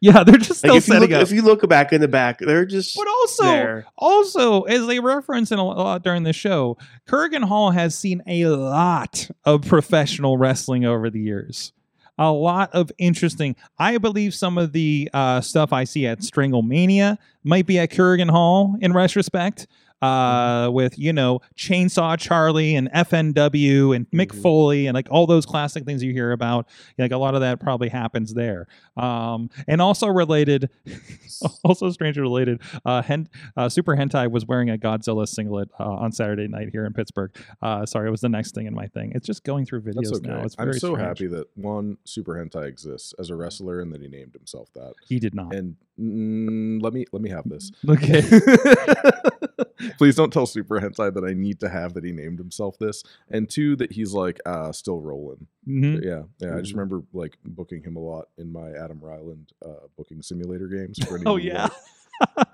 yeah, 0.02 0.24
they're 0.24 0.38
just 0.38 0.60
still 0.60 0.74
Like 0.74 0.78
if 0.84 0.88
you, 0.88 0.94
setting 0.96 1.10
look, 1.12 1.18
up. 1.18 1.24
if 1.24 1.32
you 1.32 1.42
look 1.44 1.68
back 1.70 1.94
in 1.94 2.02
the 2.02 2.08
back, 2.08 2.40
they're 2.40 2.66
just 2.66 2.96
but 2.96 3.08
also, 3.08 3.44
there. 3.44 3.86
also, 3.98 4.62
as 4.64 4.86
they 4.88 5.00
reference 5.00 5.52
in 5.52 5.60
a 5.60 5.64
lot 5.66 6.04
during 6.04 6.24
the 6.24 6.34
show, 6.34 6.78
Korakuen 7.08 7.44
Hall 7.46 7.72
has 7.72 7.96
seen 7.96 8.22
a 8.28 8.46
lot 8.48 9.30
of 9.46 9.62
professional 9.62 10.38
wrestling 10.38 10.84
over 10.84 11.10
the 11.10 11.22
years. 11.22 11.72
A 12.18 12.32
lot 12.32 12.70
of 12.74 12.92
interesting. 12.98 13.56
I 13.80 13.98
believe 13.98 14.36
some 14.36 14.58
of 14.58 14.72
the 14.72 15.10
uh, 15.14 15.42
stuff 15.42 15.74
I 15.74 15.84
see 15.84 16.06
at 16.06 16.20
Stranglemania 16.20 17.18
might 17.44 17.66
be 17.66 17.80
at 17.80 17.90
Korakuen 17.90 18.30
Hall 18.30 18.76
in 18.82 18.94
retrospect. 18.94 19.68
Uh, 20.04 20.70
with 20.70 21.00
you 21.00 21.14
know 21.14 21.40
Chainsaw 21.56 22.18
Charlie 22.20 22.76
and 22.76 22.90
FMW 22.92 23.96
and 23.96 24.10
Mick 24.12 24.28
Mhm. 24.34 24.42
Foley 24.42 24.88
and 24.88 24.94
like 24.96 25.08
all 25.10 25.26
those 25.26 25.46
classic 25.46 25.86
things 25.86 26.04
you 26.04 26.12
hear 26.12 26.32
about, 26.34 26.68
like 26.98 27.12
a 27.14 27.18
lot 27.18 27.36
of 27.36 27.42
that 27.42 27.60
probably 27.62 27.88
happens 27.90 28.34
there. 28.34 28.68
Um, 28.98 29.50
and 29.68 29.82
also 29.82 30.08
related, 30.08 30.70
also 31.64 31.90
stranger 31.92 32.22
related, 32.22 32.62
uh, 32.86 33.02
hen- 33.02 33.30
uh, 33.56 33.70
Super 33.70 33.96
Hentai 33.96 34.30
was 34.30 34.46
wearing 34.46 34.70
a 34.70 34.78
Godzilla 34.78 35.28
singlet 35.28 35.70
uh, 35.80 35.84
on 35.86 36.12
Saturday 36.12 36.48
night 36.48 36.70
here 36.72 36.86
in 36.86 36.92
Pittsburgh. 36.94 37.32
Uh, 37.62 37.86
sorry, 37.86 38.08
it 38.10 38.12
was 38.12 38.22
the 38.22 38.30
next 38.30 38.54
thing 38.54 38.66
in 38.66 38.74
my 38.74 38.88
thing. 38.88 39.14
It's 39.16 39.26
just 39.26 39.44
going 39.46 39.66
through 39.66 39.82
videos 39.84 40.14
okay. 40.18 40.28
now. 40.30 40.44
It's 40.44 40.56
I'm 40.60 40.74
so 40.74 40.96
strange. 40.96 41.00
happy 41.00 41.28
that 41.28 41.48
one 41.56 41.98
Super 42.04 42.34
Hentai 42.36 42.68
exists 42.68 43.14
as 43.20 43.30
a 43.30 43.36
wrestler, 43.36 43.80
and 43.80 43.94
that 43.94 44.02
he 44.02 44.08
named 44.10 44.34
himself 44.34 44.68
that. 44.74 44.94
he 45.08 45.20
did 45.20 45.34
not. 45.34 45.54
And 45.56 45.76
mm, 46.00 46.84
let 46.84 46.94
me 46.94 47.06
let 47.14 47.22
me 47.22 47.30
have 47.30 47.48
this. 47.48 47.72
Okay. 47.88 48.22
Please 49.98 50.16
don't 50.16 50.32
tell 50.32 50.46
Super 50.46 50.80
Hentai 50.80 51.14
that 51.14 51.24
I 51.24 51.34
need 51.34 51.60
to 51.62 51.70
have 51.70 51.94
that 51.94 52.04
he 52.04 52.12
named 52.12 52.40
himself 52.40 52.78
this, 52.80 53.04
and 53.30 53.50
two 53.50 53.76
that 53.78 53.92
he's 53.92 54.14
like 54.14 54.40
uh, 54.46 54.72
still 54.72 55.00
rolling. 55.00 55.48
Mhm. 55.68 56.04
Yeah, 56.04 56.24
yeah. 56.40 56.56
I 56.56 56.60
just 56.60 56.74
remember 56.74 57.04
like 57.14 57.38
booking 57.46 57.84
him 57.84 57.96
a 57.96 58.00
lot 58.00 58.30
in 58.38 58.52
my 58.52 58.72
Adam 58.72 59.00
Ryland 59.02 59.52
uh, 59.66 59.88
booking 59.98 60.22
simulator 60.22 60.68
games. 60.68 61.04
For 61.06 61.16
any 61.16 61.24
Oh 61.28 61.38
yeah, 61.38 61.70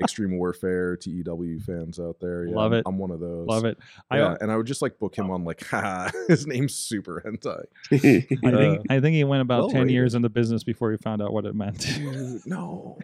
Extreme 0.01 0.37
Warfare 0.37 0.95
TEW 0.97 1.59
fans 1.59 1.99
out 1.99 2.19
there. 2.19 2.45
Yeah, 2.45 2.55
Love 2.55 2.73
it. 2.73 2.83
I'm 2.85 2.97
one 2.97 3.11
of 3.11 3.19
those. 3.19 3.47
love 3.47 3.65
it. 3.65 3.77
Yeah, 4.11 4.33
I, 4.33 4.37
and 4.41 4.51
I 4.51 4.57
would 4.57 4.65
just 4.65 4.81
like 4.81 4.99
book 4.99 5.15
him 5.15 5.29
on 5.29 5.43
like, 5.43 5.63
ha, 5.67 6.09
his 6.27 6.47
name's 6.47 6.75
Super 6.75 7.21
Hentai. 7.25 7.63
I 7.91 7.97
think 7.99 8.31
uh, 8.43 8.93
I 8.93 8.99
think 8.99 9.15
he 9.15 9.23
went 9.23 9.41
about 9.41 9.59
well 9.61 9.69
ten 9.69 9.81
rated. 9.81 9.93
years 9.93 10.15
in 10.15 10.21
the 10.21 10.29
business 10.29 10.63
before 10.63 10.91
he 10.91 10.97
found 10.97 11.21
out 11.21 11.33
what 11.33 11.45
it 11.45 11.55
meant. 11.55 11.79
Dude, 11.79 12.41
no. 12.45 12.97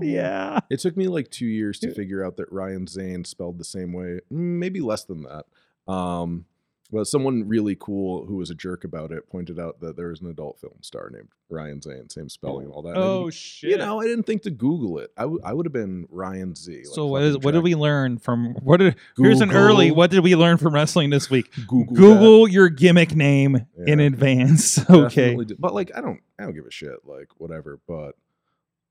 yeah. 0.00 0.60
It 0.70 0.78
took 0.80 0.96
me 0.96 1.08
like 1.08 1.30
two 1.30 1.46
years 1.46 1.78
to 1.80 1.92
figure 1.92 2.24
out 2.24 2.36
that 2.36 2.50
Ryan 2.52 2.86
Zane 2.86 3.24
spelled 3.24 3.58
the 3.58 3.64
same 3.64 3.92
way, 3.92 4.20
maybe 4.30 4.80
less 4.80 5.04
than 5.04 5.22
that. 5.24 5.46
Um, 5.92 6.44
Well, 6.92 7.04
someone 7.04 7.46
really 7.46 7.76
cool 7.78 8.26
who 8.26 8.36
was 8.36 8.50
a 8.50 8.54
jerk 8.54 8.82
about 8.82 9.12
it 9.12 9.28
pointed 9.30 9.60
out 9.60 9.78
that 9.80 9.96
there 9.96 10.08
was 10.08 10.20
an 10.20 10.28
adult 10.28 10.58
film 10.60 10.74
star 10.80 11.08
named 11.12 11.28
Ryan 11.48 11.80
Zane, 11.80 12.08
same 12.08 12.28
spelling 12.28 12.64
and 12.64 12.72
all 12.74 12.82
that. 12.82 12.96
Oh 12.96 13.30
shit! 13.30 13.70
you 13.70 13.76
know, 13.76 14.00
I 14.00 14.04
didn't 14.04 14.24
think 14.24 14.42
to 14.42 14.50
Google 14.50 14.98
it. 14.98 15.12
I, 15.16 15.22
w- 15.22 15.40
I 15.44 15.52
would 15.52 15.66
have 15.66 15.72
been 15.72 16.06
Ryan 16.10 16.54
Z. 16.56 16.74
like 16.76 16.86
so 16.86 17.06
what 17.06 17.22
is 17.22 17.38
what 17.38 17.52
did 17.52 17.62
we 17.62 17.74
learn 17.76 18.18
from 18.18 18.54
what 18.62 18.78
did 18.78 18.96
here's 19.16 19.40
an 19.40 19.52
early 19.52 19.90
what 19.92 20.10
did 20.10 20.20
we 20.24 20.34
learn 20.34 20.56
from 20.56 20.74
wrestling 20.74 21.10
this 21.10 21.30
week? 21.30 21.50
Google, 21.68 21.94
Google 21.94 22.48
your 22.48 22.68
gimmick 22.68 23.14
name 23.14 23.66
in 23.86 24.00
advance. 24.00 24.78
Okay. 24.90 25.36
But 25.58 25.74
like, 25.74 25.90
I 25.96 26.00
don't, 26.00 26.20
I 26.38 26.42
don't 26.44 26.54
give 26.54 26.66
a 26.66 26.70
shit. 26.70 27.04
Like, 27.04 27.28
whatever. 27.38 27.78
But 27.86 28.16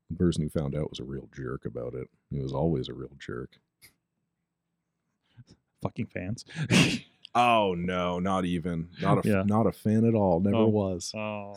the 0.08 0.16
person 0.16 0.42
who 0.42 0.48
found 0.48 0.74
out 0.74 0.88
was 0.90 0.98
a 1.00 1.04
real 1.04 1.28
jerk 1.36 1.64
about 1.66 1.94
it. 1.94 2.08
He 2.30 2.40
was 2.40 2.52
always 2.52 2.88
a 2.88 2.94
real 2.94 3.10
jerk. 3.18 3.50
Fucking 5.82 6.06
fans. 6.06 6.44
Oh 7.34 7.74
no, 7.78 8.18
not 8.18 8.44
even. 8.44 8.88
Not 9.00 9.24
a 9.24 9.28
Yeah. 9.28 9.42
not 9.46 9.66
a 9.66 9.72
fan 9.72 10.04
at 10.04 10.14
all. 10.14 10.40
Never 10.40 10.56
Oh. 10.56 10.66
was. 10.66 11.12
Oh. 11.14 11.54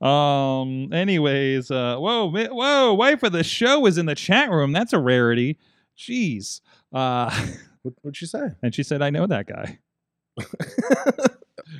um. 0.06 0.92
Anyways, 0.92 1.70
uh. 1.70 1.96
Whoa, 1.98 2.30
whoa. 2.30 2.94
Wife 2.94 3.22
of 3.22 3.32
the 3.32 3.44
show 3.44 3.86
is 3.86 3.98
in 3.98 4.06
the 4.06 4.14
chat 4.14 4.50
room. 4.50 4.72
That's 4.72 4.92
a 4.92 4.98
rarity. 4.98 5.58
Jeez. 5.98 6.60
Uh. 6.92 7.30
What, 7.82 7.94
what'd 8.02 8.14
she 8.18 8.26
say? 8.26 8.40
And 8.62 8.74
she 8.74 8.82
said, 8.82 9.00
"I 9.00 9.08
know 9.08 9.26
that 9.26 9.46
guy." 9.46 9.78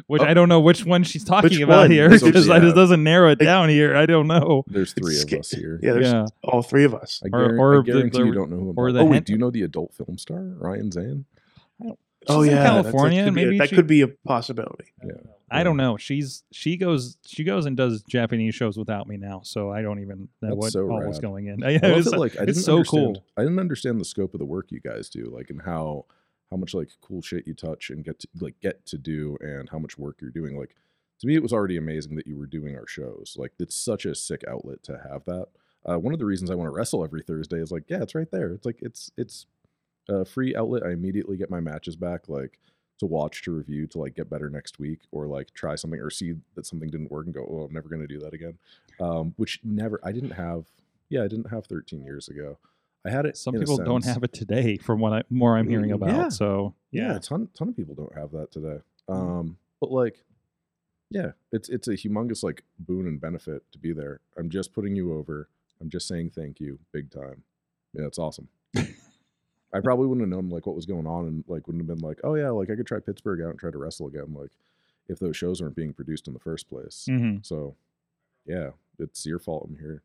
Which 0.07 0.23
I 0.23 0.33
don't 0.33 0.49
know 0.49 0.59
which 0.61 0.87
one 0.87 1.03
she's 1.03 1.25
talking 1.25 1.51
Which 1.51 1.61
about 1.61 1.81
one? 1.83 1.91
here 1.91 2.17
So, 2.17 2.25
because 2.25 2.49
I 2.49 2.55
yeah. 2.55 2.61
just 2.63 2.75
doesn't 2.75 3.05
narrow 3.05 3.27
it 3.33 3.39
Like- 3.39 3.41
down 3.47 3.69
here. 3.69 3.95
I 3.95 4.07
don't 4.07 4.27
know. 4.27 4.65
There's 4.67 4.95
three 4.95 5.13
It's 5.17 5.31
of 5.31 5.41
us 5.41 5.51
here. 5.51 5.79
Yeah, 5.83 5.93
there's 5.93 6.07
Yeah. 6.11 6.25
all 6.43 6.63
three 6.63 6.85
of 6.85 6.95
us. 6.95 7.21
I, 7.23 7.29
Or- 7.37 7.51
guar- 7.53 7.59
or 7.59 7.81
I 7.81 7.83
guarantee 7.83 8.19
the- 8.21 8.25
you 8.25 8.33
don't 8.33 8.51
know 8.51 8.57
who 8.61 8.71
I'm 8.71 8.79
or 8.79 8.89
talking- 8.89 8.95
the 8.95 9.01
Oh 9.01 9.05
wait, 9.05 9.15
hen- 9.17 9.23
do 9.25 9.33
you 9.35 9.39
know 9.39 9.51
the 9.51 9.61
adult 9.63 9.93
film 9.93 10.17
star 10.17 10.39
Ryan 10.41 10.91
Zane? 10.91 11.27
Oh 12.29 12.43
She's 12.43 12.51
in 12.53 12.57
yeah, 12.57 12.63
that's- 12.65 12.83
California, 12.85 13.23
That 13.23 13.25
could, 13.29 13.35
maybe 13.35 13.57
a, 13.57 13.59
that 13.59 13.69
she- 13.71 13.77
could 13.77 13.87
be 13.87 14.01
a 14.03 14.09
possibility. 14.09 14.93
Yeah. 15.05 15.13
I 15.53 15.65
don't 15.65 15.77
know. 15.77 15.97
She's 15.97 16.45
she 16.53 16.77
goes 16.77 17.17
she 17.27 17.43
goes 17.43 17.67
and 17.67 17.77
does 17.77 18.03
Japanese 18.05 18.55
shows 18.55 18.77
without 18.77 19.09
me 19.09 19.17
now, 19.17 19.41
so 19.43 19.73
I 19.73 19.83
don't 19.83 19.99
even 20.01 20.29
know 20.41 20.51
That's 20.51 20.57
what 20.57 20.73
so 20.73 20.89
all 20.89 21.05
was 21.05 21.19
going 21.19 21.47
in. 21.47 21.65
I 21.65 21.71
Yeah, 21.71 21.81
love 21.83 21.99
it's, 21.99 22.11
that, 22.13 22.21
like 22.21 22.37
I 22.39 22.43
it's 22.45 22.53
didn't 22.53 22.65
so 22.65 22.77
understand, 22.77 23.15
cool. 23.17 23.25
I 23.37 23.43
didn't 23.43 23.59
understand 23.59 24.01
the 24.01 24.05
scope 24.05 24.33
of 24.33 24.39
the 24.39 24.45
work 24.47 24.71
you 24.71 24.81
guys 24.81 25.09
do, 25.09 25.25
like 25.25 25.51
and 25.51 25.61
how 25.63 26.05
how 26.53 26.57
much 26.57 26.73
like 26.73 26.91
cool 27.01 27.21
shit 27.21 27.49
you 27.49 27.55
touch 27.55 27.91
and 27.91 28.05
get 28.05 28.21
to 28.21 28.29
like 28.41 28.61
get 28.61 28.87
to 28.87 28.99
do 28.99 29.37
and 29.41 29.69
how 29.71 29.79
much 29.81 29.99
work 29.99 30.19
you're 30.21 30.31
doing. 30.31 30.57
Like 30.57 30.77
to 31.21 31.27
me, 31.27 31.35
it 31.35 31.43
was 31.43 31.53
already 31.53 31.77
amazing 31.77 32.15
that 32.15 32.29
you 32.29 32.37
were 32.39 32.47
doing 32.47 32.77
our 32.77 32.87
shows. 32.87 33.35
Like 33.37 33.53
it's 33.59 33.75
such 33.75 34.05
a 34.07 34.15
sick 34.15 34.45
outlet 34.47 34.85
to 34.85 35.01
have 35.11 35.25
that. 35.25 35.47
Uh, 35.85 35.99
one 35.99 36.13
of 36.13 36.21
the 36.21 36.27
reasons 36.27 36.49
I 36.51 36.55
want 36.55 36.69
to 36.69 36.73
wrestle 36.77 37.03
every 37.05 37.23
Thursday 37.23 37.57
is 37.59 37.73
like, 37.73 37.85
yeah, 37.89 38.03
it's 38.03 38.15
right 38.15 38.31
there. 38.31 38.53
It's 38.53 38.67
like 38.67 38.79
it's 38.83 39.11
it's 39.17 39.47
a 40.11 40.25
free 40.25 40.55
outlet. 40.55 40.83
I 40.85 40.91
immediately 40.91 41.37
get 41.37 41.51
my 41.51 41.61
matches 41.61 41.97
back, 41.97 42.29
like 42.29 42.59
to 42.99 43.07
watch, 43.07 43.43
to 43.45 43.51
review, 43.53 43.87
to 43.89 43.99
like 43.99 44.15
get 44.15 44.29
better 44.29 44.51
next 44.51 44.79
week, 44.79 45.01
or 45.11 45.27
like 45.27 45.53
try 45.55 45.75
something 45.75 46.01
or 46.01 46.11
see 46.11 46.35
that 46.55 46.67
something 46.67 46.91
didn't 46.91 47.11
work 47.11 47.25
and 47.27 47.35
go, 47.35 47.47
oh, 47.51 47.63
I'm 47.65 47.73
never 47.73 47.89
going 47.89 48.03
to 48.03 48.07
do 48.07 48.19
that 48.21 48.35
again. 48.35 48.59
Um, 49.01 49.33
which 49.37 49.61
never, 49.65 49.99
I 50.05 50.13
didn't 50.13 50.33
have. 50.33 50.67
Yeah, 51.09 51.25
I 51.25 51.29
didn't 51.29 51.51
have 51.51 51.65
13 51.67 52.05
years 52.05 52.29
ago. 52.29 52.59
I 53.07 53.11
had 53.11 53.25
it. 53.25 53.37
Some 53.37 53.55
people 53.55 53.79
don't 53.79 54.05
have 54.05 54.23
it 54.23 54.33
today, 54.35 54.77
from 54.77 55.01
what 55.01 55.13
I 55.15 55.23
more 55.31 55.57
I'm 55.57 55.67
hearing 55.69 55.91
Mm, 55.91 55.95
about. 55.95 56.09
yeah. 56.15 56.29
So 56.29 56.75
Yeah, 56.93 57.13
yeah, 57.13 57.17
a 57.17 57.21
ton 57.21 57.49
ton 57.55 57.69
of 57.71 57.77
people 57.77 57.95
don't 57.95 58.15
have 58.15 58.31
that 58.33 58.51
today. 58.53 58.81
Um, 59.09 59.57
but 59.81 59.91
like, 59.91 60.23
yeah, 61.11 61.33
it's 61.51 61.69
it's 61.71 61.89
a 61.89 61.93
humongous 61.93 62.43
like 62.45 62.63
boon 62.79 63.07
and 63.09 63.19
benefit 63.21 63.63
to 63.73 63.79
be 63.79 63.93
there. 63.93 64.21
I'm 64.37 64.51
just 64.51 64.73
putting 64.75 64.95
you 64.95 65.15
over. 65.15 65.49
I'm 65.81 65.89
just 65.89 66.07
saying 66.07 66.31
thank 66.31 66.61
you, 66.61 66.79
big 66.93 67.11
time. 67.11 67.43
Yeah, 67.95 68.07
it's 68.07 68.19
awesome. 68.19 68.49
I 69.73 69.81
probably 69.81 70.07
wouldn't 70.07 70.23
have 70.27 70.31
known 70.43 70.51
like 70.51 70.67
what 70.67 70.75
was 70.77 70.87
going 70.87 71.07
on 71.07 71.27
and 71.27 71.45
like 71.47 71.67
wouldn't 71.67 71.87
have 71.89 71.97
been 71.99 72.07
like, 72.07 72.19
oh 72.25 72.35
yeah, 72.35 72.51
like 72.51 72.71
I 72.71 72.77
could 72.77 72.87
try 72.87 72.99
Pittsburgh 72.99 73.41
out 73.43 73.51
and 73.51 73.59
try 73.59 73.71
to 73.71 73.79
wrestle 73.79 74.07
again. 74.09 74.35
Like 74.35 74.51
if 75.09 75.19
those 75.19 75.37
shows 75.37 75.61
weren't 75.63 75.77
being 75.77 75.93
produced 75.93 76.27
in 76.27 76.33
the 76.35 76.41
first 76.41 76.69
place. 76.69 77.07
hmm 77.09 77.37
So 77.43 77.77
yeah, 78.47 78.71
it's 78.99 79.25
your 79.27 79.39
fault 79.39 79.67
I'm 79.69 79.77
here. 79.79 80.03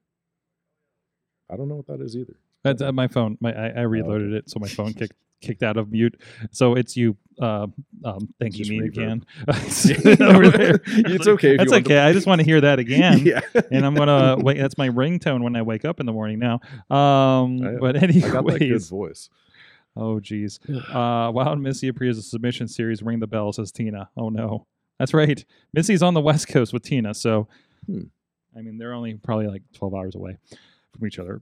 I 1.49 1.55
don't 1.57 1.67
know 1.69 1.75
what 1.75 1.87
that 1.87 2.01
is 2.01 2.15
either. 2.15 2.35
that's 2.63 2.81
uh, 2.81 2.91
my 2.91 3.07
phone. 3.07 3.37
My 3.39 3.53
I, 3.53 3.67
I 3.69 3.83
Oh, 3.83 3.87
reloaded 3.87 4.33
it, 4.33 4.49
so 4.49 4.59
my 4.59 4.67
phone 4.67 4.93
kicked 4.99 5.13
kicked 5.41 5.63
out 5.63 5.77
of 5.77 5.91
mute. 5.91 6.19
So 6.51 6.73
it's 6.75 6.95
you. 6.97 7.17
Uh, 7.39 7.67
um, 8.05 8.33
thanking 8.39 8.59
Just 8.63 8.69
me 8.71 8.79
again 8.79 9.25
over 9.47 10.49
there. 10.49 10.79
It's 10.87 11.27
okay 11.27 11.51
you 11.51 11.57
That's 11.57 11.71
want 11.71 11.85
to- 11.85 11.93
okay. 11.93 11.99
I 11.99 12.13
just 12.13 12.25
want 12.25 12.39
to 12.39 12.45
hear 12.45 12.61
that 12.61 12.79
again. 12.79 13.19
yeah. 13.19 13.41
and 13.71 13.85
I'm 13.85 13.93
gonna 13.95 14.37
wait. 14.39 14.57
That's 14.57 14.77
my 14.77 14.89
ringtone 14.89 15.41
when 15.43 15.55
I 15.55 15.61
wake 15.61 15.85
up 15.85 15.99
in 15.99 16.05
the 16.05 16.13
morning 16.13 16.39
now. 16.39 16.61
Um, 16.89 17.61
I- 17.65 17.75
but 17.79 17.97
I 17.97 18.07
got 18.07 18.45
that 18.47 18.59
good 18.59 18.85
voice. 18.85 19.29
Oh 19.97 20.19
geez, 20.19 20.59
uh, 20.69 21.31
Wild 21.33 21.59
Missy 21.61 21.87
appears 21.87 22.17
a 22.17 22.21
submission 22.21 22.67
series. 22.67 23.01
Ring 23.03 23.19
the 23.19 23.27
bell, 23.27 23.51
says 23.53 23.71
Tina. 23.71 24.09
Oh 24.17 24.29
no, 24.29 24.65
that's 24.99 25.13
right. 25.13 25.43
Missy's 25.73 26.03
on 26.03 26.13
the 26.13 26.21
West 26.21 26.47
Coast 26.47 26.73
with 26.73 26.83
Tina, 26.83 27.13
so 27.13 27.47
Hmm. 27.87 28.03
I 28.57 28.61
mean 28.61 28.77
they're 28.77 28.93
only 28.93 29.13
probably 29.15 29.47
like 29.47 29.61
12 29.73 29.93
hours 29.93 30.15
away 30.15 30.37
from 30.97 31.05
each 31.07 31.19
other. 31.19 31.41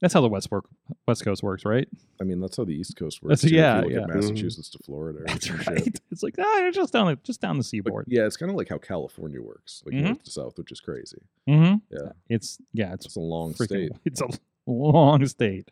That's 0.00 0.12
how 0.12 0.20
the 0.20 0.28
West 0.28 0.50
work 0.50 0.66
West 1.08 1.24
Coast 1.24 1.42
works, 1.42 1.64
right? 1.64 1.88
I 2.20 2.24
mean, 2.24 2.38
that's 2.38 2.58
how 2.58 2.64
the 2.64 2.72
East 2.74 2.94
Coast 2.96 3.20
That's- 3.22 3.42
works. 3.42 3.50
too, 3.50 3.56
yeah, 3.56 3.82
yeah. 3.86 4.04
Massachusetts 4.06 4.68
to 4.70 4.78
Florida. 4.84 5.20
That's 5.26 5.48
right. 5.50 5.82
shit. 5.84 6.00
It's 6.10 6.22
like 6.22 6.34
ah, 6.38 6.58
you're 6.58 6.72
just 6.72 6.92
down 6.92 7.06
the 7.06 7.16
just 7.22 7.40
down 7.40 7.56
the 7.56 7.64
seaboard. 7.64 8.04
yeah, 8.08 8.26
it's 8.26 8.36
kind 8.36 8.50
of 8.50 8.56
like 8.56 8.68
how 8.68 8.76
California 8.76 9.40
works, 9.40 9.82
like 9.86 9.94
Mhm. 9.94 10.04
north 10.04 10.22
to 10.24 10.30
south, 10.30 10.58
which 10.58 10.70
is 10.72 10.80
crazy. 10.80 11.22
Mm-hmm. 11.48 11.76
Yeah, 11.90 12.12
It's 12.28 12.58
yeah, 12.74 12.92
it's 12.92 13.06
it's 13.06 13.16
a 13.16 13.20
long 13.20 13.54
freaking 13.54 13.64
state. 13.66 13.92
it's 14.04 14.20
a 14.20 14.28
long 14.66 15.24
state 15.26 15.70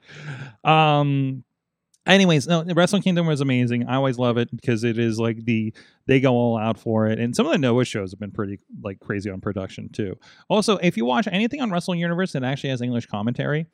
um 0.64 1.44
anyways 2.06 2.46
no 2.48 2.62
the 2.64 2.74
wrestling 2.74 3.02
kingdom 3.02 3.26
was 3.26 3.40
amazing 3.40 3.86
i 3.86 3.94
always 3.94 4.18
love 4.18 4.36
it 4.36 4.50
because 4.54 4.82
it 4.84 4.98
is 4.98 5.18
like 5.18 5.44
the 5.44 5.72
they 6.06 6.18
go 6.20 6.32
all 6.32 6.56
out 6.58 6.78
for 6.78 7.06
it 7.06 7.18
and 7.18 7.36
some 7.36 7.46
of 7.46 7.52
the 7.52 7.58
noah 7.58 7.84
shows 7.84 8.10
have 8.10 8.18
been 8.18 8.30
pretty 8.32 8.58
like 8.82 8.98
crazy 9.00 9.30
on 9.30 9.40
production 9.40 9.88
too 9.90 10.16
also 10.48 10.76
if 10.78 10.96
you 10.96 11.04
watch 11.04 11.28
anything 11.30 11.60
on 11.60 11.70
wrestling 11.70 12.00
universe 12.00 12.32
that 12.32 12.42
actually 12.42 12.70
has 12.70 12.80
english 12.82 13.06
commentary 13.06 13.66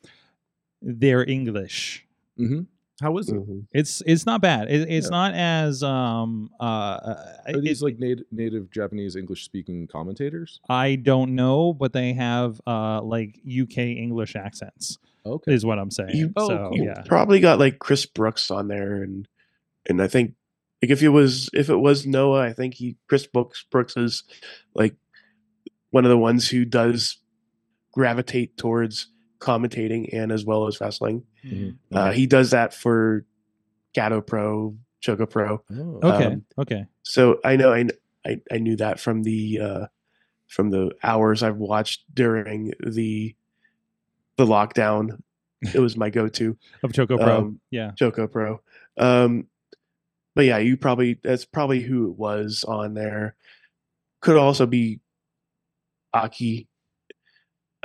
they're 0.82 1.24
english 1.24 2.06
hmm 2.36 2.60
How 3.00 3.16
is 3.18 3.28
it? 3.30 3.36
Mhm. 3.36 3.66
it's 3.72 4.02
it's 4.06 4.26
not 4.26 4.40
bad 4.42 4.68
it, 4.70 4.88
it's 4.90 5.06
Yeah. 5.06 5.10
not 5.10 5.34
as 5.34 5.82
um 5.82 6.50
uh 6.60 6.64
Are 6.64 7.16
it- 7.46 7.62
these 7.62 7.80
like 7.82 7.98
native, 7.98 8.26
native 8.30 8.70
Japanese 8.70 9.16
English 9.16 9.44
speaking 9.44 9.86
commentators? 9.86 10.60
i 10.68 10.96
don't 10.96 11.34
know 11.34 11.72
but 11.72 11.92
they 11.92 12.12
have 12.12 12.60
uh 12.66 13.00
like 13.02 13.40
uk 13.62 13.78
english 13.78 14.36
accents 14.36 14.98
Okay. 15.34 15.54
is 15.54 15.64
what 15.64 15.78
i'm 15.78 15.90
saying 15.90 16.16
You- 16.16 16.32
Oh, 16.36 16.48
so 16.48 16.68
cool. 16.70 16.78
yeah 16.84 17.02
Probably 17.06 17.40
got 17.40 17.58
like 17.58 17.78
Chris 17.78 18.06
Brooks 18.06 18.50
on 18.50 18.68
there, 18.68 19.02
and 19.02 19.26
and 19.88 20.02
I 20.02 20.08
think 20.08 20.34
like 20.82 20.90
if 20.90 21.02
it 21.02 21.08
was 21.08 21.48
if 21.54 21.68
it 21.70 21.76
was 21.76 22.06
Noah, 22.06 22.42
I 22.42 22.52
think 22.52 22.74
he 22.74 22.96
Chris 23.08 23.26
Brooks 23.26 23.64
Brooks 23.70 23.96
is 23.96 24.24
like 24.74 24.94
one 25.90 26.04
of 26.04 26.10
the 26.10 26.18
ones 26.18 26.48
who 26.48 26.64
does 26.64 27.18
gravitate 27.92 28.56
towards 28.56 29.08
commentating 29.40 30.08
and 30.12 30.30
as 30.32 30.44
well 30.44 30.66
as 30.66 30.80
wrestling. 30.80 31.24
Mhm. 31.44 31.76
Uh, 31.92 32.10
he 32.12 32.26
does 32.26 32.50
that 32.50 32.74
for 32.74 33.24
Gato 33.94 34.20
Pro, 34.20 34.76
Choco 35.00 35.26
Pro. 35.26 35.62
Oh. 35.70 36.00
okay 36.02 36.24
um, 36.26 36.44
okay 36.58 36.86
So 37.02 37.38
I 37.44 37.56
know 37.56 37.72
I, 37.72 37.86
I 38.26 38.40
I 38.52 38.58
knew 38.58 38.76
that 38.76 39.00
from 39.00 39.22
the 39.22 39.58
uh, 39.60 39.86
from 40.48 40.70
the 40.70 40.90
hours 41.02 41.42
I've 41.42 41.56
watched 41.56 42.02
during 42.14 42.72
the 42.86 43.34
the 44.38 44.46
lockdown. 44.46 45.20
It 45.74 45.80
was 45.80 45.96
my 45.96 46.08
go-to 46.08 46.56
of 46.84 46.92
choco 46.92 47.18
pro 47.18 47.38
Um, 47.38 47.60
yeah 47.72 47.90
Choco 47.96 48.28
Pro. 48.28 48.60
Um, 48.96 49.48
but 50.36 50.44
yeah, 50.44 50.58
you 50.58 50.76
probably 50.76 51.18
that's 51.20 51.44
probably 51.44 51.80
who 51.80 52.08
it 52.12 52.16
was 52.16 52.62
on 52.62 52.94
there. 52.94 53.34
Could 54.22 54.36
also 54.36 54.66
be 54.66 55.00
Aki, 56.14 56.68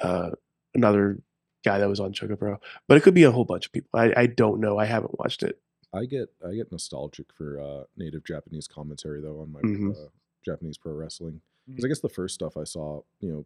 uh, 0.04 0.30
another 0.76 1.20
guy 1.66 1.80
that 1.80 1.90
was 1.90 2.00
on 2.00 2.14
Choco 2.14 2.36
Pro, 2.36 2.58
but 2.88 2.96
it 2.98 3.02
could 3.02 3.16
be 3.16 3.24
a 3.24 3.32
whole 3.32 3.44
bunch 3.46 3.66
of 3.66 3.72
people. 3.72 3.90
I, 4.00 4.14
I 4.16 4.26
don't 4.28 4.60
know. 4.60 4.78
I 4.78 4.86
haven't 4.86 5.18
watched 5.18 5.42
it. 5.42 5.60
I 5.94 6.06
get 6.06 6.30
I 6.48 6.54
get 6.54 6.72
nostalgic 6.72 7.28
for 7.36 7.60
uh, 7.60 7.84
native 7.98 8.24
Japanese 8.24 8.68
commentary 8.68 9.20
though 9.20 9.40
on 9.42 9.52
my 9.52 9.62
Mhm. 9.62 9.92
uh, 9.94 10.10
Japanese 10.46 10.78
pro 10.78 10.94
wrestling 10.94 11.42
Mm. 11.68 11.72
because 11.72 11.86
I 11.86 11.88
guess 11.88 12.02
the 12.02 12.10
first 12.10 12.36
stuff 12.36 12.56
I 12.56 12.66
saw, 12.66 13.02
you 13.20 13.30
know, 13.32 13.46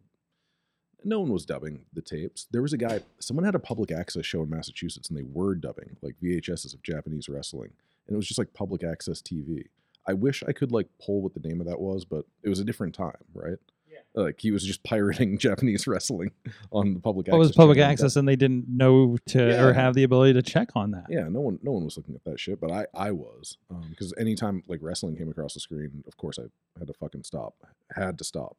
no 1.04 1.20
one 1.20 1.30
was 1.30 1.44
dubbing 1.46 1.80
the 1.92 2.02
tapes. 2.02 2.46
There 2.50 2.62
was 2.62 2.72
a 2.72 2.76
guy, 2.76 3.00
someone 3.18 3.44
had 3.44 3.54
a 3.54 3.58
public 3.60 3.90
access 3.90 4.26
show 4.26 4.42
in 4.42 4.50
Massachusetts, 4.50 5.08
and 5.08 5.16
they 5.18 5.22
were 5.22 5.54
dubbing 5.54 5.96
like 6.02 6.16
VHSs 6.22 6.74
of 6.74 6.82
Japanese 6.82 7.28
wrestling, 7.28 7.70
and 8.06 8.14
it 8.14 8.16
was 8.16 8.26
just 8.26 8.38
like 8.38 8.52
public 8.54 8.82
access 8.84 9.22
TV. 9.22 9.64
I 10.06 10.14
wish 10.14 10.42
I 10.46 10.52
could 10.52 10.72
like 10.72 10.88
pull 11.04 11.20
what 11.22 11.34
the 11.34 11.46
name 11.46 11.60
of 11.60 11.66
that 11.66 11.80
was, 11.80 12.04
but 12.04 12.24
it 12.42 12.48
was 12.48 12.58
a 12.60 12.64
different 12.64 12.94
time, 12.94 13.12
right? 13.34 13.58
Yeah. 13.90 13.98
Like 14.22 14.40
he 14.40 14.50
was 14.50 14.64
just 14.64 14.82
pirating 14.82 15.36
Japanese 15.46 15.86
wrestling 15.86 16.30
on 16.72 16.94
the 16.94 17.00
public. 17.00 17.28
What 17.28 17.38
was 17.38 17.52
public 17.52 17.76
channel. 17.76 17.92
access 17.92 18.16
and 18.16 18.26
they 18.26 18.36
didn't 18.36 18.66
know 18.68 19.18
to 19.26 19.38
Yeah. 19.48 19.64
or 19.64 19.72
have 19.74 19.94
the 19.94 20.04
ability 20.04 20.32
to 20.34 20.42
check 20.42 20.70
on 20.74 20.92
that 20.92 21.04
Yeah, 21.10 21.28
no 21.28 21.40
one, 21.40 21.58
no 21.62 21.72
one 21.72 21.84
was 21.84 21.96
looking 21.98 22.14
at 22.14 22.24
that 22.24 22.40
shit, 22.40 22.58
but 22.60 22.70
I, 22.72 22.86
I 22.94 23.10
was, 23.12 23.58
because 23.90 24.14
anytime 24.18 24.62
like 24.66 24.80
wrestling 24.82 25.16
came 25.16 25.28
across 25.28 25.52
the 25.54 25.60
screen, 25.60 26.02
of 26.06 26.16
course 26.16 26.38
I 26.38 26.44
had 26.78 26.88
to 26.88 26.94
fucking 26.94 27.24
stop, 27.24 27.54
had 27.94 28.16
to 28.18 28.24
stop. 28.24 28.56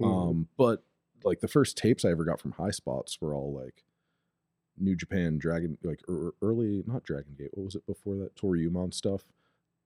Mhm. 0.00 0.06
Um, 0.30 0.48
but 0.56 0.82
like 1.24 1.40
the 1.40 1.48
first 1.48 1.76
tapes 1.76 2.04
I 2.04 2.10
ever 2.10 2.24
got 2.24 2.40
from 2.40 2.52
High 2.52 2.70
Spots 2.70 3.18
were 3.20 3.34
all 3.34 3.52
like 3.52 3.84
New 4.76 4.94
Japan 4.94 5.38
Dragon, 5.38 5.76
like 5.82 6.00
er, 6.08 6.34
early, 6.42 6.84
not 6.86 7.02
Dragon 7.04 7.34
Gate. 7.36 7.50
What 7.52 7.64
was 7.64 7.74
it 7.74 7.86
before 7.86 8.16
that? 8.16 8.36
Toryumon 8.36 8.94
stuff. 8.94 9.24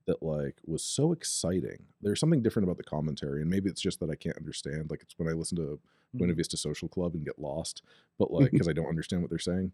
that 0.07 0.23
like 0.23 0.57
was 0.67 0.83
so 0.83 1.13
exciting. 1.13 1.85
There's 2.01 2.19
something 2.21 2.43
different 2.43 2.65
about 2.65 2.77
the 2.77 2.83
commentary, 2.85 3.41
and 3.41 3.49
maybe 3.51 3.71
it's 3.71 3.81
just 3.81 4.01
that 4.01 4.11
I 4.11 4.17
can't 4.17 4.37
understand. 4.37 4.91
Like 4.91 5.03
it's 5.03 5.15
when 5.19 5.29
I 5.29 5.33
listen 5.33 5.57
to 5.59 5.79
Buena 6.15 6.35
Vista 6.35 6.57
Social 6.57 6.89
Club 6.89 7.15
and 7.15 7.25
get 7.25 7.39
lost, 7.39 7.83
but 8.19 8.31
like 8.33 8.51
because 8.51 8.69
I 8.69 8.73
don't 8.73 8.89
understand 8.89 9.23
what 9.23 9.31
they're 9.31 9.39
saying. 9.39 9.73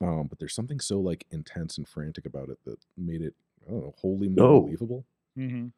Um, 0.00 0.26
but 0.28 0.38
there's 0.38 0.54
something 0.54 0.80
so 0.80 0.98
like 1.00 1.26
intense 1.30 1.78
and 1.78 1.86
frantic 1.88 2.26
about 2.26 2.48
it 2.48 2.58
that 2.64 2.78
made 2.96 3.22
it 3.22 3.34
I 3.68 3.70
don't 3.70 3.82
know 3.82 3.94
wholly 3.98 4.28
more 4.28 4.36
No. 4.48 4.60
believable. 4.62 5.04
Mhm. 5.38 5.72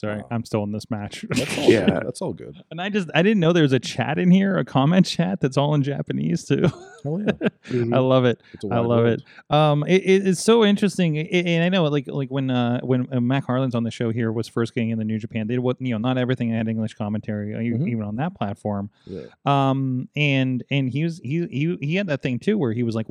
Sorry, 0.00 0.20
Uh, 0.20 0.24
I'm 0.30 0.44
still 0.46 0.62
in 0.64 0.72
this 0.72 0.90
match. 0.90 1.24
That's 1.30 1.58
all. 1.58 1.64
Yeah. 1.70 1.84
good. 1.86 2.02
that's 2.06 2.22
all 2.22 2.32
good. 2.32 2.56
and 2.70 2.80
I 2.80 2.88
just 2.88 3.10
I 3.14 3.22
didn't 3.22 3.40
know 3.40 3.52
there 3.52 3.62
was 3.62 3.72
a 3.74 3.78
chat 3.78 4.18
in 4.18 4.30
here, 4.30 4.56
a 4.56 4.64
comment 4.64 5.04
chat 5.04 5.40
that's 5.40 5.56
all 5.58 5.74
in 5.74 5.82
Japanese 5.82 6.44
too. 6.44 6.62
Hell 7.04 7.20
yeah, 7.20 7.48
Mhm. 7.68 7.94
I 7.94 7.98
love 7.98 8.24
it. 8.24 8.40
It's 8.54 8.64
a 8.64 8.68
I 8.68 8.80
wide 8.80 8.86
love 8.86 9.04
world. 9.04 9.22
it. 9.50 9.54
Um, 9.54 9.84
it, 9.86 10.02
it- 10.04 10.26
it's 10.28 10.40
so 10.42 10.64
interesting, 10.64 11.18
I- 11.18 11.20
I- 11.22 11.24
and 11.54 11.64
I 11.64 11.68
know, 11.68 11.84
like, 11.84 12.06
like 12.08 12.30
when 12.30 12.50
uh, 12.50 12.80
when 12.80 13.08
uh, 13.12 13.20
Mac 13.20 13.44
Harlan's 13.46 13.74
on 13.74 13.84
the 13.84 13.90
show 13.90 14.10
here 14.10 14.32
was 14.32 14.48
first 14.48 14.74
getting 14.74 14.90
in 14.90 14.98
the 14.98 15.04
New 15.04 15.18
Japan, 15.18 15.46
they 15.46 15.58
what 15.58 15.76
you 15.80 15.90
know, 15.92 15.98
not 15.98 16.16
everything 16.18 16.50
had 16.50 16.66
English 16.68 16.94
commentary, 16.94 17.54
uh, 17.54 17.58
Mhm. 17.58 17.88
even 17.88 18.02
on 18.04 18.16
that 18.16 18.34
platform. 18.34 18.90
Yeah. 19.06 19.22
Um, 19.44 20.08
and 20.16 20.62
and 20.70 20.88
he 20.90 21.04
was 21.04 21.20
he 21.22 21.46
he 21.46 21.76
he 21.80 21.94
had 21.96 22.06
that 22.08 22.22
thing 22.22 22.38
too, 22.38 22.56
where 22.58 22.72
he 22.72 22.82
was 22.82 22.94
like, 22.94 23.06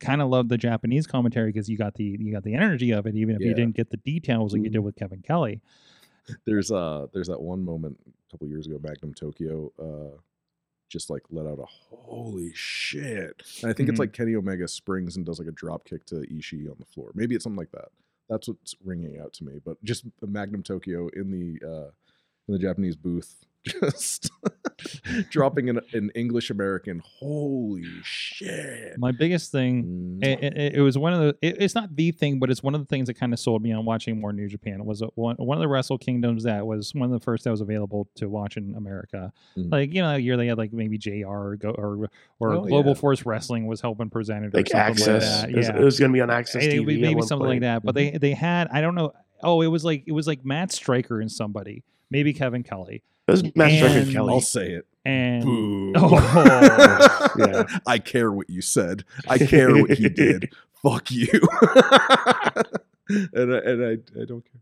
kind 0.00 0.20
of 0.22 0.28
loved 0.28 0.48
the 0.50 0.58
Japanese 0.58 1.06
commentary 1.06 1.50
because 1.52 1.68
you 1.68 1.76
got 1.78 1.94
the 1.94 2.04
you 2.20 2.30
got 2.32 2.42
the 2.44 2.54
energy 2.54 2.90
of 2.92 3.06
it, 3.06 3.14
even 3.16 3.36
if 3.36 3.40
you 3.42 3.54
didn't 3.54 3.74
get 3.76 3.90
the 3.90 3.96
details 3.98 4.52
like 4.52 4.62
you 4.62 4.68
did 4.70 4.80
Mhm. 4.80 4.84
with 4.84 4.96
Kevin 4.96 5.22
Kelly. 5.22 5.60
There's 6.46 6.70
uh 6.70 7.06
there's 7.12 7.28
that 7.28 7.40
one 7.40 7.64
moment 7.64 7.98
a 8.06 8.30
couple 8.30 8.48
years 8.48 8.66
ago, 8.66 8.78
Magnum 8.82 9.14
Tokyo, 9.14 9.72
uh, 9.78 10.18
just 10.88 11.10
like 11.10 11.22
let 11.30 11.46
out 11.46 11.58
a 11.58 11.66
holy 11.66 12.52
shit. 12.54 13.42
And 13.62 13.70
I 13.70 13.72
think 13.72 13.88
Mhm. 13.88 13.92
it's 13.92 13.98
like 14.00 14.12
Kenny 14.12 14.34
Omega 14.34 14.66
springs 14.68 15.16
and 15.16 15.24
does 15.24 15.38
like 15.38 15.48
a 15.48 15.52
drop 15.52 15.84
kick 15.84 16.04
to 16.06 16.16
Ishii 16.16 16.68
on 16.70 16.76
the 16.78 16.84
floor. 16.86 17.12
Maybe 17.14 17.34
it's 17.34 17.44
something 17.44 17.58
like 17.58 17.70
that. 17.72 17.88
That's 18.28 18.48
what's 18.48 18.74
ringing 18.84 19.18
out 19.20 19.32
to 19.34 19.44
me. 19.44 19.60
But 19.64 19.82
just 19.84 20.04
the 20.20 20.26
Magnum 20.26 20.62
Tokyo 20.62 21.08
in 21.08 21.30
the 21.30 21.66
uh 21.66 21.90
in 22.48 22.54
the 22.54 22.58
Japanese 22.58 22.96
booth, 22.96 23.44
just 23.64 24.30
dropping 25.30 25.68
an, 25.68 25.80
an 25.92 26.10
English 26.14 26.50
American. 26.50 27.02
Holy 27.04 27.84
shit! 28.02 28.98
My 28.98 29.12
biggest 29.12 29.52
thing 29.52 29.70
Mm. 30.20 30.24
it, 30.24 30.42
it, 30.56 30.74
it 30.76 30.80
was 30.80 30.96
one 30.98 31.12
of 31.12 31.20
the 31.20 31.28
it, 31.40 31.56
it's 31.60 31.74
not 31.74 31.94
the 31.96 32.10
thing 32.12 32.38
but 32.38 32.50
it's 32.50 32.62
one 32.62 32.74
of 32.74 32.80
the 32.80 32.86
things 32.86 33.06
that 33.06 33.14
kind 33.14 33.32
of 33.32 33.38
sold 33.38 33.62
me 33.62 33.72
on 33.72 33.84
watching 33.84 34.20
more 34.20 34.32
new 34.32 34.48
japan 34.48 34.80
it 34.80 34.84
was 34.84 35.00
a, 35.02 35.06
one, 35.14 35.36
one 35.36 35.56
of 35.56 35.60
the 35.60 35.68
wrestle 35.68 35.96
kingdoms 35.98 36.44
that 36.44 36.66
was 36.66 36.94
one 36.94 37.04
of 37.06 37.10
the 37.12 37.20
first 37.24 37.44
that 37.44 37.50
was 37.50 37.60
available 37.60 38.08
to 38.16 38.28
watch 38.28 38.56
in 38.56 38.74
america 38.76 39.32
Mhm. 39.56 39.70
like 39.72 39.92
you 39.94 40.02
know 40.02 40.10
a 40.14 40.18
year 40.18 40.36
they 40.36 40.46
had 40.46 40.58
like 40.58 40.72
maybe 40.72 40.98
jr 40.98 41.26
or 41.26 41.56
go 41.56 41.70
or, 41.70 42.10
or 42.40 42.52
Oh, 42.54 42.60
global 42.64 42.90
yeah. 42.90 42.94
force 42.94 43.24
wrestling 43.24 43.66
was 43.66 43.80
helping 43.80 44.10
present 44.10 44.44
it 44.44 44.48
or 44.54 44.58
like 44.58 44.68
something 44.68 44.80
access. 44.90 45.42
like 45.42 45.50
It 45.50 45.52
that 45.52 45.56
was, 45.58 45.68
yeah 45.68 45.76
it 45.76 45.84
was 45.84 45.98
going 45.98 46.10
to 46.10 46.14
be 46.16 46.20
on 46.20 46.30
access 46.30 46.64
It- 46.64 46.72
TV. 46.72 47.00
maybe 47.00 47.22
something 47.22 47.48
like 47.48 47.60
that 47.60 47.82
but 47.84 47.94
they 47.94 48.10
they 48.12 48.32
had 48.32 48.68
i 48.72 48.80
don't 48.80 48.94
know 48.94 49.12
oh 49.42 49.60
it 49.62 49.68
was 49.68 49.84
like 49.84 50.04
it 50.06 50.12
was 50.12 50.26
like 50.26 50.44
matt 50.44 50.72
striker 50.72 51.20
and 51.20 51.30
somebody 51.30 51.84
maybe 52.10 52.32
kevin 52.32 52.62
kelly 52.62 53.02
It 53.30 53.42
was 53.44 53.56
Matt 53.56 53.72
Striker 53.72 53.86
And- 53.94 54.02
and 54.04 54.12
Kelly. 54.12 54.32
I'll 54.34 54.40
say 54.40 54.70
it. 54.72 54.86
and 55.04 55.44
Boo. 55.44 55.92
Oh. 55.96 57.26
Yeah. 57.38 57.64
I 57.86 57.98
care 57.98 58.30
what 58.30 58.50
you 58.50 58.60
said. 58.60 59.04
I 59.28 59.38
care 59.38 59.72
what 59.74 59.90
he 59.92 60.08
did. 60.08 60.52
Fuck 60.82 61.10
you. 61.10 61.28
and 63.08 63.54
I, 63.54 63.58
and 63.58 63.84
I, 63.84 64.20
I 64.20 64.24
don't 64.24 64.44
care. 64.44 64.60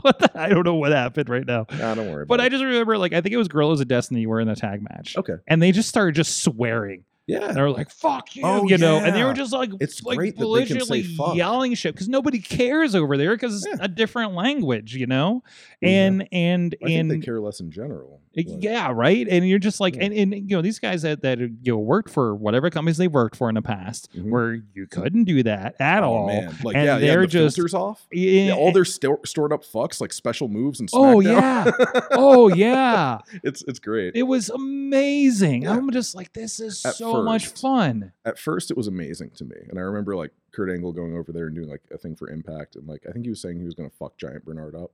what 0.00 0.18
the, 0.20 0.30
i 0.34 0.48
don't 0.48 0.64
know 0.64 0.74
what 0.76 0.90
happened 0.90 1.28
right 1.28 1.46
now 1.46 1.66
Nah, 1.78 1.94
don't 1.94 2.10
worry. 2.10 2.24
but 2.24 2.36
about 2.36 2.44
i 2.46 2.48
just 2.48 2.64
remember 2.64 2.96
like 2.96 3.12
i 3.12 3.20
think 3.20 3.34
it 3.34 3.36
was 3.36 3.46
Guerrillas 3.48 3.78
of 3.80 3.86
Destiny 3.86 4.26
were 4.26 4.40
in 4.40 4.48
the 4.48 4.56
tag 4.56 4.82
match 4.82 5.18
okay. 5.18 5.34
and 5.46 5.60
they 5.60 5.70
just 5.70 5.88
started 5.90 6.14
just 6.14 6.42
swearing. 6.42 7.04
Yeah. 7.28 7.52
They 7.52 7.60
were 7.60 7.70
like, 7.70 7.90
"Fuck 7.90 8.34
you," 8.34 8.42
Oh, 8.44 8.66
you 8.66 8.78
know, 8.78 8.96
and 8.96 9.14
they 9.14 9.22
were 9.22 9.34
just 9.34 9.52
like, 9.52 9.70
It's 9.80 10.02
like 10.02 10.16
great 10.18 10.30
that 10.30 10.36
they 10.36 10.64
can 10.66 10.78
belligerently 10.78 11.02
say 11.04 11.14
fuck. 11.14 11.36
yelling 11.36 11.74
shit 11.74 11.94
because 11.94 12.08
nobody 12.08 12.40
cares 12.40 12.94
over 12.94 13.16
there 13.16 13.34
because 13.36 13.54
it's 13.56 13.66
Yeah. 13.66 13.84
a 13.84 13.88
different 13.88 14.32
language, 14.34 14.94
you 14.96 15.06
know, 15.06 15.44
Yeah. 15.80 15.88
and 15.90 16.28
and 16.32 16.74
I 16.84 16.90
and 16.90 17.10
they 17.10 17.18
care 17.18 17.40
less 17.40 17.60
in 17.60 17.70
general. 17.70 18.20
Yeah, 18.46 18.92
right. 18.94 19.26
And 19.28 19.48
you're 19.48 19.58
just 19.58 19.80
like, 19.80 19.96
Yeah. 19.96 20.04
and, 20.04 20.14
and 20.14 20.34
you 20.50 20.56
know, 20.56 20.62
these 20.62 20.78
guys 20.78 21.02
that 21.02 21.22
that 21.22 21.38
you 21.40 21.56
know 21.66 21.78
worked 21.78 22.10
for 22.10 22.34
whatever 22.34 22.70
companies 22.70 22.96
they 22.98 23.08
worked 23.08 23.36
for 23.36 23.48
in 23.48 23.54
the 23.54 23.62
past, 23.62 24.08
Mhm. 24.16 24.30
where 24.30 24.54
you 24.74 24.86
couldn't 24.86 25.24
do 25.24 25.42
that 25.42 25.74
at 25.80 26.02
oh, 26.02 26.06
all. 26.12 26.26
man. 26.26 26.54
Like, 26.62 26.76
And 26.76 26.84
yeah, 26.86 26.94
yeah, 26.94 26.98
they're 26.98 27.20
the 27.22 27.26
just- 27.26 27.56
filters 27.56 27.74
off. 27.74 28.06
Yeah, 28.12 28.30
Yeah, 28.48 28.52
all 28.54 28.72
their 28.72 28.84
sto- 28.84 29.20
stored 29.24 29.52
up 29.52 29.64
fucks, 29.64 30.00
like 30.00 30.12
special 30.12 30.48
moves 30.48 30.80
and 30.80 30.88
stuff. 30.88 31.00
Oh, 31.02 31.20
yeah, 31.20 31.70
oh 32.12 32.48
yeah, 32.48 33.18
it's 33.42 33.62
it's 33.66 33.78
great. 33.78 34.14
it 34.14 34.22
was 34.24 34.50
amazing. 34.50 35.62
Yeah. 35.62 35.72
I'm 35.72 35.90
just 35.90 36.14
like, 36.14 36.32
this 36.32 36.60
is 36.60 36.84
At 36.84 36.94
so 36.94 37.22
much 37.22 37.46
fun. 37.48 38.12
At 38.24 38.38
first, 38.38 38.70
it 38.70 38.76
was 38.76 38.86
amazing 38.86 39.30
to 39.36 39.44
me, 39.44 39.56
and 39.68 39.78
I 39.78 39.82
remember 39.82 40.16
like 40.16 40.30
Kurt 40.52 40.70
Angle 40.70 40.92
going 40.92 41.16
over 41.16 41.32
there 41.32 41.46
and 41.46 41.54
doing 41.56 41.68
like 41.68 41.82
a 41.92 41.98
thing 41.98 42.14
for 42.16 42.28
Impact, 42.30 42.76
and 42.76 42.86
like 42.86 43.02
I 43.08 43.12
think 43.12 43.24
he 43.24 43.30
was 43.30 43.40
saying 43.40 43.58
he 43.58 43.64
was 43.64 43.74
going 43.74 43.88
to 43.90 43.96
fuck 43.96 44.16
Giant 44.18 44.44
Bernard 44.44 44.74
up, 44.74 44.90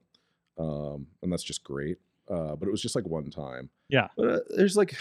um, 0.59 1.07
and 1.23 1.33
that's 1.33 1.43
just 1.43 1.65
great. 1.65 1.99
Uh, 2.29 2.57
but 2.57 2.67
it 2.69 2.71
was 2.71 2.81
just 2.83 2.95
like 2.95 3.07
one 3.07 3.31
time. 3.31 3.69
Yeah. 3.89 4.09
But 4.17 4.29
uh, 4.29 4.41
there's 4.57 4.77
like 4.77 4.97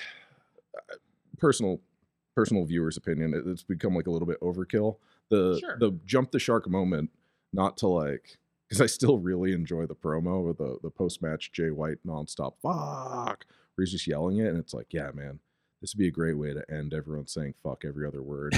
personal 1.37 1.79
personal 2.35 2.65
viewer's 2.65 2.97
opinion. 2.97 3.33
It, 3.33 3.43
it's 3.47 3.63
become 3.63 3.95
like 3.95 4.07
a 4.07 4.11
little 4.11 4.27
bit 4.27 4.39
overkill. 4.41 4.97
The 5.29 5.57
Sure. 5.59 5.77
the 5.79 5.91
jump 6.05 6.31
the 6.31 6.39
shark 6.39 6.67
moment, 6.69 7.11
not 7.53 7.77
to 7.77 7.87
like 7.87 8.37
because 8.69 8.81
I 8.81 8.87
still 8.87 9.17
really 9.19 9.53
enjoy 9.53 9.85
the 9.85 9.95
promo 9.95 10.45
with 10.45 10.57
the 10.57 10.77
the 10.83 10.89
post 10.89 11.21
match 11.21 11.51
Jay 11.51 11.69
White 11.69 11.97
nonstop 12.05 12.53
fuck 12.61 13.45
where 13.75 13.83
he's 13.83 13.91
just 13.91 14.05
yelling 14.07 14.37
it, 14.37 14.47
and 14.47 14.59
it's 14.59 14.73
like, 14.73 14.87
yeah, 14.91 15.09
man, 15.15 15.39
this 15.81 15.93
would 15.95 15.99
be 15.99 16.07
a 16.07 16.11
great 16.11 16.37
way 16.37 16.53
to 16.53 16.63
end 16.71 16.93
everyone 16.93 17.25
saying 17.25 17.55
fuck 17.63 17.83
every 17.85 18.05
other 18.05 18.21
word 18.21 18.53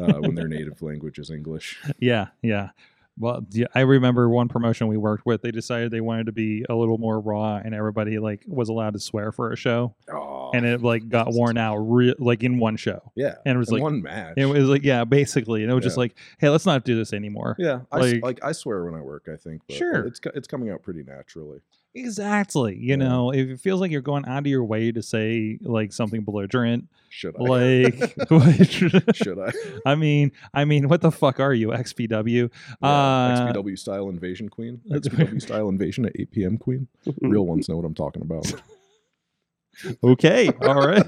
uh, 0.00 0.14
when 0.14 0.34
their 0.34 0.48
native 0.48 0.82
language 0.82 1.18
is 1.20 1.30
English. 1.30 1.78
Yeah, 2.00 2.28
yeah. 2.42 2.70
Well, 3.18 3.46
yeah, 3.50 3.66
I 3.74 3.80
remember 3.80 4.28
one 4.28 4.48
promotion 4.48 4.88
we 4.88 4.96
worked 4.98 5.24
with. 5.24 5.40
They 5.42 5.50
decided 5.50 5.90
they 5.90 6.00
wanted 6.02 6.26
to 6.26 6.32
be 6.32 6.64
a 6.68 6.74
little 6.74 6.98
more 6.98 7.18
raw, 7.18 7.56
and 7.56 7.74
everybody 7.74 8.18
like 8.18 8.44
was 8.46 8.68
allowed 8.68 8.92
to 8.92 9.00
swear 9.00 9.32
for 9.32 9.52
a 9.52 9.56
show, 9.56 9.94
Oh, 10.12 10.50
and 10.54 10.66
it 10.66 10.82
like 10.82 11.08
got 11.08 11.28
worn 11.32 11.56
out, 11.56 11.76
re- 11.78 12.14
like 12.18 12.42
in 12.42 12.58
one 12.58 12.76
show. 12.76 13.12
yeah, 13.14 13.36
and 13.46 13.56
it 13.56 13.58
was 13.58 13.68
in 13.68 13.74
like- 13.74 13.82
one 13.82 14.02
match. 14.02 14.34
It 14.36 14.46
was 14.46 14.68
like, 14.68 14.82
yeah, 14.84 15.04
basically, 15.04 15.62
and 15.62 15.70
it 15.70 15.74
was 15.74 15.82
just 15.84 15.96
like, 15.96 16.14
hey, 16.38 16.50
let's 16.50 16.66
not 16.66 16.84
do 16.84 16.94
this 16.94 17.12
anymore. 17.14 17.56
yeah, 17.58 17.80
I, 17.90 17.98
like- 17.98 18.22
like 18.22 18.44
I 18.44 18.52
swear 18.52 18.84
when 18.84 18.94
I 18.94 19.00
work. 19.00 19.28
I 19.32 19.36
think, 19.36 19.62
but 19.66 19.76
Sure. 19.76 20.06
it's 20.06 20.20
it's 20.34 20.46
coming 20.48 20.70
out 20.70 20.82
pretty 20.82 21.02
naturally. 21.02 21.60
Exactly. 21.96 22.76
You 22.76 22.90
Yeah. 22.90 22.96
know, 22.96 23.32
if 23.32 23.48
it 23.48 23.58
feels 23.60 23.80
like 23.80 23.90
you're 23.90 24.02
going 24.02 24.26
out 24.26 24.40
of 24.40 24.46
your 24.46 24.64
way 24.64 24.92
to 24.92 25.02
say 25.02 25.58
like 25.62 25.92
something 25.92 26.22
belligerent, 26.24 26.88
Should 27.08 27.36
I? 27.36 27.42
like, 27.42 27.94
Should 29.16 29.38
I? 29.38 29.52
I 29.86 29.94
mean, 29.94 30.32
I 30.52 30.64
mean, 30.66 30.88
what 30.88 31.00
the 31.00 31.10
fuck 31.10 31.40
are 31.40 31.54
you, 31.54 31.68
XPW? 31.68 32.50
Yeah, 32.82 32.88
Uh, 32.88 33.52
XPW 33.52 33.78
style 33.78 34.08
invasion 34.10 34.48
queen. 34.50 34.80
That's 34.86 35.08
XPW 35.08 35.40
style 35.40 35.68
invasion 35.70 36.04
at 36.06 36.12
8 36.18 36.30
p.m. 36.32 36.58
queen. 36.58 36.88
Real 37.22 37.46
ones 37.46 37.68
know 37.68 37.76
what 37.76 37.84
I'm 37.86 37.94
talking 37.94 38.22
about. 38.22 38.46
Okay, 40.02 40.52
all 40.62 40.74
right. 40.86 41.06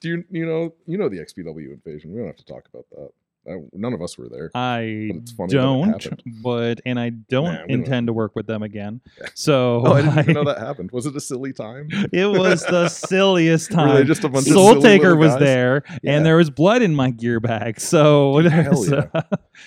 Do 0.00 0.08
you 0.08 0.24
you 0.30 0.46
know 0.46 0.74
you 0.86 0.96
know 0.98 1.08
the 1.08 1.18
XPW 1.18 1.72
invasion? 1.72 2.12
We 2.12 2.18
don't 2.18 2.26
have 2.26 2.36
to 2.36 2.44
talk 2.44 2.66
about 2.72 2.86
that. 2.90 3.10
I, 3.50 3.56
none 3.72 3.92
of 3.92 4.00
us 4.02 4.16
were 4.16 4.28
there. 4.28 4.50
I 4.54 5.08
But 5.10 5.16
it's 5.18 5.32
funny 5.32 5.52
don't, 5.52 6.42
but 6.42 6.80
and 6.86 6.98
I 7.00 7.10
don't 7.10 7.52
Nah, 7.52 7.64
intend 7.68 8.06
to 8.06 8.12
work 8.12 8.36
with 8.36 8.46
them 8.46 8.62
again. 8.62 9.00
So 9.34 9.82
Oh, 9.86 9.92
I 9.94 10.02
didn't 10.02 10.18
even 10.20 10.34
know 10.34 10.44
that 10.52 10.58
happened. 10.58 10.90
Was 10.92 11.06
it 11.06 11.16
a 11.16 11.20
silly 11.20 11.52
time? 11.52 11.88
it 12.12 12.26
was 12.26 12.64
the 12.64 12.88
silliest 13.10 13.70
time. 13.72 14.06
just 14.06 14.24
a 14.24 14.28
bunch 14.28 14.46
of 14.46 14.52
Soul 14.52 14.80
Taker 14.80 15.16
was 15.16 15.32
guys? 15.32 15.40
there, 15.40 15.82
Yeah. 16.02 16.12
and 16.16 16.24
there 16.26 16.36
was 16.36 16.50
blood 16.50 16.82
in 16.82 16.94
my 16.94 17.10
gear 17.10 17.40
bag. 17.40 17.80
So 17.80 18.40
Dude, 18.42 18.52
hell 18.52 18.86
yeah. 18.86 19.06
uh, 19.14 19.22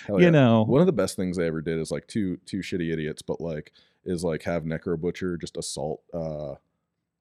Hell 0.06 0.20
you 0.20 0.30
know, 0.30 0.64
One 0.64 0.80
of 0.80 0.86
the 0.86 0.92
best 0.92 1.16
things 1.16 1.38
I 1.38 1.44
ever 1.44 1.60
did 1.60 1.78
is 1.78 1.90
like 1.90 2.06
two 2.06 2.38
two 2.46 2.58
shitty 2.58 2.92
idiots, 2.92 3.22
but 3.22 3.40
like 3.40 3.72
is 4.04 4.22
like 4.24 4.42
have 4.44 4.64
Necro 4.64 5.00
Butcher 5.00 5.36
just 5.36 5.56
assault 5.56 6.02
uh 6.12 6.54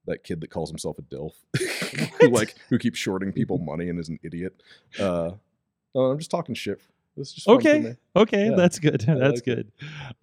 that 0.05 0.21
kid 0.25 0.41
that 0.41 0.49
calls 0.49 0.69
himself 0.69 0.97
a 0.99 1.01
DILF. 1.01 1.31
who 2.19 2.27
like 2.27 2.55
who 2.69 2.77
keeps 2.77 2.99
shorting 2.99 3.31
people 3.31 3.57
money 3.57 3.87
and 3.89 3.97
is 3.99 4.09
an 4.09 4.19
idiot. 4.23 4.61
Uh 4.99 5.31
no, 5.95 6.01
I'm 6.01 6.17
just 6.17 6.31
talking 6.31 6.55
shit. 6.55 6.81
This 7.15 7.29
is 7.29 7.33
just 7.35 7.47
okay, 7.47 7.95
okay, 8.15 8.49
Yeah, 8.49 8.55
that's 8.55 8.79
good. 8.79 9.05
I 9.07 9.13
That's 9.19 9.35
like 9.35 9.45
good. 9.45 9.71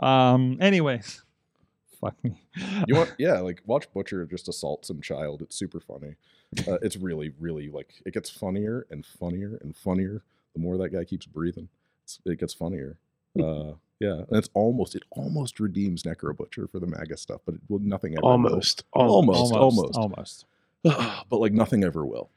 Um, 0.01 0.59
anyways, 0.60 1.22
fuck 2.01 2.22
me. 2.24 2.42
You 2.88 2.97
want 2.97 3.14
yeah, 3.18 3.38
like 3.40 3.62
watch 3.66 3.92
Butcher 3.92 4.26
just 4.26 4.48
assault 4.48 4.84
some 4.84 5.01
child. 5.01 5.42
It's 5.42 5.56
super 5.56 5.80
funny. 5.80 6.16
Uh, 6.66 6.78
it's 6.82 6.97
really, 6.97 7.32
really 7.38 7.68
like 7.68 8.02
it 8.05 8.12
gets 8.12 8.28
funnier 8.28 8.86
and 8.90 9.06
funnier 9.06 9.59
and 9.62 9.76
funnier 9.76 10.22
the 10.55 10.60
more 10.60 10.76
that 10.78 10.88
guy 10.88 11.05
keeps 11.05 11.26
breathing. 11.26 11.68
It's, 12.05 12.18
it 12.24 12.40
gets 12.40 12.55
funnier. 12.55 12.98
Uh, 13.40 13.74
yeah, 14.01 14.22
and 14.28 14.36
it's 14.36 14.51
almost 14.55 14.97
it 14.97 15.05
almost 15.10 15.60
redeems 15.60 16.02
Necro 16.02 16.36
Butcher 16.36 16.66
for 16.66 16.80
the 16.80 16.88
MAGA 16.88 17.16
stuff, 17.18 17.42
but 17.47 17.55
it 17.55 17.60
will 17.68 17.78
nothing 17.78 18.14
ever 18.14 18.22
will. 18.22 18.30
almost, 18.30 18.82
Almost. 18.92 19.55
almost, 19.55 19.97
almost. 19.97 20.47
but 20.82 21.38
like 21.38 21.52
nothing 21.52 21.84
ever 21.84 22.05
will. 22.05 22.30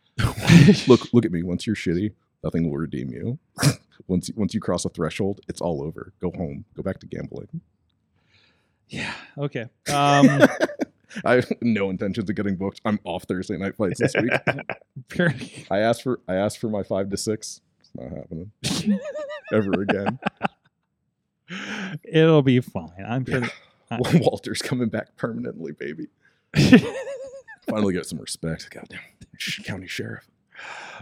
look, 0.88 1.11
look 1.11 1.26
at 1.26 1.31
me. 1.31 1.41
Once 1.41 1.65
you're 1.65 1.76
shitty, 1.76 2.11
nothing 2.44 2.70
will 2.70 2.78
redeem 2.78 3.10
you. 3.11 3.40
once 4.07 4.30
once 4.36 4.53
you 4.53 4.60
cross 4.60 4.86
a 4.86 4.90
threshold, 4.90 5.41
it's 5.48 5.61
all 5.61 5.84
over. 5.84 6.14
Go 6.22 6.32
home. 6.32 6.65
Go 6.76 6.84
back 6.84 6.99
to 6.99 7.07
gambling. 7.07 7.61
Yeah. 8.90 9.14
Okay. 9.38 9.64
Um, 9.91 10.41
I 11.26 11.36
have 11.36 11.52
no 11.61 11.90
intentions 11.90 12.30
of 12.30 12.36
getting 12.36 12.56
booked. 12.56 12.82
I'm 12.86 12.99
off 13.03 13.24
Thursday 13.24 13.57
night 13.57 13.76
fights 13.76 13.99
this 13.99 14.14
week. 14.15 14.32
I 15.72 15.80
asked 15.80 16.03
for 16.03 16.20
I 16.28 16.36
asked 16.36 16.60
for 16.60 16.70
my 16.70 16.84
five 16.84 17.10
to 17.10 17.18
six. 17.18 17.61
It's 17.80 17.91
not 17.95 18.10
happening 18.11 18.52
ever 19.53 19.82
again. 19.82 20.20
it'll 22.03 22.41
be 22.41 22.60
fine. 22.61 23.06
I'm 23.07 23.26
pretty. 23.26 23.48
I- 23.91 23.99
Walter's 24.15 24.61
coming 24.61 24.90
back 24.90 25.15
permanently, 25.18 25.72
baby. 25.72 26.07
Finally 27.70 27.94
get 27.94 28.06
some 28.06 28.20
respect. 28.20 28.70
Goddamn 28.72 28.99
county 29.64 29.88
sheriff. 29.88 30.28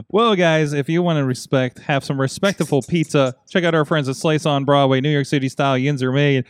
Well, 0.10 0.36
guys, 0.36 0.74
if 0.74 0.90
you 0.90 1.04
want 1.04 1.18
to 1.18 1.26
respect, 1.26 1.80
have 1.80 2.04
some 2.04 2.20
respectful 2.20 2.82
pizza, 2.82 3.36
check 3.50 3.64
out 3.64 3.76
our 3.76 3.86
friends 3.86 4.10
at 4.10 4.16
Slice 4.16 4.46
on 4.46 4.66
Broadway, 4.66 5.02
New 5.02 5.10
York 5.12 5.26
City 5.28 5.48
style. 5.50 5.78
Yins 5.78 6.02
are 6.02 6.12
made 6.12 6.46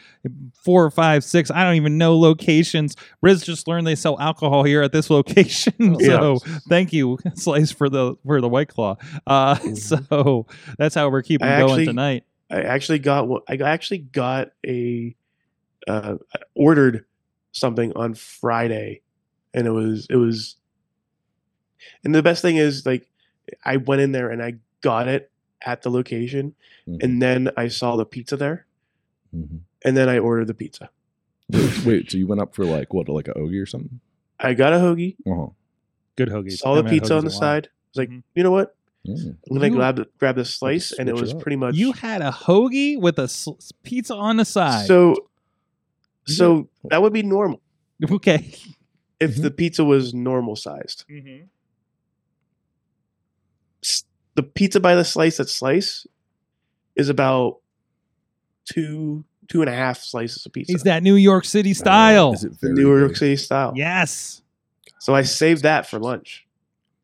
four, 0.64 0.90
five, 0.92 1.24
six. 1.24 1.52
I 1.52 1.64
don't 1.64 1.76
even 1.76 1.98
know 1.98 2.18
locations. 2.18 2.96
Riz 3.22 3.44
just 3.44 3.68
learned 3.68 3.88
they 3.88 3.96
sell 3.96 4.20
alcohol 4.20 4.64
here 4.64 4.82
at 4.82 4.92
this 4.94 5.10
location, 5.10 6.00
so 6.00 6.38
thank 6.70 6.94
you, 6.94 7.18
Slice, 7.36 7.72
for 7.72 7.90
the 7.90 8.16
for 8.26 8.40
the 8.42 8.50
White 8.50 8.70
Claw. 8.70 8.96
Uh, 9.28 9.56
So 9.76 10.46
that's 10.78 10.96
how 10.96 11.10
we're 11.10 11.22
keeping 11.24 11.48
I 11.48 11.60
going 11.60 11.72
actually- 11.72 11.86
tonight. 11.88 12.24
I 12.50 12.62
actually 12.62 13.00
got 13.00 13.28
I 13.48 13.56
actually 13.56 14.00
got 14.00 14.50
a 14.66 15.16
uh, 15.88 16.16
ordered 16.54 17.06
something 17.54 17.94
on 17.96 18.14
Friday, 18.14 19.02
and 19.54 19.66
it 19.68 19.72
was 19.72 20.06
it 20.10 20.18
was, 20.18 20.58
and 22.04 22.14
the 22.16 22.24
best 22.24 22.42
thing 22.42 22.58
is 22.58 22.86
like 22.86 23.08
I 23.66 23.78
went 23.78 24.02
in 24.02 24.12
there 24.12 24.30
and 24.30 24.42
I 24.42 24.56
got 24.82 25.08
it 25.08 25.32
at 25.66 25.82
the 25.84 25.90
location, 25.92 26.56
Mhm. 26.88 27.04
and 27.04 27.22
then 27.22 27.50
I 27.58 27.68
saw 27.68 27.96
the 27.96 28.06
pizza 28.06 28.36
there, 28.38 28.66
Mhm. 29.36 29.60
and 29.86 29.96
then 29.98 30.10
I 30.10 30.18
ordered 30.20 30.46
the 30.48 30.54
pizza. 30.54 30.90
Wait, 31.50 31.86
wait, 31.86 32.12
so 32.12 32.18
you 32.18 32.28
went 32.28 32.42
up 32.42 32.56
for 32.56 32.66
like 32.66 32.94
what, 32.94 33.10
like 33.10 33.28
a 33.28 33.34
ogie 33.34 33.62
or 33.62 33.66
something? 33.66 34.00
I 34.40 34.54
got 34.54 34.74
a 34.74 34.78
hoagie, 34.78 35.16
Uh-huh. 35.28 35.48
Good 36.16 36.30
hoagies. 36.30 36.58
saw 36.60 36.74
the 36.76 36.78
Haven't 36.84 36.92
pizza 36.92 37.14
on 37.16 37.26
the 37.26 37.30
in 37.30 37.36
a 37.36 37.36
while. 37.36 37.40
side. 37.40 37.68
I 37.68 37.70
was 37.92 37.98
like, 37.98 38.10
Mhm. 38.10 38.24
you 38.36 38.44
know 38.44 38.52
what? 38.52 38.76
Mm. 39.08 39.38
I'm 39.50 39.56
gonna 39.58 39.68
You- 39.68 39.76
grab 39.76 39.96
the, 39.98 40.08
grab 40.20 40.36
the 40.36 40.46
slice, 40.46 40.92
and 40.94 41.10
it 41.10 41.16
was 41.16 41.32
it 41.32 41.36
up. 41.36 41.42
pretty 41.42 41.56
much 41.58 41.76
You 41.76 41.92
had 41.92 42.22
a 42.22 42.32
hoagie 42.32 43.00
with 43.00 43.18
a 43.20 43.28
sl- 43.28 43.54
pizza 43.84 44.16
on 44.16 44.38
the 44.38 44.46
side. 44.46 44.88
so. 44.88 45.16
You 46.28 46.34
So 46.36 46.70
that 46.90 47.02
would 47.02 47.14
be 47.14 47.24
normal 47.24 47.62
okay. 48.12 48.54
if 49.20 49.32
Mm-hmm. 49.32 49.42
the 49.42 49.52
pizza 49.52 49.84
was 49.84 50.14
normal 50.14 50.56
sized. 50.56 51.06
s- 51.10 51.42
the 54.36 54.44
pizza 54.44 54.80
by 54.80 54.96
the 54.96 55.04
slice 55.06 55.40
at 55.40 55.50
Slice 55.50 56.08
is 56.96 57.10
about 57.10 57.58
two 58.66 59.24
two 59.48 59.62
and 59.62 59.70
a 59.70 59.74
half 59.74 60.00
slices 60.00 60.46
of 60.46 60.54
pizza. 60.54 60.74
Is 60.74 60.84
that 60.84 61.04
New 61.04 61.16
York 61.16 61.44
City 61.46 61.74
style? 61.74 62.34
Is 62.34 62.44
it 62.46 62.52
the 62.62 62.68
very 62.68 62.74
New 62.76 62.98
York 62.98 63.12
big? 63.12 63.18
City 63.18 63.36
style? 63.36 63.74
yes. 63.76 64.42
So 65.00 65.16
I 65.16 65.24
saved 65.24 65.64
that 65.64 65.90
for 65.90 65.98
lunch. 66.00 66.46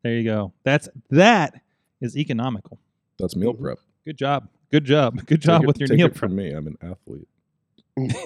There 0.02 0.12
you 0.14 0.24
go. 0.24 0.52
That's 0.62 0.88
that 1.10 1.60
is 2.00 2.16
economical. 2.16 2.78
That's 3.18 3.34
meal 3.34 3.52
prep. 3.54 3.78
Good 4.04 4.16
job. 4.16 4.48
Good 4.70 4.84
job. 4.84 5.16
Good 5.26 5.40
job 5.42 5.60
Take 5.60 5.64
it- 5.64 5.66
with 5.66 5.78
your 5.80 5.88
take 5.88 5.96
meal 5.98 6.06
it 6.06 6.10
prep. 6.14 6.30
from 6.30 6.36
me. 6.36 6.52
I'm 6.52 6.66
an 6.68 6.78
athlete. 6.82 7.28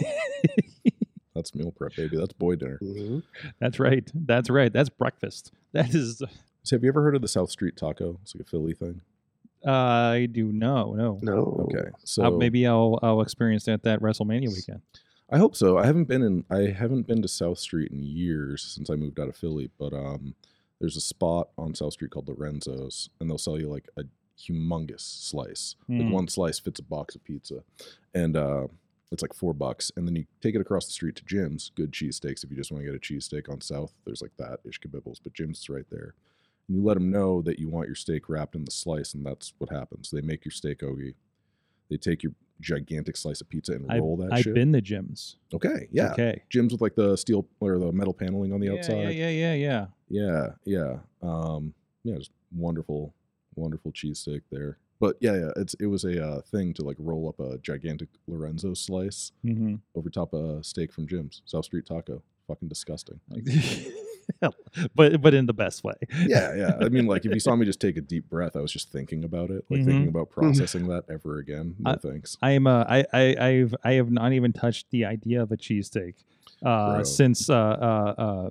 That's 1.34 1.54
meal 1.54 1.70
prep, 1.70 1.96
baby. 1.96 2.18
That's 2.18 2.34
boy 2.34 2.56
dinner. 2.56 2.78
Mm-hmm. 2.82 3.20
That's 3.58 3.78
right. 3.80 4.06
That's 4.14 4.50
right. 4.50 4.70
That's 4.70 4.90
breakfast. 4.90 5.52
That 5.72 5.94
is. 5.94 6.22
So 6.64 6.76
have 6.76 6.82
you 6.84 6.88
ever 6.88 7.02
heard 7.02 7.16
of 7.16 7.22
the 7.22 7.28
South 7.28 7.50
Street 7.50 7.76
Taco? 7.76 8.18
It's 8.22 8.34
like 8.34 8.42
a 8.42 8.48
Philly 8.48 8.74
thing. 8.74 9.00
Uh, 9.66 9.70
I 9.70 10.26
do 10.30 10.52
know. 10.52 10.94
No. 10.94 11.18
No. 11.22 11.68
Okay, 11.70 11.90
so 12.04 12.24
Uh, 12.24 12.30
maybe 12.30 12.66
I'll 12.66 12.98
I'll 13.02 13.20
experience 13.20 13.64
that 13.64 13.82
that 13.84 14.00
WrestleMania 14.00 14.48
weekend. 14.48 14.82
I 15.30 15.38
hope 15.38 15.56
so. 15.56 15.78
I 15.78 15.86
haven't 15.86 16.04
been 16.04 16.22
in. 16.22 16.44
I 16.50 16.70
haven't 16.76 17.06
been 17.06 17.22
to 17.22 17.28
South 17.28 17.58
Street 17.58 17.90
in 17.90 18.02
years 18.02 18.62
since 18.62 18.90
I 18.90 18.96
moved 18.96 19.18
out 19.18 19.28
of 19.28 19.36
Philly. 19.36 19.70
But 19.78 19.92
um, 19.92 20.34
there's 20.80 20.96
a 20.96 21.00
spot 21.00 21.48
on 21.56 21.74
South 21.74 21.94
Street 21.94 22.10
called 22.10 22.28
Lorenzo's, 22.28 23.08
and 23.18 23.30
they'll 23.30 23.38
sell 23.38 23.58
you 23.58 23.68
like 23.68 23.88
a 23.96 24.02
humongous 24.38 25.00
slice. 25.00 25.76
Mm. 25.88 26.04
Like 26.04 26.12
one 26.12 26.28
slice 26.28 26.58
fits 26.58 26.80
a 26.80 26.84
box 26.84 27.14
of 27.14 27.24
pizza, 27.24 27.62
and 28.14 28.36
uh, 28.36 28.66
it's 29.10 29.22
like 29.22 29.32
four 29.32 29.54
bucks. 29.54 29.90
And 29.96 30.06
then 30.06 30.16
you 30.16 30.26
take 30.42 30.54
it 30.54 30.60
across 30.60 30.86
the 30.86 30.92
street 30.92 31.16
to 31.16 31.24
Jim's. 31.24 31.70
Good 31.74 31.92
cheesesteaks. 31.92 32.44
If 32.44 32.50
you 32.50 32.56
just 32.56 32.72
want 32.72 32.84
to 32.84 32.90
get 32.90 32.96
a 32.96 32.98
cheesesteak 32.98 33.48
on 33.50 33.60
South, 33.60 33.94
there's 34.04 34.22
like 34.22 34.36
that 34.38 34.58
Ishkabibble's, 34.66 35.20
but 35.20 35.34
Jim's 35.34 35.60
is 35.60 35.68
right 35.70 35.86
there. 35.90 36.14
And 36.68 36.76
you 36.76 36.84
let 36.84 36.94
them 36.94 37.10
know 37.10 37.42
that 37.42 37.58
you 37.58 37.68
want 37.68 37.88
your 37.88 37.94
steak 37.94 38.28
wrapped 38.28 38.54
in 38.54 38.64
the 38.64 38.70
slice, 38.70 39.14
and 39.14 39.24
that's 39.26 39.52
what 39.58 39.70
happens. 39.70 40.10
They 40.10 40.20
make 40.20 40.44
your 40.44 40.52
steak 40.52 40.80
ogie. 40.80 41.14
They 41.90 41.96
take 41.96 42.22
your 42.22 42.32
gigantic 42.60 43.16
slice 43.16 43.40
of 43.40 43.48
pizza 43.48 43.72
and 43.72 43.90
I've, 43.90 44.00
roll 44.00 44.16
that 44.18 44.32
I've 44.32 44.44
shit. 44.44 44.54
been 44.54 44.72
to 44.72 44.80
Jim's. 44.80 45.36
Okay, 45.52 45.88
yeah. 45.90 46.12
Okay. 46.12 46.42
Jim's 46.48 46.72
with 46.72 46.80
like 46.80 46.94
the 46.94 47.16
steel 47.16 47.46
or 47.60 47.78
the 47.78 47.92
metal 47.92 48.14
paneling 48.14 48.52
on 48.52 48.60
the 48.60 48.66
Yeah, 48.68 48.72
outside. 48.74 49.14
Yeah, 49.14 49.28
yeah, 49.28 49.28
yeah, 49.28 49.54
yeah. 49.54 49.86
yeah, 50.08 50.46
yeah. 50.64 50.96
Um, 51.22 51.74
yeah, 52.04 52.16
just 52.16 52.30
wonderful, 52.54 53.12
wonderful 53.56 53.92
cheesesteak 53.92 54.42
there. 54.50 54.78
But 55.00 55.16
yeah, 55.20 55.34
yeah, 55.34 55.50
it's 55.56 55.74
it 55.74 55.86
was 55.86 56.04
a 56.04 56.24
uh, 56.24 56.40
thing 56.42 56.72
to 56.74 56.82
like 56.84 56.96
roll 57.00 57.28
up 57.28 57.40
a 57.40 57.58
gigantic 57.58 58.08
Lorenzo 58.28 58.72
slice 58.72 59.32
hmm 59.42 59.74
over 59.96 60.08
top 60.08 60.32
of 60.32 60.44
a 60.58 60.64
steak 60.64 60.92
from 60.92 61.08
Jim's 61.08 61.42
South 61.44 61.64
Street 61.64 61.84
Taco. 61.86 62.22
Fucking 62.46 62.68
disgusting. 62.68 63.20
but 64.94 65.20
but 65.20 65.34
in 65.34 65.46
the 65.46 65.52
best 65.54 65.84
way. 65.84 65.94
Yeah, 66.26 66.54
yeah. 66.54 66.76
I 66.80 66.88
mean, 66.88 67.06
like 67.06 67.24
if 67.24 67.32
you 67.32 67.40
saw 67.40 67.54
me 67.56 67.64
just 67.66 67.80
take 67.86 67.96
a 67.96 68.00
deep 68.00 68.28
breath, 68.28 68.56
I 68.56 68.60
was 68.60 68.72
just 68.72 68.90
thinking 68.90 69.24
about 69.24 69.50
it, 69.50 69.64
like 69.70 69.80
Mhm. 69.80 69.84
thinking 69.86 70.08
about 70.08 70.30
processing 70.30 70.88
that 70.88 71.04
ever 71.08 71.38
again. 71.38 71.76
No 71.78 71.92
I- 71.92 71.96
thanks. 71.96 72.36
I 72.42 72.50
am 72.52 72.66
uh, 72.66 72.84
I 72.88 73.04
I 73.12 73.36
I've 73.48 73.74
I 73.84 73.92
have 73.94 74.10
not 74.10 74.32
even 74.32 74.52
touched 74.52 74.90
the 74.90 75.04
idea 75.04 75.42
of 75.42 75.52
a 75.52 75.56
cheesesteak 75.56 76.14
uh, 76.64 76.94
Bro. 76.96 77.02
since 77.04 77.48
uh, 77.48 77.54
uh, 77.54 78.14
uh, 78.18 78.50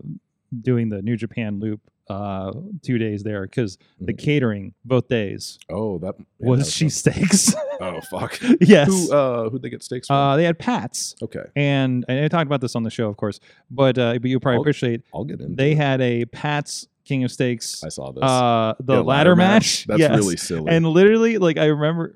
doing 0.62 0.90
the 0.90 1.02
New 1.02 1.18
Japan 1.18 1.60
loop 1.60 1.82
uh, 2.12 2.52
two 2.82 2.98
days 2.98 3.24
there 3.24 3.44
because 3.44 3.78
the 4.00 4.14
Mhm. 4.14 4.18
catering 4.20 4.74
both 4.86 5.08
days 5.08 5.58
Oh, 5.70 5.98
that 6.00 6.18
man, 6.18 6.26
was 6.50 6.72
she 6.72 6.86
cheesesteaks. 6.88 7.54
Oh 7.84 8.00
fuck. 8.02 8.40
yes, 8.62 8.88
Who 8.90 9.12
uh 9.12 9.50
who'd 9.50 9.62
they 9.64 9.70
get 9.72 9.82
steaks 9.82 10.06
from? 10.08 10.16
uh, 10.16 10.36
they 10.38 10.44
had 10.44 10.60
Pats. 10.60 11.16
okay, 11.24 11.46
And, 11.56 12.06
and 12.08 12.24
I 12.24 12.28
talked 12.28 12.46
about 12.46 12.62
this 12.62 12.76
on 12.76 12.84
the 12.84 12.92
show, 12.92 13.08
of 13.10 13.18
course, 13.18 13.40
but 13.72 13.98
uh, 13.98 14.14
but 14.22 14.26
you 14.30 14.40
probably 14.40 14.58
I'll- 14.58 14.62
appreciate 14.62 15.02
I'll 15.14 15.24
get 15.26 15.42
in. 15.42 15.56
they 15.56 15.74
had 15.74 16.00
a 16.02 16.26
Pat's 16.26 16.88
King 17.06 17.24
of 17.24 17.32
Steaks, 17.32 17.84
I 17.84 17.90
saw 17.90 18.12
this. 18.12 18.24
uh, 18.24 18.76
the 18.80 18.98
Yeah, 18.98 19.00
ladder, 19.02 19.36
match. 19.36 19.86
That's 19.88 20.00
yes. 20.00 20.16
really 20.16 20.38
silly. 20.38 20.72
and 20.72 20.86
literally, 20.86 21.40
like 21.40 21.58
I 21.58 21.66
remember. 21.66 22.16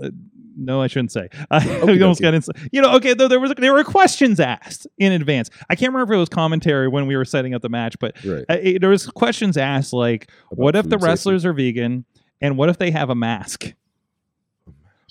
Uh, 0.00 0.10
no, 0.56 0.80
I 0.82 0.86
shouldn't 0.86 1.12
say. 1.12 1.28
I 1.50 1.58
Okey 1.80 2.02
almost 2.02 2.20
got 2.20 2.34
into. 2.34 2.52
You 2.72 2.80
know, 2.82 2.94
okay, 2.96 3.14
though 3.14 3.28
there 3.28 3.38
was 3.40 3.52
there 3.58 3.72
were 3.74 3.84
questions 3.84 4.40
asked 4.40 4.86
in 4.98 5.12
advance. 5.12 5.50
I 5.70 5.74
can't 5.76 5.92
remember 5.92 6.12
if 6.12 6.16
it 6.16 6.20
was 6.20 6.28
commentary 6.28 6.88
when 6.88 7.06
we 7.06 7.16
were 7.16 7.24
setting 7.26 7.54
up 7.54 7.62
the 7.62 7.68
match, 7.68 7.96
but 8.00 8.16
right. 8.24 8.44
uh, 8.48 8.56
it, 8.60 8.80
there 8.80 8.90
was 8.90 9.06
questions 9.08 9.56
asked 9.56 9.92
like, 9.92 10.30
About 10.50 10.58
"What 10.58 10.76
if 10.76 10.84
the 10.84 10.90
food 10.90 11.00
safety. 11.02 11.06
wrestlers 11.10 11.44
are 11.44 11.52
vegan, 11.52 12.04
and 12.40 12.56
what 12.56 12.68
if 12.70 12.78
they 12.78 12.90
have 12.90 13.10
a 13.10 13.14
mask?" 13.14 13.74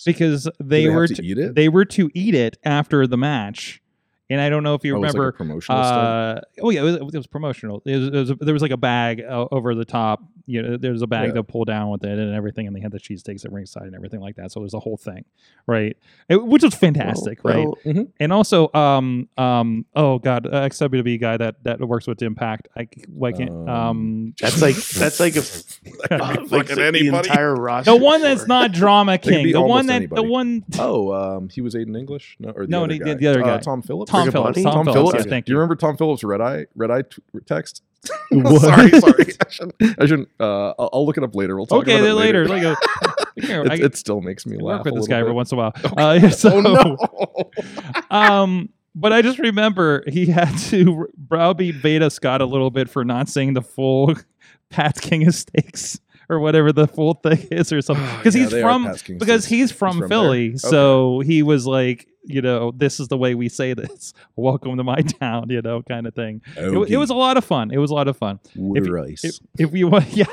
Because 0.06 0.44
Do 0.44 0.52
they, 0.60 0.90
were 0.90 1.08
to 1.08 1.24
eat 1.26 1.38
it. 1.38 1.56
they 1.56 1.70
were 1.70 1.86
to 1.86 2.10
eat 2.14 2.36
it 2.36 2.58
after 2.66 3.08
the 3.08 3.16
match, 3.18 3.82
and 4.30 4.42
I 4.42 4.50
don't 4.50 4.62
know 4.62 4.74
if 4.74 4.84
you 4.84 4.94
Oh, 4.96 5.00
was 5.00 5.14
like 5.14 5.16
a 5.16 5.20
remember. 5.20 5.38
promotional 5.38 5.84
stuff. 5.84 5.98
Uh, 5.98 6.42
oh 6.62 6.70
yeah, 6.70 6.82
it 6.82 6.84
was, 6.84 6.96
it 7.14 7.18
was 7.18 7.28
promotional. 7.28 7.82
It 7.86 7.96
was, 7.98 8.08
it 8.10 8.14
was 8.14 8.32
there 8.42 8.54
was 8.54 8.62
like 8.62 8.72
a 8.72 8.78
bag 8.78 9.22
uh, 9.22 9.48
over 9.52 9.74
the 9.74 9.86
top. 9.86 10.22
You 10.48 10.62
know, 10.62 10.78
there 10.78 10.92
was 10.92 11.02
a 11.02 11.08
bag 11.08 11.30
Yeah. 11.30 11.34
to 11.36 11.44
pull 11.44 11.66
down 11.66 11.90
with 11.90 12.04
it 12.04 12.20
and 12.20 12.34
everything, 12.34 12.68
and 12.68 12.76
they 12.76 12.80
had 12.80 12.92
the 12.92 13.00
cheesesteaks 13.00 13.46
at 13.46 13.52
ringside 13.52 13.84
and 13.84 13.96
everything 13.96 14.20
like 14.20 14.36
that. 14.36 14.52
So 14.52 14.60
there's 14.60 14.74
a 14.74 14.80
whole 14.80 14.98
thing, 14.98 15.26
right? 15.68 15.98
It- 16.30 16.46
which 16.46 16.64
was 16.64 16.76
fantastic, 16.76 17.44
right? 17.44 17.66
Well, 17.66 17.78
Mhm. 17.86 18.08
And 18.20 18.32
also, 18.34 18.70
um, 18.74 19.28
um, 19.38 19.86
oh 19.96 20.20
god, 20.20 20.46
uh, 20.46 20.58
ex 20.60 20.78
WWE 20.80 21.18
guy 21.20 21.38
that 21.38 21.64
that 21.64 21.80
works 21.80 22.06
with 22.08 22.22
Impact. 22.22 22.68
I 22.78 22.88
why 23.10 23.32
can't 23.32 23.50
um, 23.52 23.70
Um, 23.70 24.34
that's 24.40 24.62
like 24.62 24.76
that's 24.76 25.20
like 25.20 25.36
a 25.36 25.42
That 26.10 26.22
uh, 26.22 26.36
like 26.50 26.68
fucking 26.68 26.76
the 26.94 27.08
entire 27.08 27.56
roster. 27.56 27.92
the 27.92 27.98
one 27.98 28.22
that's 28.22 28.42
for- 28.44 28.48
not 28.48 28.72
Drama 28.72 29.18
King, 29.18 29.52
the 29.52 29.62
one 29.62 29.88
that 29.88 29.96
anybody. 29.96 30.22
the 30.22 30.28
one 30.30 30.64
Oh, 30.80 31.12
um, 31.14 31.50
he 31.50 31.62
was 31.62 31.74
Aiden 31.76 31.98
English. 31.98 32.36
No, 32.40 32.50
or 32.52 32.66
the 32.66 32.72
No, 32.72 32.84
other 32.84 32.94
the- 32.94 33.00
guy. 33.00 33.14
the 33.16 33.28
other 33.28 33.42
Uh, 33.44 33.58
guy. 33.58 33.58
Tom 33.60 33.82
Phillips. 33.82 34.12
Tom 34.12 34.28
Riccaboni? 34.28 34.32
Phillips. 34.32 34.64
Tom, 34.64 34.74
Tom 34.74 34.86
Phillips. 34.86 34.96
Phillips. 35.00 35.16
yes, 35.16 35.26
thank 35.30 35.46
Do 35.46 35.52
you 35.52 35.56
you. 35.56 35.60
remember 35.60 35.76
Tom 35.76 35.98
Phillips' 35.98 36.24
red 36.24 36.42
eye 36.42 36.66
red 36.76 36.92
eye 36.92 37.02
t- 37.04 37.22
text? 37.46 37.82
Sorry, 38.60 38.90
sorry. 38.92 39.26
I 39.46 39.50
shouldn't. 39.50 39.76
I 39.82 40.06
shouldn't 40.06 40.30
uh, 40.40 40.74
I'll, 40.78 40.90
I'll 40.94 41.06
look 41.06 41.18
it 41.18 41.24
up 41.24 41.36
later. 41.36 41.56
We'll 41.56 41.66
talk 41.66 41.80
Okay, 41.84 41.98
about 41.98 42.10
it 42.10 42.14
later. 42.14 42.48
later. 42.48 42.76
It, 43.38 43.82
it 43.82 43.98
still 43.98 44.22
makes 44.22 44.46
me 44.46 44.56
laugh. 44.58 44.78
work 44.78 44.86
with 44.86 44.96
this 44.96 45.08
guy 45.10 45.20
every 45.20 45.34
once 45.34 45.52
in 45.52 45.58
a 45.58 45.62
while. 45.62 45.74
Uh, 45.98 46.30
so, 46.30 46.54
oh 46.56 46.62
no! 46.62 48.16
um, 48.16 48.70
but 48.96 49.12
I 49.12 49.22
just 49.22 49.40
remember 49.40 50.06
he 50.08 50.26
had 50.28 50.58
to 50.70 51.10
browbeat 51.18 51.76
Veda 51.76 52.10
Scott 52.10 52.40
a 52.40 52.46
little 52.46 52.72
bit 52.72 52.90
for 52.90 53.04
not 53.04 53.28
saying 53.28 53.54
the 53.54 53.62
full 53.62 54.14
Pat 54.70 55.02
King 55.02 55.28
of 55.28 55.36
Steaks 55.36 56.00
or 56.30 56.40
whatever 56.40 56.72
the 56.72 56.88
full 56.88 57.14
thing 57.16 57.48
is 57.52 57.72
or 57.72 57.82
something. 57.82 58.06
Oh, 58.06 58.18
because 58.18 58.36
Yeah, 58.36 58.44
he's 58.44 58.52
from 58.62 58.92
because 59.18 59.46
he's 59.46 59.72
from, 59.72 60.00
from 60.00 60.10
Philly, 60.10 60.50
there? 60.50 60.58
so 60.58 61.20
he 61.22 61.44
was 61.44 61.66
like, 61.68 62.08
you 62.24 62.42
know, 62.42 62.72
this 62.76 63.00
is 63.00 63.08
the 63.08 63.18
way 63.18 63.36
we 63.36 63.50
say 63.50 63.74
this. 63.74 64.14
Welcome 64.36 64.78
to 64.78 64.84
my 64.84 64.96
town, 65.20 65.50
you 65.50 65.62
know, 65.62 65.82
kind 65.84 66.08
of 66.08 66.16
thing. 66.16 66.42
It, 66.58 66.92
it 66.92 66.98
was 66.98 67.10
a 67.12 67.14
lot 67.16 67.38
of 67.38 67.46
fun. 67.46 67.72
It 67.72 67.78
was 67.78 67.92
a 67.92 67.94
lot 67.94 68.08
of 68.08 68.18
fun. 68.18 68.40
If- 68.56 68.90
rice. 68.90 69.24
If, 69.24 69.36
if 69.60 69.74
you 69.74 69.88
want, 69.88 70.12
yeah, 70.16 70.26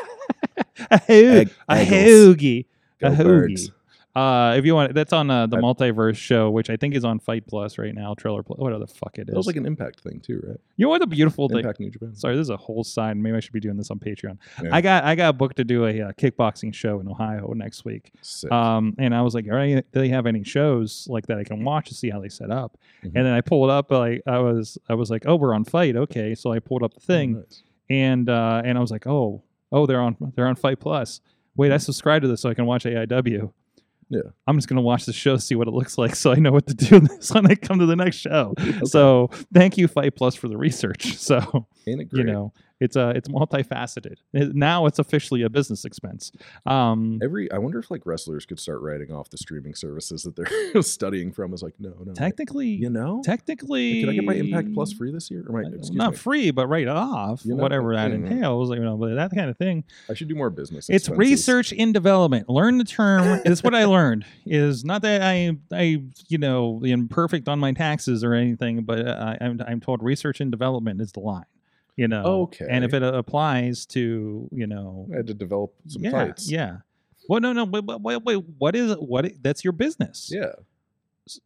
a, 0.91 0.99
ho- 0.99 1.05
Egg- 1.09 1.51
a 1.69 1.75
hoagie, 1.85 2.67
Go 3.01 3.09
a 3.09 3.11
hoagie. 3.11 3.71
Uh, 4.15 4.55
if 4.59 4.67
you 4.67 4.75
want, 4.75 4.95
that's 4.95 5.13
on 5.15 5.31
uh, 5.31 5.47
the 5.47 5.57
I- 5.57 5.61
multiverse 5.61 6.17
show, 6.17 6.51
which 6.51 6.69
I 6.69 6.77
think 6.77 6.95
is 6.95 7.03
on 7.05 7.19
FITE 7.19 7.47
Plus 7.47 7.79
right 7.79 7.95
now. 7.95 8.13
Triller, 8.15 8.43
Plus, 8.43 8.59
whatever 8.59 8.81
the 8.81 8.87
fuck 8.87 9.17
it 9.19 9.23
is. 9.23 9.27
That 9.29 9.37
was 9.37 9.47
like 9.47 9.57
an 9.57 9.65
Impact 9.65 10.01
thing 10.01 10.21
too, 10.21 10.43
right? 10.47 10.61
you 10.77 10.85
know 10.85 10.91
what 10.91 11.01
the 11.01 11.07
beautiful 11.07 11.49
thing? 11.49 11.59
Impact 11.61 11.81
New 11.81 11.89
Japan. 11.91 12.15
Sorry, 12.15 12.35
this 12.37 12.43
is 12.43 12.51
a 12.51 12.57
whole 12.59 12.85
side. 12.85 13.17
Maybe 13.17 13.37
I 13.37 13.41
should 13.41 13.55
be 13.55 13.61
doing 13.61 13.77
this 13.79 13.91
on 13.91 13.99
Patreon. 13.99 14.37
Yeah. 14.63 14.75
I 14.75 14.83
got 14.83 15.05
I 15.05 15.15
got 15.15 15.39
booked 15.39 15.57
to 15.57 15.65
do 15.65 15.87
a 15.87 16.03
uh, 16.03 16.13
kickboxing 16.13 16.75
show 16.75 17.01
in 17.01 17.09
Ohio 17.09 17.53
next 17.57 17.85
week. 17.87 18.13
Sick. 18.21 18.53
Um, 18.53 18.95
and 18.99 19.15
I 19.15 19.23
was 19.23 19.35
like, 19.35 19.47
all 19.51 19.57
right, 19.57 19.77
do 19.77 20.01
they 20.01 20.09
have 20.11 20.27
any 20.27 20.45
shows 20.45 21.07
like 21.09 21.27
that 21.29 21.39
I 21.39 21.45
can 21.45 21.65
watch 21.65 21.89
to 21.89 21.95
see 21.95 22.11
how 22.11 22.21
they 22.21 22.29
set 22.29 22.51
up? 22.51 22.77
Mhm. 23.05 23.13
And 23.15 23.27
then 23.27 23.33
I 23.33 23.41
pulled 23.41 23.71
up, 23.71 23.91
like 23.91 24.23
I 24.27 24.39
was 24.41 24.77
I 24.91 24.95
was 24.95 25.11
like, 25.11 25.23
oh, 25.27 25.37
we're 25.37 25.55
on 25.55 25.65
FITE, 25.65 25.97
okay. 25.97 26.35
So 26.35 26.53
I 26.53 26.59
pulled 26.59 26.83
up 26.83 26.93
the 26.93 27.01
Oh, 27.01 27.07
thing, 27.07 27.33
nice. 27.35 27.63
and 27.89 28.29
uh, 28.29 28.61
and 28.63 28.77
I 28.77 28.81
was 28.83 28.91
like, 28.91 29.07
oh, 29.07 29.43
oh, 29.73 29.87
they're 29.87 30.03
on 30.03 30.17
they're 30.37 30.49
on 30.49 30.57
FITE 30.57 30.81
Plus. 30.81 31.23
Wait, 31.57 31.73
I 31.73 31.79
subscribed 31.79 32.23
to 32.23 32.29
this 32.29 32.41
so 32.43 32.51
I 32.51 32.55
can 32.55 32.67
watch 32.67 32.85
AIW. 32.85 33.53
Yeah. 34.13 34.31
I'm 34.47 34.57
just 34.59 34.69
gonna 34.69 34.83
watch 34.83 35.07
the 35.07 35.13
show, 35.13 35.37
see 35.39 35.55
what 35.55 35.69
it 35.69 35.73
looks 35.73 35.97
like, 35.97 36.15
so 36.15 36.33
I 36.33 36.37
know 36.37 36.53
what 36.53 36.67
to 36.67 36.75
do 36.75 37.01
when 37.33 37.47
I 37.51 37.55
come 37.55 37.79
to 37.79 37.87
the 37.87 37.97
next 37.97 38.17
show. 38.17 38.55
So 38.85 39.31
thank 39.55 39.79
you, 39.79 39.89
FITE 39.89 40.15
Plus, 40.15 40.35
for 40.35 40.49
the 40.49 40.57
research. 40.59 41.17
So 41.23 41.67
Ain't 41.87 42.01
it 42.01 42.05
great? 42.11 42.27
you 42.27 42.33
know, 42.33 42.53
it's 42.81 42.97
a 42.97 43.11
it's 43.11 43.29
multifaceted. 43.29 44.17
It- 44.33 44.55
now 44.55 44.87
it's 44.87 44.99
officially 44.99 45.43
a 45.43 45.49
business 45.51 45.85
expense. 45.85 46.33
Um, 46.67 47.19
Every 47.23 47.51
I 47.51 47.59
wonder 47.59 47.79
if 47.79 47.91
like 47.91 48.05
wrestlers 48.07 48.47
could 48.47 48.59
start 48.61 48.81
writing 48.83 49.13
off 49.13 49.31
the 49.31 49.39
streaming 49.39 49.75
services 49.75 50.23
that 50.23 50.37
they're 50.37 50.83
studying 50.83 51.33
from 51.33 51.53
as 51.55 51.63
like 51.63 51.75
no 51.79 51.95
no 52.05 52.13
technically, 52.15 52.69
you 52.69 52.91
know 52.91 53.23
technically, 53.25 54.01
Can 54.01 54.09
I 54.11 54.15
get 54.15 54.25
my 54.25 54.35
Impact 54.35 54.73
Plus 54.75 54.93
free 54.93 55.13
this 55.13 55.31
year? 55.31 55.45
Or 55.49 55.61
my, 55.63 55.69
Uh, 55.69 55.73
excuse 55.73 55.93
not 55.93 56.13
me. 56.13 56.17
free, 56.17 56.51
but 56.51 56.67
right 56.67 56.89
off, 56.89 57.45
You 57.45 57.55
know, 57.55 57.63
whatever 57.63 57.95
that 57.95 58.11
mm. 58.11 58.27
entails, 58.27 58.71
you 58.71 58.77
know, 58.81 58.97
but 58.97 59.15
that 59.15 59.31
kind 59.35 59.49
of 59.51 59.57
thing. 59.57 59.85
I 60.09 60.15
should 60.15 60.29
do 60.29 60.35
more 60.35 60.51
business. 60.51 60.89
It's 60.89 61.09
expenses. 61.09 61.19
research 61.19 61.73
in 61.73 61.93
development. 61.93 62.49
Learn 62.49 62.79
the 62.79 62.85
term. 62.85 63.41
it's 63.45 63.63
what 63.63 63.75
I 63.75 63.85
learned. 63.85 64.25
Is 64.47 64.85
not 64.85 65.03
that 65.03 65.23
I, 65.23 65.57
I, 65.73 66.03
you 66.29 66.39
know, 66.39 66.81
imperfect 66.85 67.49
on 67.49 67.59
my 67.59 67.73
taxes 67.73 68.25
or 68.25 68.35
anything, 68.35 68.83
but 68.85 69.07
I, 69.07 69.39
I'm, 69.41 69.61
I'm 69.67 69.81
told 69.81 70.03
research 70.03 70.41
and 70.41 70.51
development 70.51 71.01
is 71.01 71.13
the 71.13 71.21
line 71.21 71.45
you 71.97 72.09
know 72.09 72.25
okay 72.25 72.67
and 72.69 72.85
if 72.85 72.95
it 72.95 73.03
applies 73.03 73.87
to 73.87 74.49
you 74.53 74.67
know 74.67 75.07
i 75.13 75.17
had 75.17 75.27
to 75.27 75.35
develop 75.35 75.73
some 75.89 76.03
yeah, 76.03 76.11
tights 76.11 76.51
yeah 76.51 76.77
well 77.29 77.41
no 77.41 77.53
no 77.53 77.65
wait, 77.65 77.85
wait, 77.85 78.23
wait 78.25 78.45
what 78.59 78.75
is 78.75 78.95
what 78.95 79.27
is, 79.27 79.33
that's 79.43 79.63
your 79.65 79.73
business 79.73 80.31
yeah 80.33 80.53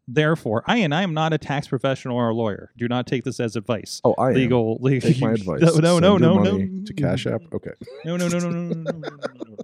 therefore 0.08 0.62
i 0.66 0.78
and 0.78 0.94
i 0.94 1.02
am 1.02 1.12
not 1.12 1.32
a 1.32 1.38
tax 1.38 1.68
professional 1.68 2.16
or 2.16 2.30
a 2.30 2.34
lawyer 2.34 2.72
do 2.78 2.88
not 2.88 3.06
take 3.06 3.24
this 3.24 3.40
as 3.40 3.56
advice 3.56 4.00
oh 4.04 4.14
i 4.14 4.32
legal 4.32 4.78
am. 4.80 4.84
legal 4.84 5.10
take 5.10 5.20
my 5.20 5.32
advice 5.32 5.60
no 5.60 5.78
no 5.78 6.00
Send 6.00 6.02
no 6.02 6.16
no, 6.16 6.42
no 6.42 6.84
to 6.84 6.94
cash 6.94 7.26
app 7.26 7.42
okay 7.52 7.72
no 8.04 8.16
no 8.16 8.28
no 8.28 8.38
no 8.38 8.50
no 8.50 8.62
no, 8.62 8.72
no, 8.72 8.92
no, 8.92 9.08
no. 9.48 9.56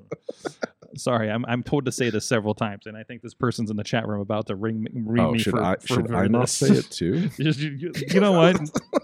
Sorry, 0.99 1.31
I'm 1.31 1.45
I'm 1.47 1.63
told 1.63 1.85
to 1.87 1.93
say 1.93 2.11
this 2.11 2.25
several 2.27 2.55
times, 2.55 2.87
and 2.87 2.97
I 2.97 3.03
think 3.03 3.23
this 3.23 3.35
person's 3.35 3.71
in 3.71 3.77
the 3.77 3.85
chat 3.85 4.07
room 4.07 4.21
about 4.21 4.47
to 4.49 4.55
ring 4.57 4.83
me, 4.83 4.91
ring 4.95 5.25
Oh, 5.25 5.33
me 5.33 5.39
should 5.39 5.53
for, 5.55 5.63
I 5.63 5.77
for, 5.77 5.87
should 5.87 6.09
for 6.09 6.17
I 6.17 6.29
not 6.29 6.49
say 6.49 6.69
it 6.69 6.91
too? 6.91 7.31
You, 7.39 7.51
you- 7.53 7.93
you 8.09 8.21
know 8.21 8.33
what? 8.33 8.59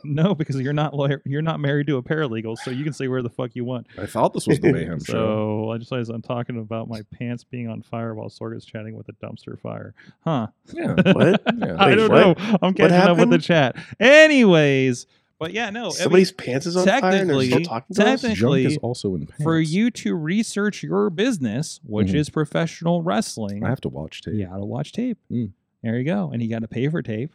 no, 0.05 0.35
because 0.35 0.57
you're 0.61 0.73
not 0.73 0.95
lawyer. 0.95 1.23
You're 1.25 1.43
not 1.43 1.61
married 1.61 1.87
to 1.89 1.97
a 1.97 2.03
paralegal, 2.03 2.59
so 2.59 2.71
you 2.71 2.85
can 2.85 2.93
say 2.93 3.09
where 3.09 3.23
the 3.23 3.31
fuck 3.31 3.51
you 3.55 3.65
want. 3.65 3.87
I 3.99 4.07
thought 4.07 4.33
this 4.35 4.47
was 4.47 4.59
the 4.61 4.73
mayhem 4.73 5.01
show. 5.05 5.13
So 5.13 5.71
I 5.73 5.79
just 5.79 5.91
realized 5.91 6.11
I'm 6.11 6.23
talking 6.23 6.59
about 6.59 6.89
my 6.89 7.03
pants 7.19 7.45
being 7.45 7.69
on 7.69 7.83
fire 7.83 8.15
while 8.15 8.29
Sorga's 8.29 8.65
chatting 8.65 8.97
with 8.97 9.09
a 9.09 9.13
dumpster 9.25 9.59
fire. 9.59 9.95
Huh? 10.25 10.49
Yeah. 10.73 10.95
What? 11.13 11.43
yeah. 11.59 11.77
I 11.79 11.95
don't 11.95 12.11
what? 12.11 12.39
know. 12.39 12.59
I'm 12.63 12.75
catching 12.75 12.97
up 12.97 13.19
with 13.19 13.31
the 13.31 13.39
chat. 13.39 13.77
Anyways, 13.99 15.07
but 15.39 15.53
yeah, 15.53 15.71
no. 15.71 15.81
I 15.81 15.85
mean, 15.85 15.93
Somebody's 15.93 16.33
pants 16.33 16.67
is 16.67 16.77
on 16.77 16.87
fire 16.87 16.95
and 16.97 17.31
they're 17.31 17.41
still 17.43 17.59
technically- 17.61 17.65
talking 17.65 17.95
to 17.97 18.07
us? 18.09 18.23
Junk 18.39 18.57
is 18.67 18.77
also 18.79 19.15
in 19.15 19.27
pants. 19.27 19.43
for 19.43 19.59
you 19.59 19.91
to 19.93 20.15
research 20.15 20.83
your 20.83 21.11
business, 21.11 21.81
which 21.85 22.09
Mhm. 22.09 22.15
is 22.17 22.31
professional 22.31 23.03
wrestling, 23.03 23.65
I 23.65 23.69
have 23.69 23.81
to 23.83 23.89
watch 23.89 24.23
tape. 24.23 24.35
you 24.35 24.47
got 24.47 24.57
to 24.57 24.65
watch 24.65 24.93
tape. 24.93 25.19
Mm. 25.31 25.51
There 25.83 25.97
you 25.99 26.05
go, 26.05 26.31
and 26.33 26.43
you 26.43 26.49
got 26.49 26.63
to 26.63 26.69
pay 26.69 26.89
for 26.89 27.03
tape. 27.03 27.33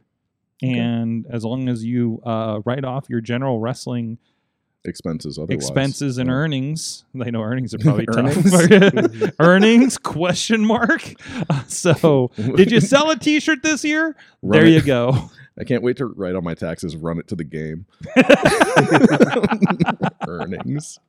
And 0.62 1.26
as 1.30 1.44
long 1.44 1.68
as 1.68 1.84
you 1.84 2.22
uh, 2.26 2.62
write 2.66 2.86
off 2.86 3.10
your 3.10 3.20
general 3.22 3.60
wrestling 3.60 4.18
Expenses 4.86 5.38
otherwise. 5.38 5.56
expenses 5.56 6.18
and 6.18 6.28
Yeah. 6.28 6.36
earnings, 6.36 7.06
I 7.20 7.30
know 7.32 7.42
earnings 7.42 7.74
are 7.74 7.78
probably 7.80 8.06
Earnings? 8.10 8.52
tough. 8.52 9.32
earnings 9.40 9.98
question 9.98 10.66
mark. 10.66 11.14
Uh, 11.50 11.64
so, 11.68 12.32
did 12.56 12.70
you 12.72 12.82
sell 12.82 13.10
a 13.10 13.18
T-shirt 13.18 13.64
this 13.64 13.84
year? 13.86 14.16
Run 14.42 14.60
there 14.60 14.68
you 14.70 14.82
go. 14.82 15.30
I 15.60 15.64
can't 15.64 15.84
wait 15.84 15.98
to 15.98 16.06
write 16.06 16.36
on 16.36 16.44
my 16.44 16.56
taxes, 16.56 16.96
run 16.96 17.20
it 17.20 17.28
to 17.28 17.36
the 17.36 17.44
game. 17.44 17.86
Earnings. 20.28 21.00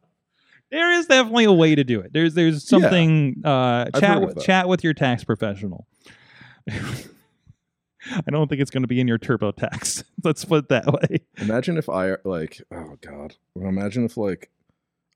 There 0.70 0.92
is 0.92 1.06
definitely 1.06 1.44
a 1.44 1.52
way 1.52 1.74
to 1.74 1.84
do 1.84 2.00
it. 2.00 2.12
There's 2.12 2.34
there's 2.34 2.66
something 2.66 3.42
uh, 3.44 3.90
chat 3.98 4.20
with 4.20 4.44
chat 4.44 4.68
with 4.68 4.82
your 4.82 4.92
tax 4.92 5.24
professional. 5.24 5.86
I 6.68 8.30
don't 8.30 8.48
think 8.48 8.60
it's 8.60 8.70
going 8.70 8.82
to 8.82 8.88
be 8.88 9.00
in 9.00 9.08
your 9.08 9.18
TurboTax. 9.18 10.04
Let's 10.24 10.44
put 10.44 10.64
it 10.64 10.68
that 10.68 10.86
way. 10.86 11.20
Imagine 11.38 11.78
if 11.78 11.88
I 11.88 12.16
like, 12.24 12.60
oh 12.72 12.96
god. 13.00 13.36
Well, 13.54 13.68
imagine 13.68 14.04
if 14.04 14.16
like 14.16 14.50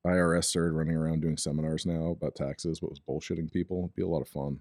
IRS 0.07 0.45
started 0.45 0.73
running 0.73 0.97
around 0.97 1.21
doing 1.21 1.37
seminars 1.37 1.85
now 1.85 2.11
about 2.11 2.35
taxes, 2.35 2.81
what 2.81 2.91
was 2.91 3.01
bullshitting 3.01 3.53
people. 3.53 3.85
It'd 3.85 3.97
be 3.97 4.03
a 4.03 4.09
lot 4.09 4.23
of 4.23 4.29
fun. 4.29 4.61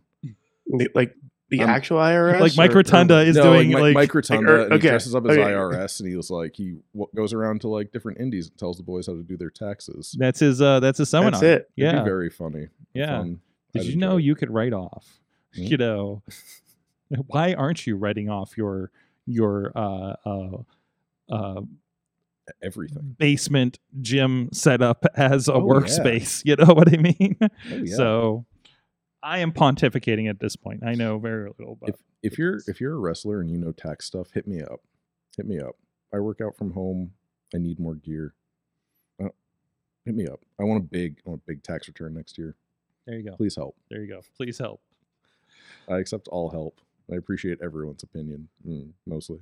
Like 0.93 1.15
the 1.49 1.61
I'm- 1.61 1.69
actual 1.69 1.97
IRS? 1.97 2.39
Like 2.39 2.57
Mike 2.57 2.71
or- 2.71 2.75
Rotunda 2.79 3.19
is 3.21 3.35
no, 3.37 3.43
doing 3.53 3.71
like, 3.71 3.81
like, 3.81 3.93
Mike 3.93 4.13
Rotunda, 4.13 4.51
or- 4.51 4.61
and 4.63 4.73
he 4.73 4.79
dresses 4.79 5.15
up 5.15 5.25
as 5.25 5.37
okay. 5.37 5.51
IRS, 5.51 5.99
and 6.01 6.09
he 6.09 6.15
was 6.15 6.29
like, 6.29 6.55
he 6.55 6.77
w- 6.93 7.09
goes 7.15 7.33
around 7.33 7.61
to 7.61 7.67
like 7.69 7.91
different 7.91 8.19
indies 8.19 8.47
and 8.49 8.57
tells 8.57 8.77
the 8.77 8.83
boys 8.83 9.07
how 9.07 9.13
to 9.13 9.23
do 9.23 9.37
their 9.37 9.49
taxes. 9.49 10.15
that's 10.19 10.39
his 10.39 10.61
uh 10.61 10.79
that's 10.79 10.97
his 10.97 11.09
seminar. 11.09 11.31
That's 11.31 11.43
it. 11.43 11.69
It'd 11.77 11.93
Yeah. 11.93 11.99
be 12.03 12.09
very 12.09 12.29
funny. 12.29 12.67
Yeah. 12.93 13.19
Fun. 13.19 13.39
Did 13.73 13.85
you 13.85 13.95
know 13.97 14.17
you 14.17 14.35
could 14.35 14.49
write 14.51 14.73
off? 14.73 15.19
Mhm. 15.57 15.69
You 15.69 15.77
know, 15.77 16.23
why 17.27 17.53
aren't 17.53 17.87
you 17.87 17.95
writing 17.95 18.29
off 18.29 18.57
your 18.57 18.91
your 19.25 19.71
uh 19.75 20.15
uh 20.25 20.57
uh 21.29 21.61
everything? 22.63 23.15
basement 23.17 23.79
gym 24.01 24.49
setup 24.53 25.05
as 25.15 25.47
a 25.47 25.53
Oh, 25.53 25.57
yeah. 25.57 25.63
workspace? 25.63 26.41
You 26.45 26.55
know 26.55 26.73
what 26.73 26.93
I 26.93 26.97
mean? 26.97 27.37
Oh, 27.41 27.47
yeah. 27.71 27.95
So 27.95 28.45
I 29.27 29.39
am 29.39 29.51
pontificating 29.51 30.29
at 30.29 30.39
this 30.39 30.55
point. 30.55 30.83
I 30.85 30.93
know 30.93 31.19
very 31.19 31.51
little 31.59 31.73
about 31.73 31.89
if 31.89 31.95
if 32.23 32.39
you're 32.39 32.61
if 32.65 32.79
you're 32.79 32.93
a 32.93 32.99
wrestler 32.99 33.41
and 33.41 33.51
you 33.51 33.57
know 33.57 33.73
tax 33.73 34.05
stuff, 34.05 34.31
hit 34.33 34.47
me 34.47 34.61
up. 34.61 34.79
Hit 35.35 35.45
me 35.45 35.59
up. 35.59 35.75
I 36.13 36.19
work 36.19 36.39
out 36.39 36.55
from 36.55 36.71
home. 36.71 37.11
I 37.53 37.57
need 37.57 37.77
more 37.77 37.95
gear. 37.95 38.35
Uh, 39.21 39.27
hit 40.05 40.15
me 40.15 40.27
up. 40.27 40.39
I 40.57 40.63
want 40.63 40.81
a 40.81 40.85
big 40.85 41.17
I 41.25 41.31
want 41.31 41.41
a 41.45 41.45
big 41.45 41.61
tax 41.61 41.89
return 41.89 42.13
next 42.13 42.37
year. 42.37 42.55
There 43.05 43.17
you 43.17 43.29
go. 43.29 43.35
Please 43.35 43.57
help. 43.57 43.75
There 43.89 44.01
you 44.01 44.07
go. 44.07 44.21
Please 44.37 44.57
help. 44.59 44.79
I 45.89 45.97
accept 45.97 46.29
all 46.29 46.49
help. 46.49 46.79
I 47.11 47.15
appreciate 47.15 47.59
everyone's 47.61 48.03
opinion, 48.03 48.47
mm, 48.65 48.91
mostly. 49.05 49.39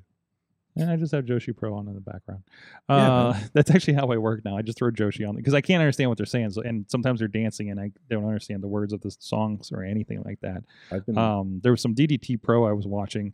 And 0.78 0.90
I 0.90 0.98
just 0.98 1.14
have 1.14 1.24
Joshi 1.26 1.56
Pro 1.56 1.74
on 1.76 1.88
in 1.88 1.94
the 1.94 2.02
background. 2.02 2.44
Yeah, 2.90 2.96
Uh, 2.96 3.40
that's 3.54 3.72
actually 3.72 3.94
how 3.94 4.08
I 4.08 4.18
work 4.18 4.44
now. 4.44 4.58
I 4.58 4.62
just 4.62 4.78
throw 4.78 4.92
Joshi 4.92 5.28
on 5.28 5.36
because 5.36 5.54
I 5.54 5.62
can't 5.62 5.82
understand 5.82 6.10
what 6.10 6.18
they're 6.18 6.26
saying. 6.26 6.50
So, 6.52 6.62
and 6.62 6.86
sometimes 6.90 7.20
they're 7.20 7.28
dancing 7.30 7.70
and 7.70 7.80
I 7.80 7.92
don't 8.10 8.26
understand 8.26 8.62
the 8.62 8.68
words 8.68 8.92
of 8.92 9.02
the 9.02 9.12
songs 9.20 9.72
or 9.72 9.84
anything 9.84 10.22
like 10.24 10.40
that. 10.42 10.64
I've 10.92 11.06
been 11.06 11.18
Um, 11.18 11.60
there 11.64 11.72
was 11.72 11.82
some 11.82 11.96
DDT 11.96 12.42
Pro 12.42 12.66
I 12.66 12.74
was 12.74 12.86
watching 12.88 13.34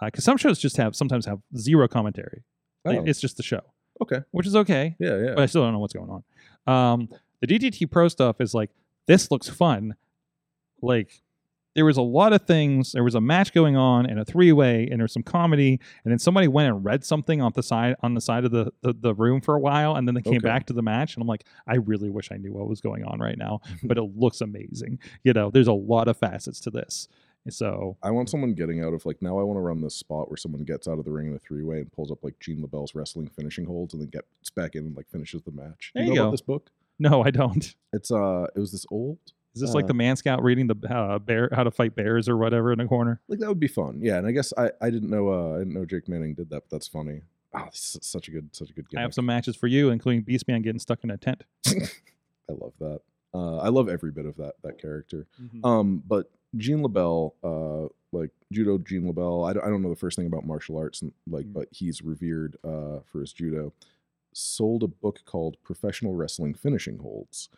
because 0.00 0.24
some 0.24 0.36
shows 0.36 0.58
just 0.58 0.76
have 0.76 0.94
sometimes 0.94 1.26
have 1.26 1.40
zero 1.56 1.88
commentary. 1.88 2.44
Oh. 2.84 3.02
It's 3.04 3.20
just 3.20 3.36
the 3.36 3.42
show, 3.42 3.62
okay. 4.00 4.20
which 4.30 4.46
is 4.46 4.54
okay, 4.54 4.94
Yeah, 5.00 5.16
yeah. 5.18 5.34
but 5.34 5.42
I 5.42 5.46
still 5.46 5.62
don't 5.64 5.72
know 5.72 5.80
what's 5.80 5.94
going 5.94 6.22
on. 6.66 6.72
Um, 6.72 7.08
the 7.40 7.48
DDT 7.48 7.90
Pro 7.90 8.06
stuff 8.08 8.40
is 8.40 8.54
like 8.54 8.70
this 9.06 9.30
looks 9.30 9.48
fun. 9.48 9.96
Like 10.82 11.22
there 11.76 11.84
was 11.84 11.96
a 11.96 12.02
lot 12.02 12.32
of 12.32 12.42
things. 12.46 12.90
There 12.92 13.04
was 13.04 13.14
a 13.14 13.20
match 13.20 13.52
going 13.52 13.76
on 13.76 14.06
and 14.06 14.18
a 14.18 14.24
three 14.24 14.50
way, 14.52 14.88
and 14.90 14.98
there's 14.98 15.12
some 15.12 15.22
comedy, 15.22 15.78
and 16.04 16.10
then 16.10 16.18
somebody 16.18 16.48
went 16.48 16.68
and 16.74 16.84
read 16.84 17.04
something 17.04 17.40
off 17.40 17.54
the 17.54 17.62
side 17.62 17.94
on 18.02 18.14
the 18.14 18.20
side 18.20 18.44
of 18.44 18.50
the, 18.50 18.72
the 18.82 18.92
the 18.92 19.14
room 19.14 19.40
for 19.40 19.54
a 19.54 19.60
while, 19.60 19.94
and 19.94 20.08
then 20.08 20.14
they 20.16 20.22
came 20.22 20.38
Okay. 20.38 20.48
back 20.48 20.66
to 20.66 20.72
the 20.72 20.82
match, 20.82 21.14
and 21.14 21.22
I'm 21.22 21.28
like, 21.28 21.44
I 21.68 21.76
really 21.76 22.10
wish 22.10 22.32
I 22.32 22.36
knew 22.38 22.52
what 22.52 22.68
was 22.68 22.80
going 22.80 23.04
on 23.04 23.20
right 23.20 23.38
now, 23.38 23.60
but 23.84 23.96
it 23.98 24.02
looks 24.16 24.40
amazing. 24.40 24.98
You 25.22 25.32
know, 25.32 25.50
there's 25.50 25.68
a 25.68 25.72
lot 25.72 26.08
of 26.08 26.16
facets 26.16 26.58
to 26.62 26.70
this. 26.70 27.06
So 27.48 27.96
I 28.02 28.10
want 28.10 28.28
someone 28.28 28.54
getting 28.54 28.82
out 28.82 28.92
of 28.92 29.06
like 29.06 29.22
now. 29.22 29.38
I 29.38 29.44
want 29.44 29.56
to 29.56 29.60
run 29.60 29.80
this 29.80 29.94
spot 29.94 30.28
where 30.28 30.36
someone 30.36 30.64
gets 30.64 30.88
out 30.88 30.98
of 30.98 31.04
the 31.04 31.12
ring 31.12 31.28
in 31.28 31.34
a 31.34 31.38
three 31.38 31.62
way 31.62 31.76
and 31.78 31.92
pulls 31.92 32.10
up 32.10 32.24
like 32.24 32.40
Gene 32.40 32.60
LeBell's 32.60 32.92
wrestling 32.96 33.28
finishing 33.28 33.64
holds 33.64 33.94
and 33.94 34.02
then 34.02 34.08
gets 34.10 34.50
back 34.50 34.74
in 34.74 34.86
and 34.86 34.96
like 34.96 35.08
finishes 35.08 35.42
the 35.42 35.52
match. 35.52 35.92
There 35.94 36.02
you 36.02 36.08
you 36.10 36.16
know 36.16 36.24
go. 36.24 36.30
this 36.32 36.40
book? 36.40 36.70
no, 36.98 37.22
I 37.22 37.30
don't. 37.30 37.76
It's 37.92 38.10
uh, 38.10 38.46
it 38.56 38.58
was 38.58 38.72
this 38.72 38.84
old. 38.90 39.18
Is 39.56 39.62
this 39.62 39.74
like 39.74 39.86
Uh, 39.86 39.88
the 39.88 39.94
Man 39.94 40.14
Scout 40.16 40.42
reading 40.42 40.66
the 40.68 40.76
uh, 40.88 41.18
bear 41.18 41.48
how 41.52 41.64
to 41.64 41.70
fight 41.70 41.94
bears 41.96 42.28
or 42.28 42.36
whatever 42.36 42.72
in 42.72 42.78
a 42.80 42.86
corner? 42.86 43.20
Like 43.28 43.40
that 43.40 43.48
would 43.48 43.58
be 43.60 43.66
fun. 43.68 43.98
Yeah, 44.00 44.18
and 44.18 44.26
I 44.26 44.30
guess 44.32 44.52
I 44.56 44.70
I 44.80 44.90
didn't 44.90 45.10
know 45.10 45.28
uh 45.30 45.54
I 45.56 45.58
didn't 45.58 45.74
know 45.74 45.84
Jake 45.84 46.08
Manning 46.08 46.34
did 46.34 46.50
that, 46.50 46.62
but 46.64 46.70
that's 46.70 46.86
funny. 46.88 47.22
Oh, 47.54 47.64
this 47.70 47.96
is 48.00 48.06
such 48.06 48.28
a 48.28 48.30
good 48.30 48.54
such 48.54 48.70
a 48.70 48.72
good 48.74 48.88
game. 48.88 48.98
I 48.98 49.02
have 49.02 49.14
some 49.14 49.26
matches 49.26 49.56
for 49.56 49.66
you, 49.66 49.90
including 49.90 50.22
Beastman 50.24 50.62
getting 50.62 50.78
stuck 50.78 51.02
in 51.02 51.10
a 51.10 51.16
tent. 51.16 51.44
I 51.66 52.52
love 52.52 52.74
that. 52.80 53.00
Uh, 53.34 53.56
I 53.58 53.68
love 53.68 53.88
every 53.88 54.10
bit 54.12 54.26
of 54.26 54.36
that 54.36 54.54
that 54.62 54.78
character. 54.80 55.26
Mm-hmm. 55.42 55.64
Um, 55.66 56.02
but 56.06 56.30
Gene 56.56 56.78
LeBell, 56.82 57.32
uh, 57.42 57.88
like 58.12 58.30
judo 58.52 58.78
Gene 58.78 59.02
LeBell, 59.12 59.48
I 59.48 59.52
don't, 59.52 59.64
I 59.64 59.68
don't 59.68 59.82
know 59.82 59.90
the 59.90 59.96
first 59.96 60.16
thing 60.16 60.26
about 60.26 60.46
martial 60.46 60.76
arts, 60.78 61.02
and 61.02 61.12
like, 61.28 61.46
Mm. 61.46 61.52
but 61.54 61.68
he's 61.70 62.02
revered 62.02 62.56
uh, 62.64 63.00
for 63.10 63.20
his 63.20 63.32
judo. 63.32 63.72
Sold 64.32 64.82
a 64.82 64.86
book 64.86 65.20
called 65.24 65.56
Professional 65.64 66.14
Wrestling 66.14 66.54
Finishing 66.54 66.98
Holds, 66.98 67.48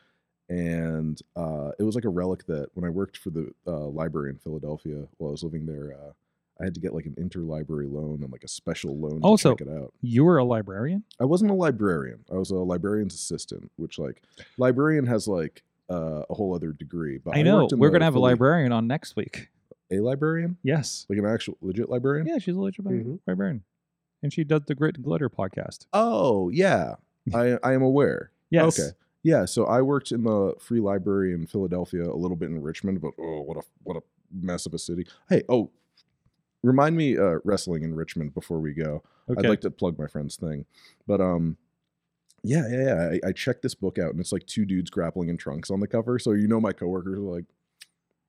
and 0.49 1.21
uh, 1.37 1.71
it 1.79 1.83
was 1.83 1.95
like 1.95 2.05
a 2.05 2.09
relic 2.09 2.47
that 2.47 2.69
when 2.75 2.85
I 2.85 2.91
worked 2.91 3.17
for 3.17 3.31
the 3.31 3.53
uh, 3.67 3.87
library 3.89 4.31
in 4.31 4.39
Philadelphia 4.39 5.05
while 5.19 5.31
I 5.31 5.33
was 5.33 5.43
living 5.43 5.67
there, 5.67 5.93
uh, 5.95 6.13
I 6.61 6.65
had 6.65 6.75
to 6.75 6.81
get 6.81 6.95
like 6.95 7.07
an 7.07 7.15
interlibrary 7.15 7.91
loan 7.93 8.23
and 8.23 8.33
like 8.33 8.43
a 8.45 8.49
special 8.49 8.97
loan 8.99 9.21
Also- 9.23 9.55
to 9.55 9.65
check 9.65 9.69
it 9.69 9.73
out. 9.81 9.93
You 10.01 10.25
were 10.25 10.39
a 10.39 10.45
librarian? 10.45 11.05
I 11.21 11.25
wasn't 11.25 11.51
a 11.51 11.55
librarian. 11.55 12.25
I 12.33 12.35
was 12.37 12.51
a 12.51 12.57
librarian's 12.57 13.15
assistant, 13.15 13.71
which 13.77 13.99
like 13.99 14.23
librarian 14.57 15.07
has 15.07 15.29
like 15.29 15.63
uh, 15.91 16.23
a 16.29 16.35
whole 16.35 16.55
other 16.55 16.73
degree. 16.73 17.19
But 17.19 17.37
I 17.37 17.43
know. 17.43 17.69
in 17.69 17.79
We're 17.79 17.91
going 17.91 18.01
to 18.01 18.05
have 18.07 18.15
a 18.17 18.21
librarian 18.21 18.73
on 18.73 18.87
next 18.87 19.17
week. 19.17 19.49
A 19.91 20.01
librarian, 20.01 20.59
Yes. 20.63 21.07
like 21.09 21.19
an 21.19 21.25
actual 21.27 21.57
legit 21.63 21.89
librarian. 21.89 22.27
Yeah, 22.27 22.39
she's 22.39 22.55
a 22.57 22.61
legit 22.61 22.85
Mhm. 22.85 23.21
librarian. 23.27 23.63
And 24.23 24.33
she 24.33 24.45
does 24.45 24.63
the 24.67 24.75
Grit 24.75 24.97
and 24.97 25.05
Glitter 25.05 25.31
podcast. 25.31 25.87
Oh 25.93 26.51
yeah, 26.51 26.97
I 27.35 27.57
I 27.63 27.73
am 27.73 27.83
aware. 27.83 28.31
Yes. 28.51 28.79
Okay. 28.81 28.91
Yeah, 29.23 29.45
so 29.45 29.67
I 29.67 29.83
worked 29.83 30.13
in 30.13 30.23
the 30.23 30.55
free 30.61 30.81
library 30.81 31.33
in 31.33 31.47
Philadelphia, 31.47 32.05
a 32.05 32.15
little 32.15 32.37
bit 32.37 32.51
in 32.51 32.63
Richmond, 32.63 33.01
but 33.01 33.13
oh, 33.21 33.43
what 33.43 33.57
a 33.57 33.63
what 33.83 33.97
a 33.97 34.03
mess 34.33 34.67
of 34.67 34.75
a 34.75 34.79
city. 34.79 35.07
Hey, 35.29 35.43
oh, 35.49 35.71
remind 36.63 36.97
me 36.97 37.17
uh, 37.17 37.39
wrestling 37.45 37.83
in 37.83 37.95
Richmond 37.95 38.35
before 38.35 38.61
we 38.61 38.75
go. 38.75 39.03
Okay. 39.29 39.41
I'd 39.41 39.49
like 39.49 39.61
to 39.63 39.71
plug 39.71 39.99
my 39.99 40.07
friend's 40.07 40.37
thing, 40.37 40.67
but 41.07 41.21
um, 41.21 41.57
yeah, 42.45 42.67
yeah, 42.71 42.85
yeah. 42.85 43.11
I, 43.25 43.29
I 43.29 43.33
checked 43.33 43.63
this 43.63 43.75
book 43.75 43.99
out, 43.99 44.11
and 44.11 44.21
it's 44.21 44.33
like 44.33 44.47
two 44.47 44.65
dudes 44.65 44.91
grappling 44.91 45.29
in 45.29 45.37
trunks 45.37 45.71
on 45.71 45.81
the 45.81 45.89
cover. 45.89 46.19
So 46.19 46.33
you 46.33 46.47
know, 46.47 46.61
my 46.61 46.73
coworkers 46.73 47.19
are 47.19 47.23
like, 47.23 47.45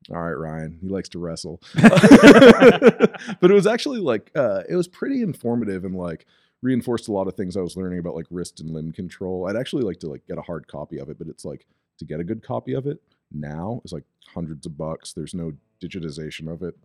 "All 0.09 0.21
right, 0.21 0.31
Ryan, 0.31 0.79
he 0.81 0.89
likes 0.89 1.09
to 1.09 1.19
wrestle," 1.19 1.61
but 1.75 3.11
it 3.43 3.53
was 3.53 3.67
actually 3.67 3.99
like 3.99 4.31
uh, 4.35 4.63
it 4.67 4.75
was 4.75 4.87
pretty 4.87 5.21
informative 5.21 5.85
and 5.85 5.95
like 5.95 6.25
reinforced 6.61 7.07
a 7.07 7.11
lot 7.11 7.27
of 7.27 7.35
things 7.35 7.55
I 7.55 7.61
was 7.61 7.77
learning 7.77 7.99
about 7.99 8.15
like 8.15 8.25
wrist 8.29 8.59
and 8.59 8.69
limb 8.71 8.91
control. 8.91 9.47
I'd 9.47 9.55
actually 9.55 9.83
like 9.83 9.99
to 10.01 10.09
like 10.09 10.25
get 10.27 10.37
a 10.37 10.41
hard 10.41 10.67
copy 10.67 10.99
of 10.99 11.09
it, 11.09 11.17
but 11.17 11.27
it's 11.27 11.45
like 11.45 11.65
to 11.99 12.05
get 12.05 12.19
a 12.19 12.23
good 12.23 12.43
copy 12.43 12.73
of 12.73 12.85
it 12.87 13.01
now 13.31 13.81
is 13.85 13.93
like 13.93 14.03
hundreds 14.27 14.65
of 14.65 14.77
bucks. 14.77 15.13
There's 15.13 15.33
no 15.33 15.53
digitization 15.81 16.51
of 16.51 16.61
it. 16.63 16.75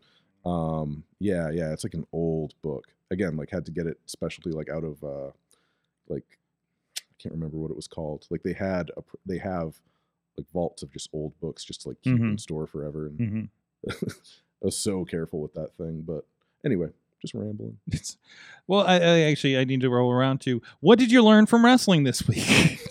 Um, 0.44 1.04
yeah, 1.20 1.50
yeah, 1.50 1.72
it's 1.72 1.84
like 1.84 1.94
an 1.94 2.06
old 2.12 2.54
book. 2.62 2.84
Again, 3.10 3.36
like 3.36 3.50
had 3.50 3.66
to 3.66 3.72
get 3.72 3.86
it 3.86 3.98
specialty 4.06 4.50
like 4.50 4.68
out 4.68 4.84
of 4.84 5.02
uh 5.02 5.30
like 6.08 6.38
I 7.00 7.14
can't 7.18 7.34
remember 7.34 7.56
what 7.56 7.70
it 7.70 7.76
was 7.76 7.88
called. 7.88 8.26
Like 8.30 8.42
they 8.42 8.52
had 8.52 8.90
a 8.96 9.02
they 9.26 9.38
have 9.38 9.80
like 10.36 10.46
vaults 10.52 10.82
of 10.82 10.92
just 10.92 11.08
old 11.12 11.38
books 11.40 11.64
just 11.64 11.82
to 11.82 11.88
like 11.88 12.02
keep 12.02 12.14
in 12.18 12.34
Mhm. 12.36 12.40
store 12.40 12.66
forever 12.66 13.06
and 13.06 13.18
Mhm. 13.18 13.48
I 14.62 14.66
was 14.66 14.76
so 14.78 15.04
careful 15.04 15.40
with 15.40 15.54
that 15.54 15.76
thing, 15.76 16.02
but 16.06 16.26
anyway, 16.64 16.88
just 17.24 17.34
rambling. 17.34 17.78
It's, 17.92 18.16
well, 18.66 18.80
I, 18.86 18.94
I 18.96 19.20
actually 19.30 19.58
I 19.58 19.64
need 19.64 19.80
to 19.82 19.90
roll 19.90 20.10
around 20.12 20.40
to 20.42 20.62
what 20.80 20.98
did 20.98 21.10
you 21.12 21.22
learn 21.22 21.46
from 21.46 21.64
wrestling 21.64 22.04
this 22.04 22.26
week? 22.28 22.80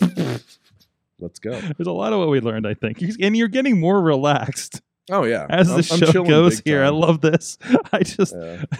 Let's 1.20 1.38
go. 1.38 1.58
There's 1.60 1.86
a 1.86 1.92
lot 1.92 2.12
of 2.12 2.18
what 2.18 2.28
we 2.28 2.40
learned, 2.40 2.66
I 2.66 2.74
think, 2.74 3.00
and 3.20 3.36
you're 3.36 3.48
getting 3.48 3.80
more 3.80 4.00
relaxed 4.00 4.82
Oh 5.10 5.24
yeah, 5.24 5.46
as 5.50 5.68
the 5.68 5.74
I'm- 5.74 6.02
I'm 6.06 6.12
show 6.12 6.24
goes 6.24 6.56
big 6.60 6.64
here. 6.72 6.82
I 6.84 6.88
love 6.90 7.20
this. 7.20 7.58
I 7.92 8.00
just, 8.02 8.34
Yeah. 8.34 8.64
I 8.72 8.76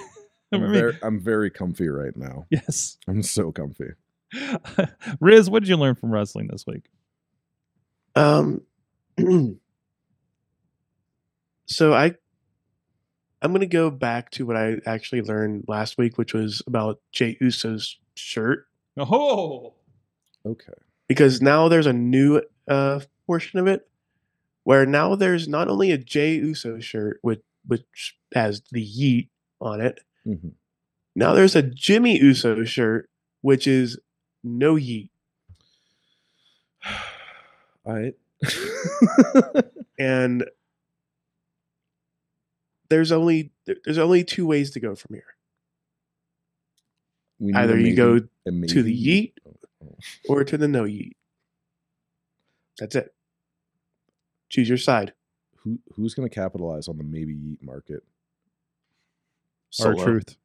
I'm, 0.56 0.62
mean, 0.62 0.72
very, 0.72 0.98
I'm 1.02 1.20
very 1.20 1.50
comfy 1.50 1.88
right 1.88 2.16
now. 2.16 2.46
yes. 2.50 2.96
I'm 3.08 3.22
so 3.22 3.50
comfy. 3.52 3.90
Riz, 5.20 5.50
what 5.50 5.60
did 5.62 5.68
you 5.68 5.76
learn 5.76 5.94
from 5.96 6.12
wrestling 6.12 6.48
this 6.50 6.64
week? 6.66 6.84
Um, 8.16 8.62
so 11.66 11.92
I, 11.92 12.14
I'm 13.44 13.52
gonna 13.52 13.66
go 13.66 13.90
back 13.90 14.30
to 14.32 14.46
what 14.46 14.56
I 14.56 14.78
actually 14.86 15.20
learned 15.20 15.64
last 15.68 15.98
week, 15.98 16.16
which 16.16 16.32
was 16.32 16.62
about 16.66 16.98
Jay 17.12 17.36
Uso's 17.42 17.98
shirt, 18.16 18.66
Oh, 18.96 19.74
Okay. 20.46 20.72
because 21.08 21.42
now 21.42 21.68
there's 21.68 21.86
a 21.86 21.92
new 21.92 22.40
uh 22.66 23.00
portion 23.26 23.58
of 23.58 23.66
it 23.66 23.86
where 24.62 24.86
now 24.86 25.14
there's 25.14 25.46
not 25.46 25.68
only 25.68 25.90
a 25.92 25.98
Jay 25.98 26.36
Uso 26.36 26.80
shirt 26.80 27.20
with 27.22 27.40
which 27.66 28.16
has 28.34 28.62
the 28.72 28.82
yeet 28.84 29.28
on 29.60 29.80
it. 29.82 30.00
hmm 30.24 30.48
Now 31.14 31.34
there's 31.34 31.54
a 31.54 31.62
Jimmy 31.62 32.18
Uso 32.18 32.64
shirt 32.64 33.10
which 33.42 33.66
is 33.66 33.98
no 34.42 34.74
yeet. 34.76 35.10
All 37.84 37.92
right. 37.94 38.14
and 39.98 40.44
there's 42.88 43.12
only 43.12 43.52
there's 43.66 43.98
only 43.98 44.24
two 44.24 44.46
ways 44.46 44.70
to 44.72 44.80
go 44.80 44.94
from 44.94 45.14
here. 45.14 45.34
We 47.40 47.46
need 47.52 47.56
Either 47.56 47.76
a 47.76 47.80
you 47.80 47.96
go 47.96 48.12
maybe- 48.46 48.66
a 48.66 48.68
to 48.74 48.82
the 48.82 48.90
maybe- 48.92 49.34
Oh, 49.82 49.96
or 50.28 50.44
to 50.44 50.56
the 50.56 50.68
no 50.68 50.84
yeet. 50.84 51.12
That's 52.78 52.94
it. 52.96 53.14
Choose 54.48 54.68
your 54.68 54.78
side. 54.78 55.12
Who 55.58 55.78
who's 55.94 56.14
going 56.14 56.28
to 56.28 56.34
capitalize 56.34 56.88
on 56.88 56.96
the 56.98 57.04
maybe 57.04 57.34
yeet 57.34 57.62
market? 57.62 58.02
R-Truth. 59.82 60.36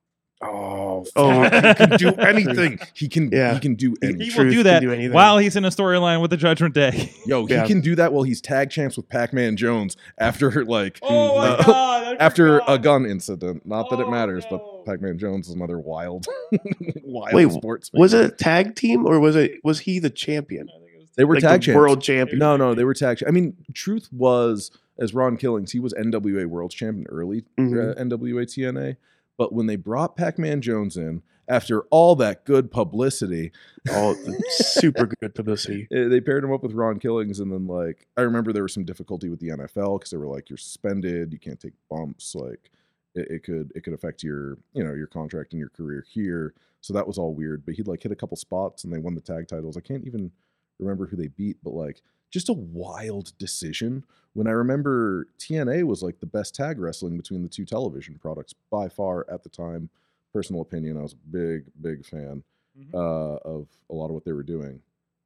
Oh, 0.42 1.06
Oh, 1.18 1.44
fuck, 1.50 1.54
he 1.54 1.74
can 1.86 1.98
do 1.98 2.08
anything. 2.20 2.80
He 2.94 3.08
can. 3.10 3.30
Yeah. 3.32 3.54
He 3.56 3.60
can 3.60 3.76
do 3.76 3.94
anything. 4.02 4.22
He 4.22 4.30
Truth 4.32 4.38
will 4.46 4.52
do 4.52 4.58
can 4.58 4.64
that 4.66 4.80
do 4.82 4.92
anything. 4.92 5.12
while 5.14 5.38
he's 5.38 5.56
in 5.58 5.66
a 5.66 5.70
storyline 5.70 6.22
with 6.22 6.32
the 6.32 6.38
Judgment 6.38 6.74
Day. 6.74 7.12
Yo, 7.26 7.46
he 7.46 7.54
Yeah. 7.54 7.66
can 7.68 7.82
do 7.82 7.96
that 7.96 8.14
while 8.14 8.24
he's 8.24 8.40
tag 8.40 8.70
champs 8.70 8.96
with 8.96 9.10
Pac-Man 9.10 9.58
Jones 9.58 9.98
after 10.18 10.64
like 10.66 11.00
Oh 11.02 11.38
my 11.38 11.48
uh, 11.50 11.64
God, 11.64 12.08
I 12.08 12.16
after 12.24 12.58
a 12.60 12.62
forgot. 12.62 12.82
gun 12.84 13.06
incident. 13.06 13.66
Not 13.66 13.90
that 13.90 14.00
it 14.00 14.06
Oh, 14.08 14.12
matters, 14.12 14.46
no. 14.50 14.58
but 14.86 14.86
Pac-Man 14.92 15.18
Jones 15.20 15.50
is 15.50 15.56
another 15.56 15.78
wild, 15.80 16.26
wild 17.04 17.34
Wait, 17.34 17.52
sports. 17.52 17.92
was 17.94 18.14
it 18.14 18.26
a 18.26 18.30
tag 18.30 18.76
team 18.76 19.06
or 19.06 19.20
was 19.20 19.36
it 19.36 19.60
was 19.64 19.80
he 19.82 20.00
the 20.00 20.10
champion 20.10 20.70
They 21.18 21.26
were 21.26 21.36
like 21.36 21.44
tag 21.44 21.60
the 21.62 21.66
champs. 21.66 21.76
world 21.78 22.02
champion 22.02 22.40
No, 22.40 22.56
no, 22.58 22.74
they 22.74 22.84
were 22.86 22.94
tag. 22.94 23.22
I 23.28 23.32
mean, 23.32 23.58
Truth 23.74 24.08
was 24.12 24.72
as 24.98 25.14
Ron 25.14 25.38
Killings. 25.38 25.72
He 25.74 25.80
was 25.80 25.94
NWA 25.94 26.46
World 26.46 26.72
Champion 26.72 27.08
early 27.10 27.44
Mhm. 27.58 27.92
uh, 27.98 28.02
NWA 28.02 28.46
TNA, 28.46 28.98
but 29.40 29.54
when 29.54 29.68
they 29.68 29.78
brought 29.78 30.18
Pac-Man 30.18 30.62
Jones 30.62 30.98
in 30.98 31.24
after 31.48 31.84
all 31.84 32.14
that 32.18 32.46
good 32.46 32.70
publicity, 32.70 33.54
all 33.92 34.16
super 34.50 35.08
good 35.08 35.34
publicity 35.34 35.88
eh, 35.94 36.10
they 36.10 36.20
paired 36.20 36.44
him 36.44 36.52
up 36.52 36.62
with 36.62 36.74
Ron 36.74 37.00
Killings, 37.00 37.40
and 37.40 37.50
then 37.52 37.66
like 37.66 38.06
I 38.18 38.22
remember 38.22 38.52
there 38.52 38.64
was 38.64 38.74
some 38.74 38.84
difficulty 38.84 39.30
with 39.30 39.40
the 39.40 39.48
NFL 39.48 40.00
because 40.00 40.12
they 40.12 40.18
were 40.18 40.28
like, 40.28 40.50
"You're 40.50 40.58
suspended. 40.58 41.32
You 41.32 41.40
can't 41.40 41.60
take 41.60 41.74
bumps. 41.90 42.36
Like 42.36 42.70
it, 43.16 43.32
it 43.32 43.44
could 43.44 43.72
it 43.74 43.86
could 43.86 43.94
affect 43.94 44.22
your 44.22 44.58
you 44.74 44.84
know 44.84 44.94
your 44.94 45.08
contract 45.08 45.54
and 45.54 45.60
your 45.60 45.70
career 45.70 46.06
here." 46.12 46.54
So 46.82 46.94
that 46.94 47.08
was 47.08 47.18
all 47.18 47.34
weird. 47.34 47.66
But 47.66 47.76
he'd 47.76 47.88
like 47.88 48.04
hit 48.04 48.12
a 48.12 48.18
couple 48.18 48.36
spots, 48.36 48.84
and 48.84 48.94
they 48.94 49.00
won 49.00 49.16
the 49.16 49.22
tag 49.22 49.48
titles. 49.48 49.78
I 49.78 49.82
can't 49.82 50.06
even 50.06 50.32
remember 50.80 51.06
who 51.06 51.16
they 51.16 51.28
beat, 51.28 51.58
but 51.64 51.74
like 51.74 52.02
just 52.32 52.50
a 52.50 52.54
wild 52.54 53.38
decision. 53.38 54.04
When 54.34 54.48
I 54.48 54.52
remember 54.52 55.28
TNA 55.40 55.84
was 55.84 56.02
like 56.04 56.20
the 56.20 56.26
best 56.26 56.56
tag 56.56 56.80
wrestling 56.80 57.18
between 57.18 57.42
the 57.44 57.50
two 57.50 57.66
television 57.66 58.18
products 58.22 58.54
by 58.72 58.88
far 58.88 59.26
at 59.32 59.44
the 59.44 59.50
time. 59.50 59.90
Personal 60.32 60.62
opinion, 60.62 60.96
I 60.98 61.02
was 61.02 61.14
a 61.14 61.32
big, 61.32 61.64
big 61.82 62.06
fan 62.06 62.44
Mhm. 62.80 62.94
uh, 62.94 63.38
of 63.44 63.68
a 63.90 63.94
lot 63.96 64.06
of 64.06 64.12
what 64.12 64.24
they 64.26 64.32
were 64.32 64.44
doing. 64.44 64.80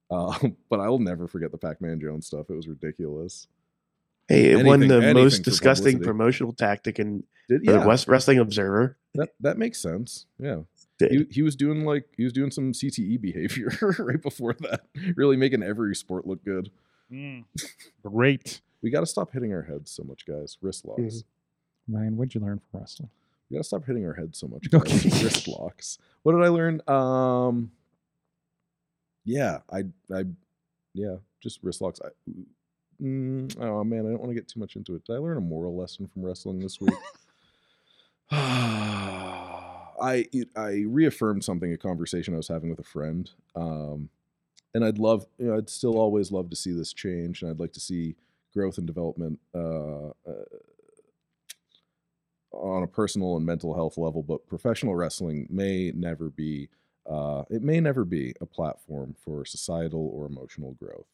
Uh, 0.09 0.33
but 0.69 0.79
I 0.79 0.87
will 0.87 0.99
never 0.99 1.27
forget 1.27 1.51
the 1.51 1.57
Pac-Man 1.57 1.99
Jones 1.99 2.25
stuff. 2.25 2.49
It 2.49 2.53
was 2.55 2.67
ridiculous. 2.69 3.47
hey 4.29 4.51
it 4.51 4.65
won 4.65 4.79
the 4.87 5.13
most 5.13 5.41
disgusting 5.43 5.95
publicity. 5.95 6.05
promotional 6.05 6.53
tactic 6.53 6.97
in 6.99 7.25
Did 7.49 7.65
yeah, 7.65 7.79
the 7.79 7.87
West 7.87 8.07
Wrestling 8.07 8.39
Observer 8.39 8.97
that 9.15 9.33
that 9.41 9.57
makes 9.57 9.79
sense. 9.79 10.25
Yeah, 10.39 10.55
Did. 10.55 10.65
He, 10.99 11.25
he 11.29 11.41
was 11.41 11.55
doing 11.55 11.85
like 11.85 12.05
he 12.15 12.23
was 12.23 12.33
doing 12.33 12.51
some 12.51 12.71
CTE 12.71 13.19
behavior 13.19 13.71
right 13.99 14.21
before 14.21 14.53
that, 14.59 14.81
really 15.15 15.37
making 15.37 15.63
every 15.63 15.95
sport 15.95 16.27
look 16.27 16.43
good. 16.43 16.71
Mm. 17.11 17.45
Great. 18.03 18.61
We 18.81 18.89
got 18.89 19.01
to 19.01 19.05
stop 19.05 19.31
hitting 19.31 19.53
our 19.53 19.63
heads 19.63 19.91
so 19.91 20.03
much, 20.03 20.25
guys. 20.25 20.57
Wrist 20.61 20.85
locks. 20.85 21.01
Mhm. 21.01 21.23
Ryan, 21.89 22.17
what'd 22.17 22.35
you 22.35 22.41
learn 22.41 22.59
from 22.59 22.79
wrestling? 22.79 23.09
We 23.49 23.55
gotta 23.55 23.65
stop 23.65 23.85
hitting 23.85 24.05
our 24.05 24.13
heads 24.13 24.39
so 24.39 24.47
much. 24.47 24.69
Guys. 24.69 24.81
Okay. 24.81 25.23
Wrist 25.23 25.47
locks. 25.59 25.97
What 26.23 26.33
did 26.33 26.43
I 26.43 26.47
learn? 26.47 26.81
Um, 26.87 27.71
yeah, 29.25 29.59
I, 29.71 29.83
I, 30.13 30.23
yeah, 30.93 31.17
just 31.41 31.59
wrist 31.61 31.81
locks. 31.81 31.99
I, 32.03 32.09
mm, 33.01 33.55
oh 33.61 33.83
man, 33.83 34.07
I 34.07 34.09
don't 34.09 34.19
want 34.19 34.31
to 34.31 34.35
get 34.35 34.47
too 34.47 34.59
much 34.59 34.75
into 34.75 34.95
it. 34.95 35.05
Did 35.05 35.13
I 35.13 35.17
learn 35.17 35.37
a 35.37 35.41
moral 35.41 35.77
lesson 35.77 36.07
from 36.07 36.25
wrestling 36.25 36.59
this 36.59 36.79
week? 36.79 36.93
I 40.03 40.27
I 40.55 40.83
reaffirmed 40.85 41.43
something 41.43 41.71
a 41.71 41.77
conversation 41.77 42.33
I 42.33 42.37
was 42.37 42.49
having 42.49 42.69
with 42.69 42.79
a 42.79 42.83
friend. 42.83 43.29
Um, 43.55 44.09
and 44.73 44.83
I'd 44.83 44.97
love, 44.97 45.25
you 45.37 45.47
know, 45.47 45.57
I'd 45.57 45.69
still 45.69 45.97
always 45.97 46.31
love 46.31 46.49
to 46.49 46.55
see 46.55 46.73
this 46.73 46.93
change, 46.93 47.41
and 47.41 47.49
I'd 47.51 47.59
like 47.59 47.73
to 47.73 47.79
see 47.79 48.15
growth 48.53 48.77
and 48.77 48.87
development 48.87 49.39
uh, 49.55 50.09
uh, 50.09 50.45
on 52.51 52.83
a 52.83 52.87
personal 52.87 53.37
and 53.37 53.45
mental 53.45 53.75
health 53.75 53.97
level. 53.97 54.23
But 54.23 54.47
professional 54.47 54.95
wrestling 54.95 55.47
may 55.49 55.91
never 55.95 56.29
be, 56.29 56.69
uh, 57.09 57.43
it 57.49 57.61
may 57.61 57.79
never 57.79 58.03
be 58.03 58.33
a 58.41 58.45
platform 58.45 59.15
for 59.17 59.45
societal 59.45 60.11
or 60.13 60.25
emotional 60.25 60.73
growth. 60.73 61.07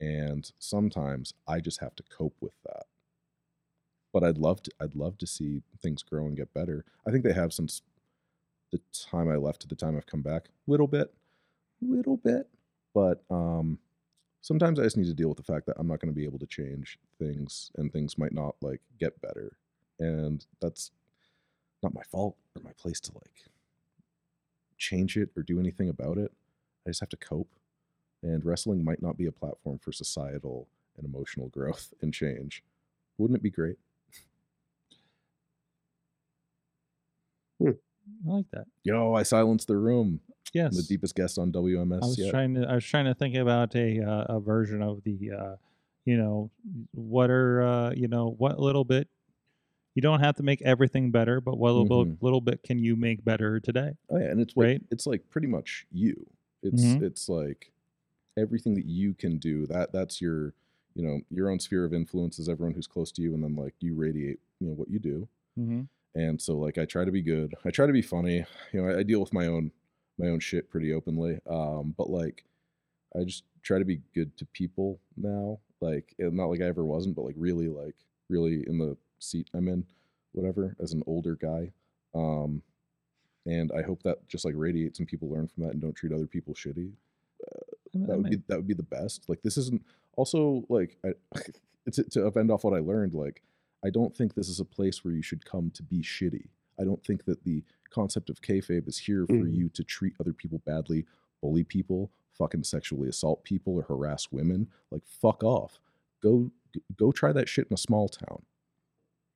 And 0.00 0.50
sometimes 0.58 1.34
I 1.46 1.60
just 1.60 1.80
have 1.80 1.94
to 1.96 2.02
cope 2.04 2.36
with 2.40 2.54
that. 2.64 2.84
But 4.12 4.24
I'd 4.24 4.38
love 4.38 4.62
to, 4.64 4.70
I'd 4.80 4.94
love 4.94 5.16
to 5.18 5.26
see 5.26 5.62
things 5.80 6.02
grow 6.02 6.26
and 6.26 6.36
get 6.36 6.52
better. 6.52 6.84
I 7.06 7.10
think 7.10 7.24
they 7.24 7.32
have 7.32 7.52
since 7.52 7.82
the 8.72 8.80
time 8.92 9.30
I 9.30 9.36
left 9.36 9.60
to 9.62 9.68
the 9.68 9.76
time 9.76 9.96
I've 9.96 10.06
come 10.06 10.22
back, 10.22 10.48
little 10.66 10.88
bit, 10.88 11.14
little 11.80 12.16
bit. 12.16 12.48
But 12.94 13.22
um, 13.30 13.78
sometimes 14.40 14.78
I 14.78 14.82
just 14.82 14.96
need 14.96 15.06
to 15.06 15.14
deal 15.14 15.28
with 15.28 15.36
the 15.36 15.44
fact 15.44 15.66
that 15.66 15.76
I'm 15.78 15.86
not 15.86 16.00
going 16.00 16.12
to 16.12 16.18
be 16.18 16.24
able 16.24 16.38
to 16.40 16.46
change 16.46 16.98
things 17.18 17.70
and 17.76 17.92
things 17.92 18.18
might 18.18 18.32
not 18.32 18.56
like 18.60 18.80
get 18.98 19.20
better. 19.22 19.56
And 19.98 20.44
that's 20.60 20.90
not 21.82 21.94
my 21.94 22.02
fault 22.02 22.36
or 22.56 22.62
my 22.62 22.72
place 22.72 23.00
to 23.00 23.12
like 23.14 23.44
change 24.78 25.16
it 25.16 25.30
or 25.36 25.42
do 25.42 25.60
anything 25.60 25.88
about 25.88 26.18
it. 26.18 26.32
I 26.86 26.90
just 26.90 27.00
have 27.00 27.08
to 27.10 27.16
cope. 27.16 27.54
And 28.22 28.44
wrestling 28.44 28.84
might 28.84 29.02
not 29.02 29.16
be 29.16 29.26
a 29.26 29.32
platform 29.32 29.78
for 29.78 29.92
societal 29.92 30.68
and 30.96 31.06
emotional 31.06 31.48
growth 31.52 31.92
and 32.00 32.12
change. 32.12 32.62
Wouldn't 33.18 33.36
it 33.36 33.42
be 33.42 33.50
great? 33.50 33.78
I 38.28 38.30
like 38.32 38.46
that. 38.52 38.66
Yo, 38.84 39.14
I 39.14 39.22
silenced 39.22 39.68
the 39.68 39.76
room. 39.76 40.20
Yes. 40.52 40.76
The 40.76 40.82
deepest 40.82 41.14
guest 41.14 41.38
on 41.38 41.50
WMS 41.52 42.02
I 42.02 42.06
was 42.06 42.18
yet. 42.18 42.30
trying 42.30 42.54
to 42.54 42.66
I 42.68 42.74
was 42.74 42.84
trying 42.84 43.06
to 43.06 43.14
think 43.14 43.34
about 43.36 43.74
a 43.74 44.00
uh, 44.00 44.36
a 44.36 44.40
version 44.40 44.82
of 44.82 45.02
the 45.04 45.30
uh, 45.32 45.56
you 46.04 46.16
know 46.16 46.50
what 46.92 47.30
are 47.30 47.62
uh, 47.62 47.92
you 47.92 48.08
know 48.08 48.34
what 48.36 48.58
little 48.58 48.84
bit 48.84 49.08
you 49.94 50.02
don't 50.02 50.20
have 50.20 50.36
to 50.36 50.42
make 50.42 50.60
everything 50.62 51.10
better, 51.10 51.40
but 51.40 51.56
what 51.58 51.72
little 51.72 52.06
Mhm. 52.06 52.16
little 52.20 52.40
bit 52.40 52.62
can 52.62 52.78
you 52.78 52.96
make 52.96 53.24
better 53.24 53.60
today? 53.60 53.92
Oh 54.10 54.18
yeah, 54.18 54.26
and 54.26 54.40
it's 54.40 54.54
what 54.56 54.64
Right? 54.66 54.82
it's 54.90 55.06
like 55.06 55.28
pretty 55.30 55.46
much 55.48 55.86
you. 55.90 56.26
It's 56.62 56.82
Mhm. 56.84 57.02
it's 57.02 57.28
like 57.28 57.72
everything 58.36 58.74
that 58.74 58.86
you 58.86 59.14
can 59.14 59.38
do. 59.38 59.66
That 59.66 59.92
that's 59.92 60.20
your 60.20 60.52
you 60.94 61.02
know 61.02 61.20
your 61.30 61.48
own 61.50 61.60
sphere 61.60 61.84
of 61.86 61.94
influence 61.94 62.38
is 62.38 62.48
everyone 62.48 62.74
who's 62.74 62.86
close 62.86 63.10
to 63.12 63.22
you, 63.22 63.32
and 63.34 63.42
then 63.42 63.56
like 63.56 63.74
you 63.80 63.94
radiate 63.94 64.40
you 64.60 64.68
know 64.68 64.74
what 64.74 64.90
you 64.90 64.98
do. 64.98 65.28
Mm-hmm. 65.58 65.82
And 66.14 66.40
so 66.40 66.56
like 66.56 66.78
I 66.78 66.84
try 66.84 67.04
to 67.04 67.12
be 67.12 67.22
good. 67.22 67.54
I 67.64 67.70
try 67.70 67.86
to 67.86 67.92
be 67.92 68.02
funny. 68.02 68.44
You 68.72 68.82
know 68.82 68.88
I, 68.88 68.98
I 68.98 69.02
deal 69.02 69.20
with 69.20 69.32
my 69.32 69.46
own 69.46 69.72
my 70.18 70.28
own 70.28 70.40
shit 70.40 70.70
pretty 70.70 70.92
openly. 70.92 71.38
Um, 71.48 71.94
but 71.96 72.10
like 72.10 72.44
I 73.18 73.24
just 73.24 73.44
try 73.62 73.78
to 73.78 73.84
be 73.84 74.00
good 74.14 74.36
to 74.38 74.46
people 74.46 75.00
now. 75.16 75.58
Like 75.80 76.14
not 76.18 76.46
like 76.46 76.60
I 76.60 76.66
ever 76.66 76.84
wasn't, 76.84 77.16
but 77.16 77.24
like 77.24 77.34
really 77.36 77.68
like 77.68 77.96
really 78.28 78.64
in 78.66 78.78
the 78.78 78.96
seat 79.18 79.48
I'm 79.54 79.68
in, 79.68 79.84
whatever, 80.32 80.76
as 80.80 80.92
an 80.92 81.02
older 81.06 81.36
guy. 81.36 81.72
Um, 82.14 82.62
and 83.46 83.72
I 83.76 83.82
hope 83.82 84.02
that 84.04 84.28
just 84.28 84.44
like 84.44 84.54
radiates 84.56 84.98
and 84.98 85.08
people 85.08 85.30
learn 85.30 85.48
from 85.48 85.64
that 85.64 85.72
and 85.72 85.80
don't 85.80 85.94
treat 85.94 86.12
other 86.12 86.26
people 86.26 86.54
shitty. 86.54 86.92
That 87.94 88.16
would 88.16 88.30
be 88.30 88.42
that 88.48 88.56
would 88.56 88.68
be 88.68 88.74
the 88.74 88.82
best. 88.82 89.28
Like 89.28 89.42
this 89.42 89.56
isn't 89.56 89.82
also 90.16 90.64
like 90.68 90.96
I, 91.04 91.12
it's 91.86 91.96
to 91.96 92.20
upend 92.20 92.52
off 92.52 92.64
what 92.64 92.74
I 92.74 92.78
learned. 92.78 93.14
Like 93.14 93.42
I 93.84 93.90
don't 93.90 94.14
think 94.16 94.34
this 94.34 94.48
is 94.48 94.60
a 94.60 94.64
place 94.64 95.04
where 95.04 95.14
you 95.14 95.22
should 95.22 95.44
come 95.44 95.70
to 95.72 95.82
be 95.82 96.00
shitty. 96.02 96.48
I 96.78 96.84
don't 96.84 97.04
think 97.04 97.24
that 97.24 97.44
the 97.44 97.64
concept 97.90 98.30
of 98.30 98.40
kayfabe 98.40 98.88
is 98.88 98.98
here 98.98 99.26
for 99.26 99.34
Mhm. 99.34 99.54
you 99.54 99.68
to 99.70 99.84
treat 99.84 100.14
other 100.20 100.32
people 100.32 100.60
badly, 100.64 101.04
bully 101.40 101.64
people, 101.64 102.10
fucking 102.32 102.64
sexually 102.64 103.08
assault 103.08 103.44
people, 103.44 103.74
or 103.74 103.82
harass 103.82 104.30
women. 104.32 104.68
Like 104.90 105.04
fuck 105.06 105.42
off. 105.44 105.80
Go 106.22 106.50
go 106.96 107.12
try 107.12 107.32
that 107.32 107.48
shit 107.48 107.66
in 107.68 107.74
a 107.74 107.78
small 107.78 108.08
town. 108.08 108.42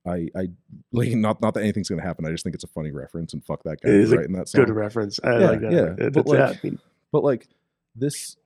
I 0.07 0.29
I 0.35 0.49
like 0.93 1.11
not 1.15 1.43
not 1.43 1.55
that 1.55 1.63
anything's 1.63 1.89
gonna 1.89 2.03
happen. 2.03 2.25
I 2.25 2.31
just 2.31 2.45
think 2.45 2.55
it's 2.55 2.65
a 2.65 2.69
funny 2.69 2.91
reference 2.93 3.35
and 3.35 3.45
fuck 3.45 3.63
that 3.65 3.81
guy 3.83 3.91
It 3.91 3.95
is 3.97 4.11
for 4.13 4.21
a 4.23 4.29
that 4.29 4.49
song 4.49 4.65
Good 4.65 4.75
reference. 4.75 5.19
I 5.23 5.39
Yeah, 5.41 5.51
like 5.51 5.61
that. 5.61 5.73
yeah, 5.73 6.07
It- 6.07 6.13
but 6.15 6.21
it's- 6.29 6.33
yeah, 6.33 6.59
I 6.59 6.61
mean, 6.67 6.79
but 7.13 7.25
like 7.25 7.49
this 7.95 8.37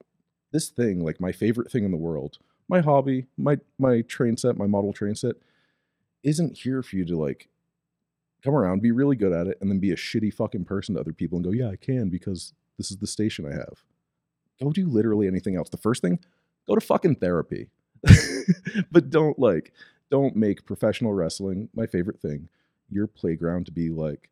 this 0.53 0.71
thing 0.71 1.01
like 1.05 1.21
my 1.21 1.31
favorite 1.33 1.71
thing 1.71 1.85
in 1.85 1.91
the 1.93 1.97
world 1.97 2.39
my 2.69 2.81
hobby 2.81 3.27
my 3.37 3.59
my 3.79 4.01
train 4.03 4.37
set 4.37 4.57
my 4.57 4.67
model 4.67 4.93
train 4.93 5.15
set 5.15 5.37
isn't 6.23 6.59
here 6.59 6.83
for 6.83 6.97
you 6.97 7.05
to 7.05 7.17
like 7.17 7.49
come 8.43 8.55
around 8.55 8.81
be 8.81 8.91
really 8.91 9.17
good 9.17 9.33
at 9.33 9.47
it 9.47 9.59
and 9.61 9.71
then 9.71 9.79
be 9.79 9.91
a 9.91 9.97
shitty 9.97 10.33
fucking 10.33 10.65
person 10.65 10.95
to 10.95 11.01
other 11.01 11.13
people 11.13 11.37
and 11.37 11.45
go 11.45 11.53
yeah 11.53 11.69
i 11.69 11.77
can 11.77 12.09
because 12.09 12.53
this 12.79 12.91
is 12.91 12.97
the 12.99 13.07
station 13.07 13.47
i 13.47 13.53
have. 13.55 13.83
Go 14.63 14.71
do 14.73 14.87
literally 14.87 15.27
anything 15.27 15.57
else. 15.57 15.71
The 15.71 15.79
first 15.79 16.03
thing 16.03 16.19
go 16.69 16.75
to 16.75 16.81
fucking 16.81 17.17
therapy. 17.17 17.69
But 18.93 19.11
don't 19.11 19.39
like 19.39 19.73
don't 20.11 20.35
make 20.37 20.67
professional 20.67 21.13
wrestling 21.13 21.69
my 21.75 21.87
favorite 21.87 22.21
thing 22.21 22.49
your 22.91 23.07
playground 23.07 23.67
to 23.67 23.73
be 23.73 23.89
like 23.91 24.29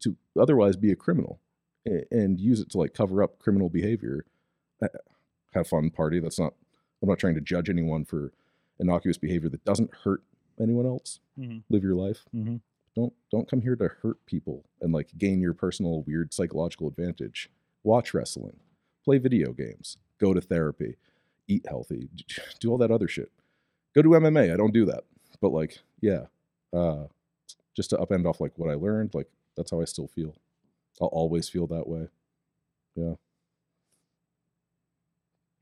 to 0.00 0.16
otherwise 0.38 0.76
be 0.76 0.90
a 0.90 0.96
criminal 0.96 1.40
and 2.10 2.40
use 2.40 2.60
it 2.60 2.70
to 2.70 2.78
like 2.78 2.94
cover 2.94 3.22
up 3.22 3.38
criminal 3.38 3.68
behavior. 3.68 4.24
Uh, 4.82 4.88
have 5.54 5.68
fun 5.68 5.90
party. 5.90 6.20
That's 6.20 6.38
not 6.38 6.54
i'm 7.02 7.08
not 7.08 7.18
trying 7.18 7.34
to 7.34 7.40
judge 7.40 7.70
anyone 7.70 8.04
for 8.04 8.32
innocuous 8.80 9.18
behavior 9.18 9.48
that 9.48 9.64
doesn't 9.64 9.90
hurt 10.04 10.22
anyone 10.60 10.86
else. 10.86 11.20
Mhm. 11.38 11.62
live 11.68 11.82
your 11.84 11.94
life. 11.94 12.26
Mhm. 12.34 12.60
don't 12.96 13.12
don't 13.30 13.48
come 13.48 13.60
here 13.62 13.76
to 13.76 13.88
hurt 13.88 14.24
people 14.26 14.64
and 14.80 14.92
like 14.92 15.16
gain 15.18 15.40
your 15.40 15.54
personal 15.54 16.02
weird 16.02 16.32
psychological 16.34 16.88
advantage. 16.88 17.50
Watch 17.84 18.12
wrestling. 18.14 18.58
Play 19.04 19.18
video 19.18 19.52
games. 19.52 19.98
Go 20.18 20.34
to 20.34 20.40
therapy. 20.40 20.96
Eat 21.46 21.64
healthy. 21.68 22.08
Do 22.60 22.70
all 22.70 22.78
that 22.78 22.90
other 22.90 23.08
shit. 23.08 23.30
Go 23.94 24.02
to 24.02 24.08
mma 24.10 24.52
i 24.52 24.56
don't 24.56 24.72
do 24.74 24.84
that. 24.86 25.04
But 25.40 25.50
like 25.52 25.78
yeah 26.00 26.26
uh 26.72 27.06
just 27.74 27.90
to 27.90 27.96
upend 27.98 28.26
off 28.26 28.40
like 28.40 28.52
what 28.58 28.70
i 28.70 28.74
learned 28.74 29.14
like 29.14 29.28
that's 29.56 29.70
how 29.70 29.80
i 29.80 29.84
still 29.84 30.08
feel. 30.08 30.34
I'll 31.00 31.08
always 31.08 31.48
feel 31.48 31.68
that 31.68 31.86
way. 31.88 32.08
Yeah. 32.96 33.14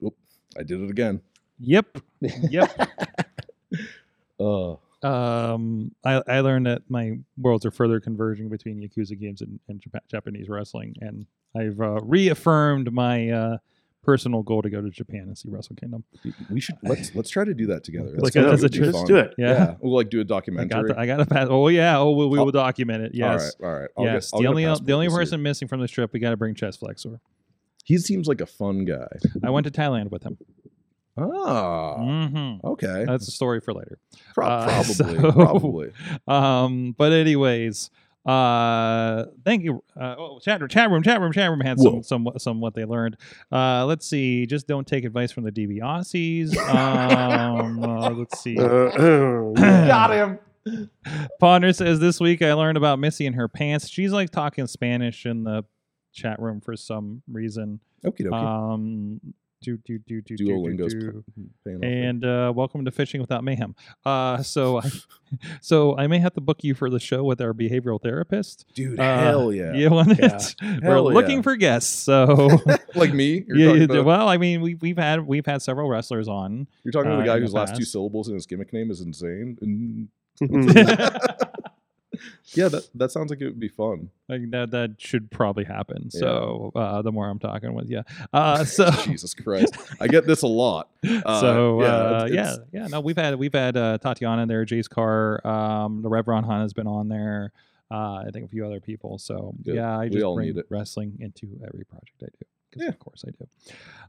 Oop, 0.04 0.16
i 0.58 0.62
did 0.62 0.80
it 0.80 0.90
again. 0.90 1.20
Yep. 1.58 1.98
Yep. 2.50 2.90
uh 4.40 4.74
um, 5.06 5.92
I, 6.04 6.22
I 6.26 6.40
learned 6.40 6.66
that 6.66 6.82
my 6.88 7.18
worlds 7.38 7.64
are 7.64 7.70
further 7.70 8.00
converging 8.00 8.48
between 8.48 8.80
Yakuza 8.80 9.18
games 9.18 9.40
and, 9.40 9.60
and 9.68 9.80
Japa- 9.80 10.06
Japanese 10.10 10.48
wrestling, 10.48 10.94
and 11.00 11.26
I've 11.56 11.80
uh, 11.80 12.00
reaffirmed 12.02 12.92
my 12.92 13.30
uh, 13.30 13.56
personal 14.02 14.42
goal 14.42 14.62
to 14.62 14.70
go 14.70 14.80
to 14.80 14.88
Japan 14.88 15.22
and 15.22 15.36
see 15.36 15.48
Wrestle 15.50 15.76
Kingdom. 15.76 16.04
we 16.50 16.60
should 16.60 16.76
let's 16.82 17.14
let's 17.14 17.28
try 17.28 17.44
to 17.44 17.54
do 17.54 17.66
that 17.66 17.82
together 17.82 18.14
Like 18.16 18.32
That's 18.34 18.52
as 18.52 18.62
a 18.64 18.68
trip. 18.68 18.94
Let's 18.94 19.06
do 19.06 19.16
it. 19.16 19.34
Yeah. 19.36 19.46
yeah 19.52 19.74
we'll 19.80 19.94
like 19.94 20.10
do 20.10 20.20
a 20.20 20.24
documentary 20.24 20.92
I 20.96 21.06
got 21.06 21.16
to 21.16 21.26
pass. 21.26 21.48
Oh 21.50 21.68
yeah. 21.68 21.98
Oh, 21.98 22.12
we, 22.12 22.26
we 22.26 22.38
I'll- 22.38 22.50
document 22.50 23.02
it. 23.04 23.12
Yes. 23.14 23.54
All 23.60 23.66
right, 23.68 23.74
all 23.74 23.80
right. 23.80 23.90
I'll 23.98 24.04
yes. 24.04 24.30
get- 24.30 24.40
the 24.40 24.46
only 24.46 24.64
the 24.64 24.92
only 24.92 25.08
person 25.08 25.42
missing 25.42 25.68
from 25.68 25.80
this 25.80 25.90
trip, 25.90 26.12
we 26.12 26.20
got 26.20 26.30
to 26.30 26.36
bring 26.36 26.54
Chess 26.54 26.76
Flexor. 26.76 27.20
He 27.84 27.98
seems 27.98 28.26
like 28.26 28.40
a 28.40 28.46
fun 28.46 28.84
guy. 28.84 29.06
I 29.44 29.50
went 29.50 29.64
to 29.66 29.70
Thailand 29.72 30.10
with 30.10 30.24
him. 30.24 30.36
Ah, 31.18 31.96
hmm 31.96 32.56
okay. 32.62 33.04
That's 33.06 33.28
a 33.28 33.30
story 33.30 33.60
for 33.60 33.72
later. 33.72 33.98
Pro- 34.34 34.46
uh, 34.46 34.64
probably, 34.66 34.94
so- 34.94 35.32
probably. 35.32 35.92
Um, 36.28 36.94
but 36.96 37.12
anyways, 37.12 37.90
uh, 38.26 39.26
thank 39.44 39.62
you. 39.62 39.82
Uh, 39.98 40.16
oh, 40.18 40.40
chat 40.40 40.60
room, 40.60 40.68
chat 40.68 40.90
room, 40.90 41.02
chat 41.02 41.20
room, 41.20 41.32
chat 41.32 41.48
room 41.48 41.60
had 41.60 41.78
Whoa. 41.78 42.02
some, 42.02 42.24
some, 42.24 42.38
some 42.38 42.60
what 42.60 42.74
they 42.74 42.84
learned. 42.84 43.16
Uh, 43.52 43.86
let's 43.86 44.06
see. 44.06 44.46
Just 44.46 44.66
don't 44.66 44.86
take 44.86 45.04
advice 45.04 45.30
from 45.30 45.44
the 45.44 45.52
DB 45.52 45.80
Aussies. 45.80 46.54
Um, 46.76 47.82
uh, 47.82 48.10
let's 48.10 48.38
see. 48.40 48.58
Uh, 48.58 48.64
oh, 48.98 50.10
him. 50.12 50.38
Ponder 51.38 51.72
says 51.72 52.00
this 52.00 52.18
week 52.20 52.42
I 52.42 52.52
learned 52.54 52.76
about 52.76 52.98
Missy 52.98 53.26
and 53.26 53.36
her 53.36 53.48
pants. 53.48 53.88
She's 53.88 54.12
like 54.12 54.30
talking 54.30 54.66
Spanish 54.66 55.24
in 55.24 55.44
the 55.44 55.64
chat 56.12 56.40
room 56.40 56.60
for 56.60 56.76
some 56.76 57.22
reason. 57.30 57.80
Okie 58.04 58.22
dokie. 58.26 58.32
Um, 58.34 59.20
do 59.66 59.76
do 59.78 59.98
do 59.98 60.20
do 60.20 60.36
do 60.36 60.76
do. 60.76 60.88
Do. 60.88 61.24
p- 61.34 61.42
paying 61.64 61.76
off 61.76 61.80
there. 61.80 62.08
And 62.08 62.24
uh, 62.24 62.52
welcome 62.54 62.84
to 62.84 62.92
Fishing 62.92 63.20
Without 63.20 63.42
Mayhem. 63.42 63.74
Uh, 64.04 64.42
so, 64.42 64.78
I, 64.78 64.90
so 65.60 65.96
I 65.96 66.06
may 66.06 66.20
have 66.20 66.34
to 66.34 66.40
book 66.40 66.62
you 66.62 66.74
for 66.74 66.88
the 66.88 67.00
show 67.00 67.24
with 67.24 67.40
our 67.40 67.52
behavioral 67.52 68.00
therapist. 68.00 68.64
dude, 68.74 69.00
uh, 69.00 69.18
hell 69.18 69.52
yeah. 69.52 69.72
You 69.74 69.90
want 69.90 70.18
it? 70.20 70.54
We're 70.82 71.00
looking 71.00 71.38
yeah. 71.38 71.42
for 71.42 71.56
guests. 71.56 71.96
So, 71.96 72.48
like 72.94 73.12
me? 73.12 73.44
Yeah, 73.48 74.02
well, 74.02 74.28
I 74.28 74.36
mean, 74.38 74.60
we 74.60 74.76
we've 74.76 74.98
had 74.98 75.26
we've 75.26 75.46
had 75.46 75.62
several 75.62 75.88
wrestlers 75.88 76.28
on. 76.28 76.68
you're 76.84 76.92
talking 76.92 77.10
about 77.10 77.20
uh, 77.20 77.22
the 77.22 77.26
guy 77.26 77.34
in 77.34 77.40
the 77.40 77.46
whose 77.46 77.54
last 77.54 77.76
two 77.76 77.84
syllables 77.84 78.28
in 78.28 78.34
his 78.34 78.46
gimmick 78.46 78.72
name 78.72 78.90
is 78.90 79.00
insane. 79.00 80.08
Yeah, 82.54 82.68
that 82.68 82.88
that 82.94 83.10
sounds 83.10 83.30
like 83.30 83.40
it 83.40 83.46
would 83.46 83.60
be 83.60 83.68
fun. 83.68 84.10
like 84.28 84.50
that 84.50 84.70
that 84.70 84.96
should 84.98 85.30
probably 85.30 85.64
happen. 85.64 86.10
So, 86.10 86.72
uh, 86.74 87.02
the 87.02 87.12
more 87.12 87.28
I'm 87.28 87.38
talking 87.38 87.74
with 87.74 87.90
you, 87.90 88.02
uh, 88.32 88.64
so 88.78 88.90
Jesus 88.90 89.34
Christ, 89.34 89.76
I 90.00 90.08
get 90.08 90.26
this 90.26 90.42
a 90.42 90.48
lot. 90.48 90.90
Uh, 91.24 91.40
so 91.40 91.82
yeah, 91.82 91.86
uh, 91.86 92.28
yeah, 92.30 92.56
yeah. 92.72 92.86
No, 92.88 93.00
we've 93.00 93.16
had 93.16 93.36
we've 93.36 93.52
had 93.52 93.76
uh, 93.76 93.96
Tatiana 93.98 94.44
there, 94.46 94.64
Jace 94.66 94.88
Carr, 94.88 95.44
um, 95.46 96.02
the 96.02 96.08
Rev 96.08 96.26
Ron 96.26 96.42
Hunt 96.44 96.62
has 96.62 96.72
been 96.72 96.88
on 96.88 97.08
there. 97.08 97.52
Uh, 97.90 98.24
I 98.26 98.30
think 98.32 98.44
a 98.44 98.48
few 98.48 98.66
other 98.66 98.80
people. 98.80 99.18
So 99.18 99.54
Good. 99.62 99.76
yeah, 99.76 99.96
I 99.96 100.08
just 100.08 100.24
bring 100.34 100.60
wrestling 100.68 101.16
into 101.20 101.60
every 101.64 101.84
project 101.84 102.22
I 102.22 102.26
do. 102.26 102.46
Yeah. 102.82 102.88
of 102.88 102.98
course 102.98 103.24
I 103.26 103.30
do. 103.30 103.46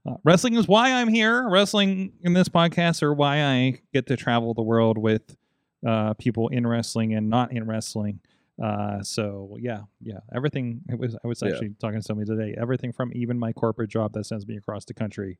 Uh, 0.05 0.17
wrestling 0.23 0.55
is 0.55 0.67
why 0.67 0.91
I'm 0.93 1.07
here. 1.07 1.47
Wrestling 1.47 2.13
in 2.21 2.34
this 2.34 2.49
podcast 2.49 3.01
or 3.03 3.13
why 3.13 3.43
I 3.43 3.79
get 3.93 4.07
to 4.07 4.17
travel 4.17 4.53
the 4.53 4.63
world 4.63 4.97
with 4.97 5.38
uh, 5.85 6.13
people 6.15 6.47
in 6.49 6.65
wrestling 6.65 7.13
and 7.13 7.29
not 7.29 7.51
in 7.51 7.67
wrestling. 7.67 8.19
Uh, 8.61 9.03
so 9.03 9.55
yeah, 9.59 9.81
yeah, 10.01 10.19
everything. 10.33 10.81
It 10.89 10.97
was 10.97 11.15
I 11.23 11.27
was 11.27 11.41
Yeah. 11.41 11.49
actually 11.49 11.75
talking 11.79 11.99
to 11.99 12.03
somebody 12.03 12.27
today. 12.27 12.55
Everything 12.59 12.91
from 12.91 13.11
even 13.13 13.37
my 13.37 13.53
corporate 13.53 13.89
job 13.89 14.13
that 14.13 14.25
sends 14.25 14.47
me 14.47 14.57
across 14.57 14.85
the 14.85 14.93
country 14.93 15.37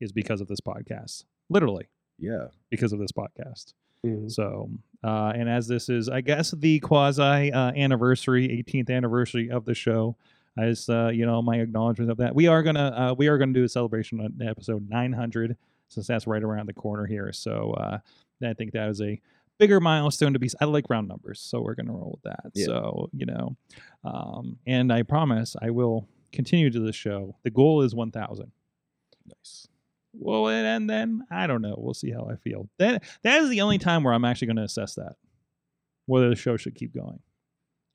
is 0.00 0.12
because 0.12 0.40
of 0.40 0.48
this 0.48 0.60
podcast. 0.60 1.24
Literally 1.48 1.88
yeah. 2.18 2.46
because 2.70 2.92
of 2.92 2.98
this 3.00 3.12
podcast. 3.12 3.74
Mhm. 4.06 4.30
So, 4.30 4.70
uh, 5.04 5.32
and 5.34 5.48
as 5.48 5.68
this 5.68 5.88
is, 5.88 6.08
I 6.08 6.20
guess, 6.22 6.50
the 6.52 6.80
quasi 6.80 7.52
uh, 7.52 7.72
anniversary, 7.72 8.48
18th 8.48 8.90
anniversary 8.90 9.50
of 9.50 9.64
the 9.64 9.74
show, 9.74 10.16
as 10.56 10.88
uh, 10.88 11.10
you 11.12 11.24
know, 11.26 11.40
my 11.42 11.56
acknowledgement 11.58 12.10
of 12.10 12.16
that, 12.18 12.34
we 12.34 12.46
are 12.46 12.62
gonna 12.62 12.92
uh, 12.96 13.14
we 13.16 13.26
are 13.28 13.38
gonna 13.38 13.52
do 13.52 13.64
a 13.64 13.68
celebration 13.68 14.20
on 14.20 14.40
episode 14.46 14.88
900 14.88 15.56
since 15.88 16.06
that's 16.06 16.26
right 16.26 16.42
around 16.42 16.66
the 16.66 16.72
corner 16.72 17.06
here. 17.06 17.32
So 17.32 17.72
uh, 17.72 17.98
I 18.42 18.54
think 18.54 18.72
that 18.72 18.88
is 18.88 19.00
a 19.00 19.20
bigger 19.62 19.80
milestone 19.80 20.32
to 20.32 20.40
be. 20.40 20.50
I 20.60 20.64
like 20.64 20.90
round 20.90 21.06
numbers, 21.06 21.40
so 21.40 21.60
we're 21.60 21.76
gonna 21.76 21.92
roll 21.92 22.18
with 22.20 22.32
that. 22.32 22.50
Yeah. 22.54 22.66
So 22.66 23.10
you 23.12 23.26
know, 23.26 23.56
um, 24.04 24.58
and 24.66 24.92
I 24.92 25.04
promise 25.04 25.54
I 25.62 25.70
will 25.70 26.08
continue 26.32 26.68
to 26.70 26.80
the 26.80 26.92
show. 26.92 27.36
The 27.44 27.50
goal 27.50 27.82
is 27.82 27.94
1,000. 27.94 28.50
Nice. 29.26 29.68
Well, 30.14 30.48
and, 30.48 30.66
and 30.66 30.90
then 30.90 31.22
I 31.30 31.46
don't 31.46 31.62
know. 31.62 31.76
We'll 31.78 31.94
see 31.94 32.10
how 32.10 32.28
I 32.30 32.36
feel. 32.36 32.68
That 32.78 33.04
that 33.22 33.42
is 33.42 33.50
the 33.50 33.60
only 33.60 33.78
time 33.78 34.02
where 34.02 34.12
I'm 34.12 34.24
actually 34.24 34.48
going 34.48 34.56
to 34.56 34.64
assess 34.64 34.96
that 34.96 35.14
whether 36.06 36.28
the 36.28 36.36
show 36.36 36.56
should 36.56 36.74
keep 36.74 36.92
going 36.92 37.20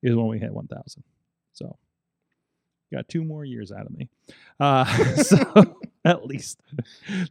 is 0.02 0.16
when 0.16 0.28
we 0.28 0.40
hit 0.40 0.54
1,000. 0.54 1.04
So 1.54 1.78
got 2.94 3.10
two 3.10 3.24
more 3.24 3.44
years 3.44 3.72
out 3.72 3.86
of 3.86 3.92
me. 3.92 4.10
Uh, 4.60 4.86
so 5.16 5.77
at 6.08 6.26
least 6.26 6.62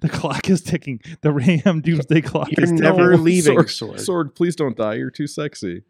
the 0.01 0.09
clock 0.09 0.49
is 0.51 0.61
ticking. 0.63 1.01
The 1.23 1.33
Ram 1.33 1.81
Doomsday 1.81 2.21
clock 2.23 2.51
You're 2.57 2.65
is 2.65 2.73
never 2.73 3.13
ticking. 3.13 3.25
leaving, 3.25 3.59
Sorg, 3.59 3.67
Sorg. 3.67 3.95
Sorg, 4.07 4.35
please 4.35 4.55
don't 4.57 4.77
die. 4.77 4.95
You're 4.95 5.11
too 5.11 5.27
sexy. 5.27 5.83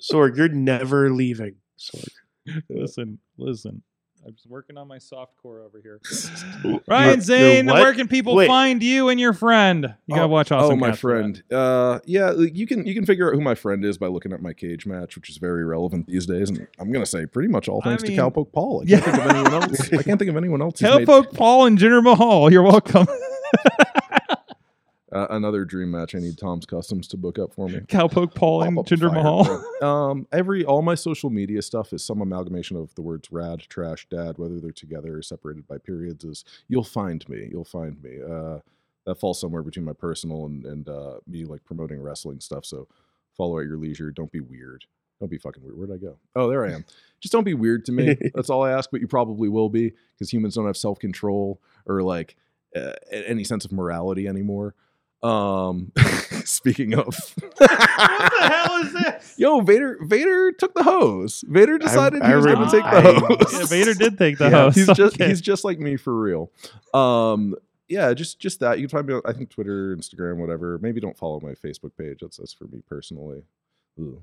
Sorg, 0.00 0.36
you're 0.36 0.48
never 0.48 1.10
leaving. 1.10 1.56
Sorg. 1.78 2.08
listen, 2.68 3.18
listen. 3.38 3.82
I'm 4.26 4.34
just 4.34 4.48
working 4.48 4.78
on 4.78 4.88
my 4.88 4.96
soft 4.96 5.36
core 5.36 5.60
over 5.62 5.80
here. 5.82 6.00
Ryan 6.88 7.20
Zane, 7.20 7.66
where 7.66 7.92
can 7.92 8.08
people 8.08 8.34
Wait. 8.34 8.46
find 8.46 8.82
you 8.82 9.10
and 9.10 9.20
your 9.20 9.34
friend? 9.34 9.94
You 10.06 10.14
gotta 10.14 10.24
Oh, 10.24 10.28
watch 10.28 10.50
Oh, 10.50 10.74
my 10.76 10.88
Cats 10.88 11.00
for 11.00 11.10
friend. 11.10 11.42
Uh, 11.52 11.98
yeah, 12.06 12.30
like, 12.30 12.56
you 12.56 12.66
can 12.66 12.86
you 12.86 12.94
can 12.94 13.04
figure 13.04 13.28
out 13.28 13.34
who 13.34 13.42
my 13.42 13.54
friend 13.54 13.84
is 13.84 13.98
by 13.98 14.06
looking 14.06 14.32
at 14.32 14.40
my 14.40 14.54
cage 14.54 14.86
match, 14.86 15.16
which 15.16 15.28
is 15.28 15.36
very 15.36 15.64
relevant 15.64 16.06
these 16.06 16.24
days. 16.26 16.48
And 16.48 16.66
I'm 16.78 16.90
gonna 16.90 17.04
say 17.04 17.26
pretty 17.26 17.48
much 17.50 17.68
all 17.68 17.80
I 17.84 17.88
thanks 17.88 18.02
mean- 18.04 18.16
to 18.16 18.22
Cowpoke 18.22 18.50
Paul. 18.52 18.82
I 18.86 18.86
can't 18.88 19.04
think 19.04 19.18
of 19.18 19.26
anyone 19.36 19.52
else. 19.62 19.92
I 19.92 20.02
can't 20.02 20.18
think 20.18 20.30
of 20.30 20.36
anyone 20.38 20.62
else. 20.62 20.80
who's 20.80 21.06
made- 21.06 21.30
Paul 21.34 21.66
and 21.66 21.78
Jinder 21.78 22.02
Mahal. 22.02 22.50
You're 22.50 22.62
welcome. 22.62 23.06
uh, 25.14 25.28
another 25.30 25.64
dream 25.64 25.92
match. 25.92 26.14
I 26.14 26.18
need 26.18 26.36
Tom's 26.36 26.66
Customs 26.66 27.06
to 27.08 27.16
book 27.16 27.38
up 27.38 27.54
for 27.54 27.68
me. 27.68 27.80
Cowpoke 27.88 28.34
Paul 28.34 28.62
and 28.62 28.76
Jinder 28.78 29.12
Mahal. 29.12 29.64
Um, 29.84 30.26
every 30.32 30.64
all 30.64 30.80
my 30.80 30.94
social 30.94 31.28
media 31.28 31.60
stuff 31.60 31.92
is 31.92 32.02
some 32.02 32.22
amalgamation 32.22 32.76
of 32.78 32.94
the 32.94 33.02
words 33.02 33.30
rad, 33.30 33.60
trash, 33.68 34.06
dad, 34.08 34.38
whether 34.38 34.58
they're 34.58 34.70
together 34.70 35.18
or 35.18 35.22
separated 35.22 35.66
by 35.66 35.76
periods. 35.76 36.24
Is 36.24 36.42
you'll 36.68 36.84
find 36.84 37.28
me. 37.28 37.48
You'll 37.50 37.66
find 37.66 38.02
me. 38.02 38.18
Uh, 38.22 38.60
that 39.04 39.16
falls 39.16 39.38
somewhere 39.38 39.62
between 39.62 39.84
my 39.84 39.92
personal 39.92 40.46
and 40.46 40.64
and 40.64 40.88
uh, 40.88 41.18
me 41.26 41.44
like 41.44 41.64
promoting 41.64 42.00
wrestling 42.00 42.40
stuff. 42.40 42.64
So 42.64 42.88
follow 43.36 43.58
at 43.58 43.66
your 43.66 43.76
leisure. 43.76 44.10
Don't 44.10 44.32
be 44.32 44.40
weird. 44.40 44.86
Don't 45.20 45.30
be 45.30 45.38
fucking 45.38 45.62
weird. 45.62 45.76
Where'd 45.76 45.92
I 45.92 45.98
go? 45.98 46.18
Oh, 46.34 46.48
there 46.48 46.64
I 46.64 46.72
am. 46.72 46.84
Just 47.20 47.32
don't 47.32 47.44
be 47.44 47.54
weird 47.54 47.84
to 47.86 47.92
me. 47.92 48.16
That's 48.34 48.48
all 48.48 48.62
I 48.62 48.72
ask. 48.72 48.90
But 48.90 49.00
you 49.00 49.08
probably 49.08 49.48
will 49.48 49.68
be 49.68 49.92
because 50.14 50.32
humans 50.32 50.54
don't 50.54 50.66
have 50.66 50.76
self 50.76 50.98
control 50.98 51.60
or 51.86 52.02
like 52.02 52.36
uh, 52.74 52.92
any 53.12 53.44
sense 53.44 53.64
of 53.64 53.72
morality 53.72 54.26
anymore. 54.26 54.74
Um, 55.24 55.90
speaking 56.44 56.94
of, 56.94 57.06
what 57.38 57.56
the 57.58 58.50
hell 58.52 58.76
is 58.82 58.92
this? 59.02 59.34
Yo, 59.38 59.60
Vader! 59.60 59.98
Vader 60.02 60.52
took 60.52 60.74
the 60.74 60.82
hose. 60.82 61.42
Vader 61.48 61.78
decided 61.78 62.22
I 62.22 62.28
he 62.28 62.34
was 62.36 62.44
going 62.46 62.58
to 62.58 62.70
take 62.70 62.84
the 62.84 63.00
hose. 63.46 63.52
Yeah, 63.52 63.64
Vader 63.66 63.94
did 63.94 64.18
take 64.18 64.38
the 64.38 64.44
Yeah, 64.44 64.50
host. 64.50 64.76
He's 64.76 64.86
just 64.88 65.14
Okay. 65.16 65.28
he's 65.28 65.40
just 65.40 65.64
like 65.64 65.78
me 65.78 65.96
for 65.96 66.14
real. 66.14 66.50
Um, 66.92 67.54
yeah, 67.88 68.12
just 68.14 68.38
just 68.38 68.60
that. 68.60 68.78
You 68.78 68.86
can 68.88 68.98
find 68.98 69.06
me 69.06 69.14
on 69.14 69.22
I 69.24 69.32
think 69.32 69.50
Twitter, 69.50 69.96
Instagram, 69.96 70.36
whatever. 70.36 70.78
Maybe 70.80 71.00
don't 71.00 71.16
follow 71.16 71.40
my 71.40 71.52
Facebook 71.52 71.92
page. 71.98 72.18
That's 72.20 72.36
that's 72.36 72.52
for 72.52 72.66
me 72.66 72.82
personally. 72.88 73.42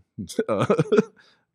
Uh, 0.49 0.65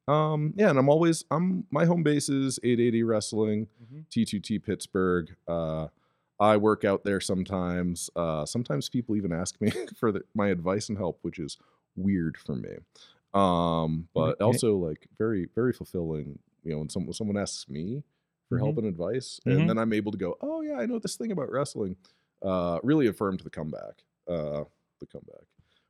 um, 0.09 0.55
yeah, 0.57 0.71
and 0.71 0.79
I'm 0.79 0.89
always 0.89 1.25
I'm 1.31 1.65
my 1.71 1.85
home 1.85 2.03
base 2.03 2.29
is 2.29 2.59
880 2.63 3.03
Wrestling, 3.03 3.67
Mhm. 3.93 4.05
T2T 4.11 4.63
Pittsburgh. 4.65 5.35
Uh, 5.47 5.89
I 6.39 6.57
work 6.57 6.85
out 6.85 7.05
there 7.05 7.21
sometimes. 7.21 8.11
Uh, 8.17 8.45
sometimes 8.47 8.89
people 8.89 9.17
even 9.17 9.33
ask 9.33 9.61
me 9.61 9.71
for 9.97 10.13
the, 10.13 10.23
my 10.35 10.49
advice 10.49 10.89
and 10.89 10.99
help, 10.99 11.19
which 11.23 11.39
is 11.39 11.59
weird 11.97 12.37
for 12.37 12.57
me. 12.57 12.77
Um, 13.35 14.09
but 14.15 14.41
Okay. 14.47 14.59
also 14.59 14.77
like 14.77 15.07
very 15.19 15.49
very 15.55 15.73
fulfilling. 15.73 16.39
You 16.63 16.73
know, 16.73 16.79
when 16.79 16.89
someone 16.89 17.13
someone 17.13 17.37
asks 17.37 17.69
me 17.69 18.03
for 18.49 18.59
Mhm. 18.59 18.59
help 18.59 18.79
and 18.79 18.87
advice, 18.87 19.41
Mhm. 19.47 19.57
and 19.59 19.69
then 19.69 19.79
I'm 19.79 19.93
able 19.93 20.13
to 20.13 20.19
go, 20.19 20.37
oh 20.41 20.61
yeah, 20.63 20.75
I 20.79 20.87
know 20.87 20.99
this 20.99 21.17
thing 21.17 21.33
about 21.33 21.51
wrestling. 21.51 21.97
Uh, 22.43 22.79
really 22.83 23.07
affirmed 23.07 23.41
the 23.41 23.51
comeback. 23.51 24.05
Uh, 24.29 24.65
the 25.01 25.07
comeback. 25.07 25.45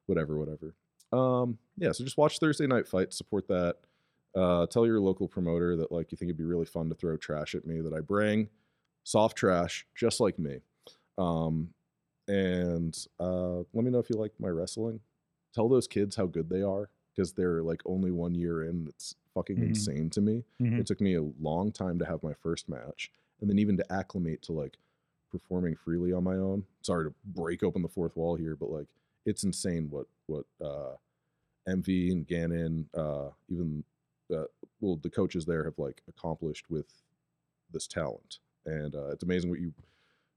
Whatever, 0.06 0.38
whatever. 0.38 0.74
Um, 1.12 1.58
yeah, 1.76 1.92
so 1.92 2.04
just 2.04 2.16
watch 2.16 2.38
Thursday 2.38 2.66
night 2.66 2.86
fight, 2.88 3.12
support 3.12 3.48
that. 3.48 3.76
Uh, 4.34 4.66
tell 4.66 4.86
your 4.86 5.00
local 5.00 5.28
promoter 5.28 5.76
that 5.76 5.90
like 5.90 6.12
you 6.12 6.16
think 6.16 6.28
it'd 6.28 6.36
be 6.36 6.44
really 6.44 6.66
fun 6.66 6.88
to 6.88 6.94
throw 6.94 7.16
trash 7.16 7.54
at 7.54 7.66
me 7.66 7.80
that 7.80 7.92
I 7.94 8.00
bring 8.00 8.48
soft 9.06 9.36
trash 9.36 9.86
just 9.94 10.18
like 10.20 10.36
me. 10.38 10.58
Um, 11.16 11.72
and 12.28 12.96
uh, 13.20 13.58
let 13.72 13.84
me 13.84 13.90
know 13.90 14.00
if 14.00 14.10
you 14.10 14.16
like 14.16 14.32
my 14.40 14.48
wrestling. 14.48 15.00
Tell 15.54 15.68
those 15.68 15.86
kids 15.86 16.16
how 16.16 16.26
good 16.26 16.50
they 16.50 16.62
are 16.62 16.90
because 17.14 17.32
they're 17.32 17.62
like 17.62 17.80
only 17.86 18.10
one 18.10 18.34
year 18.34 18.64
in. 18.64 18.86
It's 18.88 19.14
fucking 19.32 19.58
Mhm. 19.58 19.68
insane 19.68 20.10
to 20.10 20.20
me. 20.20 20.44
Mhm. 20.60 20.80
It 20.80 20.86
took 20.86 21.00
me 21.00 21.14
a 21.14 21.22
long 21.40 21.70
time 21.70 21.98
to 22.00 22.04
have 22.04 22.22
my 22.24 22.34
first 22.34 22.68
match, 22.68 23.12
and 23.40 23.48
then 23.48 23.58
even 23.60 23.76
to 23.76 23.92
acclimate 23.92 24.42
to 24.42 24.52
like 24.52 24.76
performing 25.30 25.76
freely 25.76 26.12
on 26.12 26.24
my 26.24 26.36
own. 26.36 26.66
Sorry 26.82 27.08
to 27.08 27.14
break 27.24 27.62
open 27.62 27.82
the 27.82 27.88
fourth 27.88 28.16
wall 28.16 28.34
here, 28.36 28.56
but 28.56 28.70
like 28.70 28.88
it's 29.24 29.44
insane 29.44 29.88
what 29.88 30.08
what 30.26 30.46
uh, 30.60 30.96
MV 31.68 32.10
and 32.10 32.26
Gannon, 32.26 32.88
uh, 32.94 33.30
even 33.48 33.84
uh, 34.34 34.44
well 34.80 34.96
the 34.96 35.10
coaches 35.10 35.44
there 35.46 35.64
have 35.64 35.78
like 35.78 36.02
accomplished 36.08 36.68
with 36.70 37.02
this 37.70 37.86
talent, 37.86 38.40
and 38.66 38.94
uh, 38.94 39.08
it's 39.08 39.22
amazing 39.22 39.48
what 39.50 39.60
you 39.60 39.72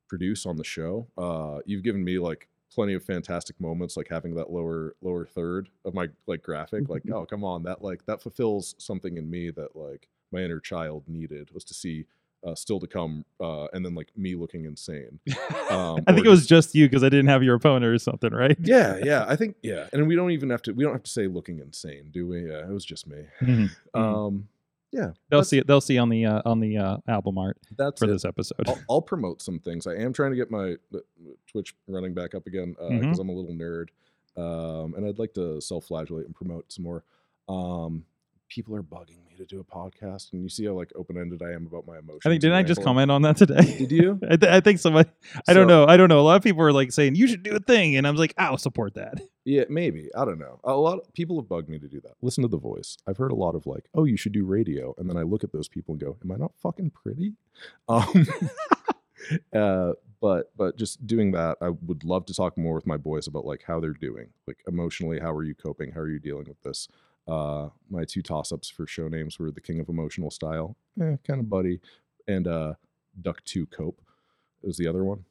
produce 0.08 0.46
on 0.46 0.56
the 0.58 0.64
show. 0.64 1.08
Uh, 1.18 1.60
you've 1.66 1.84
given 1.84 2.04
me 2.04 2.18
like 2.20 2.48
plenty 2.74 2.94
of 2.94 3.04
fantastic 3.04 3.60
moments, 3.60 3.98
like 3.98 4.08
having 4.10 4.36
that 4.36 4.52
lower 4.52 4.96
lower 5.02 5.26
third 5.26 5.70
of 5.86 5.94
my 5.94 6.08
like 6.28 6.42
graphic. 6.44 6.88
Like, 6.90 7.04
oh 7.12 7.26
come 7.26 7.44
on, 7.44 7.64
that 7.64 7.82
like 7.84 8.06
that 8.06 8.22
fulfills 8.22 8.76
something 8.78 9.18
in 9.18 9.30
me 9.30 9.50
that 9.52 9.76
like 9.76 10.08
my 10.32 10.40
inner 10.42 10.60
child 10.60 11.04
needed 11.08 11.50
was 11.54 11.64
to 11.66 11.74
see 11.74 12.06
uh, 12.48 12.56
still 12.56 12.80
to 12.80 12.88
come, 12.88 13.26
uh, 13.42 13.66
and 13.74 13.84
then 13.86 13.94
like 13.96 14.08
me 14.16 14.34
looking 14.36 14.66
insane. 14.66 15.20
Um, 15.70 16.00
I 16.08 16.14
think 16.14 16.26
it 16.26 16.30
was 16.30 16.48
just- 16.48 16.74
you 16.74 16.88
because 16.88 17.04
I 17.04 17.10
didn't 17.10 17.28
have 17.28 17.44
your 17.44 17.54
opponent 17.54 17.86
or 17.86 18.00
something, 18.00 18.32
right? 18.34 18.58
Yeah, 18.60 18.98
yeah, 19.04 19.26
I 19.28 19.36
think 19.36 19.56
yeah, 19.62 19.88
and 19.94 20.08
we 20.08 20.16
don't 20.16 20.32
even 20.32 20.50
have 20.50 20.64
to. 20.64 20.72
We 20.74 20.84
don't 20.84 20.94
have 20.94 21.04
to 21.04 21.12
say 21.12 21.28
looking 21.28 21.60
insane, 21.60 22.10
do 22.12 22.26
we? 22.28 22.50
Yeah, 22.50 22.62
it 22.64 22.70
was 22.70 22.84
just 22.86 23.06
me. 23.06 23.26
Mhm. 23.42 23.70
Mhm. 23.96 24.00
Um, 24.00 24.48
yeah, 24.91 25.11
They'll 25.30 25.44
see 25.44 25.57
it. 25.60 25.68
They'll 25.68 25.82
see 25.82 25.98
on 25.98 26.10
the 26.10 26.26
uh, 26.26 26.41
on 26.45 26.60
the 26.60 26.78
uh, 26.78 26.98
album 27.07 27.38
art 27.38 27.57
That's 27.78 27.99
for 27.99 28.06
it. 28.06 28.07
this 28.10 28.26
episode. 28.26 28.68
I'll, 28.68 28.80
I'll 28.90 29.02
promote 29.02 29.41
some 29.41 29.60
things. 29.60 29.86
I 29.88 29.95
am 29.95 30.14
trying 30.14 30.32
to 30.32 30.38
get 30.38 30.49
my 30.52 30.76
uh, 30.94 30.99
Twitch 31.48 31.76
running 31.88 32.14
back 32.14 32.34
up 32.36 32.48
again 32.48 32.72
because 32.72 33.18
Mhm. 33.18 33.20
I'm 33.20 33.30
a 33.30 33.34
little 33.34 33.53
nerd, 33.56 33.90
um, 34.38 34.94
and 34.95 35.06
I'd 35.06 35.20
like 35.20 35.34
to 35.36 35.60
self-flagellate 35.61 36.26
and 36.26 36.36
promote 36.36 36.72
some 36.72 36.84
more. 36.84 37.03
Um, 37.48 38.06
people 38.50 38.76
are 38.76 38.84
bugging 38.84 39.24
me 39.28 39.36
to 39.38 39.46
do 39.46 39.60
a 39.60 39.64
podcast, 39.64 40.34
and 40.34 40.42
you 40.42 40.50
see 40.50 40.66
how 40.66 40.74
like 40.74 40.92
open-ended 40.96 41.42
I 41.42 41.52
am 41.52 41.68
about 41.68 41.88
my 41.88 42.00
emotions. 42.00 42.24
I 42.26 42.30
think 42.30 42.42
didn't 42.42 42.58
I 42.58 42.64
just 42.64 42.84
comment 42.84 43.12
on 43.12 43.22
that 43.22 43.38
today? 43.44 43.78
Did 43.78 43.92
you? 43.92 44.20
I, 44.30 44.36
th- 44.36 44.52
I 44.52 44.60
think 44.60 44.80
somebody. 44.80 45.10
I 45.48 45.54
don't 45.54 45.68
know. 45.68 45.86
I 45.86 45.96
don't 45.98 46.10
know. 46.10 46.20
A 46.20 46.22
lot 46.22 46.36
of 46.36 46.44
people 46.44 46.64
are 46.64 46.74
like 46.74 46.92
saying 46.92 47.16
you 47.16 47.28
should 47.28 47.44
do 47.44 47.56
a 47.56 47.60
thing, 47.60 47.96
and 47.96 48.06
I 48.06 48.12
was 48.12 48.20
like, 48.20 48.34
I'll 48.38 48.58
support 48.58 48.96
that. 48.96 49.22
Yeah, 49.46 49.64
maybe. 49.70 50.10
I 50.16 50.26
don't 50.26 50.40
know. 50.40 50.60
A 50.64 50.74
lot 50.74 51.00
of 51.00 51.14
people 51.14 51.40
have 51.40 51.48
bugged 51.48 51.70
me 51.70 51.80
to 51.80 51.88
do 51.88 52.02
that. 52.02 52.14
Listen 52.22 52.42
to 52.42 52.48
the 52.48 52.58
voice. 52.58 52.98
I've 53.08 53.18
heard 53.18 53.32
a 53.32 53.36
lot 53.36 53.56
of 53.56 53.66
like, 53.66 53.86
oh, 53.96 54.04
you 54.04 54.18
should 54.18 54.34
do 54.34 54.46
radio. 54.46 54.94
And 54.98 55.10
then 55.10 55.18
I 55.18 55.24
look 55.24 55.44
at 55.44 55.52
those 55.54 55.68
people 55.68 55.94
and 55.94 56.02
go, 56.02 56.18
am 56.24 56.32
I 56.32 56.36
not 56.36 56.52
fucking 56.62 56.92
pretty? 56.92 57.34
Um, 57.90 58.26
uh, 59.54 59.94
but 60.22 60.52
but 60.56 60.78
just 60.78 61.06
doing 61.06 61.32
that, 61.32 61.58
I 61.62 61.70
would 61.70 62.04
love 62.04 62.26
to 62.28 62.34
talk 62.34 62.58
more 62.58 62.76
with 62.76 62.88
my 62.88 62.98
boys 62.98 63.28
about 63.28 63.46
like 63.46 63.64
how 63.66 63.80
they're 63.80 63.92
doing, 63.92 64.30
like 64.48 64.60
emotionally. 64.68 65.20
How 65.20 65.34
are 65.34 65.44
you 65.44 65.56
coping? 65.56 65.92
How 65.92 66.02
are 66.02 66.10
you 66.10 66.20
dealing 66.20 66.46
with 66.48 66.62
this? 66.62 66.88
Uh, 67.30 67.70
my 67.90 68.04
two 68.06 68.22
toss 68.22 68.52
ups 68.52 68.70
for 68.70 68.88
show 68.88 69.08
names 69.08 69.38
were 69.38 69.52
the 69.52 69.62
King 69.62 69.80
of 69.80 69.88
Emotional 69.90 70.32
Style, 70.32 70.76
eh, 71.02 71.16
kind 71.28 71.40
of 71.40 71.50
buddy, 71.50 71.80
and 72.28 72.48
uh, 72.48 72.74
Duck 73.22 73.44
Two 73.46 73.66
Cope 73.68 74.02
was 74.64 74.78
the 74.78 74.88
other 74.88 75.04
one. 75.04 75.26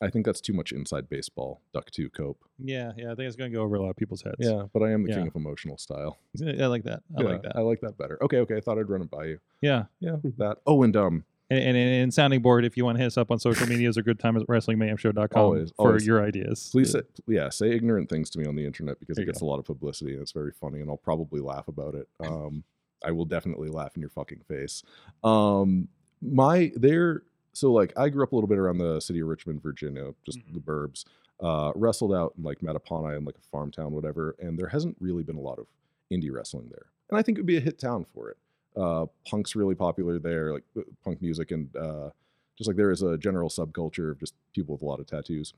I 0.00 0.10
think 0.10 0.24
that's 0.24 0.40
too 0.40 0.52
much 0.52 0.70
inside 0.70 1.08
baseball. 1.08 1.60
Duck 1.74 1.90
Two 1.90 2.08
Cope. 2.10 2.44
Yeah, 2.58 2.92
yeah. 2.96 3.06
I 3.10 3.14
think 3.16 3.26
it's 3.26 3.34
gonna 3.36 3.50
go 3.50 3.62
over 3.62 3.74
a 3.74 3.82
lot 3.82 3.90
of 3.90 3.96
people's 3.96 4.22
heads. 4.22 4.36
Yeah, 4.38 4.64
but 4.72 4.82
I 4.82 4.92
am 4.92 5.02
the 5.02 5.08
Yeah. 5.10 5.16
king 5.16 5.26
of 5.26 5.34
emotional 5.34 5.76
style. 5.76 6.18
I 6.40 6.66
like 6.66 6.84
that. 6.84 7.02
I 7.16 7.22
like 7.22 7.42
that. 7.42 7.56
I 7.56 7.60
like 7.62 7.80
that 7.80 7.98
better. 7.98 8.22
Okay, 8.22 8.38
okay. 8.38 8.56
I 8.56 8.60
thought 8.60 8.78
I'd 8.78 8.88
run 8.88 9.02
it 9.02 9.10
by 9.10 9.24
you. 9.24 9.40
Yeah. 9.60 9.86
Yeah, 9.98 10.16
that. 10.36 10.58
Oh, 10.66 10.84
and 10.84 10.96
um, 10.96 11.24
And, 11.50 11.60
and, 11.60 11.76
and 11.76 12.12
sounding 12.12 12.42
board, 12.42 12.64
if 12.66 12.76
you 12.76 12.84
want 12.84 12.96
to 12.96 13.00
hit 13.00 13.06
us 13.06 13.16
up 13.16 13.30
on 13.30 13.38
social 13.38 13.66
medias 13.66 13.96
a 13.96 14.02
good 14.02 14.18
time 14.18 14.36
at 14.36 14.42
wrestlingmayhemshow.com 14.46 15.28
Always, 15.42 15.70
for 15.70 15.86
always. 15.88 16.06
your 16.06 16.22
ideas. 16.22 16.68
please, 16.72 16.92
say, 16.92 17.00
yeah, 17.26 17.48
say 17.48 17.70
ignorant 17.70 18.10
things 18.10 18.28
to 18.30 18.38
me 18.38 18.44
on 18.46 18.54
the 18.54 18.66
internet 18.66 19.00
because 19.00 19.16
There 19.16 19.22
it 19.22 19.26
gets 19.26 19.40
a 19.40 19.46
lot 19.46 19.58
of 19.58 19.64
publicity 19.64 20.12
and 20.12 20.20
it's 20.20 20.32
very 20.32 20.52
funny, 20.52 20.80
and 20.80 20.90
I'll 20.90 20.96
probably 20.98 21.40
laugh 21.40 21.68
about 21.68 21.94
it. 21.94 22.06
Um, 22.26 22.64
I 23.04 23.12
will 23.12 23.24
definitely 23.24 23.68
laugh 23.68 23.94
in 23.94 24.00
your 24.00 24.10
fucking 24.10 24.40
face. 24.48 24.82
Um, 25.22 25.86
my 26.20 26.72
there. 26.74 27.22
So 27.52 27.72
like, 27.72 27.92
I 27.96 28.08
grew 28.08 28.22
up 28.24 28.32
a 28.32 28.34
little 28.34 28.48
bit 28.48 28.58
around 28.58 28.78
the 28.78 29.00
city 29.00 29.20
of 29.20 29.28
Richmond, 29.28 29.62
Virginia, 29.62 30.12
just 30.26 30.38
Mhm. 30.40 30.52
the 30.54 30.60
burbs. 30.60 31.04
Uh, 31.40 31.70
wrestled 31.76 32.12
out 32.12 32.34
in 32.36 32.42
like 32.42 32.58
Mattaponi 32.58 33.16
and 33.16 33.24
like 33.24 33.36
a 33.36 33.40
farm 33.52 33.70
town, 33.70 33.92
whatever, 33.92 34.34
and 34.40 34.58
there 34.58 34.66
hasn't 34.68 34.96
really 35.00 35.22
been 35.22 35.36
a 35.36 35.40
lot 35.40 35.58
of 35.60 35.66
indie 36.12 36.32
wrestling 36.32 36.68
there, 36.70 36.86
and 37.08 37.18
I 37.18 37.22
think 37.22 37.38
it 37.38 37.42
would 37.42 37.46
be 37.46 37.56
a 37.56 37.60
hit 37.60 37.78
town 37.78 38.04
for 38.04 38.28
it. 38.30 38.36
Uh, 38.78 39.06
punk's 39.28 39.56
really 39.56 39.74
popular 39.74 40.18
there, 40.18 40.52
like 40.52 40.64
uh, 40.78 40.82
punk 41.04 41.20
music 41.20 41.50
and 41.50 41.74
uh, 41.76 42.10
just 42.56 42.68
like 42.68 42.76
there 42.76 42.90
is 42.90 43.02
a 43.02 43.16
general 43.18 43.48
subculture 43.48 44.10
of 44.10 44.18
just 44.20 44.34
people 44.54 44.74
with 44.74 44.82
a 44.82 44.84
lot 44.84 45.00
of 45.00 45.06
tattoos. 45.06 45.52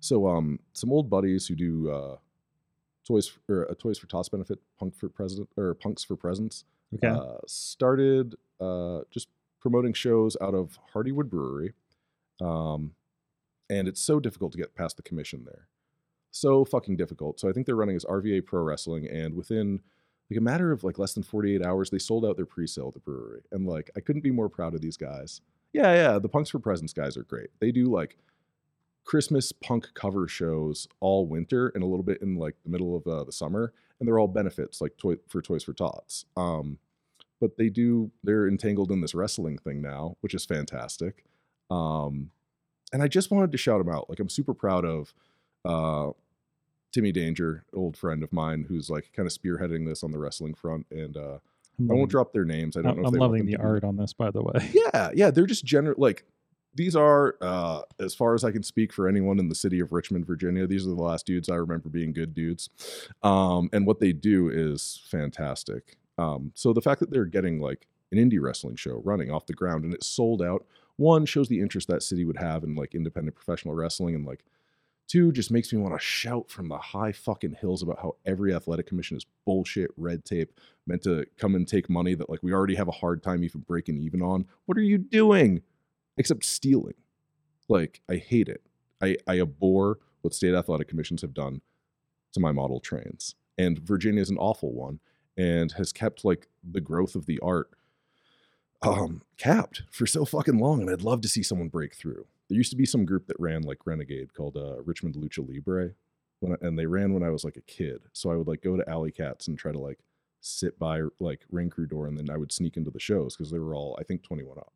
So 0.00 0.26
um, 0.28 0.58
some 0.72 0.92
old 0.92 1.08
buddies 1.10 1.46
who 1.46 1.54
do 1.54 1.90
uh, 1.90 2.16
toys 3.06 3.30
or 3.48 3.62
a 3.64 3.74
Toys 3.74 3.98
for 3.98 4.06
Tots 4.06 4.28
benefit, 4.28 4.58
Punk 4.78 4.94
for 4.96 5.08
President 5.08 5.48
or 5.56 5.74
Punks 5.74 6.04
for 6.04 6.16
Presents, 6.16 6.64
Okay. 6.94 7.08
uh, 7.08 7.38
started 7.46 8.36
uh, 8.60 9.00
just 9.10 9.28
promoting 9.60 9.92
shows 9.92 10.36
out 10.40 10.54
of 10.54 10.78
Hardywood 10.94 11.28
Brewery. 11.28 11.72
Um, 12.40 12.92
and 13.68 13.88
it's 13.88 14.00
so 14.00 14.20
difficult 14.20 14.52
to 14.52 14.58
get 14.58 14.74
past 14.74 14.96
the 14.96 15.02
commission 15.02 15.44
there. 15.44 15.66
So 16.30 16.64
fucking 16.64 16.96
difficult. 16.96 17.40
So 17.40 17.48
I 17.48 17.52
think 17.52 17.66
they're 17.66 17.74
running 17.74 17.96
as 17.96 18.04
RVA 18.04 18.44
Pro 18.44 18.62
Wrestling, 18.62 19.08
and 19.08 19.34
within 19.34 19.80
like 20.30 20.38
a 20.38 20.42
matter 20.42 20.72
of 20.72 20.84
like 20.84 20.98
less 20.98 21.14
than 21.14 21.22
48 21.22 21.64
hours, 21.64 21.90
they 21.90 21.98
sold 21.98 22.24
out 22.24 22.36
their 22.36 22.46
pre-sale 22.46 22.88
at 22.88 22.94
the 22.94 23.00
brewery. 23.00 23.42
And 23.52 23.66
like 23.66 23.90
I 23.96 24.00
couldn't 24.00 24.22
be 24.22 24.30
more 24.30 24.48
proud 24.48 24.74
of 24.74 24.80
these 24.80 24.96
guys. 24.96 25.40
Yeah, 25.72 25.94
yeah, 25.94 26.18
the 26.18 26.28
Punks 26.28 26.50
for 26.50 26.58
Presents 26.58 26.92
guys 26.92 27.16
are 27.16 27.24
great. 27.24 27.50
They 27.60 27.70
do 27.70 27.86
like 27.86 28.16
Christmas 29.04 29.52
punk 29.52 29.88
cover 29.94 30.26
shows 30.26 30.88
all 31.00 31.26
winter 31.26 31.68
and 31.74 31.82
a 31.82 31.86
little 31.86 32.02
bit 32.02 32.20
in 32.22 32.36
like 32.36 32.56
the 32.64 32.70
middle 32.70 32.96
of 32.96 33.06
uh, 33.06 33.24
the 33.24 33.32
summer, 33.32 33.72
and 33.98 34.08
they're 34.08 34.18
all 34.18 34.28
benefits 34.28 34.80
like 34.80 34.96
toy 34.96 35.16
for 35.28 35.40
Toys 35.40 35.64
for 35.64 35.72
Tots. 35.72 36.24
Um, 36.36 36.78
but 37.40 37.56
they 37.56 37.68
do 37.68 38.10
they're 38.24 38.48
entangled 38.48 38.90
in 38.90 39.00
this 39.00 39.14
wrestling 39.14 39.58
thing 39.58 39.80
now, 39.80 40.16
which 40.20 40.34
is 40.34 40.44
fantastic. 40.44 41.24
Um, 41.70 42.30
and 42.92 43.02
I 43.02 43.08
just 43.08 43.30
wanted 43.30 43.52
to 43.52 43.58
shout 43.58 43.84
them 43.84 43.94
out. 43.94 44.08
Like 44.08 44.20
I'm 44.20 44.28
super 44.28 44.54
proud 44.54 44.84
of 44.84 45.14
uh, 45.64 46.10
Timmy 46.92 47.12
Danger, 47.12 47.64
old 47.74 47.96
friend 47.96 48.22
of 48.22 48.32
mine, 48.32 48.64
who's 48.68 48.88
like 48.88 49.12
kind 49.14 49.26
of 49.26 49.32
spearheading 49.32 49.86
this 49.86 50.02
on 50.02 50.12
the 50.12 50.18
wrestling 50.18 50.54
front. 50.54 50.86
And 50.90 51.16
uh, 51.16 51.38
I 51.78 51.92
won't 51.92 52.10
drop 52.10 52.32
their 52.32 52.44
names. 52.44 52.76
I 52.76 52.82
don't 52.82 52.92
I'm, 52.92 53.02
know. 53.02 53.08
If 53.08 53.14
I'm 53.14 53.20
loving 53.20 53.46
the 53.46 53.56
art 53.56 53.84
on 53.84 53.96
this, 53.96 54.12
by 54.12 54.30
the 54.30 54.42
way. 54.42 54.70
yeah, 54.72 55.10
yeah, 55.14 55.30
they're 55.30 55.46
just 55.46 55.64
general 55.64 55.96
like 55.98 56.24
these 56.74 56.94
are 56.94 57.36
uh 57.40 57.82
as 57.98 58.14
far 58.14 58.34
as 58.34 58.44
I 58.44 58.52
can 58.52 58.62
speak 58.62 58.92
for 58.92 59.08
anyone 59.08 59.38
in 59.38 59.48
the 59.48 59.54
city 59.54 59.80
of 59.80 59.92
Richmond, 59.92 60.26
Virginia, 60.26 60.66
these 60.66 60.86
are 60.86 60.90
the 60.90 61.02
last 61.02 61.26
dudes 61.26 61.48
I 61.48 61.56
remember 61.56 61.88
being 61.88 62.12
good 62.12 62.34
dudes. 62.34 62.70
Um 63.22 63.68
and 63.72 63.86
what 63.86 64.00
they 64.00 64.12
do 64.12 64.48
is 64.48 65.02
fantastic. 65.10 65.96
Um 66.18 66.52
so 66.54 66.72
the 66.72 66.82
fact 66.82 67.00
that 67.00 67.10
they're 67.10 67.24
getting 67.24 67.60
like 67.60 67.86
an 68.12 68.18
indie 68.18 68.40
wrestling 68.40 68.76
show 68.76 69.02
running 69.04 69.30
off 69.30 69.46
the 69.46 69.54
ground 69.54 69.84
and 69.84 69.92
it's 69.92 70.06
sold 70.06 70.42
out, 70.42 70.64
one 70.96 71.26
shows 71.26 71.48
the 71.48 71.60
interest 71.60 71.88
that 71.88 72.02
city 72.02 72.24
would 72.24 72.38
have 72.38 72.62
in 72.62 72.74
like 72.74 72.94
independent 72.94 73.36
professional 73.36 73.74
wrestling 73.74 74.14
and 74.14 74.26
like 74.26 74.44
two 75.06 75.32
just 75.32 75.50
makes 75.50 75.72
me 75.72 75.78
want 75.78 75.94
to 75.94 76.04
shout 76.04 76.50
from 76.50 76.68
the 76.68 76.78
high 76.78 77.12
fucking 77.12 77.56
hills 77.60 77.82
about 77.82 78.00
how 78.00 78.16
every 78.24 78.54
athletic 78.54 78.86
commission 78.86 79.16
is 79.16 79.26
bullshit 79.44 79.90
red 79.96 80.24
tape 80.24 80.58
meant 80.86 81.02
to 81.02 81.26
come 81.38 81.54
and 81.54 81.66
take 81.66 81.88
money 81.88 82.14
that 82.14 82.30
like 82.30 82.42
we 82.42 82.52
already 82.52 82.74
have 82.74 82.88
a 82.88 82.92
hard 82.92 83.22
time 83.22 83.44
even 83.44 83.60
breaking 83.60 83.96
even 83.98 84.22
on. 84.22 84.46
What 84.66 84.78
are 84.78 84.82
you 84.82 84.98
doing? 84.98 85.62
Except 86.16 86.44
stealing. 86.44 86.94
Like 87.68 88.00
I 88.10 88.16
hate 88.16 88.48
it. 88.48 88.62
I 89.00 89.16
I 89.26 89.40
abhor 89.40 89.98
what 90.22 90.34
state 90.34 90.54
athletic 90.54 90.88
commissions 90.88 91.22
have 91.22 91.34
done 91.34 91.60
to 92.32 92.40
my 92.40 92.52
model 92.52 92.80
trains. 92.80 93.34
And 93.58 93.78
Virginia 93.78 94.22
is 94.22 94.30
an 94.30 94.38
awful 94.38 94.72
one 94.72 95.00
and 95.36 95.72
has 95.72 95.92
kept 95.92 96.24
like 96.24 96.48
the 96.62 96.80
growth 96.80 97.14
of 97.14 97.26
the 97.26 97.38
art 97.40 97.70
um 98.82 99.22
capped 99.38 99.82
for 99.90 100.06
so 100.06 100.24
fucking 100.24 100.58
long 100.58 100.82
and 100.82 100.90
I'd 100.90 101.02
love 101.02 101.22
to 101.22 101.28
see 101.28 101.42
someone 101.42 101.68
break 101.68 101.94
through. 101.94 102.26
There 102.48 102.56
used 102.56 102.70
to 102.70 102.76
be 102.76 102.86
some 102.86 103.04
group 103.04 103.26
that 103.26 103.40
ran 103.40 103.62
like 103.62 103.86
Renegade 103.86 104.34
called 104.34 104.56
uh, 104.56 104.82
Richmond 104.82 105.16
Lucha 105.16 105.46
Libre 105.46 105.94
I, 106.44 106.54
and 106.60 106.78
they 106.78 106.86
ran 106.86 107.12
when 107.12 107.22
I 107.22 107.30
was 107.30 107.44
like 107.44 107.56
a 107.56 107.62
kid. 107.62 108.02
So 108.12 108.30
I 108.30 108.36
would 108.36 108.46
like 108.46 108.62
go 108.62 108.76
to 108.76 108.88
Alley 108.88 109.10
Katz 109.10 109.48
and 109.48 109.58
try 109.58 109.72
to 109.72 109.78
like 109.78 109.98
sit 110.40 110.78
by 110.78 111.02
like 111.18 111.40
ring 111.50 111.70
crew 111.70 111.86
door 111.86 112.06
and 112.06 112.16
then 112.16 112.30
I 112.30 112.36
would 112.36 112.52
sneak 112.52 112.76
into 112.76 112.90
the 112.90 113.00
shows 113.00 113.36
because 113.36 113.50
they 113.50 113.58
were 113.58 113.74
all 113.74 113.96
I 114.00 114.04
think 114.04 114.22
21 114.22 114.58
up. 114.58 114.72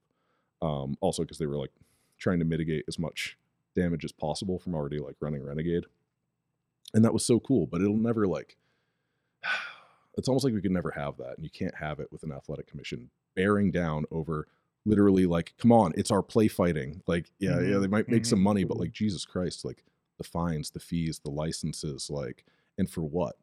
Um, 0.62 0.96
also 1.00 1.22
because 1.22 1.38
they 1.38 1.46
were 1.46 1.56
like 1.56 1.70
trying 2.18 2.38
to 2.38 2.44
mitigate 2.44 2.84
as 2.88 2.98
much 2.98 3.38
damage 3.76 4.04
as 4.04 4.12
possible 4.12 4.58
from 4.58 4.74
already 4.74 4.98
like 4.98 5.16
running 5.20 5.44
Renegade. 5.44 5.84
And 6.92 7.04
that 7.04 7.12
was 7.12 7.24
so 7.24 7.38
cool, 7.38 7.66
but 7.66 7.80
it'll 7.80 7.96
never 7.96 8.26
like 8.26 8.56
it's 10.16 10.28
almost 10.28 10.44
like 10.44 10.54
we 10.54 10.62
could 10.62 10.72
never 10.72 10.90
have 10.90 11.16
that 11.18 11.36
and 11.36 11.44
you 11.44 11.50
can't 11.50 11.76
have 11.76 12.00
it 12.00 12.10
with 12.10 12.22
an 12.22 12.32
athletic 12.32 12.66
commission 12.66 13.10
bearing 13.36 13.70
down 13.70 14.04
over 14.10 14.48
literally 14.86 15.26
like 15.26 15.54
come 15.58 15.72
on 15.72 15.92
it's 15.96 16.10
our 16.10 16.22
play 16.22 16.48
fighting. 16.48 17.02
Like 17.06 17.30
yeah 17.38 17.50
yeah 17.50 17.56
mm-hmm, 17.56 17.80
they 17.82 17.86
might 17.88 18.08
make 18.08 18.24
some 18.24 18.38
mm-hmm, 18.38 18.44
money 18.44 18.64
but 18.64 18.74
mm-hmm. 18.74 18.82
like 18.84 18.92
jesus 18.92 19.24
christ 19.24 19.64
like 19.64 19.84
the 20.18 20.24
fines 20.24 20.70
the 20.70 20.80
fees 20.80 21.20
the 21.20 21.30
licenses 21.30 22.10
like 22.10 22.44
and 22.78 22.88
for 22.88 23.02
what? 23.02 23.36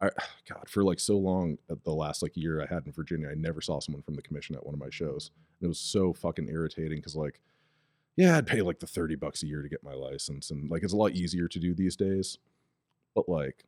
I, 0.00 0.10
god 0.48 0.68
for 0.68 0.84
like 0.84 1.00
so 1.00 1.16
long 1.16 1.58
at 1.70 1.82
the 1.84 1.92
last 1.92 2.22
like 2.22 2.36
year 2.36 2.62
i 2.62 2.72
had 2.72 2.86
in 2.86 2.92
virginia 2.92 3.28
i 3.28 3.34
never 3.34 3.60
saw 3.60 3.80
someone 3.80 4.02
from 4.02 4.14
the 4.14 4.22
commission 4.22 4.54
at 4.56 4.64
one 4.64 4.74
of 4.74 4.80
my 4.80 4.90
shows. 4.90 5.30
And 5.60 5.66
it 5.66 5.68
was 5.68 5.80
so 5.80 6.12
fucking 6.12 6.48
irritating 6.48 6.98
because 6.98 7.16
like 7.16 7.40
yeah 8.16 8.36
i'd 8.36 8.46
pay 8.46 8.62
like 8.62 8.78
the 8.78 8.86
30 8.86 9.16
bucks 9.16 9.42
a 9.42 9.46
year 9.46 9.62
to 9.62 9.68
get 9.68 9.82
my 9.82 9.94
license 9.94 10.50
and 10.50 10.70
like 10.70 10.82
it's 10.82 10.92
a 10.92 10.96
lot 10.96 11.12
easier 11.12 11.48
to 11.48 11.58
do 11.58 11.74
these 11.74 11.96
days. 11.96 12.38
But 13.14 13.28
like 13.28 13.64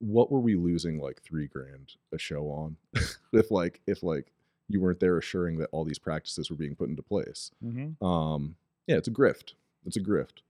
what 0.00 0.32
were 0.32 0.40
we 0.40 0.56
losing 0.56 0.98
like 0.98 1.20
three 1.22 1.46
grand 1.46 1.92
a 2.12 2.18
show 2.18 2.44
on? 2.46 2.76
If 3.32 3.52
like 3.52 3.80
if 3.86 4.02
like 4.02 4.32
you 4.70 4.80
weren't 4.80 5.00
there 5.00 5.18
assuring 5.18 5.58
that 5.58 5.68
all 5.72 5.84
these 5.84 5.98
practices 5.98 6.48
were 6.50 6.56
being 6.56 6.74
put 6.76 6.88
into 6.88 7.02
place. 7.02 7.50
Mm-hmm. 7.64 8.04
um 8.04 8.56
yeah 8.86 8.96
it's 8.96 9.08
a 9.08 9.12
grift. 9.12 9.54
It's 9.84 9.96
a 9.96 10.00
grift. 10.00 10.42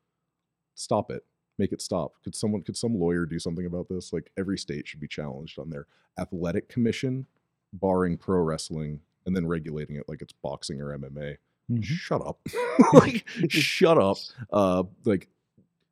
Stop 0.75 1.11
it. 1.11 1.25
Make 1.59 1.73
it 1.73 1.83
stop. 1.83 2.13
Could 2.25 2.35
someone 2.35 2.63
could 2.63 2.77
some 2.77 2.95
lawyer 2.99 3.27
do 3.27 3.39
something 3.39 3.67
about 3.67 3.89
this? 3.89 4.13
Like 4.13 4.31
every 4.39 4.57
state 4.59 4.87
should 4.89 5.01
be 5.01 5.09
challenged 5.09 5.59
on 5.59 5.71
their 5.71 5.87
athletic 6.19 6.69
commission 6.69 7.27
barring 7.73 8.17
pro 8.17 8.41
wrestling 8.41 9.01
and 9.27 9.37
then 9.37 9.47
regulating 9.47 9.97
it 9.97 10.05
like 10.09 10.23
it's 10.23 10.33
boxing 10.33 10.81
or 10.81 10.97
mma 10.99 11.37
Mhm. 11.71 11.85
shut 11.85 12.21
up. 12.27 12.41
Like 12.93 13.27
shut 13.49 13.99
up. 13.99 14.17
Uh 14.53 14.85
like 15.05 15.29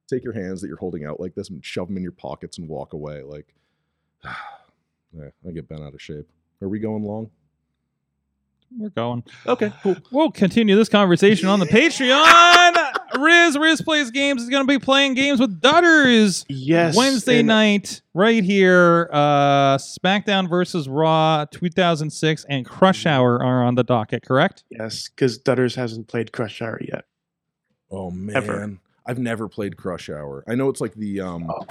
take 0.08 0.24
your 0.24 0.32
hands 0.32 0.60
that 0.60 0.68
you're 0.68 0.78
holding 0.78 1.04
out 1.04 1.20
like 1.20 1.34
this 1.34 1.50
and 1.50 1.64
shove 1.64 1.88
them 1.88 1.96
in 1.98 2.02
your 2.02 2.12
pockets 2.12 2.58
and 2.58 2.68
walk 2.68 2.94
away. 2.94 3.22
Like 3.22 3.54
yeah 4.24 5.28
i 5.46 5.50
get 5.52 5.68
bent 5.68 5.82
out 5.82 5.94
of 5.94 6.02
shape. 6.02 6.28
Are 6.62 6.68
we 6.68 6.78
going 6.80 7.04
long 7.04 7.30
We're 8.76 8.90
going. 8.90 9.24
okay 9.46 9.72
cool 9.82 9.96
We'll 10.10 10.30
continue 10.30 10.76
this 10.76 10.88
conversation 10.88 11.48
on 11.48 11.58
the 11.58 11.66
Patreon. 11.66 12.94
Riz, 13.18 13.56
Riz 13.58 13.80
Plays 13.80 14.10
Games 14.10 14.42
is 14.42 14.48
going 14.50 14.66
to 14.66 14.68
be 14.72 14.78
playing 14.78 15.14
games 15.14 15.40
with 15.40 15.60
Dutters 15.60 16.44
Yes. 16.48 16.96
Wednesday 16.96 17.38
and 17.38 17.48
night 17.48 18.02
right 18.14 18.44
here. 18.44 19.08
Uh, 19.12 19.78
SmackDown 19.78 20.48
versus 20.48 20.88
Raw 20.88 21.46
2006 21.50 22.44
and 22.48 22.66
Crush 22.66 23.06
Hour 23.06 23.42
are 23.42 23.64
on 23.64 23.74
the 23.74 23.84
docket, 23.84 24.24
correct? 24.24 24.64
Yes, 24.70 25.08
because 25.08 25.38
Dutters 25.38 25.74
hasn't 25.74 26.06
played 26.08 26.32
Crush 26.32 26.60
Hour 26.62 26.78
yet. 26.82 27.04
oh 27.90 28.10
man 28.10 28.36
Ever. 28.36 28.78
i've 29.06 29.18
never 29.18 29.48
played 29.48 29.78
crush 29.78 30.10
hour 30.10 30.44
i 30.46 30.54
know 30.54 30.68
it's 30.68 30.80
like 30.82 30.92
the 30.94 31.20
um 31.22 31.48
Oh. 31.50 31.64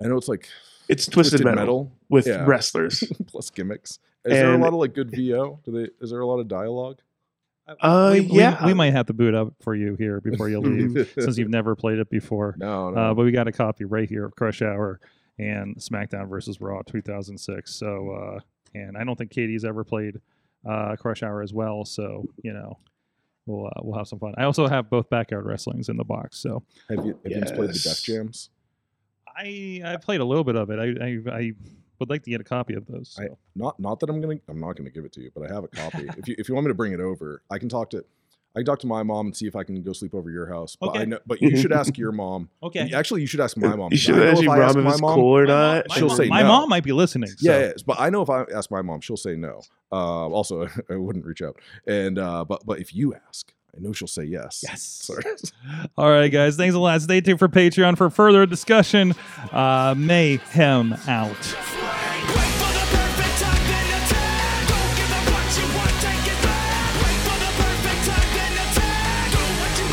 i 0.00 0.06
know 0.06 0.16
it's 0.16 0.28
like 0.28 0.48
It's 0.88 1.06
Twisted, 1.06 1.44
metal, 1.44 1.90
with 2.08 2.26
Yeah. 2.28 2.44
wrestlers. 2.46 3.02
plus 3.26 3.50
gimmicks 3.50 3.98
is 4.24 4.32
there 4.32 4.54
a 4.54 4.58
lot 4.58 4.68
of 4.68 4.74
like 4.74 4.94
good 4.94 5.10
vo 5.10 5.60
do 5.64 5.70
they 5.72 5.88
is 6.00 6.10
there 6.10 6.20
a 6.20 6.26
lot 6.26 6.38
of 6.40 6.48
dialogue 6.48 6.98
Uh, 7.66 8.10
we, 8.12 8.20
we- 8.22 8.38
yeah. 8.38 8.64
we, 8.66 8.74
might 8.74 8.92
have 8.92 9.06
to 9.06 9.12
boot 9.14 9.34
up 9.34 9.54
for 9.60 9.74
you 9.74 9.94
here 9.96 10.20
before 10.20 10.48
you 10.50 10.60
leave, 10.60 11.12
since 11.18 11.38
you've 11.38 11.48
never 11.50 11.74
played 11.74 11.98
it 11.98 12.10
before. 12.10 12.54
no 12.58 12.90
no 12.90 12.96
Uh, 13.00 13.14
but 13.14 13.24
we 13.24 13.32
got 13.32 13.48
a 13.48 13.52
copy 13.52 13.84
right 13.86 14.08
here 14.08 14.24
of 14.26 14.36
Crush 14.36 14.60
Hour 14.62 15.00
and 15.38 15.74
SmackDown 15.76 16.28
versus 16.28 16.60
Raw 16.60 16.82
2006. 16.82 17.74
So, 17.74 18.10
uh, 18.10 18.40
and 18.74 18.96
I 18.98 19.02
don't 19.04 19.16
think 19.16 19.30
Katie's 19.30 19.64
ever 19.64 19.82
played 19.82 20.20
uh, 20.68 20.96
Crush 20.96 21.22
Hour 21.22 21.40
as 21.42 21.52
well. 21.54 21.84
So, 21.86 22.26
you 22.42 22.52
know, 22.52 22.78
we'll 23.46 23.66
uh, 23.66 23.80
we'll 23.82 23.96
have 23.98 24.08
some 24.08 24.18
fun. 24.18 24.34
I 24.36 24.44
also 24.44 24.66
have 24.68 24.90
both 24.90 25.08
backyard 25.08 25.46
wrestlings 25.46 25.88
in 25.88 25.96
the 25.96 26.04
box. 26.04 26.38
So, 26.38 26.62
have 26.90 27.04
you 27.06 27.18
have 27.24 27.32
you 27.32 27.54
played 27.56 27.70
the 27.70 27.80
Def 27.82 28.02
Jams? 28.04 28.50
I 29.26 29.80
I 29.84 29.96
played 29.96 30.20
a 30.20 30.24
little 30.24 30.44
bit 30.44 30.56
of 30.56 30.70
it. 30.70 30.78
I 30.78 31.04
I, 31.32 31.36
I 31.38 31.52
would 31.98 32.10
like 32.10 32.22
to 32.24 32.30
get 32.30 32.40
a 32.40 32.44
copy 32.44 32.74
of 32.74 32.86
those. 32.86 33.16
I, 33.20 33.28
not 33.54 33.78
not 33.80 34.00
that 34.00 34.10
I'm 34.10 34.20
gonna 34.20 34.36
I'm 34.48 34.60
not 34.60 34.76
gonna 34.76 34.90
give 34.90 35.04
it 35.04 35.12
to 35.12 35.20
you, 35.20 35.30
but 35.34 35.50
I 35.50 35.54
have 35.54 35.64
a 35.64 35.68
copy. 35.68 36.06
if 36.18 36.28
you 36.28 36.34
if 36.38 36.48
you 36.48 36.54
want 36.54 36.66
me 36.66 36.70
to 36.70 36.74
bring 36.74 36.92
it 36.92 37.00
over, 37.00 37.42
I 37.50 37.58
can 37.58 37.68
talk 37.68 37.90
to 37.90 38.04
I 38.56 38.60
can 38.60 38.66
talk 38.66 38.78
to 38.80 38.86
my 38.86 39.02
mom 39.02 39.26
and 39.26 39.36
see 39.36 39.46
if 39.48 39.56
I 39.56 39.64
can 39.64 39.82
go 39.82 39.92
sleep 39.92 40.14
over 40.14 40.30
your 40.30 40.46
house. 40.46 40.76
But 40.76 40.90
I 40.90 40.90
Okay. 41.00 41.06
know, 41.06 41.18
but 41.26 41.42
you 41.42 41.56
should 41.56 41.72
ask 41.72 41.98
your 41.98 42.12
mom. 42.22 42.50
okay. 42.62 42.92
Actually, 42.94 43.22
you 43.22 43.26
should 43.26 43.40
ask 43.40 43.56
my 43.56 43.74
mom. 43.74 43.90
You 43.90 43.98
should 43.98 44.14
I 44.16 44.26
ask 44.28 44.38
if 44.38 44.44
your 44.44 44.52
I 44.52 44.64
ask 44.64 44.76
mom 44.76 44.78
if 44.78 44.84
my 44.84 44.92
it's 44.92 45.00
mom- 45.00 45.14
cool 45.16 45.38
or 45.38 45.46
My 45.46 45.52
mom- 45.52 45.74
not. 45.76 45.88
my 45.88 45.94
she'll 45.96 46.06
mom- 46.08 46.16
say 46.16 46.28
my 46.28 46.42
no. 46.42 46.48
mom 46.48 46.68
might 46.68 46.84
be 46.84 46.92
listening. 46.92 47.30
So. 47.30 47.36
Yeah, 47.40 47.58
yeah, 47.58 47.72
but 47.84 47.98
I 47.98 48.10
know 48.10 48.22
if 48.22 48.30
I 48.30 48.44
ask 48.54 48.70
my 48.70 48.80
mom, 48.82 49.00
she'll 49.00 49.16
say 49.16 49.34
no. 49.34 49.62
Uh, 49.90 50.28
also, 50.28 50.68
I 50.90 50.94
wouldn't 50.96 51.24
reach 51.24 51.42
out. 51.42 51.58
And 51.88 52.16
uh, 52.18 52.44
but 52.44 52.64
but 52.64 52.78
if 52.78 52.94
you 52.94 53.12
ask, 53.28 53.52
I 53.76 53.80
know 53.80 53.92
she'll 53.92 54.06
say 54.06 54.22
yes. 54.22 54.62
Yes. 54.62 54.82
Sorry. 54.84 55.24
All 55.98 56.08
right, 56.08 56.28
guys. 56.28 56.56
Thanks 56.56 56.76
a 56.76 56.78
lot. 56.78 57.02
Stay 57.02 57.20
tuned 57.20 57.40
for 57.40 57.48
Patreon 57.48 57.96
for 57.98 58.08
further 58.08 58.46
discussion. 58.46 59.14
Uh, 59.50 59.96
mayhem 59.98 60.92
out. 61.08 61.56